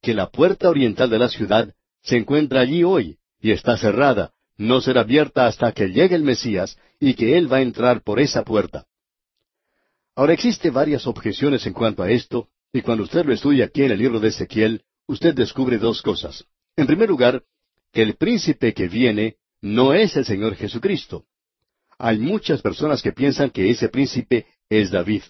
que 0.00 0.14
la 0.14 0.30
puerta 0.30 0.68
oriental 0.68 1.08
de 1.10 1.18
la 1.20 1.28
ciudad 1.28 1.72
se 2.02 2.16
encuentra 2.16 2.60
allí 2.62 2.82
hoy 2.82 3.18
y 3.40 3.52
está 3.52 3.76
cerrada, 3.76 4.32
no 4.56 4.80
será 4.80 5.02
abierta 5.02 5.46
hasta 5.46 5.70
que 5.70 5.92
llegue 5.92 6.16
el 6.16 6.24
Mesías 6.24 6.76
y 6.98 7.14
que 7.14 7.38
Él 7.38 7.52
va 7.52 7.58
a 7.58 7.62
entrar 7.62 8.02
por 8.02 8.18
esa 8.18 8.42
puerta. 8.42 8.84
Ahora 10.16 10.32
existe 10.32 10.70
varias 10.70 11.06
objeciones 11.06 11.64
en 11.66 11.72
cuanto 11.72 12.02
a 12.02 12.10
esto, 12.10 12.48
y 12.72 12.82
cuando 12.82 13.04
usted 13.04 13.24
lo 13.24 13.32
estudia 13.32 13.66
aquí 13.66 13.84
en 13.84 13.92
el 13.92 13.98
libro 14.00 14.18
de 14.18 14.30
Ezequiel, 14.30 14.82
usted 15.06 15.36
descubre 15.36 15.78
dos 15.78 16.02
cosas. 16.02 16.44
En 16.74 16.88
primer 16.88 17.08
lugar, 17.08 17.44
que 17.92 18.02
el 18.02 18.16
príncipe 18.16 18.74
que 18.74 18.88
viene 18.88 19.36
no 19.60 19.94
es 19.94 20.16
el 20.16 20.24
Señor 20.24 20.56
Jesucristo. 20.56 21.26
Hay 22.04 22.18
muchas 22.18 22.60
personas 22.60 23.00
que 23.00 23.12
piensan 23.12 23.50
que 23.50 23.70
ese 23.70 23.88
príncipe 23.88 24.44
es 24.68 24.90
David. 24.90 25.22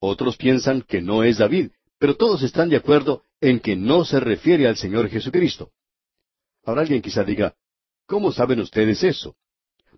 Otros 0.00 0.34
piensan 0.38 0.80
que 0.80 1.02
no 1.02 1.22
es 1.22 1.36
David, 1.36 1.72
pero 1.98 2.16
todos 2.16 2.42
están 2.42 2.70
de 2.70 2.76
acuerdo 2.76 3.22
en 3.38 3.60
que 3.60 3.76
no 3.76 4.02
se 4.06 4.18
refiere 4.18 4.66
al 4.66 4.78
Señor 4.78 5.10
Jesucristo. 5.10 5.72
Ahora 6.64 6.80
alguien 6.80 7.02
quizá 7.02 7.22
diga, 7.22 7.54
¿cómo 8.06 8.32
saben 8.32 8.60
ustedes 8.60 9.04
eso? 9.04 9.36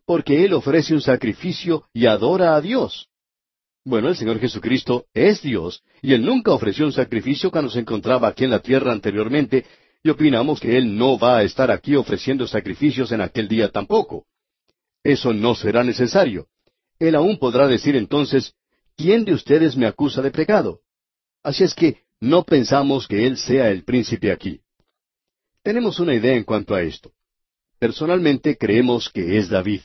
Porque 0.04 0.44
Él 0.44 0.54
ofrece 0.54 0.92
un 0.92 1.00
sacrificio 1.00 1.84
y 1.92 2.06
adora 2.06 2.56
a 2.56 2.60
Dios. 2.60 3.08
Bueno, 3.84 4.08
el 4.08 4.16
Señor 4.16 4.40
Jesucristo 4.40 5.06
es 5.14 5.40
Dios, 5.40 5.84
y 6.02 6.14
Él 6.14 6.24
nunca 6.24 6.50
ofreció 6.50 6.84
un 6.86 6.92
sacrificio 6.92 7.52
cuando 7.52 7.70
se 7.70 7.78
encontraba 7.78 8.26
aquí 8.26 8.42
en 8.42 8.50
la 8.50 8.58
tierra 8.58 8.90
anteriormente, 8.90 9.64
y 10.02 10.10
opinamos 10.10 10.58
que 10.58 10.76
Él 10.76 10.96
no 10.96 11.16
va 11.16 11.38
a 11.38 11.42
estar 11.44 11.70
aquí 11.70 11.94
ofreciendo 11.94 12.44
sacrificios 12.48 13.12
en 13.12 13.20
aquel 13.20 13.46
día 13.46 13.70
tampoco. 13.70 14.26
Eso 15.06 15.32
no 15.32 15.54
será 15.54 15.84
necesario. 15.84 16.48
Él 16.98 17.14
aún 17.14 17.38
podrá 17.38 17.68
decir 17.68 17.94
entonces, 17.94 18.54
¿quién 18.96 19.24
de 19.24 19.34
ustedes 19.34 19.76
me 19.76 19.86
acusa 19.86 20.20
de 20.20 20.32
pecado? 20.32 20.80
Así 21.44 21.62
es 21.62 21.74
que 21.74 21.98
no 22.18 22.42
pensamos 22.42 23.06
que 23.06 23.24
Él 23.24 23.36
sea 23.36 23.70
el 23.70 23.84
príncipe 23.84 24.32
aquí. 24.32 24.62
Tenemos 25.62 26.00
una 26.00 26.12
idea 26.12 26.34
en 26.34 26.42
cuanto 26.42 26.74
a 26.74 26.82
esto. 26.82 27.12
Personalmente 27.78 28.58
creemos 28.58 29.08
que 29.08 29.38
es 29.38 29.48
David. 29.48 29.82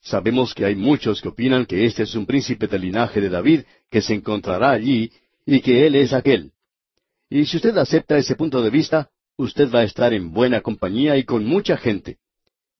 Sabemos 0.00 0.52
que 0.52 0.64
hay 0.64 0.74
muchos 0.74 1.22
que 1.22 1.28
opinan 1.28 1.64
que 1.64 1.84
este 1.84 2.02
es 2.02 2.16
un 2.16 2.26
príncipe 2.26 2.66
del 2.66 2.80
linaje 2.80 3.20
de 3.20 3.28
David 3.28 3.60
que 3.88 4.02
se 4.02 4.14
encontrará 4.14 4.70
allí 4.70 5.12
y 5.46 5.60
que 5.60 5.86
Él 5.86 5.94
es 5.94 6.12
aquel. 6.12 6.50
Y 7.28 7.44
si 7.44 7.58
usted 7.58 7.78
acepta 7.78 8.18
ese 8.18 8.34
punto 8.34 8.60
de 8.62 8.70
vista, 8.70 9.10
usted 9.36 9.70
va 9.72 9.80
a 9.80 9.84
estar 9.84 10.12
en 10.12 10.32
buena 10.32 10.60
compañía 10.60 11.16
y 11.16 11.22
con 11.22 11.44
mucha 11.44 11.76
gente. 11.76 12.18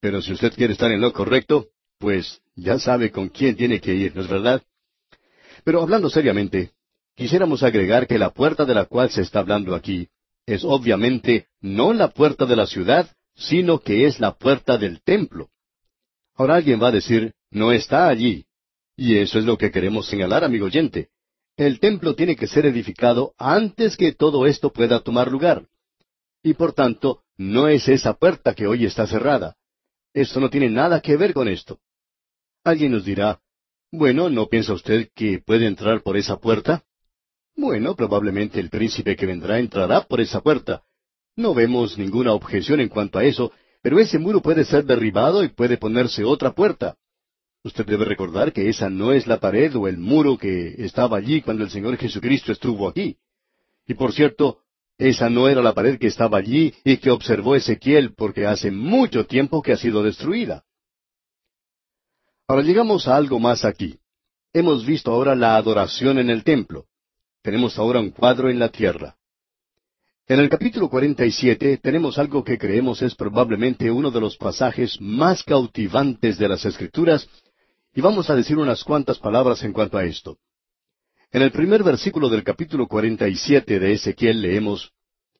Pero 0.00 0.22
si 0.22 0.32
usted 0.32 0.52
quiere 0.54 0.72
estar 0.72 0.90
en 0.90 1.00
lo 1.00 1.12
correcto, 1.12 1.68
pues 1.98 2.40
ya 2.54 2.78
sabe 2.78 3.10
con 3.10 3.28
quién 3.28 3.56
tiene 3.56 3.80
que 3.80 3.94
ir, 3.94 4.14
¿no 4.14 4.22
es 4.22 4.28
verdad? 4.28 4.62
Pero 5.64 5.82
hablando 5.82 6.08
seriamente, 6.08 6.72
quisiéramos 7.14 7.62
agregar 7.62 8.06
que 8.06 8.18
la 8.18 8.30
puerta 8.30 8.64
de 8.64 8.74
la 8.74 8.86
cual 8.86 9.10
se 9.10 9.20
está 9.22 9.40
hablando 9.40 9.74
aquí 9.74 10.08
es 10.46 10.64
obviamente 10.64 11.46
no 11.60 11.92
la 11.92 12.08
puerta 12.08 12.46
de 12.46 12.56
la 12.56 12.66
ciudad, 12.66 13.10
sino 13.34 13.78
que 13.78 14.06
es 14.06 14.20
la 14.20 14.36
puerta 14.36 14.78
del 14.78 15.02
templo. 15.02 15.50
Ahora 16.34 16.56
alguien 16.56 16.82
va 16.82 16.88
a 16.88 16.92
decir, 16.92 17.34
no 17.50 17.72
está 17.72 18.08
allí. 18.08 18.46
Y 18.96 19.16
eso 19.16 19.38
es 19.38 19.44
lo 19.44 19.58
que 19.58 19.70
queremos 19.70 20.06
señalar, 20.06 20.44
amigo 20.44 20.66
oyente. 20.66 21.10
El 21.56 21.78
templo 21.78 22.14
tiene 22.14 22.36
que 22.36 22.46
ser 22.46 22.66
edificado 22.66 23.34
antes 23.38 23.96
que 23.96 24.12
todo 24.12 24.46
esto 24.46 24.72
pueda 24.72 25.00
tomar 25.00 25.30
lugar. 25.30 25.66
Y 26.42 26.54
por 26.54 26.72
tanto, 26.72 27.22
no 27.36 27.68
es 27.68 27.88
esa 27.88 28.14
puerta 28.14 28.54
que 28.54 28.66
hoy 28.66 28.86
está 28.86 29.06
cerrada. 29.06 29.56
Esto 30.12 30.40
no 30.40 30.50
tiene 30.50 30.68
nada 30.68 31.00
que 31.00 31.16
ver 31.16 31.32
con 31.32 31.48
esto. 31.48 31.78
Alguien 32.64 32.92
nos 32.92 33.04
dirá, 33.04 33.40
bueno, 33.92 34.28
¿no 34.28 34.48
piensa 34.48 34.72
usted 34.72 35.10
que 35.14 35.38
puede 35.38 35.66
entrar 35.66 36.02
por 36.02 36.16
esa 36.16 36.38
puerta? 36.38 36.84
Bueno, 37.56 37.94
probablemente 37.94 38.60
el 38.60 38.70
príncipe 38.70 39.16
que 39.16 39.26
vendrá 39.26 39.58
entrará 39.58 40.02
por 40.02 40.20
esa 40.20 40.40
puerta. 40.40 40.82
No 41.36 41.54
vemos 41.54 41.98
ninguna 41.98 42.32
objeción 42.32 42.80
en 42.80 42.88
cuanto 42.88 43.18
a 43.18 43.24
eso, 43.24 43.52
pero 43.82 43.98
ese 43.98 44.18
muro 44.18 44.42
puede 44.42 44.64
ser 44.64 44.84
derribado 44.84 45.44
y 45.44 45.48
puede 45.48 45.76
ponerse 45.76 46.24
otra 46.24 46.52
puerta. 46.52 46.96
Usted 47.62 47.84
debe 47.86 48.04
recordar 48.04 48.52
que 48.52 48.68
esa 48.68 48.88
no 48.88 49.12
es 49.12 49.26
la 49.26 49.38
pared 49.38 49.74
o 49.76 49.86
el 49.86 49.98
muro 49.98 50.38
que 50.38 50.74
estaba 50.78 51.18
allí 51.18 51.42
cuando 51.42 51.64
el 51.64 51.70
Señor 51.70 51.96
Jesucristo 51.96 52.52
estuvo 52.52 52.88
aquí. 52.88 53.18
Y 53.86 53.94
por 53.94 54.12
cierto, 54.12 54.59
esa 55.00 55.30
no 55.30 55.48
era 55.48 55.62
la 55.62 55.72
pared 55.72 55.98
que 55.98 56.08
estaba 56.08 56.36
allí 56.36 56.74
y 56.84 56.98
que 56.98 57.10
observó 57.10 57.56
Ezequiel 57.56 58.12
porque 58.14 58.46
hace 58.46 58.70
mucho 58.70 59.24
tiempo 59.24 59.62
que 59.62 59.72
ha 59.72 59.76
sido 59.78 60.02
destruida. 60.02 60.62
Ahora 62.46 62.62
llegamos 62.62 63.08
a 63.08 63.16
algo 63.16 63.40
más 63.40 63.64
aquí. 63.64 63.98
Hemos 64.52 64.84
visto 64.84 65.10
ahora 65.10 65.34
la 65.34 65.56
adoración 65.56 66.18
en 66.18 66.28
el 66.28 66.44
templo. 66.44 66.84
Tenemos 67.42 67.78
ahora 67.78 67.98
un 67.98 68.10
cuadro 68.10 68.50
en 68.50 68.58
la 68.58 68.68
tierra. 68.68 69.16
En 70.26 70.38
el 70.38 70.50
capítulo 70.50 70.90
47 70.90 71.78
tenemos 71.78 72.18
algo 72.18 72.44
que 72.44 72.58
creemos 72.58 73.00
es 73.00 73.14
probablemente 73.14 73.90
uno 73.90 74.10
de 74.10 74.20
los 74.20 74.36
pasajes 74.36 75.00
más 75.00 75.42
cautivantes 75.42 76.36
de 76.36 76.48
las 76.48 76.66
Escrituras, 76.66 77.26
y 77.94 78.02
vamos 78.02 78.28
a 78.28 78.36
decir 78.36 78.58
unas 78.58 78.84
cuantas 78.84 79.18
palabras 79.18 79.62
en 79.64 79.72
cuanto 79.72 79.96
a 79.96 80.04
esto. 80.04 80.36
En 81.32 81.42
el 81.42 81.52
primer 81.52 81.84
versículo 81.84 82.28
del 82.28 82.42
capítulo 82.42 82.88
47 82.88 83.78
de 83.78 83.92
Ezequiel 83.92 84.42
leemos, 84.42 84.90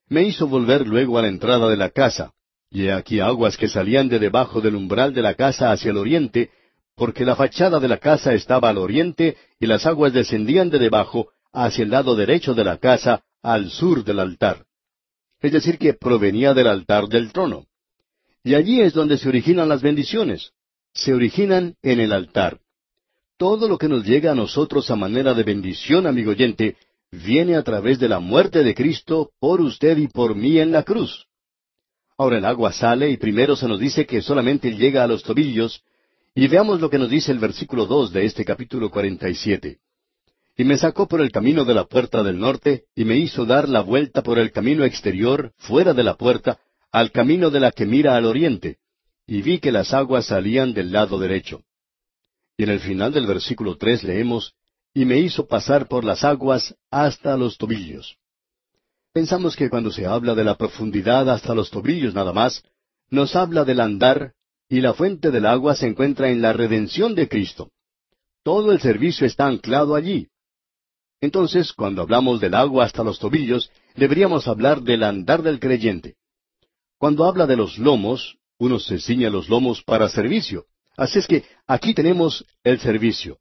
Me 0.09 0.23
hizo 0.23 0.47
volver 0.47 0.87
luego 0.87 1.19
a 1.19 1.23
la 1.23 1.29
entrada 1.29 1.69
de 1.69 1.77
la 1.77 1.91
casa, 1.91 2.33
Y 2.71 2.85
he 2.85 2.93
aquí 2.93 3.19
aguas 3.19 3.57
que 3.57 3.67
salían 3.67 4.09
de 4.09 4.21
debajo 4.21 4.61
del 4.61 4.77
umbral 4.77 5.13
de 5.13 5.23
la 5.23 5.35
casa 5.35 5.73
hacia 5.73 5.91
el 5.91 5.97
oriente, 5.97 6.51
porque 6.95 7.25
la 7.25 7.35
fachada 7.35 7.81
de 7.81 7.89
la 7.89 7.97
casa 7.97 8.35
estaba 8.35 8.69
al 8.69 8.79
oriente, 8.79 9.37
y 9.59 9.67
las 9.67 9.85
aguas 9.85 10.13
descendían 10.13 10.71
de 10.71 10.79
debajo 10.79 11.31
hacia 11.53 11.83
el 11.83 11.91
lado 11.91 12.15
derecho 12.15 12.55
de 12.55 12.63
la 12.63 12.79
casa, 12.79 13.25
al 13.43 13.71
sur 13.71 14.05
del 14.05 14.21
altar. 14.21 14.67
Es 15.41 15.51
decir, 15.51 15.77
que 15.77 15.95
provenía 15.95 16.55
del 16.55 16.69
altar 16.69 17.09
del 17.09 17.33
trono. 17.33 17.67
Y 18.45 18.55
allí 18.55 18.81
es 18.81 18.93
donde 18.93 19.19
se 19.19 19.29
originan 19.29 19.69
las 19.69 19.83
bendiciones. 19.83 20.53
Se 20.95 21.13
originan 21.13 21.75
en 21.83 21.99
el 21.99 22.13
altar. 22.13 22.61
Todo 23.41 23.69
lo 23.69 23.79
que 23.79 23.89
nos 23.89 24.05
llega 24.05 24.33
a 24.33 24.35
nosotros 24.35 24.91
a 24.91 24.97
manera 24.97 25.33
de 25.33 25.45
bendición, 25.45 26.07
amigo 26.07 26.33
oyente, 26.33 26.77
viene 27.11 27.57
a 27.57 27.63
través 27.63 27.99
de 27.99 28.07
la 28.07 28.21
muerte 28.21 28.63
de 28.63 28.75
Cristo 28.75 29.31
por 29.41 29.63
usted 29.63 29.97
y 29.97 30.09
por 30.09 30.35
mí 30.35 30.59
en 30.59 30.73
la 30.73 30.83
cruz. 30.83 31.25
Ahora 32.19 32.37
el 32.37 32.45
agua 32.45 32.71
sale 32.71 33.09
y 33.09 33.17
primero 33.17 33.57
se 33.57 33.67
nos 33.67 33.81
dice 33.81 34.05
que 34.05 34.21
solamente 34.21 34.77
llega 34.77 35.03
a 35.03 35.07
los 35.07 35.23
tobillos, 35.23 35.83
y 36.35 36.49
veamos 36.49 36.83
lo 36.83 36.91
que 36.91 36.99
nos 36.99 37.09
dice 37.09 37.33
el 37.33 37.39
versículo 37.39 37.87
dos 37.87 38.13
de 38.13 38.27
este 38.27 38.45
capítulo 38.45 38.91
cuarenta 38.91 39.31
y 39.31 39.35
siete. 39.35 39.79
Y 40.55 40.65
me 40.65 40.77
sacó 40.77 41.09
por 41.09 41.23
el 41.23 41.33
camino 41.33 41.65
de 41.65 41.73
la 41.73 41.87
puerta 41.87 42.23
del 42.23 42.39
norte, 42.39 42.85
y 42.95 43.07
me 43.07 43.17
hizo 43.17 43.47
dar 43.47 43.71
la 43.71 43.81
vuelta 43.81 44.23
por 44.23 44.39
el 44.39 44.53
camino 44.53 44.85
exterior, 44.85 45.53
fuera 45.57 45.95
de 45.95 46.05
la 46.05 46.17
puerta, 46.17 46.59
al 46.93 47.11
camino 47.11 47.49
de 47.49 47.61
la 47.61 47.73
que 47.73 47.87
mira 47.87 48.17
al 48.17 48.27
oriente, 48.27 48.77
y 49.27 49.41
vi 49.41 49.61
que 49.61 49.73
las 49.73 49.95
aguas 49.95 50.27
salían 50.27 50.75
del 50.75 50.93
lado 50.93 51.19
derecho. 51.19 51.63
Y 52.61 52.65
en 52.65 52.69
el 52.69 52.81
final 52.81 53.11
del 53.11 53.27
versículo 53.27 53.79
tres 53.79 54.05
leemos, 54.05 54.53
y 54.93 55.07
me 55.07 55.19
hizo 55.19 55.47
pasar 55.47 55.89
por 55.89 56.05
las 56.05 56.25
aguas 56.25 56.75
hasta 56.91 57.35
los 57.39 57.57
tobillos. 57.57 58.19
Pensamos 59.15 59.57
que 59.57 59.71
cuando 59.71 59.91
se 59.91 60.05
habla 60.05 60.35
de 60.35 60.45
la 60.45 60.59
profundidad 60.59 61.31
hasta 61.31 61.55
los 61.55 61.71
tobillos 61.71 62.13
nada 62.13 62.35
más, 62.35 62.63
nos 63.09 63.35
habla 63.35 63.65
del 63.65 63.81
andar, 63.81 64.35
y 64.69 64.83
la 64.83 64.93
fuente 64.93 65.31
del 65.31 65.47
agua 65.47 65.75
se 65.75 65.87
encuentra 65.87 66.29
en 66.29 66.43
la 66.43 66.53
redención 66.53 67.15
de 67.15 67.31
Cristo. 67.31 67.71
Todo 68.43 68.73
el 68.73 68.81
servicio 68.83 69.27
está 69.27 69.47
anclado 69.47 69.95
allí. 69.95 70.29
Entonces, 71.23 71.73
cuando 71.73 72.03
hablamos 72.03 72.43
del 72.43 72.53
agua 72.53 72.85
hasta 72.85 73.03
los 73.03 73.19
tobillos, 73.19 73.71
deberíamos 73.97 74.47
hablar 74.49 74.83
del 74.83 75.05
andar 75.05 75.43
del 75.43 75.61
creyente. 75.61 76.17
Cuando 76.99 77.25
habla 77.25 77.47
de 77.47 77.57
los 77.57 77.79
lomos, 77.79 78.37
uno 78.59 78.79
se 78.79 78.99
ciña 78.99 79.31
los 79.31 79.49
lomos 79.49 79.83
para 79.83 80.11
servicio. 80.11 80.67
Así 81.01 81.19
es 81.19 81.27
que 81.27 81.45
aquí 81.67 81.95
tenemos 81.95 82.45
el 82.63 82.79
servicio. 82.79 83.39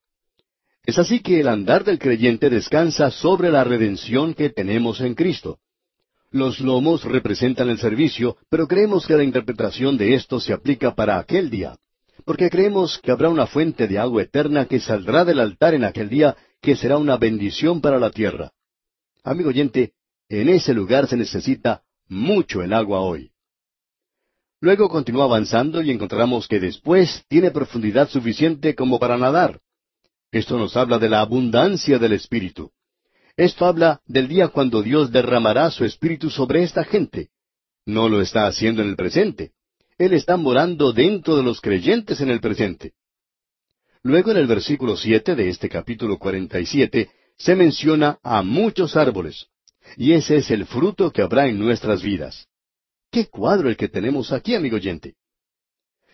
Es 0.86 0.98
así 0.98 1.20
que 1.20 1.42
el 1.42 1.50
andar 1.50 1.84
del 1.84 2.00
creyente 2.00 2.50
descansa 2.50 3.12
sobre 3.12 3.52
la 3.52 3.66
redención 3.66 4.34
que 4.34 4.50
tenemos 4.50 5.02
en 5.02 5.14
Cristo. 5.14 5.60
Los 6.32 6.62
lomos 6.62 7.04
representan 7.04 7.70
el 7.70 7.78
servicio, 7.78 8.38
pero 8.50 8.66
creemos 8.66 9.06
que 9.06 9.18
la 9.18 9.26
interpretación 9.26 9.98
de 9.98 10.14
esto 10.14 10.40
se 10.40 10.54
aplica 10.54 10.96
para 10.96 11.20
aquel 11.20 11.50
día, 11.50 11.76
porque 12.24 12.50
creemos 12.50 12.98
que 13.00 13.12
habrá 13.12 13.28
una 13.28 13.46
fuente 13.46 13.90
de 13.90 14.00
agua 14.00 14.22
eterna 14.22 14.64
que 14.64 14.80
saldrá 14.80 15.26
del 15.26 15.42
altar 15.42 15.74
en 15.74 15.84
aquel 15.84 16.08
día, 16.08 16.38
que 16.62 16.78
será 16.78 16.98
una 16.98 17.18
bendición 17.18 17.82
para 17.82 18.00
la 18.00 18.10
tierra. 18.10 18.52
Amigo 19.22 19.50
oyente, 19.50 19.92
en 20.30 20.48
ese 20.48 20.74
lugar 20.74 21.08
se 21.10 21.18
necesita 21.18 21.82
mucho 22.08 22.62
el 22.62 22.72
agua 22.72 23.02
hoy. 23.02 23.32
Luego 24.62 24.90
continúa 24.90 25.24
avanzando 25.24 25.82
y 25.82 25.90
encontramos 25.90 26.48
que 26.48 26.60
después 26.60 27.24
tiene 27.30 27.52
profundidad 27.52 28.10
suficiente 28.10 28.76
como 28.76 29.00
para 29.00 29.18
nadar. 29.18 29.62
Esto 30.32 30.58
nos 30.58 30.76
habla 30.76 31.00
de 31.00 31.10
la 31.10 31.22
abundancia 31.22 31.98
del 31.98 32.14
Espíritu. 32.14 32.72
Esto 33.38 33.66
habla 33.66 34.02
del 34.06 34.28
día 34.28 34.50
cuando 34.50 34.82
Dios 34.84 35.12
derramará 35.12 35.72
su 35.72 35.86
Espíritu 35.86 36.30
sobre 36.30 36.64
esta 36.64 36.84
gente. 36.84 37.30
No 37.86 38.10
lo 38.10 38.22
está 38.22 38.48
haciendo 38.48 38.82
en 38.82 38.90
el 38.90 38.96
presente. 38.98 39.54
Él 39.98 40.14
está 40.14 40.36
morando 40.36 40.92
dentro 40.92 41.38
de 41.38 41.44
los 41.44 41.62
creyentes 41.62 42.20
en 42.20 42.30
el 42.30 42.42
presente. 42.42 42.94
Luego 44.04 44.32
en 44.32 44.38
el 44.38 44.48
versículo 44.48 44.98
siete 44.98 45.36
de 45.36 45.50
este 45.50 45.70
capítulo 45.70 46.18
cuarenta 46.18 46.60
y 46.60 46.66
siete 46.66 47.10
se 47.38 47.56
menciona 47.56 48.20
a 48.24 48.44
muchos 48.44 48.98
árboles, 48.98 49.48
y 49.96 50.12
ese 50.14 50.38
es 50.38 50.52
el 50.52 50.66
fruto 50.66 51.12
que 51.12 51.22
habrá 51.22 51.48
en 51.48 51.60
nuestras 51.60 52.02
vidas. 52.02 52.48
Qué 53.12 53.28
cuadro 53.28 53.70
el 53.70 53.78
que 53.78 53.88
tenemos 53.88 54.32
aquí, 54.32 54.56
amigo 54.56 54.76
oyente. 54.76 55.16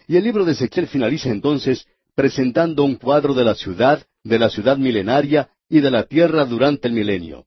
Y 0.07 0.17
el 0.17 0.23
libro 0.23 0.45
de 0.45 0.53
Ezequiel 0.53 0.87
finaliza 0.87 1.29
entonces 1.29 1.87
presentando 2.15 2.83
un 2.83 2.95
cuadro 2.95 3.33
de 3.33 3.43
la 3.43 3.55
ciudad, 3.55 4.05
de 4.23 4.39
la 4.39 4.49
ciudad 4.49 4.77
milenaria 4.77 5.49
y 5.67 5.81
de 5.81 5.91
la 5.91 6.03
tierra 6.03 6.45
durante 6.45 6.87
el 6.87 6.93
milenio. 6.93 7.45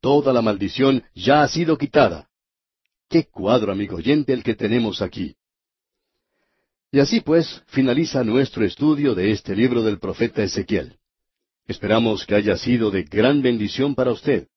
Toda 0.00 0.32
la 0.32 0.42
maldición 0.42 1.04
ya 1.14 1.42
ha 1.42 1.48
sido 1.48 1.78
quitada. 1.78 2.28
Qué 3.08 3.24
cuadro, 3.24 3.72
amigo 3.72 3.96
oyente, 3.96 4.32
el 4.32 4.42
que 4.42 4.54
tenemos 4.54 5.00
aquí. 5.00 5.36
Y 6.90 7.00
así 7.00 7.20
pues 7.20 7.62
finaliza 7.68 8.22
nuestro 8.22 8.64
estudio 8.64 9.14
de 9.14 9.30
este 9.30 9.56
libro 9.56 9.82
del 9.82 9.98
profeta 9.98 10.42
Ezequiel. 10.42 10.98
Esperamos 11.66 12.26
que 12.26 12.34
haya 12.34 12.56
sido 12.56 12.90
de 12.90 13.04
gran 13.04 13.40
bendición 13.40 13.94
para 13.94 14.10
usted. 14.10 14.48